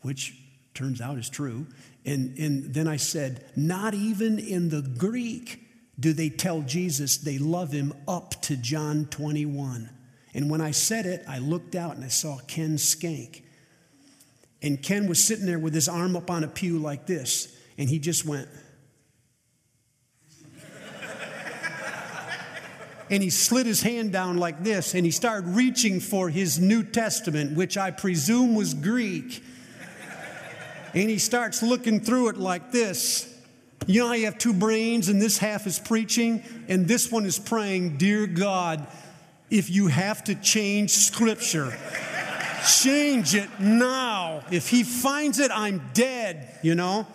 which 0.00 0.34
turns 0.72 1.02
out 1.02 1.18
is 1.18 1.28
true. 1.28 1.66
And, 2.06 2.38
and 2.38 2.72
then 2.72 2.88
I 2.88 2.96
said, 2.96 3.44
Not 3.56 3.92
even 3.92 4.38
in 4.38 4.70
the 4.70 4.80
Greek 4.80 5.66
do 6.00 6.12
they 6.14 6.30
tell 6.30 6.62
Jesus 6.62 7.18
they 7.18 7.38
love 7.38 7.72
him 7.72 7.92
up 8.08 8.40
to 8.42 8.56
John 8.56 9.06
21. 9.06 9.90
And 10.32 10.50
when 10.50 10.60
I 10.62 10.70
said 10.70 11.06
it, 11.06 11.22
I 11.28 11.38
looked 11.38 11.74
out 11.74 11.96
and 11.96 12.04
I 12.04 12.08
saw 12.08 12.38
Ken 12.48 12.78
Schenck. 12.78 13.44
And 14.62 14.82
Ken 14.82 15.06
was 15.08 15.22
sitting 15.22 15.46
there 15.46 15.58
with 15.58 15.74
his 15.74 15.88
arm 15.88 16.16
up 16.16 16.30
on 16.30 16.44
a 16.44 16.48
pew 16.48 16.78
like 16.78 17.06
this, 17.06 17.54
and 17.78 17.88
he 17.88 17.98
just 17.98 18.26
went. 18.26 18.48
and 23.10 23.22
he 23.22 23.30
slid 23.30 23.66
his 23.66 23.82
hand 23.82 24.12
down 24.12 24.36
like 24.36 24.62
this, 24.62 24.94
and 24.94 25.06
he 25.06 25.10
started 25.10 25.48
reaching 25.48 25.98
for 25.98 26.28
his 26.28 26.58
New 26.58 26.82
Testament, 26.82 27.56
which 27.56 27.78
I 27.78 27.90
presume 27.90 28.54
was 28.54 28.74
Greek. 28.74 29.42
and 30.94 31.08
he 31.08 31.18
starts 31.18 31.62
looking 31.62 32.00
through 32.00 32.28
it 32.28 32.36
like 32.36 32.70
this. 32.70 33.29
You 33.86 34.02
know 34.02 34.08
how 34.08 34.14
you 34.14 34.26
have 34.26 34.38
two 34.38 34.52
brains, 34.52 35.08
and 35.08 35.20
this 35.20 35.38
half 35.38 35.66
is 35.66 35.78
preaching, 35.78 36.42
and 36.68 36.86
this 36.86 37.10
one 37.10 37.24
is 37.24 37.38
praying, 37.38 37.96
Dear 37.96 38.26
God, 38.26 38.86
if 39.50 39.70
you 39.70 39.88
have 39.88 40.22
to 40.24 40.34
change 40.34 40.90
scripture, 40.90 41.76
change 42.82 43.34
it 43.34 43.48
now. 43.58 44.42
If 44.50 44.68
he 44.68 44.82
finds 44.82 45.38
it, 45.38 45.50
I'm 45.52 45.82
dead, 45.94 46.58
you 46.62 46.74
know? 46.74 47.06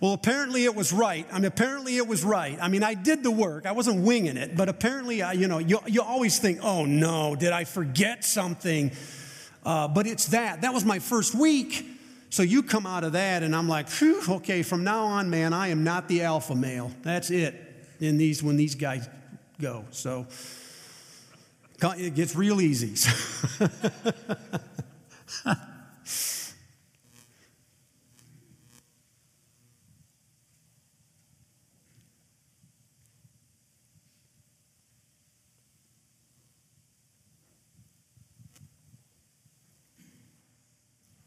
Well, 0.00 0.12
apparently 0.12 0.64
it 0.64 0.74
was 0.74 0.92
right. 0.92 1.26
I 1.32 1.36
mean, 1.36 1.46
apparently 1.46 1.96
it 1.96 2.06
was 2.06 2.24
right. 2.24 2.58
I 2.60 2.68
mean, 2.68 2.82
I 2.82 2.94
did 2.94 3.22
the 3.22 3.30
work. 3.30 3.66
I 3.66 3.72
wasn't 3.72 4.04
winging 4.04 4.36
it, 4.36 4.56
but 4.56 4.68
apparently, 4.68 5.22
I, 5.22 5.32
you 5.32 5.48
know, 5.48 5.58
you, 5.58 5.80
you 5.86 6.02
always 6.02 6.38
think, 6.38 6.60
oh 6.62 6.84
no, 6.84 7.34
did 7.34 7.52
I 7.52 7.64
forget 7.64 8.24
something? 8.24 8.92
Uh, 9.64 9.88
but 9.88 10.06
it's 10.06 10.26
that. 10.26 10.62
That 10.62 10.74
was 10.74 10.84
my 10.84 10.98
first 10.98 11.34
week. 11.34 11.93
So 12.34 12.42
you 12.42 12.64
come 12.64 12.84
out 12.84 13.04
of 13.04 13.12
that, 13.12 13.44
and 13.44 13.54
I'm 13.54 13.68
like, 13.68 13.88
Phew, 13.88 14.20
okay, 14.28 14.64
from 14.64 14.82
now 14.82 15.04
on, 15.04 15.30
man, 15.30 15.52
I 15.52 15.68
am 15.68 15.84
not 15.84 16.08
the 16.08 16.22
alpha 16.22 16.56
male. 16.56 16.90
That's 17.02 17.30
it. 17.30 17.54
In 18.00 18.18
these, 18.18 18.42
when 18.42 18.56
these 18.56 18.74
guys 18.74 19.08
go, 19.60 19.84
so 19.92 20.26
it 21.80 22.16
gets 22.16 22.34
real 22.34 22.60
easy. 22.60 22.96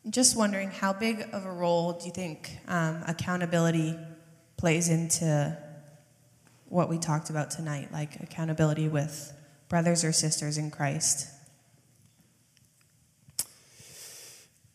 Just 0.10 0.38
wondering, 0.38 0.72
how 0.72 0.94
big 0.94 1.28
of 1.34 1.46
a 1.46 1.52
role 1.52 1.94
do 1.94 2.06
you 2.06 2.12
think 2.12 2.60
um, 2.70 3.04
accountability 3.08 3.98
plays 4.56 4.88
into 4.88 5.58
what 6.70 6.88
we 6.88 6.98
talked 6.98 7.30
about 7.30 7.52
tonight, 7.52 7.92
like 7.92 8.22
accountability 8.22 8.88
with 8.88 9.34
brothers 9.68 10.06
or 10.06 10.14
sisters 10.14 10.58
in 10.58 10.72
Christ? 10.72 11.28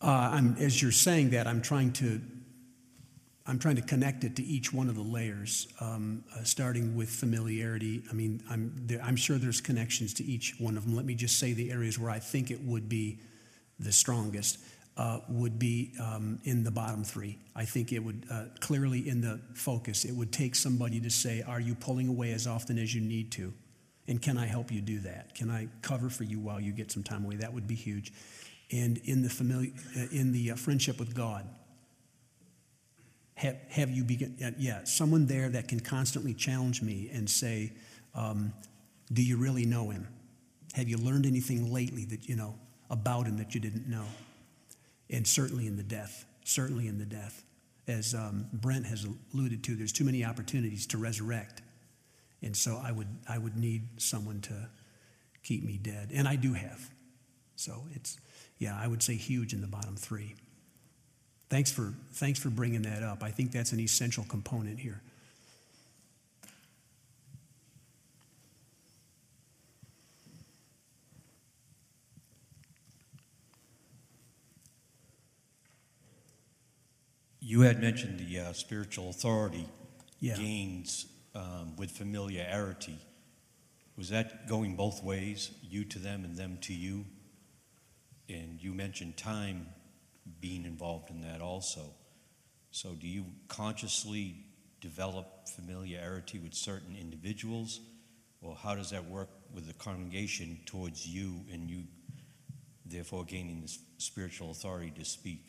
Uh, 0.01 0.53
as 0.59 0.79
you're 0.81 0.91
saying 0.91 1.31
that, 1.31 1.47
I'm 1.47 1.61
trying 1.61 1.93
to 1.93 2.21
I'm 3.45 3.59
trying 3.59 3.75
to 3.75 3.81
connect 3.81 4.23
it 4.23 4.37
to 4.37 4.43
each 4.43 4.71
one 4.71 4.87
of 4.87 4.95
the 4.95 5.01
layers, 5.01 5.67
um, 5.81 6.23
uh, 6.33 6.43
starting 6.43 6.95
with 6.95 7.09
familiarity. 7.09 8.01
I 8.09 8.13
mean, 8.13 8.41
I'm, 8.49 8.71
there, 8.85 9.01
I'm 9.03 9.17
sure 9.17 9.37
there's 9.37 9.59
connections 9.59 10.13
to 10.13 10.23
each 10.23 10.55
one 10.59 10.77
of 10.77 10.85
them. 10.85 10.95
Let 10.95 11.03
me 11.03 11.13
just 11.13 11.39
say 11.39 11.51
the 11.51 11.69
areas 11.69 11.99
where 11.99 12.09
I 12.09 12.19
think 12.19 12.51
it 12.51 12.61
would 12.61 12.87
be 12.87 13.19
the 13.79 13.91
strongest 13.91 14.59
would 15.29 15.57
be 15.57 15.93
um, 15.99 16.39
in 16.43 16.63
the 16.63 16.71
bottom 16.71 17.03
three. 17.03 17.37
I 17.55 17.65
think 17.65 17.91
it 17.91 17.99
would 17.99 18.25
uh, 18.31 18.45
clearly 18.59 19.07
in 19.07 19.21
the 19.21 19.39
focus. 19.53 20.05
It 20.05 20.13
would 20.13 20.31
take 20.31 20.55
somebody 20.55 20.99
to 21.01 21.09
say, 21.09 21.41
Are 21.41 21.59
you 21.59 21.75
pulling 21.75 22.07
away 22.07 22.31
as 22.31 22.47
often 22.47 22.77
as 22.77 22.93
you 22.93 23.01
need 23.01 23.31
to? 23.33 23.53
And 24.07 24.21
can 24.21 24.37
I 24.37 24.45
help 24.45 24.71
you 24.71 24.81
do 24.81 24.99
that? 24.99 25.33
Can 25.33 25.49
I 25.49 25.67
cover 25.81 26.09
for 26.09 26.23
you 26.23 26.39
while 26.39 26.59
you 26.59 26.71
get 26.73 26.91
some 26.91 27.03
time 27.03 27.23
away? 27.23 27.37
That 27.37 27.53
would 27.53 27.67
be 27.67 27.75
huge. 27.75 28.11
And 28.71 28.97
in 29.05 29.21
the, 29.21 29.29
familiar, 29.29 29.71
uh, 29.97 30.07
in 30.11 30.31
the 30.31 30.51
uh, 30.51 30.55
friendship 30.55 30.99
with 30.99 31.15
God, 31.15 31.47
have, 33.35 33.57
have 33.69 33.89
you 33.89 34.03
begin, 34.03 34.35
uh, 34.43 34.51
yeah, 34.57 34.83
someone 34.83 35.25
there 35.25 35.49
that 35.49 35.67
can 35.67 35.79
constantly 35.79 36.33
challenge 36.33 36.81
me 36.81 37.09
and 37.13 37.29
say, 37.29 37.71
um, 38.13 38.53
Do 39.11 39.23
you 39.23 39.37
really 39.37 39.65
know 39.65 39.89
him? 39.89 40.07
Have 40.73 40.89
you 40.89 40.97
learned 40.97 41.25
anything 41.25 41.71
lately 41.71 42.05
that 42.05 42.27
you 42.27 42.35
know 42.35 42.55
about 42.89 43.25
him 43.25 43.37
that 43.37 43.53
you 43.53 43.61
didn't 43.61 43.87
know? 43.87 44.05
And 45.13 45.25
certainly 45.25 45.67
in 45.67 45.77
the 45.77 45.83
death, 45.83 46.25
certainly 46.43 46.87
in 46.87 46.97
the 46.97 47.05
death. 47.05 47.43
As 47.87 48.13
um, 48.13 48.47
Brent 48.51 48.85
has 48.87 49.05
alluded 49.33 49.63
to, 49.65 49.75
there's 49.75 49.91
too 49.91 50.03
many 50.03 50.25
opportunities 50.25 50.87
to 50.87 50.97
resurrect. 50.97 51.61
And 52.41 52.55
so 52.55 52.81
I 52.83 52.91
would, 52.91 53.07
I 53.29 53.37
would 53.37 53.55
need 53.55 54.01
someone 54.01 54.41
to 54.41 54.67
keep 55.43 55.63
me 55.63 55.77
dead. 55.77 56.09
And 56.13 56.27
I 56.27 56.35
do 56.35 56.53
have. 56.53 56.89
So 57.55 57.83
it's, 57.93 58.17
yeah, 58.57 58.77
I 58.81 58.87
would 58.87 59.03
say 59.03 59.15
huge 59.15 59.53
in 59.53 59.61
the 59.61 59.67
bottom 59.67 59.95
three. 59.95 60.35
Thanks 61.49 61.71
for, 61.71 61.93
thanks 62.13 62.39
for 62.39 62.49
bringing 62.49 62.81
that 62.81 63.03
up. 63.03 63.21
I 63.21 63.29
think 63.29 63.51
that's 63.51 63.73
an 63.73 63.79
essential 63.79 64.25
component 64.27 64.79
here. 64.79 65.01
You 77.45 77.59
had 77.61 77.81
mentioned 77.81 78.19
the 78.19 78.39
uh, 78.39 78.53
spiritual 78.53 79.09
authority 79.09 79.67
yeah. 80.21 80.37
gains 80.37 81.07
um, 81.35 81.75
with 81.75 81.91
familiarity. 81.91 82.97
Was 83.97 84.07
that 84.11 84.47
going 84.47 84.77
both 84.77 85.03
ways, 85.03 85.51
you 85.61 85.83
to 85.83 85.99
them 85.99 86.23
and 86.23 86.37
them 86.37 86.57
to 86.61 86.73
you? 86.73 87.03
And 88.29 88.61
you 88.61 88.73
mentioned 88.73 89.17
time 89.17 89.67
being 90.39 90.63
involved 90.63 91.09
in 91.09 91.19
that 91.23 91.41
also. 91.41 91.81
So, 92.71 92.93
do 92.93 93.09
you 93.09 93.25
consciously 93.49 94.37
develop 94.79 95.49
familiarity 95.49 96.39
with 96.39 96.53
certain 96.53 96.95
individuals, 96.95 97.81
or 98.41 98.55
how 98.55 98.73
does 98.73 98.91
that 98.91 99.03
work 99.03 99.29
with 99.53 99.67
the 99.67 99.73
congregation 99.73 100.59
towards 100.65 101.05
you 101.05 101.41
and 101.51 101.69
you, 101.69 101.83
therefore, 102.85 103.25
gaining 103.25 103.59
this 103.59 103.79
spiritual 103.97 104.51
authority 104.51 104.91
to 104.91 105.03
speak? 105.03 105.41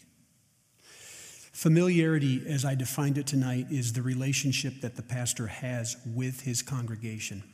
Familiarity, 1.55 2.43
as 2.49 2.65
I 2.65 2.75
defined 2.75 3.17
it 3.17 3.29
tonight, 3.29 3.69
is 3.71 3.93
the 3.93 4.03
relationship 4.03 4.81
that 4.81 4.97
the 4.97 5.03
pastor 5.03 5.47
has 5.47 5.97
with 6.05 6.41
his 6.41 6.63
congregation 6.63 7.45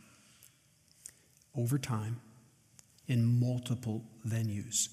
over 1.55 1.79
time 1.79 2.19
in 3.09 3.39
multiple 3.39 4.03
venues. 4.27 4.89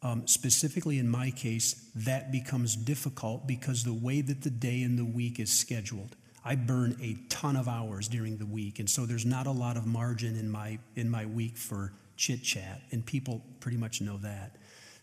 Um, 0.00 0.26
specifically, 0.26 0.98
in 0.98 1.10
my 1.10 1.30
case, 1.30 1.90
that 1.94 2.32
becomes 2.32 2.74
difficult 2.74 3.46
because 3.46 3.84
the 3.84 3.92
way 3.92 4.22
that 4.22 4.40
the 4.40 4.50
day 4.50 4.82
and 4.82 4.98
the 4.98 5.04
week 5.04 5.38
is 5.38 5.52
scheduled. 5.52 6.16
I 6.42 6.54
burn 6.54 6.96
a 7.02 7.18
ton 7.28 7.54
of 7.54 7.68
hours 7.68 8.08
during 8.08 8.38
the 8.38 8.46
week, 8.46 8.78
and 8.78 8.88
so 8.88 9.04
there's 9.04 9.26
not 9.26 9.46
a 9.46 9.52
lot 9.52 9.76
of 9.76 9.86
margin 9.86 10.36
in 10.36 10.48
my 10.48 10.78
in 10.96 11.10
my 11.10 11.26
week 11.26 11.58
for 11.58 11.92
chit 12.16 12.42
chat, 12.42 12.80
and 12.92 13.04
people 13.04 13.42
pretty 13.60 13.76
much 13.76 14.00
know 14.00 14.16
that. 14.18 14.56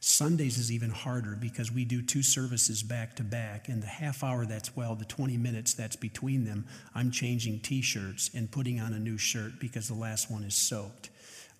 Sundays 0.07 0.59
is 0.59 0.71
even 0.71 0.91
harder 0.91 1.35
because 1.35 1.71
we 1.71 1.83
do 1.83 1.99
two 1.99 2.21
services 2.21 2.83
back 2.83 3.15
to 3.15 3.23
back, 3.23 3.69
and 3.69 3.81
the 3.81 3.87
half 3.87 4.23
hour 4.23 4.45
that's, 4.45 4.75
well, 4.75 4.93
the 4.93 5.03
20 5.03 5.35
minutes 5.35 5.73
that's 5.73 5.95
between 5.95 6.45
them, 6.45 6.67
I'm 6.93 7.09
changing 7.09 7.61
t 7.61 7.81
shirts 7.81 8.29
and 8.35 8.51
putting 8.51 8.79
on 8.79 8.93
a 8.93 8.99
new 8.99 9.17
shirt 9.17 9.53
because 9.59 9.87
the 9.87 9.95
last 9.95 10.29
one 10.29 10.43
is 10.43 10.53
soaked. 10.53 11.09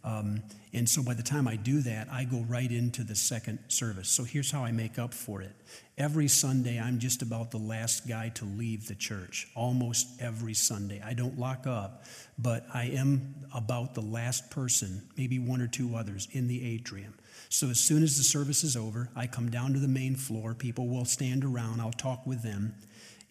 Um, 0.04 0.44
and 0.74 0.88
so 0.88 1.02
by 1.02 1.16
the 1.16 1.24
time 1.24 1.48
I 1.48 1.56
do 1.56 1.82
that, 1.82 2.08
I 2.12 2.26
go 2.26 2.46
right 2.48 2.72
into 2.72 3.04
the 3.04 3.16
second 3.16 3.58
service. 3.68 4.10
So 4.10 4.24
here's 4.24 4.52
how 4.52 4.64
I 4.64 4.72
make 4.72 5.00
up 5.00 5.16
for 5.16 5.42
it. 5.42 5.56
Every 5.98 6.28
Sunday, 6.28 6.80
I'm 6.80 7.00
just 7.00 7.24
about 7.24 7.50
the 7.50 7.58
last 7.58 8.08
guy 8.08 8.30
to 8.36 8.46
leave 8.46 8.88
the 8.88 8.94
church, 8.94 9.48
almost 9.56 10.22
every 10.22 10.54
Sunday. 10.54 11.02
I 11.04 11.14
don't 11.14 11.40
lock 11.40 11.66
up, 11.66 12.04
but 12.38 12.68
I 12.72 12.84
am 12.90 13.34
about 13.56 13.96
the 13.96 14.02
last 14.02 14.52
person, 14.52 15.02
maybe 15.18 15.40
one 15.40 15.62
or 15.62 15.68
two 15.68 15.96
others, 15.96 16.28
in 16.32 16.48
the 16.48 16.76
atrium. 16.76 17.16
So 17.56 17.69
as 17.69 17.80
soon 17.80 18.03
as 18.03 18.18
the 18.18 18.23
service 18.23 18.65
is 18.65 18.76
over, 18.76 19.10
I 19.15 19.27
come 19.27 19.49
down 19.49 19.72
to 19.72 19.80
the 19.80 19.88
main 19.88 20.18
floor. 20.18 20.53
People 20.53 20.90
will 20.90 21.06
stand 21.06 21.45
around. 21.45 21.80
I'll 21.80 21.94
talk 21.94 22.27
with 22.27 22.44
them. 22.44 22.76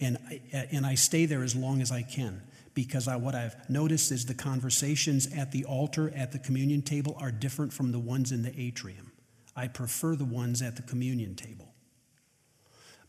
And 0.01 0.17
I, 0.27 0.41
and 0.73 0.87
I 0.87 0.95
stay 0.95 1.27
there 1.27 1.43
as 1.43 1.55
long 1.55 1.83
as 1.83 1.93
I 1.93 2.01
can 2.01 2.41
because 2.73 3.07
I, 3.07 3.17
what 3.17 3.35
I've 3.35 3.55
noticed 3.69 4.11
is 4.11 4.25
the 4.25 4.33
conversations 4.33 5.31
at 5.37 5.53
the 5.53 5.67
altar, 5.67 6.11
at 6.17 6.33
the 6.33 6.39
communion 6.39 6.81
table, 6.81 7.19
are 7.21 7.31
different 7.31 7.75
from 7.75 7.93
the 7.93 7.99
ones 7.99 8.33
in 8.33 8.41
the 8.41 8.59
atrium. 8.59 9.13
I 9.55 9.69
prefer 9.69 10.17
the 10.17 10.25
ones 10.25 10.63
at 10.63 10.77
the 10.77 10.83
communion 10.83 11.35
table. 11.35 11.75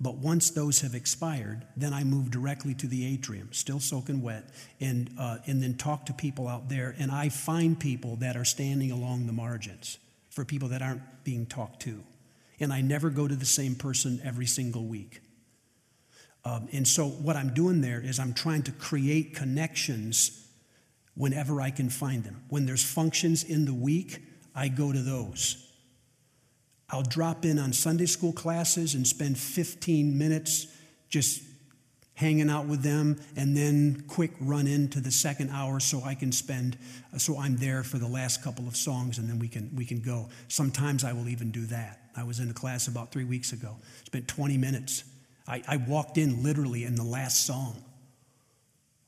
But 0.01 0.15
once 0.15 0.49
those 0.49 0.81
have 0.81 0.95
expired, 0.95 1.65
then 1.77 1.93
I 1.93 2.03
move 2.03 2.29
directly 2.29 2.73
to 2.73 2.87
the 2.87 3.05
atrium, 3.13 3.53
still 3.53 3.79
soaking 3.79 4.21
wet, 4.21 4.49
and, 4.81 5.09
uh, 5.17 5.37
and 5.47 5.63
then 5.63 5.75
talk 5.75 6.07
to 6.07 6.13
people 6.13 6.49
out 6.49 6.67
there. 6.67 6.93
And 6.99 7.09
I 7.09 7.29
find 7.29 7.79
people 7.79 8.17
that 8.17 8.35
are 8.35 8.43
standing 8.43 8.91
along 8.91 9.27
the 9.27 9.33
margins 9.33 9.97
for 10.35 10.43
people 10.43 10.67
that 10.67 10.81
aren't 10.81 11.01
being 11.23 11.45
talked 11.45 11.81
to. 11.83 12.03
And 12.59 12.71
I 12.71 12.81
never 12.81 13.09
go 13.09 13.25
to 13.25 13.35
the 13.35 13.45
same 13.45 13.73
person 13.73 14.21
every 14.23 14.45
single 14.45 14.85
week. 14.85 15.21
Um, 16.43 16.67
and 16.73 16.87
so, 16.87 17.07
what 17.07 17.37
I'm 17.37 17.53
doing 17.53 17.81
there 17.81 18.01
is 18.01 18.19
I'm 18.19 18.33
trying 18.33 18.63
to 18.63 18.71
create 18.73 19.33
connections 19.33 20.45
whenever 21.15 21.61
I 21.61 21.71
can 21.71 21.89
find 21.89 22.23
them. 22.23 22.43
When 22.49 22.65
there's 22.65 22.83
functions 22.83 23.43
in 23.43 23.65
the 23.65 23.73
week, 23.73 24.21
I 24.53 24.67
go 24.67 24.91
to 24.91 25.01
those. 25.01 25.73
I'll 26.89 27.01
drop 27.01 27.45
in 27.45 27.57
on 27.57 27.73
Sunday 27.73 28.05
school 28.05 28.33
classes 28.33 28.93
and 28.93 29.07
spend 29.07 29.39
15 29.39 30.17
minutes 30.17 30.67
just 31.09 31.41
hanging 32.15 32.49
out 32.49 32.65
with 32.65 32.81
them 32.81 33.19
and 33.35 33.55
then 33.55 34.03
quick 34.07 34.31
run 34.39 34.67
into 34.67 34.99
the 34.99 35.11
second 35.11 35.49
hour 35.51 35.79
so 35.79 36.01
I 36.03 36.15
can 36.15 36.31
spend 36.31 36.77
so 37.17 37.37
I'm 37.37 37.57
there 37.57 37.83
for 37.83 37.97
the 37.97 38.07
last 38.07 38.41
couple 38.41 38.67
of 38.67 38.75
songs 38.75 39.17
and 39.17 39.29
then 39.29 39.37
we 39.37 39.47
can 39.47 39.69
we 39.75 39.85
can 39.85 39.99
go. 39.99 40.29
Sometimes 40.47 41.03
I 41.03 41.13
will 41.13 41.29
even 41.29 41.51
do 41.51 41.65
that. 41.67 41.99
I 42.15 42.23
was 42.23 42.39
in 42.39 42.49
a 42.49 42.53
class 42.53 42.87
about 42.87 43.11
3 43.11 43.25
weeks 43.25 43.51
ago. 43.51 43.75
Spent 44.05 44.27
20 44.27 44.57
minutes. 44.57 45.03
I, 45.47 45.61
I 45.67 45.77
walked 45.77 46.17
in 46.17 46.41
literally 46.41 46.85
in 46.85 46.95
the 46.95 47.03
last 47.03 47.45
song 47.45 47.83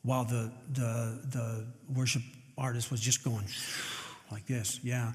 while 0.04 0.26
the 0.26 0.52
the 0.74 1.20
the 1.32 1.66
worship 1.94 2.22
artist 2.58 2.92
was 2.92 3.00
just 3.00 3.24
going 3.24 3.46
like 4.32 4.46
this. 4.48 4.80
Yeah. 4.84 5.14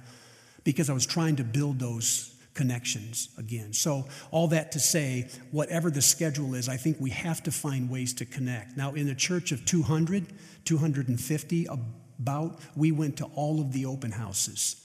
Because 0.65 0.89
I 0.89 0.93
was 0.93 1.07
trying 1.07 1.37
to 1.37 1.45
build 1.45 1.79
those 1.79 2.32
connections 2.55 3.29
again. 3.39 3.73
So, 3.73 4.07
all 4.31 4.49
that 4.49 4.73
to 4.73 4.81
say, 4.81 5.29
whatever 5.51 5.91
the 5.91 6.03
schedule 6.03 6.55
is, 6.55 6.69
I 6.69 6.77
think 6.77 6.99
we 7.01 7.11
have 7.11 7.43
to 7.45 7.51
find 7.53 7.89
ways 7.89 8.13
to 8.15 8.25
connect. 8.25 8.77
Now, 8.77 8.93
in 8.93 9.09
a 9.09 9.15
church 9.15 9.53
of 9.53 9.65
200, 9.65 10.27
250, 10.65 11.67
about, 11.67 12.61
we 12.77 12.93
went 12.93 13.17
to 13.19 13.25
all 13.35 13.61
of 13.61 13.73
the 13.73 13.87
open 13.87 14.13
houses. 14.13 14.77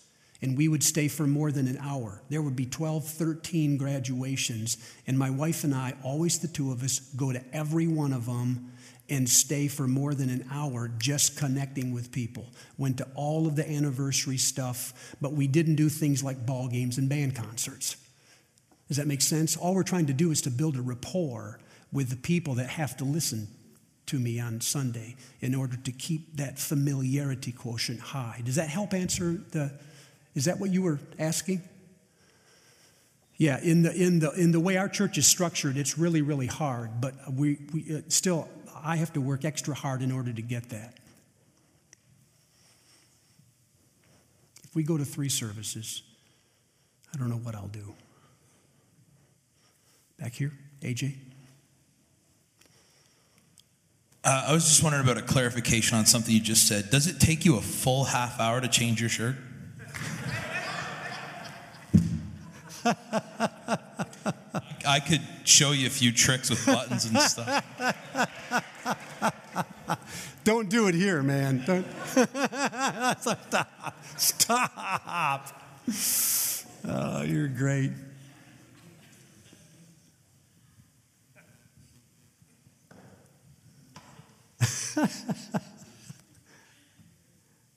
And 0.41 0.55
we 0.55 0.67
would 0.67 0.83
stay 0.83 1.07
for 1.07 1.25
more 1.25 1.51
than 1.51 1.67
an 1.67 1.79
hour. 1.81 2.21
There 2.29 2.43
would 2.43 2.55
be 2.55 2.67
12, 2.67 3.07
13 3.07 3.77
graduations. 3.77 4.77
And 5.07 5.17
my 5.17 5.31
wife 5.31 5.63
and 5.63 5.73
I, 5.73 5.95
always 6.03 6.39
the 6.39 6.47
two 6.47 6.71
of 6.71 6.83
us, 6.83 6.99
go 7.15 7.31
to 7.31 7.43
every 7.51 7.87
one 7.87 8.13
of 8.13 8.27
them 8.27 8.71
and 9.09 9.29
stay 9.29 9.67
for 9.67 9.87
more 9.87 10.13
than 10.13 10.29
an 10.29 10.47
hour 10.51 10.89
just 10.97 11.37
connecting 11.37 11.93
with 11.93 12.11
people. 12.11 12.45
Went 12.77 12.97
to 12.97 13.07
all 13.15 13.47
of 13.47 13.55
the 13.55 13.69
anniversary 13.69 14.37
stuff, 14.37 15.15
but 15.21 15.33
we 15.33 15.47
didn't 15.47 15.75
do 15.75 15.89
things 15.89 16.23
like 16.23 16.45
ball 16.45 16.67
games 16.67 16.97
and 16.97 17.07
band 17.07 17.35
concerts. 17.35 17.95
Does 18.87 18.97
that 18.97 19.07
make 19.07 19.21
sense? 19.21 19.57
All 19.57 19.75
we're 19.75 19.83
trying 19.83 20.07
to 20.07 20.13
do 20.13 20.31
is 20.31 20.41
to 20.41 20.49
build 20.49 20.77
a 20.77 20.81
rapport 20.81 21.59
with 21.91 22.09
the 22.09 22.15
people 22.15 22.55
that 22.55 22.69
have 22.69 22.97
to 22.97 23.05
listen 23.05 23.47
to 24.07 24.19
me 24.19 24.39
on 24.39 24.61
Sunday 24.61 25.15
in 25.41 25.53
order 25.53 25.77
to 25.77 25.91
keep 25.91 26.37
that 26.37 26.57
familiarity 26.57 27.51
quotient 27.51 27.99
high. 27.99 28.41
Does 28.43 28.55
that 28.55 28.69
help 28.69 28.93
answer 28.93 29.41
the 29.51 29.71
Is 30.35 30.45
that 30.45 30.59
what 30.59 30.71
you 30.71 30.81
were 30.81 30.99
asking? 31.19 31.61
Yeah, 33.37 33.59
in 33.61 33.83
the, 33.83 33.93
in, 33.93 34.19
the, 34.19 34.31
in 34.31 34.51
the 34.51 34.59
way 34.59 34.77
our 34.77 34.89
church 34.89 35.17
is 35.19 35.27
structured, 35.27 35.77
it's 35.77 35.97
really, 35.97 36.23
really 36.23 36.47
hard, 36.47 36.99
but 36.99 37.13
we, 37.31 37.59
we 37.71 37.97
uh, 37.97 38.01
still, 38.07 38.49
I 38.83 38.95
have 38.97 39.13
to 39.13 39.21
work 39.21 39.45
extra 39.45 39.73
hard 39.73 40.01
in 40.01 40.11
order 40.11 40.33
to 40.33 40.41
get 40.41 40.69
that. 40.69 40.93
If 44.63 44.75
we 44.75 44.83
go 44.83 44.97
to 44.97 45.05
three 45.05 45.29
services, 45.29 46.03
I 47.13 47.17
don't 47.17 47.29
know 47.29 47.37
what 47.37 47.55
I'll 47.55 47.67
do. 47.67 47.93
Back 50.19 50.33
here, 50.33 50.51
AJ? 50.81 51.15
Uh, 54.23 54.45
I 54.47 54.53
was 54.53 54.65
just 54.65 54.83
wondering 54.83 55.03
about 55.03 55.17
a 55.17 55.21
clarification 55.21 55.97
on 55.97 56.05
something 56.05 56.33
you 56.33 56.41
just 56.41 56.67
said. 56.67 56.89
Does 56.89 57.07
it 57.07 57.19
take 57.19 57.45
you 57.45 57.57
a 57.57 57.61
full 57.61 58.03
half 58.03 58.39
hour 58.39 58.59
to 58.59 58.67
change 58.67 58.99
your 58.99 59.09
shirt? 59.09 59.35
I 64.87 65.01
could 65.01 65.21
show 65.43 65.71
you 65.71 65.87
a 65.87 65.89
few 65.89 66.13
tricks 66.13 66.49
with 66.49 66.65
buttons 66.65 67.03
and 67.05 67.19
stuff. 67.19 67.63
Don't 70.45 70.69
do 70.69 70.87
it 70.87 70.95
here, 70.95 71.21
man. 71.21 71.61
Don't. 71.65 71.85
Stop. 73.19 74.03
Stop. 74.15 75.61
Oh, 76.87 77.21
you're 77.23 77.49
great. 77.49 77.91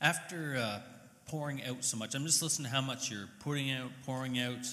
After 0.01 0.57
uh, 0.57 0.79
pouring 1.27 1.65
out 1.65 1.85
so 1.85 1.97
much, 1.97 2.15
I'm 2.15 2.25
just 2.25 2.41
listening 2.41 2.71
to 2.71 2.75
how 2.75 2.81
much 2.81 3.11
you're 3.11 3.29
putting 3.41 3.73
out, 3.73 3.91
pouring 4.07 4.39
out. 4.39 4.65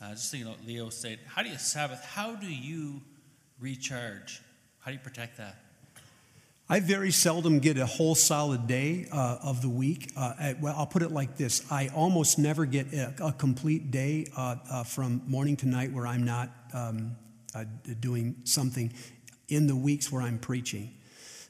Uh, 0.00 0.10
just 0.10 0.30
thinking 0.30 0.48
what 0.48 0.64
Leo 0.64 0.90
said. 0.90 1.18
How 1.26 1.42
do 1.42 1.48
you 1.48 1.58
Sabbath? 1.58 2.04
How 2.04 2.36
do 2.36 2.46
you 2.46 3.02
recharge? 3.58 4.40
How 4.78 4.92
do 4.92 4.96
you 4.96 5.02
protect 5.02 5.38
that? 5.38 5.56
I 6.70 6.80
very 6.80 7.10
seldom 7.10 7.58
get 7.58 7.78
a 7.78 7.86
whole 7.86 8.14
solid 8.14 8.66
day 8.68 9.08
uh, 9.10 9.38
of 9.42 9.60
the 9.60 9.68
week. 9.68 10.12
Uh, 10.16 10.34
at, 10.38 10.60
well, 10.60 10.74
I'll 10.76 10.86
put 10.86 11.02
it 11.02 11.10
like 11.10 11.36
this 11.36 11.64
I 11.72 11.88
almost 11.88 12.38
never 12.38 12.64
get 12.64 12.92
a, 12.92 13.14
a 13.24 13.32
complete 13.32 13.90
day 13.90 14.26
uh, 14.36 14.56
uh 14.70 14.84
from 14.84 15.22
morning 15.26 15.56
to 15.56 15.68
night 15.68 15.92
where 15.92 16.06
I'm 16.06 16.24
not 16.24 16.50
um, 16.72 17.16
uh, 17.54 17.64
doing 17.98 18.36
something 18.44 18.92
in 19.48 19.66
the 19.66 19.74
weeks 19.74 20.12
where 20.12 20.22
I'm 20.22 20.38
preaching. 20.38 20.94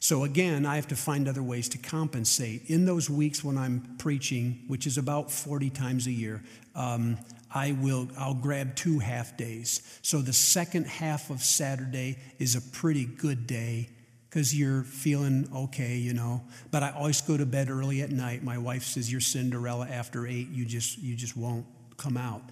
So 0.00 0.24
again, 0.24 0.64
I 0.64 0.76
have 0.76 0.86
to 0.88 0.96
find 0.96 1.28
other 1.28 1.42
ways 1.42 1.68
to 1.70 1.78
compensate. 1.78 2.70
In 2.70 2.84
those 2.84 3.10
weeks 3.10 3.42
when 3.42 3.58
I'm 3.58 3.96
preaching, 3.98 4.64
which 4.68 4.86
is 4.86 4.96
about 4.96 5.30
40 5.32 5.70
times 5.70 6.06
a 6.06 6.12
year, 6.12 6.40
um, 6.76 7.18
I 7.52 7.72
will 7.72 8.08
I'll 8.18 8.34
grab 8.34 8.76
two 8.76 8.98
half 8.98 9.36
days. 9.36 9.82
So 10.02 10.20
the 10.20 10.32
second 10.32 10.86
half 10.86 11.30
of 11.30 11.42
Saturday 11.42 12.18
is 12.38 12.56
a 12.56 12.60
pretty 12.60 13.04
good 13.04 13.46
day 13.46 13.88
because 14.28 14.54
you're 14.54 14.82
feeling 14.82 15.48
okay, 15.54 15.96
you 15.96 16.12
know. 16.12 16.42
But 16.70 16.82
I 16.82 16.90
always 16.90 17.20
go 17.20 17.36
to 17.36 17.46
bed 17.46 17.70
early 17.70 18.02
at 18.02 18.10
night. 18.10 18.42
My 18.42 18.58
wife 18.58 18.82
says 18.82 19.10
you're 19.10 19.20
Cinderella 19.20 19.88
after 19.88 20.26
eight. 20.26 20.48
You 20.50 20.64
just 20.64 20.98
you 20.98 21.16
just 21.16 21.36
won't 21.36 21.66
come 21.96 22.16
out. 22.16 22.42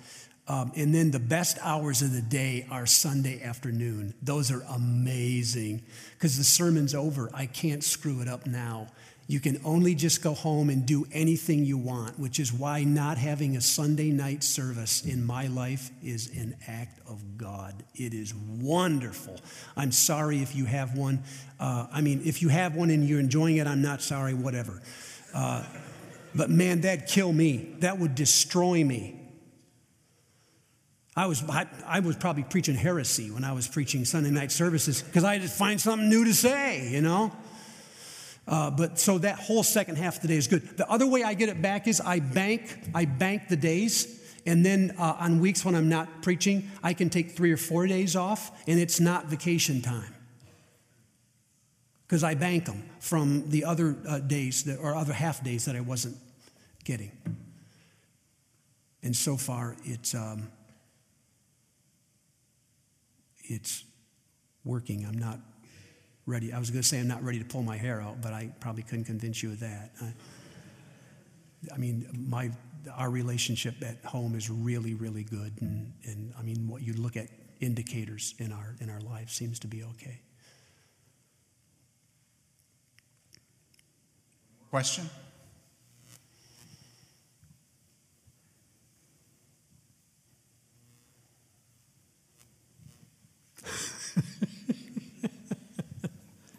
Um, 0.48 0.70
and 0.76 0.94
then 0.94 1.10
the 1.10 1.18
best 1.18 1.58
hours 1.60 2.02
of 2.02 2.12
the 2.12 2.22
day 2.22 2.66
are 2.70 2.86
Sunday 2.86 3.42
afternoon. 3.42 4.14
Those 4.22 4.52
are 4.52 4.62
amazing 4.70 5.82
because 6.14 6.38
the 6.38 6.44
sermon's 6.44 6.94
over. 6.94 7.28
I 7.34 7.46
can't 7.46 7.82
screw 7.82 8.20
it 8.20 8.28
up 8.28 8.46
now. 8.46 8.86
You 9.28 9.40
can 9.40 9.60
only 9.64 9.96
just 9.96 10.22
go 10.22 10.34
home 10.34 10.70
and 10.70 10.86
do 10.86 11.04
anything 11.12 11.64
you 11.64 11.76
want, 11.76 12.16
which 12.18 12.38
is 12.38 12.52
why 12.52 12.84
not 12.84 13.18
having 13.18 13.56
a 13.56 13.60
Sunday 13.60 14.10
night 14.10 14.44
service 14.44 15.04
in 15.04 15.24
my 15.24 15.48
life 15.48 15.90
is 16.02 16.30
an 16.36 16.56
act 16.68 17.00
of 17.08 17.36
God. 17.36 17.82
It 17.96 18.14
is 18.14 18.32
wonderful. 18.34 19.40
I'm 19.76 19.90
sorry 19.90 20.42
if 20.42 20.54
you 20.54 20.64
have 20.66 20.96
one. 20.96 21.24
Uh, 21.58 21.88
I 21.92 22.02
mean, 22.02 22.22
if 22.24 22.40
you 22.40 22.50
have 22.50 22.76
one 22.76 22.90
and 22.90 23.08
you're 23.08 23.18
enjoying 23.18 23.56
it, 23.56 23.66
I'm 23.66 23.82
not 23.82 24.00
sorry, 24.00 24.32
whatever. 24.32 24.80
Uh, 25.34 25.64
but 26.32 26.48
man, 26.48 26.82
that'd 26.82 27.08
kill 27.08 27.32
me. 27.32 27.74
That 27.80 27.98
would 27.98 28.14
destroy 28.14 28.84
me. 28.84 29.20
I 31.16 31.26
was, 31.26 31.42
I, 31.48 31.66
I, 31.86 32.00
was 32.00 32.14
probably 32.14 32.42
preaching 32.42 32.74
heresy 32.74 33.30
when 33.30 33.42
I 33.42 33.54
was 33.54 33.66
preaching 33.66 34.04
Sunday 34.04 34.30
night 34.30 34.52
services 34.52 35.02
because 35.02 35.24
I 35.24 35.32
had 35.32 35.42
to 35.42 35.48
find 35.48 35.80
something 35.80 36.10
new 36.10 36.26
to 36.26 36.34
say, 36.34 36.90
you 36.90 37.00
know? 37.00 37.32
Uh, 38.48 38.70
but 38.70 38.98
so 38.98 39.18
that 39.18 39.38
whole 39.38 39.62
second 39.62 39.96
half 39.96 40.16
of 40.16 40.22
the 40.22 40.28
day 40.28 40.36
is 40.36 40.46
good. 40.46 40.76
The 40.76 40.88
other 40.88 41.06
way 41.06 41.24
I 41.24 41.34
get 41.34 41.48
it 41.48 41.60
back 41.60 41.88
is 41.88 42.00
I 42.00 42.20
bank, 42.20 42.62
I 42.94 43.04
bank 43.04 43.48
the 43.48 43.56
days. 43.56 44.22
And 44.46 44.64
then 44.64 44.94
uh, 44.98 45.16
on 45.18 45.40
weeks 45.40 45.64
when 45.64 45.74
I'm 45.74 45.88
not 45.88 46.22
preaching, 46.22 46.70
I 46.82 46.94
can 46.94 47.10
take 47.10 47.32
three 47.32 47.50
or 47.50 47.56
four 47.56 47.88
days 47.88 48.14
off, 48.14 48.52
and 48.68 48.78
it's 48.78 49.00
not 49.00 49.26
vacation 49.26 49.82
time 49.82 50.14
because 52.06 52.22
I 52.22 52.34
bank 52.34 52.66
them 52.66 52.84
from 53.00 53.50
the 53.50 53.64
other 53.64 53.96
uh, 54.08 54.20
days 54.20 54.62
that, 54.64 54.78
or 54.78 54.94
other 54.94 55.12
half 55.12 55.42
days 55.42 55.64
that 55.64 55.74
I 55.74 55.80
wasn't 55.80 56.16
getting. 56.84 57.10
And 59.02 59.16
so 59.16 59.36
far, 59.36 59.76
it's 59.84 60.14
um, 60.14 60.48
it's 63.42 63.84
working. 64.64 65.04
I'm 65.04 65.18
not 65.18 65.40
ready. 66.26 66.52
I 66.52 66.58
was 66.58 66.70
going 66.70 66.82
to 66.82 66.88
say 66.88 66.98
I'm 66.98 67.08
not 67.08 67.22
ready 67.22 67.38
to 67.38 67.44
pull 67.44 67.62
my 67.62 67.76
hair 67.76 68.00
out, 68.00 68.20
but 68.20 68.32
I 68.32 68.52
probably 68.60 68.82
couldn't 68.82 69.04
convince 69.04 69.42
you 69.42 69.50
of 69.52 69.60
that. 69.60 69.92
I, 70.02 70.12
I 71.74 71.76
mean, 71.78 72.06
my 72.28 72.50
our 72.94 73.10
relationship 73.10 73.74
at 73.82 74.04
home 74.04 74.36
is 74.36 74.48
really, 74.48 74.94
really 74.94 75.24
good, 75.24 75.52
and, 75.60 75.92
and 76.04 76.32
I 76.38 76.42
mean, 76.42 76.68
what 76.68 76.82
you 76.82 76.92
look 76.92 77.16
at 77.16 77.26
indicators 77.60 78.34
in 78.38 78.52
our 78.52 78.76
in 78.80 78.90
our 78.90 79.00
life 79.00 79.30
seems 79.30 79.58
to 79.60 79.66
be 79.66 79.82
okay. 79.82 80.20
Question? 84.70 85.08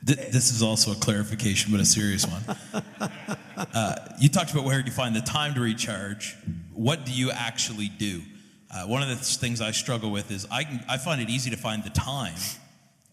this 0.08 0.52
is 0.52 0.64
also 0.64 0.92
a 0.92 0.96
clarification, 0.96 1.72
but 1.72 1.82
a 1.82 1.86
serious 1.86 2.26
one. 2.26 2.44
Uh, 3.74 3.96
you 4.20 4.30
talked 4.30 4.52
about 4.52 4.64
where 4.64 4.80
you 4.80 4.92
find 4.92 5.16
the 5.16 5.22
time 5.22 5.56
to 5.56 5.60
recharge. 5.60 6.36
What 6.74 7.06
do 7.06 7.12
you 7.12 7.32
actually 7.32 7.90
do? 7.90 8.22
Uh, 8.72 8.84
one 8.84 9.02
of 9.02 9.10
the 9.10 9.16
things 9.16 9.62
I 9.62 9.72
struggle 9.72 10.12
with 10.12 10.30
is 10.30 10.46
I, 10.52 10.64
can, 10.64 10.86
I 10.88 10.98
find 10.98 11.20
it 11.22 11.30
easy 11.30 11.50
to 11.50 11.58
find 11.58 11.84
the 11.84 11.90
time, 11.90 12.36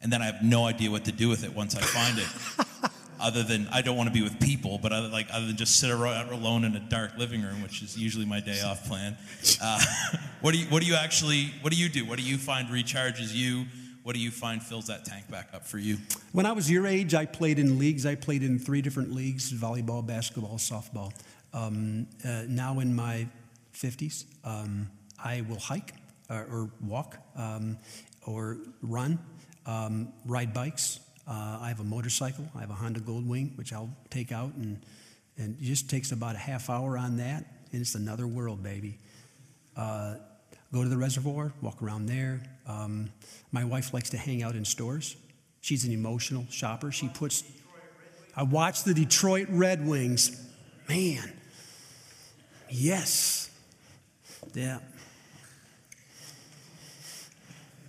and 0.03 0.13
then 0.13 0.21
I 0.21 0.27
have 0.27 0.43
no 0.43 0.67
idea 0.67 0.91
what 0.91 1.07
to 1.07 1.13
do 1.13 1.31
with 1.31 1.45
it 1.45 1.55
once 1.55 1.75
I 1.75 1.81
find 1.81 2.19
it. 2.19 2.91
other 3.21 3.43
than 3.43 3.67
I 3.73 3.81
don't 3.81 3.97
want 3.97 4.09
to 4.09 4.13
be 4.13 4.21
with 4.21 4.39
people, 4.39 4.79
but 4.83 4.93
other, 4.93 5.09
like 5.09 5.29
other 5.33 5.47
than 5.47 5.57
just 5.57 5.81
sit 5.81 5.91
alone 5.91 6.65
in 6.65 6.77
a 6.77 6.81
dark 6.81 7.17
living 7.17 7.41
room, 7.41 7.63
which 7.63 7.83
is 7.83 7.97
usually 7.97 8.27
my 8.27 8.41
day 8.41 8.61
off 8.61 8.87
plan. 8.87 9.17
Uh, 9.63 9.81
What 10.45 10.53
do 10.53 10.61
you 10.61 10.67
what 10.67 10.83
do 10.83 10.87
you 10.87 10.95
actually 10.95 11.55
what 11.63 11.73
do 11.73 11.79
you 11.79 11.89
do? 11.89 12.05
What 12.05 12.19
do 12.19 12.23
you 12.23 12.37
find 12.37 12.69
recharges 12.69 13.33
you? 13.33 13.65
What 14.05 14.15
do 14.15 14.21
you 14.21 14.31
find 14.31 14.63
fills 14.63 14.89
that 14.89 15.07
tank 15.07 15.31
back 15.31 15.49
up 15.55 15.67
for 15.67 15.79
you? 15.79 15.97
When 16.33 16.45
I 16.45 16.53
was 16.53 16.71
your 16.71 16.87
age, 16.87 17.15
I 17.15 17.25
played 17.25 17.59
in 17.59 17.79
leagues. 17.79 18.05
I 18.05 18.15
played 18.15 18.43
in 18.43 18.59
three 18.59 18.83
different 18.83 19.15
leagues 19.15 19.51
volleyball, 19.51 20.07
basketball, 20.07 20.59
softball. 20.59 21.11
Um, 21.55 22.07
uh, 22.23 22.43
now 22.47 22.81
in 22.81 22.95
my 22.95 23.27
50s, 23.75 24.27
um, 24.45 24.91
I 25.19 25.41
will 25.49 25.59
hike 25.59 25.95
or, 26.29 26.37
or 26.37 26.71
walk 26.83 27.17
um, 27.35 27.79
or 28.27 28.59
run, 28.83 29.19
um, 29.65 30.13
ride 30.27 30.53
bikes. 30.53 31.01
Uh, 31.27 31.61
I 31.63 31.69
have 31.69 31.81
a 31.81 31.85
motorcycle. 31.85 32.47
I 32.55 32.61
have 32.61 32.71
a 32.71 32.75
Honda 32.75 33.01
Goldwing, 33.01 33.57
which 33.57 33.73
I'll 33.73 33.97
take 34.11 34.33
out, 34.33 34.53
and, 34.57 34.85
and 35.39 35.57
it 35.59 35.65
just 35.65 35.89
takes 35.89 36.13
about 36.13 36.35
a 36.35 36.39
half 36.39 36.69
hour 36.69 36.99
on 36.99 37.17
that, 37.17 37.47
and 37.73 37.81
it's 37.81 37.95
another 37.95 38.27
world, 38.27 38.63
baby. 38.63 38.99
Go 40.75 40.83
to 40.83 40.89
the 40.89 40.97
reservoir, 40.97 41.53
walk 41.63 41.81
around 41.81 42.07
there. 42.07 42.43
Um, 42.67 43.09
my 43.53 43.65
wife 43.65 43.95
likes 43.95 44.11
to 44.11 44.17
hang 44.17 44.43
out 44.43 44.57
in 44.57 44.65
stores. 44.65 45.15
She's 45.61 45.85
an 45.85 45.93
emotional 45.93 46.47
shopper. 46.51 46.91
She 46.91 47.07
puts. 47.07 47.45
I 48.37 48.43
watch 48.43 48.83
the 48.83 48.93
Detroit 48.93 49.47
Red 49.51 49.87
Wings. 49.87 50.37
Man, 50.89 51.33
yes, 52.69 53.49
yeah. 54.53 54.81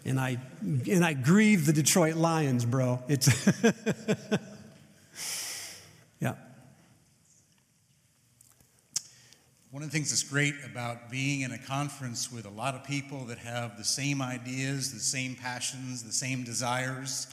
And 0.06 0.20
I 0.20 0.38
and 0.62 1.04
I 1.04 1.14
grieve 1.14 1.66
the 1.66 1.74
Detroit 1.74 2.18
Lions, 2.18 2.66
bro. 2.66 3.02
It's 3.08 3.28
One 9.76 9.84
of 9.84 9.92
the 9.92 9.98
things 9.98 10.12
that's 10.12 10.24
great 10.24 10.56
about 10.64 11.12
being 11.12 11.42
in 11.42 11.52
a 11.52 11.58
conference 11.58 12.32
with 12.32 12.46
a 12.46 12.50
lot 12.50 12.76
of 12.76 12.86
people 12.86 13.26
that 13.26 13.40
have 13.40 13.78
the 13.78 13.84
same 13.84 14.22
ideas, 14.22 14.94
the 14.94 15.02
same 15.02 15.36
passions, 15.36 16.02
the 16.02 16.14
same 16.14 16.46
desires, 16.46 17.28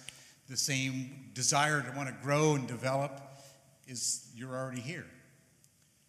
the 0.49 0.57
same 0.57 1.31
desire 1.35 1.81
to 1.83 1.93
want 1.97 2.09
to 2.09 2.15
grow 2.21 2.57
and 2.57 2.67
develop 2.67 3.13
is 3.87 4.29
you're 4.35 4.57
already 4.57 4.81
here. 4.81 5.07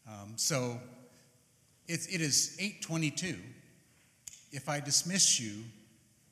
Um, 0.08 0.34
so 0.36 0.82
it, 1.88 2.08
it 2.12 2.20
is 2.20 2.58
822. 2.60 3.38
If 4.52 4.68
I 4.70 4.80
dismiss 4.80 5.40
you, 5.40 5.64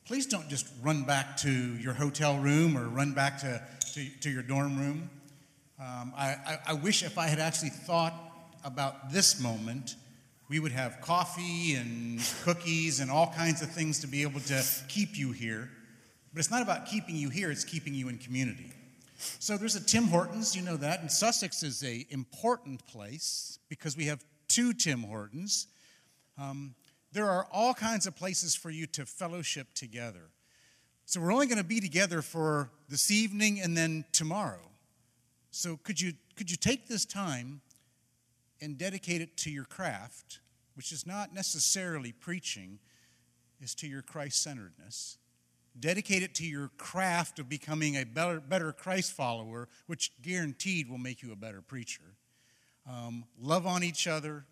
please 0.04 0.26
don't 0.26 0.48
just 0.48 0.66
run 0.82 1.04
back 1.04 1.36
to 1.42 1.48
your 1.48 1.94
hotel 1.94 2.38
room 2.38 2.76
or 2.76 2.88
run 2.88 3.12
back 3.12 3.38
to, 3.42 3.62
to, 3.92 4.08
to 4.22 4.30
your 4.30 4.42
dorm 4.42 4.76
room. 4.76 5.08
Um, 5.78 6.12
I, 6.16 6.26
I, 6.26 6.58
I 6.66 6.72
wish 6.72 7.04
if 7.04 7.18
I 7.18 7.28
had 7.28 7.38
actually 7.38 7.70
thought 7.70 8.31
about 8.64 9.12
this 9.12 9.40
moment, 9.40 9.96
we 10.48 10.60
would 10.60 10.72
have 10.72 11.00
coffee 11.00 11.74
and 11.74 12.20
cookies 12.42 13.00
and 13.00 13.10
all 13.10 13.32
kinds 13.34 13.62
of 13.62 13.70
things 13.70 14.00
to 14.00 14.06
be 14.06 14.22
able 14.22 14.40
to 14.40 14.62
keep 14.88 15.16
you 15.16 15.32
here. 15.32 15.70
But 16.32 16.40
it's 16.40 16.50
not 16.50 16.62
about 16.62 16.86
keeping 16.86 17.16
you 17.16 17.30
here, 17.30 17.50
it's 17.50 17.64
keeping 17.64 17.94
you 17.94 18.08
in 18.08 18.18
community. 18.18 18.72
So 19.38 19.56
there's 19.56 19.76
a 19.76 19.84
Tim 19.84 20.04
Hortons, 20.04 20.56
you 20.56 20.62
know 20.62 20.76
that, 20.76 21.00
and 21.00 21.10
Sussex 21.10 21.62
is 21.62 21.84
a 21.84 22.06
important 22.10 22.86
place 22.86 23.58
because 23.68 23.96
we 23.96 24.06
have 24.06 24.24
two 24.48 24.72
Tim 24.72 25.02
Hortons. 25.02 25.68
Um, 26.38 26.74
there 27.12 27.28
are 27.28 27.46
all 27.52 27.74
kinds 27.74 28.06
of 28.06 28.16
places 28.16 28.54
for 28.54 28.70
you 28.70 28.86
to 28.88 29.06
fellowship 29.06 29.68
together. 29.74 30.30
So 31.04 31.20
we're 31.20 31.32
only 31.32 31.46
going 31.46 31.58
to 31.58 31.64
be 31.64 31.80
together 31.80 32.22
for 32.22 32.70
this 32.88 33.10
evening 33.10 33.60
and 33.60 33.76
then 33.76 34.04
tomorrow. 34.12 34.70
So 35.50 35.78
could 35.82 36.00
you 36.00 36.14
could 36.36 36.50
you 36.50 36.56
take 36.56 36.88
this 36.88 37.04
time 37.04 37.60
and 38.62 38.78
dedicate 38.78 39.20
it 39.20 39.36
to 39.38 39.50
your 39.50 39.64
craft, 39.64 40.38
which 40.74 40.92
is 40.92 41.06
not 41.06 41.34
necessarily 41.34 42.12
preaching, 42.12 42.78
is 43.60 43.74
to 43.74 43.88
your 43.88 44.02
Christ 44.02 44.40
centeredness. 44.40 45.18
Dedicate 45.78 46.22
it 46.22 46.34
to 46.36 46.46
your 46.46 46.70
craft 46.78 47.38
of 47.38 47.48
becoming 47.48 47.96
a 47.96 48.04
better, 48.04 48.40
better 48.40 48.72
Christ 48.72 49.12
follower, 49.12 49.68
which 49.86 50.12
guaranteed 50.22 50.88
will 50.88 50.98
make 50.98 51.22
you 51.22 51.32
a 51.32 51.36
better 51.36 51.60
preacher. 51.60 52.14
Um, 52.88 53.24
love 53.40 53.66
on 53.66 53.82
each 53.82 54.06
other, 54.06 54.44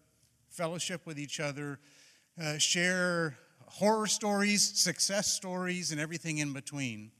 fellowship 0.48 1.06
with 1.06 1.18
each 1.18 1.38
other, 1.38 1.78
uh, 2.40 2.58
share 2.58 3.36
horror 3.66 4.06
stories, 4.06 4.62
success 4.62 5.32
stories, 5.32 5.92
and 5.92 6.00
everything 6.00 6.38
in 6.38 6.52
between. 6.52 7.12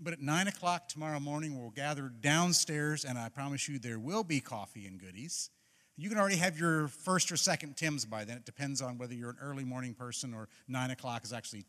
But 0.00 0.14
at 0.14 0.20
9 0.20 0.48
o'clock 0.48 0.88
tomorrow 0.88 1.20
morning, 1.20 1.58
we'll 1.58 1.70
gather 1.70 2.10
downstairs, 2.20 3.04
and 3.04 3.18
I 3.18 3.28
promise 3.28 3.68
you 3.68 3.78
there 3.78 3.98
will 3.98 4.24
be 4.24 4.40
coffee 4.40 4.86
and 4.86 5.00
goodies. 5.00 5.50
You 5.96 6.10
can 6.10 6.18
already 6.18 6.36
have 6.36 6.58
your 6.58 6.88
first 6.88 7.32
or 7.32 7.36
second 7.36 7.76
Tim's 7.76 8.04
by 8.04 8.24
then. 8.24 8.36
It 8.36 8.44
depends 8.44 8.82
on 8.82 8.98
whether 8.98 9.14
you're 9.14 9.30
an 9.30 9.38
early 9.40 9.64
morning 9.64 9.94
person 9.94 10.34
or 10.34 10.48
9 10.68 10.90
o'clock 10.90 11.24
is 11.24 11.32
actually 11.32 11.64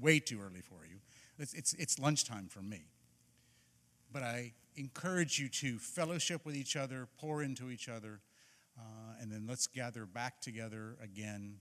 way 0.00 0.18
too 0.18 0.40
early 0.40 0.60
for 0.60 0.84
you. 0.84 0.96
It's, 1.38 1.54
it's, 1.54 1.72
it's 1.74 1.98
lunchtime 1.98 2.48
for 2.48 2.60
me. 2.60 2.86
But 4.12 4.24
I 4.24 4.52
encourage 4.74 5.38
you 5.38 5.48
to 5.48 5.78
fellowship 5.78 6.44
with 6.44 6.56
each 6.56 6.76
other, 6.76 7.06
pour 7.18 7.42
into 7.42 7.70
each 7.70 7.88
other, 7.88 8.20
uh, 8.76 9.20
and 9.20 9.30
then 9.30 9.46
let's 9.48 9.66
gather 9.66 10.06
back 10.06 10.40
together 10.40 10.96
again 11.02 11.58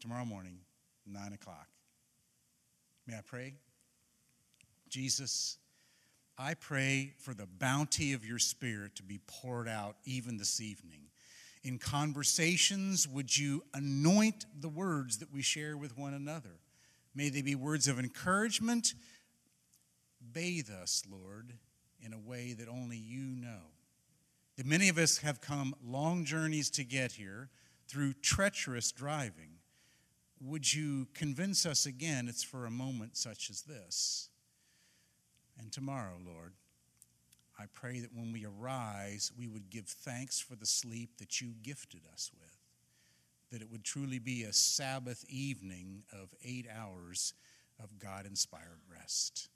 tomorrow 0.00 0.24
morning, 0.24 0.58
9 1.06 1.32
o'clock. 1.32 1.68
May 3.06 3.14
I 3.14 3.20
pray? 3.24 3.54
Jesus, 4.88 5.58
I 6.36 6.54
pray 6.54 7.14
for 7.18 7.32
the 7.32 7.46
bounty 7.46 8.12
of 8.12 8.24
your 8.24 8.40
Spirit 8.40 8.96
to 8.96 9.04
be 9.04 9.20
poured 9.26 9.68
out 9.68 9.96
even 10.04 10.36
this 10.36 10.60
evening. 10.60 11.02
In 11.62 11.78
conversations, 11.78 13.06
would 13.06 13.36
you 13.36 13.62
anoint 13.72 14.44
the 14.60 14.68
words 14.68 15.18
that 15.18 15.32
we 15.32 15.42
share 15.42 15.76
with 15.76 15.96
one 15.96 16.12
another? 16.12 16.58
May 17.14 17.28
they 17.28 17.42
be 17.42 17.54
words 17.54 17.86
of 17.86 18.00
encouragement. 18.00 18.94
Bathe 20.32 20.70
us, 20.70 21.04
Lord, 21.08 21.52
in 22.00 22.12
a 22.12 22.18
way 22.18 22.52
that 22.52 22.68
only 22.68 22.96
you 22.96 23.36
know. 23.36 23.70
That 24.56 24.66
many 24.66 24.88
of 24.88 24.98
us 24.98 25.18
have 25.18 25.40
come 25.40 25.74
long 25.84 26.24
journeys 26.24 26.68
to 26.70 26.84
get 26.84 27.12
here 27.12 27.48
through 27.86 28.14
treacherous 28.14 28.90
driving. 28.90 29.60
Would 30.40 30.74
you 30.74 31.06
convince 31.14 31.64
us 31.64 31.86
again 31.86 32.28
it's 32.28 32.42
for 32.42 32.66
a 32.66 32.70
moment 32.70 33.16
such 33.16 33.50
as 33.50 33.62
this? 33.62 34.30
And 35.58 35.70
tomorrow, 35.72 36.18
Lord, 36.24 36.52
I 37.58 37.64
pray 37.72 38.00
that 38.00 38.14
when 38.14 38.32
we 38.32 38.44
arise, 38.44 39.30
we 39.38 39.46
would 39.46 39.70
give 39.70 39.86
thanks 39.86 40.40
for 40.40 40.56
the 40.56 40.66
sleep 40.66 41.18
that 41.18 41.40
you 41.40 41.54
gifted 41.62 42.02
us 42.12 42.30
with 42.40 42.58
that 43.54 43.62
it 43.62 43.70
would 43.70 43.84
truly 43.84 44.18
be 44.18 44.42
a 44.42 44.52
Sabbath 44.52 45.24
evening 45.28 46.02
of 46.12 46.34
eight 46.44 46.66
hours 46.76 47.34
of 47.80 48.00
God 48.00 48.26
inspired 48.26 48.80
rest 48.92 49.48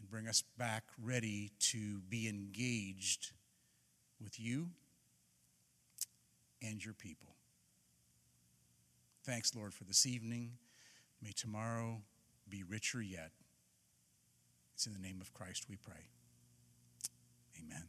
and 0.00 0.10
bring 0.10 0.26
us 0.26 0.42
back 0.58 0.82
ready 1.00 1.52
to 1.60 2.00
be 2.08 2.28
engaged 2.28 3.30
with 4.20 4.40
you 4.40 4.70
and 6.60 6.84
your 6.84 6.92
people. 6.92 7.28
Thanks, 9.22 9.54
Lord, 9.54 9.72
for 9.72 9.84
this 9.84 10.06
evening. 10.06 10.54
May 11.22 11.30
tomorrow 11.30 12.00
be 12.48 12.64
richer 12.64 13.00
yet. 13.00 13.30
It's 14.80 14.86
in 14.86 14.94
the 14.94 15.06
name 15.06 15.18
of 15.20 15.34
Christ 15.34 15.66
we 15.68 15.76
pray. 15.76 16.08
Amen. 17.62 17.82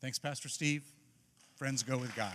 Thanks, 0.00 0.18
Pastor 0.18 0.48
Steve. 0.48 0.82
Friends, 1.56 1.82
go 1.82 1.98
with 1.98 2.16
God. 2.16 2.32